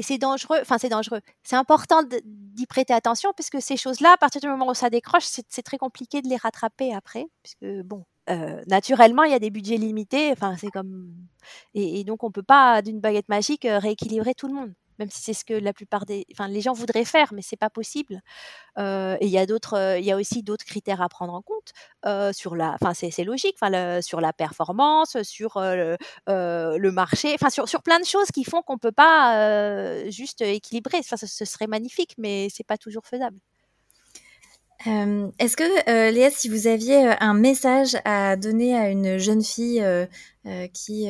c'est 0.00 0.18
dangereux, 0.18 0.58
enfin, 0.62 0.78
c'est 0.78 0.88
dangereux. 0.88 1.20
C'est 1.42 1.56
important 1.56 2.02
d'y 2.24 2.66
prêter 2.66 2.94
attention 2.94 3.32
parce 3.36 3.50
que 3.50 3.60
ces 3.60 3.76
choses-là, 3.76 4.12
à 4.14 4.16
partir 4.16 4.40
du 4.40 4.48
moment 4.48 4.68
où 4.68 4.74
ça 4.74 4.90
décroche, 4.90 5.24
c'est 5.24 5.62
très 5.62 5.78
compliqué 5.78 6.22
de 6.22 6.28
les 6.28 6.36
rattraper 6.36 6.94
après, 6.94 7.26
puisque 7.42 7.82
bon, 7.84 8.04
naturellement, 8.66 9.24
il 9.24 9.32
y 9.32 9.34
a 9.34 9.38
des 9.38 9.50
budgets 9.50 9.76
limités. 9.76 10.30
Enfin, 10.32 10.56
c'est 10.58 10.70
comme 10.70 11.14
et, 11.74 12.04
donc 12.04 12.22
on 12.24 12.30
peut 12.30 12.42
pas 12.42 12.82
d'une 12.82 13.00
baguette 13.00 13.28
magique 13.28 13.66
rééquilibrer 13.68 14.34
tout 14.34 14.46
le 14.48 14.54
monde, 14.54 14.72
même 14.98 15.10
si 15.10 15.22
c'est 15.22 15.34
ce 15.34 15.44
que 15.44 15.54
la 15.54 15.72
plupart 15.72 16.06
des, 16.06 16.24
enfin, 16.32 16.48
les 16.48 16.60
gens 16.60 16.72
voudraient 16.72 17.04
faire, 17.04 17.32
mais 17.34 17.42
c'est 17.42 17.56
pas 17.56 17.70
possible. 17.70 18.20
Et 18.78 19.16
il 19.26 19.28
y 19.30 19.38
a 19.38 19.46
d'autres, 19.46 19.98
il 19.98 20.04
y 20.04 20.12
a 20.12 20.16
aussi 20.16 20.42
d'autres 20.42 20.64
critères 20.64 21.02
à 21.02 21.08
prendre 21.08 21.34
en 21.34 21.42
compte 21.42 21.72
sur 22.34 22.56
la, 22.56 22.76
enfin, 22.80 22.94
c'est 22.94 23.24
logique, 23.24 23.56
enfin, 23.60 24.00
sur 24.02 24.20
la 24.20 24.32
performance, 24.32 25.20
sur 25.22 25.60
le, 25.60 25.96
le, 26.26 26.90
marché, 26.90 27.32
enfin, 27.34 27.50
sur, 27.50 27.68
sur 27.68 27.82
plein 27.82 28.00
de 28.00 28.06
choses 28.06 28.30
qui 28.32 28.44
font 28.44 28.62
qu'on 28.62 28.78
peut 28.78 28.92
pas 28.92 30.08
juste 30.10 30.42
équilibrer. 30.42 30.98
Enfin, 30.98 31.16
ce, 31.16 31.26
ce 31.26 31.44
serait 31.44 31.66
magnifique, 31.66 32.14
mais 32.18 32.48
c'est 32.50 32.66
pas 32.66 32.78
toujours 32.78 33.06
faisable. 33.06 33.38
Euh, 34.86 35.30
Est-ce 35.38 35.56
que, 35.56 35.90
euh, 35.90 36.10
Léa, 36.10 36.30
si 36.30 36.48
vous 36.48 36.66
aviez 36.66 37.08
euh, 37.08 37.14
un 37.20 37.34
message 37.34 37.96
à 38.04 38.36
donner 38.36 38.76
à 38.76 38.88
une 38.88 39.18
jeune 39.18 39.42
fille 39.42 39.80
euh, 39.80 40.06
euh 40.46 40.66
qui, 40.68 41.08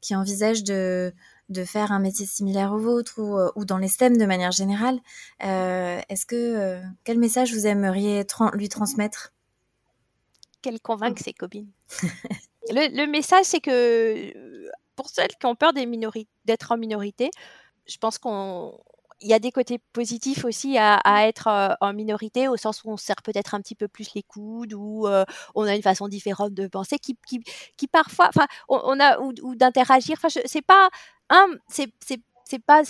qui 0.00 0.16
envisage 0.16 0.64
de, 0.64 1.12
de 1.48 1.64
faire 1.64 1.92
un 1.92 2.00
métier 2.00 2.26
similaire 2.26 2.72
au 2.72 2.78
vôtre 2.78 3.18
ou, 3.18 3.38
ou 3.58 3.64
dans 3.64 3.78
les 3.78 3.88
STEM 3.88 4.16
de 4.16 4.26
manière 4.26 4.52
générale, 4.52 4.98
est-ce 5.40 6.26
que 6.26 6.80
quel 7.04 7.18
message 7.18 7.54
vous 7.54 7.66
aimeriez 7.66 8.24
tra 8.24 8.50
lui 8.54 8.68
transmettre? 8.68 9.32
Qu'elle 10.62 10.80
convainque 10.80 11.20
ses 11.20 11.32
copines. 11.32 11.70
le, 12.70 12.96
le, 12.96 13.06
message, 13.10 13.44
c'est 13.44 13.60
que 13.60 14.32
pour 14.96 15.08
celles 15.08 15.36
qui 15.38 15.46
ont 15.46 15.54
peur 15.54 15.72
d'être 15.72 16.72
en 16.72 16.76
minorité, 16.76 17.30
je 17.86 17.98
pense 17.98 18.18
qu'on 18.18 18.78
il 19.20 19.28
y 19.28 19.34
a 19.34 19.38
des 19.38 19.52
côtés 19.52 19.80
positifs 19.92 20.44
aussi 20.44 20.78
à, 20.78 20.96
à 20.96 21.26
être 21.26 21.48
euh, 21.48 21.74
en 21.80 21.92
minorité, 21.92 22.48
au 22.48 22.56
sens 22.56 22.82
où 22.84 22.90
on 22.90 22.96
serre 22.96 23.22
peut-être 23.22 23.54
un 23.54 23.60
petit 23.60 23.74
peu 23.74 23.88
plus 23.88 24.14
les 24.14 24.22
coudes, 24.22 24.74
ou 24.74 25.06
euh, 25.06 25.24
on 25.54 25.64
a 25.64 25.74
une 25.74 25.82
façon 25.82 26.08
différente 26.08 26.54
de 26.54 26.66
penser, 26.66 26.98
qui, 26.98 27.16
qui, 27.26 27.40
qui 27.76 27.86
parfois, 27.88 28.28
enfin, 28.28 28.46
on, 28.68 28.80
on, 28.84 29.00
a 29.00 29.18
ou, 29.20 29.32
ou 29.42 29.54
d'interagir. 29.54 30.16
Enfin, 30.22 30.28
c'est 30.44 30.62
pas 30.62 30.90
un, 31.30 31.46
c'est 31.68 31.92
c'est 32.44 32.58
pas 32.58 32.82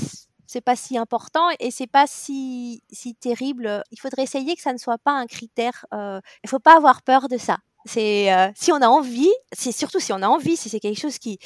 c'est 0.47 0.61
pas 0.61 0.77
si 0.77 0.99
important 0.99 1.49
et 1.61 1.71
c'est 1.71 1.87
pas 1.87 2.07
si 2.07 2.83
si 2.91 3.15
terrible. 3.15 3.83
Il 3.91 4.01
faudrait 4.01 4.25
essayer 4.25 4.55
que 4.57 4.63
ça 4.63 4.73
ne 4.73 4.79
soit 4.79 4.99
pas 4.99 5.13
un 5.13 5.27
critère. 5.27 5.87
Euh, 5.95 6.21
il 6.43 6.51
faut 6.51 6.59
pas 6.59 6.77
avoir 6.77 7.03
peur 7.03 7.29
de 7.29 7.39
ça. 7.39 7.59
C'est 7.87 8.33
euh, 8.33 8.49
si 8.55 8.73
on 8.73 8.81
a 8.81 8.89
envie, 8.89 9.33
c'est 9.53 9.73
surtout 9.73 10.01
si 10.01 10.13
on 10.13 10.23
a 10.23 10.29
envie, 10.29 10.57
si 10.57 10.69
c'est 10.69 10.81
quelque 10.81 11.01
chose 11.01 11.19
qui 11.19 11.39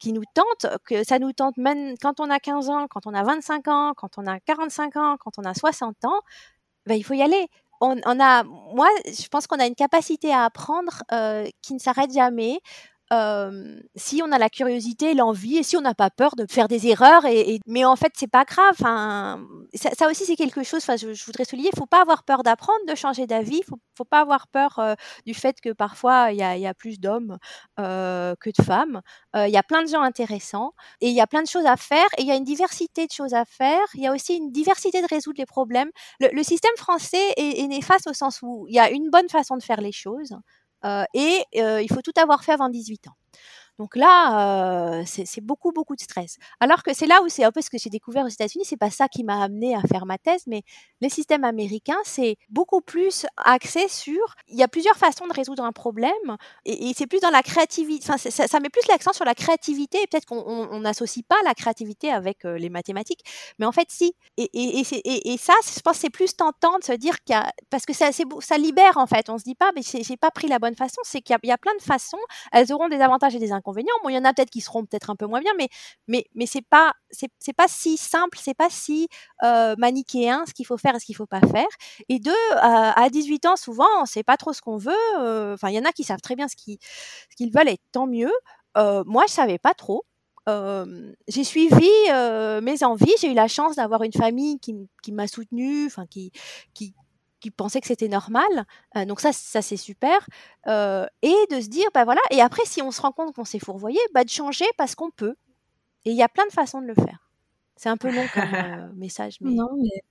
qui 0.00 0.12
nous 0.12 0.24
tente, 0.34 0.66
que 0.86 1.04
ça 1.04 1.18
nous 1.18 1.32
tente 1.32 1.56
même 1.58 1.94
quand 2.00 2.20
on 2.20 2.30
a 2.30 2.40
15 2.40 2.70
ans, 2.70 2.86
quand 2.88 3.06
on 3.06 3.14
a 3.14 3.22
25 3.22 3.68
ans, 3.68 3.92
quand 3.96 4.18
on 4.18 4.26
a 4.26 4.40
45 4.40 4.96
ans, 4.96 5.16
quand 5.20 5.38
on 5.38 5.44
a 5.44 5.54
60 5.54 6.04
ans, 6.06 6.20
ben, 6.86 6.94
il 6.94 7.04
faut 7.04 7.14
y 7.14 7.22
aller. 7.22 7.46
On, 7.82 7.96
a, 8.20 8.42
moi, 8.44 8.88
je 9.06 9.28
pense 9.28 9.46
qu'on 9.46 9.58
a 9.58 9.66
une 9.66 9.74
capacité 9.74 10.32
à 10.32 10.44
apprendre 10.44 11.02
euh, 11.12 11.46
qui 11.62 11.72
ne 11.74 11.78
s'arrête 11.78 12.12
jamais 12.12 12.60
euh, 13.12 13.80
si 13.96 14.22
on 14.24 14.30
a 14.30 14.38
la 14.38 14.48
curiosité, 14.48 15.14
l'envie, 15.14 15.58
et 15.58 15.62
si 15.62 15.76
on 15.76 15.80
n'a 15.80 15.94
pas 15.94 16.10
peur 16.10 16.36
de 16.36 16.46
faire 16.48 16.68
des 16.68 16.86
erreurs, 16.86 17.24
et, 17.26 17.58
mais 17.66 17.84
en 17.84 17.96
fait 17.96 18.12
c'est 18.16 18.30
pas 18.30 18.44
grave. 18.44 18.70
Enfin, 18.70 19.44
ça, 19.74 20.08
aussi 20.08 20.24
c'est 20.24 20.36
quelque 20.36 20.62
chose. 20.62 20.80
Enfin, 20.82 20.96
je, 20.96 21.24
voudrais 21.24 21.44
souligner, 21.44 21.70
faut 21.76 21.86
pas 21.86 22.02
avoir 22.02 22.22
peur 22.24 22.42
d'apprendre, 22.44 22.78
de 22.88 22.94
changer 22.94 23.26
d'avis. 23.26 23.62
Faut, 23.68 23.78
faut 23.96 24.04
pas 24.04 24.20
avoir 24.20 24.46
peur 24.48 24.78
euh, 24.78 24.94
du 25.26 25.34
fait 25.34 25.60
que 25.60 25.70
parfois 25.72 26.30
il 26.32 26.38
y 26.38 26.42
a, 26.66 26.74
plus 26.74 27.00
d'hommes 27.00 27.38
euh, 27.80 28.34
que 28.40 28.50
de 28.50 28.64
femmes. 28.64 29.00
Il 29.34 29.50
y 29.50 29.56
a 29.56 29.62
plein 29.62 29.82
de 29.82 29.88
gens 29.88 30.02
intéressants 30.02 30.72
et 31.00 31.08
il 31.08 31.14
y 31.14 31.20
a 31.20 31.26
plein 31.26 31.42
de 31.42 31.48
choses 31.48 31.66
à 31.66 31.76
faire. 31.76 32.06
Et 32.18 32.22
il 32.22 32.26
y 32.28 32.30
a 32.30 32.36
une 32.36 32.44
diversité 32.44 33.06
de 33.06 33.12
choses 33.12 33.34
à 33.34 33.44
faire. 33.44 33.84
Il 33.94 34.02
y 34.02 34.06
a 34.06 34.12
aussi 34.12 34.36
une 34.36 34.52
diversité 34.52 35.02
de 35.02 35.06
résoudre 35.08 35.38
les 35.38 35.46
problèmes. 35.46 35.90
Le, 36.20 36.28
le 36.32 36.42
système 36.42 36.76
français 36.76 37.34
est, 37.36 37.60
est 37.60 37.66
néfaste 37.66 38.06
au 38.08 38.12
sens 38.14 38.40
où 38.42 38.66
il 38.68 38.74
y 38.74 38.78
a 38.78 38.90
une 38.90 39.10
bonne 39.10 39.28
façon 39.28 39.56
de 39.56 39.62
faire 39.62 39.80
les 39.80 39.92
choses. 39.92 40.36
Euh, 40.84 41.04
et 41.14 41.44
euh, 41.56 41.82
il 41.82 41.88
faut 41.92 42.02
tout 42.02 42.12
avoir 42.16 42.44
fait 42.44 42.52
avant 42.52 42.68
18 42.68 43.08
ans. 43.08 43.16
Donc 43.80 43.96
là, 43.96 45.02
c'est 45.06 45.40
beaucoup, 45.40 45.72
beaucoup 45.72 45.96
de 45.96 46.02
stress. 46.02 46.36
Alors 46.60 46.82
que 46.82 46.92
c'est 46.92 47.06
là 47.06 47.22
où 47.22 47.30
c'est 47.30 47.44
un 47.44 47.50
peu 47.50 47.62
ce 47.62 47.70
que 47.70 47.78
j'ai 47.78 47.88
découvert 47.88 48.26
aux 48.26 48.28
États-Unis. 48.28 48.66
C'est 48.66 48.76
pas 48.76 48.90
ça 48.90 49.08
qui 49.08 49.24
m'a 49.24 49.42
amené 49.42 49.74
à 49.74 49.80
faire 49.80 50.04
ma 50.04 50.18
thèse, 50.18 50.42
mais 50.46 50.64
les 51.00 51.08
systèmes 51.08 51.44
américains, 51.44 51.96
c'est 52.04 52.36
beaucoup 52.50 52.82
plus 52.82 53.24
axé 53.38 53.88
sur. 53.88 54.34
Il 54.48 54.58
y 54.58 54.62
a 54.62 54.68
plusieurs 54.68 54.96
façons 54.96 55.26
de 55.26 55.32
résoudre 55.32 55.64
un 55.64 55.72
problème, 55.72 56.12
et, 56.66 56.92
c'est 56.94 57.06
plus 57.06 57.20
dans 57.20 57.30
la 57.30 57.42
créativité. 57.42 58.04
Ça, 58.18 58.60
met 58.60 58.68
plus 58.68 58.86
l'accent 58.86 59.14
sur 59.14 59.24
la 59.24 59.34
créativité. 59.34 60.02
Et 60.02 60.06
peut-être 60.06 60.26
qu'on 60.26 60.80
n'associe 60.80 61.24
pas 61.26 61.36
la 61.46 61.54
créativité 61.54 62.12
avec 62.12 62.44
les 62.44 62.68
mathématiques, 62.68 63.24
mais 63.58 63.64
en 63.64 63.72
fait, 63.72 63.86
si. 63.88 64.12
Et, 64.36 65.36
ça, 65.38 65.54
je 65.74 65.80
pense, 65.80 65.96
c'est 65.96 66.10
plus 66.10 66.36
tentant 66.36 66.78
de 66.78 66.84
se 66.84 66.92
dire 66.92 67.24
qu'il 67.24 67.34
y 67.34 67.38
a, 67.38 67.50
parce 67.70 67.86
que 67.86 67.94
ça, 67.94 68.10
libère 68.58 68.98
en 68.98 69.06
fait. 69.06 69.30
On 69.30 69.38
se 69.38 69.44
dit 69.44 69.54
pas, 69.54 69.70
mais 69.74 69.80
j'ai 69.80 70.18
pas 70.18 70.30
pris 70.30 70.48
la 70.48 70.58
bonne 70.58 70.76
façon. 70.76 71.00
C'est 71.02 71.22
qu'il 71.22 71.34
y, 71.42 71.50
a 71.50 71.56
plein 71.56 71.74
de 71.76 71.82
façons. 71.82 72.18
Elles 72.52 72.74
auront 72.74 72.90
des 72.90 73.00
avantages 73.00 73.34
et 73.34 73.38
des 73.38 73.52
inconvénients. 73.52 73.69
Bon, 74.02 74.08
il 74.08 74.14
y 74.14 74.18
en 74.18 74.24
a 74.24 74.32
peut-être 74.32 74.50
qui 74.50 74.60
seront 74.60 74.84
peut-être 74.84 75.10
un 75.10 75.16
peu 75.16 75.26
moins 75.26 75.40
bien, 75.40 75.52
mais 75.58 75.68
mais 76.08 76.24
mais 76.34 76.46
c'est 76.46 76.66
pas 76.66 76.92
pas 77.56 77.68
si 77.68 77.96
simple, 77.96 78.38
c'est 78.40 78.54
pas 78.54 78.70
si 78.70 79.08
euh, 79.42 79.74
manichéen 79.78 80.44
ce 80.46 80.54
qu'il 80.54 80.66
faut 80.66 80.78
faire 80.78 80.94
et 80.96 81.00
ce 81.00 81.04
qu'il 81.04 81.16
faut 81.16 81.26
pas 81.26 81.40
faire. 81.40 81.68
Et 82.08 82.18
deux, 82.18 82.32
à 82.56 83.08
18 83.10 83.46
ans, 83.46 83.56
souvent, 83.56 83.88
on 84.00 84.06
sait 84.06 84.22
pas 84.22 84.36
trop 84.36 84.52
ce 84.52 84.60
qu'on 84.62 84.76
veut. 84.76 84.92
Euh, 85.18 85.54
enfin, 85.54 85.68
il 85.70 85.74
y 85.74 85.78
en 85.78 85.84
a 85.84 85.92
qui 85.92 86.04
savent 86.04 86.20
très 86.20 86.36
bien 86.36 86.48
ce 86.48 86.56
qu'ils 86.56 87.52
veulent, 87.52 87.68
et 87.68 87.78
tant 87.92 88.06
mieux. 88.06 88.32
Euh, 88.76 89.02
moi, 89.06 89.24
je 89.28 89.32
savais 89.34 89.58
pas 89.58 89.74
trop. 89.74 90.04
j'ai 91.28 91.44
suivi 91.44 91.90
mes 92.62 92.84
envies. 92.84 93.14
J'ai 93.20 93.30
eu 93.30 93.34
la 93.34 93.48
chance 93.48 93.76
d'avoir 93.76 94.02
une 94.02 94.12
famille 94.12 94.58
qui, 94.60 94.74
qui 95.02 95.12
m'a 95.12 95.26
soutenue, 95.28 95.90
qui, 96.10 96.32
qui 97.40 97.50
pensaient 97.50 97.80
que 97.80 97.86
c'était 97.86 98.08
normal. 98.08 98.48
donc 99.06 99.20
ça, 99.20 99.32
ça 99.32 99.62
c'est 99.62 99.76
super. 99.76 100.26
et 100.66 101.34
de 101.50 101.60
se 101.60 101.68
dire, 101.68 101.88
bah 101.94 102.04
voilà. 102.04 102.20
Et 102.30 102.40
après, 102.40 102.62
si 102.66 102.82
on 102.82 102.90
se 102.90 103.00
rend 103.00 103.12
compte 103.12 103.34
qu'on 103.34 103.44
s'est 103.44 103.58
fourvoyé, 103.58 103.98
bah 104.14 104.24
de 104.24 104.30
changer 104.30 104.66
parce 104.76 104.94
qu'on 104.94 105.10
peut. 105.10 105.36
Et 106.04 106.10
il 106.10 106.16
y 106.16 106.22
a 106.22 106.28
plein 106.28 106.46
de 106.46 106.52
façons 106.52 106.80
de 106.80 106.86
le 106.86 106.94
faire. 106.94 107.28
C'est 107.76 107.88
un 107.88 107.96
peu 107.96 108.10
long 108.14 108.26
comme 108.34 108.92
message, 108.96 109.36
mais. 109.40 109.50
Non, 109.52 109.70
mais 109.76 110.02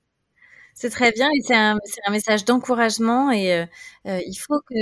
c'est 0.73 0.89
très 0.89 1.11
bien 1.11 1.29
et 1.35 1.41
c'est 1.41 1.55
un, 1.55 1.77
un, 2.05 2.11
message 2.11 2.45
d'encouragement 2.45 3.31
et 3.31 3.67
il 4.05 4.35
faut 4.35 4.61
que 4.61 4.75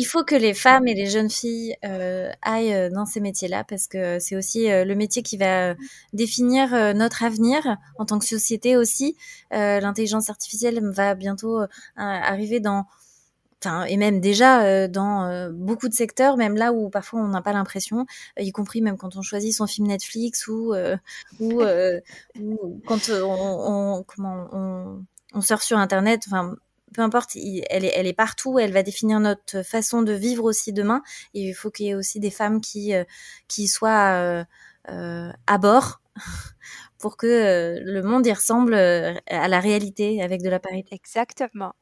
il 0.00 0.04
faut 0.06 0.24
que 0.24 0.34
les 0.34 0.54
femmes 0.54 0.88
et 0.88 0.94
les 0.94 1.04
jeunes 1.04 1.28
filles 1.28 1.76
euh, 1.84 2.30
aillent 2.40 2.72
euh, 2.72 2.88
dans 2.88 3.04
ces 3.04 3.20
métiers-là 3.20 3.64
parce 3.64 3.86
que 3.86 4.18
c'est 4.18 4.34
aussi 4.34 4.70
euh, 4.70 4.86
le 4.86 4.94
métier 4.94 5.22
qui 5.22 5.36
va 5.36 5.74
définir 6.14 6.94
notre 6.94 7.22
avenir 7.22 7.76
en 7.98 8.06
tant 8.06 8.18
que 8.18 8.24
société 8.24 8.78
aussi. 8.78 9.18
L'intelligence 9.50 10.30
artificielle 10.30 10.80
va 10.90 11.14
bientôt 11.14 11.60
arriver 11.96 12.60
dans, 12.60 12.86
enfin 13.62 13.84
et 13.84 13.98
même 13.98 14.20
déjà 14.20 14.88
dans 14.88 15.50
beaucoup 15.52 15.88
de 15.88 15.94
secteurs, 15.94 16.38
même 16.38 16.56
là 16.56 16.72
où 16.72 16.88
parfois 16.88 17.20
on 17.20 17.28
n'a 17.28 17.42
pas 17.42 17.52
l'impression, 17.52 18.06
y 18.38 18.52
compris 18.52 18.80
même 18.80 18.96
quand 18.96 19.16
on 19.16 19.22
choisit 19.22 19.52
son 19.52 19.66
film 19.66 19.88
Netflix 19.88 20.46
ou 20.46 20.74
ou, 21.40 21.62
quand 22.86 23.10
on, 23.10 24.04
on, 24.18 25.04
on 25.34 25.40
sort 25.42 25.62
sur 25.62 25.78
internet. 25.78 26.22
Enfin 26.26 26.56
peu 26.94 27.02
importe, 27.02 27.36
elle, 27.36 27.84
est, 27.84 28.12
partout, 28.12 28.58
elle 28.58 28.72
va 28.72 28.82
définir 28.82 29.20
notre 29.20 29.62
façon 29.62 30.02
de 30.02 30.12
vivre 30.12 30.44
aussi 30.44 30.72
demain. 30.72 31.02
Il 31.34 31.52
faut 31.54 31.70
qu'il 31.70 31.86
y 31.86 31.88
ait 31.90 31.94
aussi 31.94 32.20
des 32.20 32.30
femmes 32.30 32.60
qui, 32.60 32.94
euh, 32.94 33.04
qui 33.48 33.68
soient 33.68 34.12
euh, 34.14 34.44
euh, 34.90 35.32
à 35.46 35.58
bord 35.58 36.00
pour 36.98 37.16
que 37.16 37.78
le 37.82 38.02
monde 38.02 38.26
y 38.26 38.32
ressemble 38.32 38.74
à 38.74 39.48
la 39.48 39.60
réalité 39.60 40.22
avec 40.22 40.42
de 40.42 40.48
la 40.48 40.60
parité. 40.60 40.94
Exactement. 40.94 41.74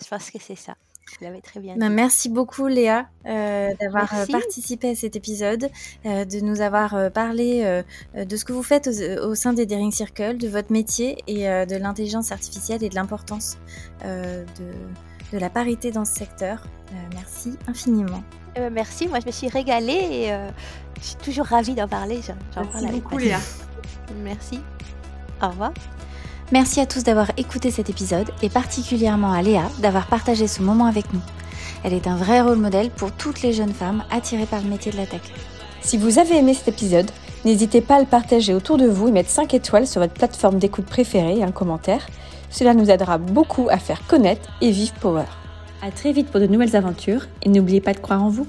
Je 0.00 0.08
pense 0.08 0.30
que 0.30 0.38
c'est 0.40 0.56
ça. 0.56 0.76
Vous 1.20 1.40
très 1.40 1.60
bien 1.60 1.76
bah, 1.76 1.88
merci 1.88 2.28
beaucoup 2.28 2.66
Léa 2.66 3.08
euh, 3.26 3.74
d'avoir 3.80 4.12
euh, 4.14 4.26
participé 4.26 4.90
à 4.90 4.94
cet 4.94 5.16
épisode, 5.16 5.68
euh, 6.06 6.24
de 6.24 6.40
nous 6.40 6.60
avoir 6.60 7.10
parlé 7.12 7.82
de 8.14 8.36
ce 8.36 8.44
que 8.44 8.52
vous 8.52 8.62
faites 8.62 8.88
au, 9.22 9.34
sein 9.34 9.52
des 9.52 9.66
Daring 9.66 9.92
Circle, 9.92 10.38
de 10.38 10.48
votre 10.48 10.72
métier 10.72 11.18
et 11.26 11.44
de 11.44 11.76
l'intelligence 11.76 12.32
artificielle 12.32 12.82
et 12.82 12.88
de 12.88 12.94
l'importance 12.94 13.58
de, 14.02 14.44
de, 15.32 15.38
la 15.38 15.50
parité 15.50 15.90
dans 15.90 16.04
ce 16.04 16.14
secteur. 16.14 16.66
merci 17.14 17.56
infiniment. 17.66 18.22
Eh 18.56 18.60
ben, 18.60 18.72
merci, 18.72 19.08
moi 19.08 19.20
je 19.20 19.26
me 19.26 19.32
suis 19.32 19.48
régalée 19.48 19.92
et 19.92 20.28
je 21.00 21.06
suis 21.06 21.16
toujours 21.16 21.46
ravie 21.46 21.74
d'en 21.74 21.88
parler. 21.88 22.20
merci 22.56 22.86
beaucoup 22.86 23.18
Léa. 23.18 23.40
merci. 24.22 24.60
Au 25.42 25.48
revoir. 25.48 25.72
Merci 26.50 26.80
à 26.80 26.86
tous 26.86 27.04
d'avoir 27.04 27.30
écouté 27.36 27.70
cet 27.70 27.90
épisode 27.90 28.30
et 28.40 28.48
particulièrement 28.48 29.32
à 29.32 29.42
Léa 29.42 29.68
d'avoir 29.80 30.06
partagé 30.06 30.46
ce 30.46 30.62
moment 30.62 30.86
avec 30.86 31.12
nous. 31.12 31.20
Elle 31.84 31.92
est 31.92 32.06
un 32.06 32.16
vrai 32.16 32.40
rôle 32.40 32.56
modèle 32.56 32.88
pour 32.88 33.12
toutes 33.12 33.42
les 33.42 33.52
jeunes 33.52 33.74
femmes 33.74 34.02
attirées 34.10 34.46
par 34.46 34.62
le 34.62 34.68
métier 34.70 34.90
de 34.90 34.96
la 34.96 35.04
tech. 35.04 35.20
Si 35.82 35.98
vous 35.98 36.18
avez 36.18 36.38
aimé 36.38 36.54
cet 36.54 36.68
épisode, 36.68 37.10
n'hésitez 37.44 37.82
pas 37.82 37.96
à 37.96 38.00
le 38.00 38.06
partager 38.06 38.54
autour 38.54 38.78
de 38.78 38.86
vous 38.86 39.08
et 39.08 39.12
mettre 39.12 39.28
5 39.28 39.52
étoiles 39.52 39.86
sur 39.86 40.00
votre 40.00 40.14
plateforme 40.14 40.58
d'écoute 40.58 40.86
préférée 40.86 41.36
et 41.36 41.44
un 41.44 41.52
commentaire. 41.52 42.06
Cela 42.48 42.72
nous 42.72 42.90
aidera 42.90 43.18
beaucoup 43.18 43.68
à 43.68 43.76
faire 43.76 44.06
connaître 44.06 44.48
et 44.62 44.70
vivre 44.70 44.94
Power. 45.02 45.26
À 45.82 45.90
très 45.90 46.12
vite 46.12 46.30
pour 46.30 46.40
de 46.40 46.46
nouvelles 46.46 46.76
aventures 46.76 47.26
et 47.42 47.50
n'oubliez 47.50 47.82
pas 47.82 47.92
de 47.92 48.00
croire 48.00 48.22
en 48.22 48.30
vous. 48.30 48.46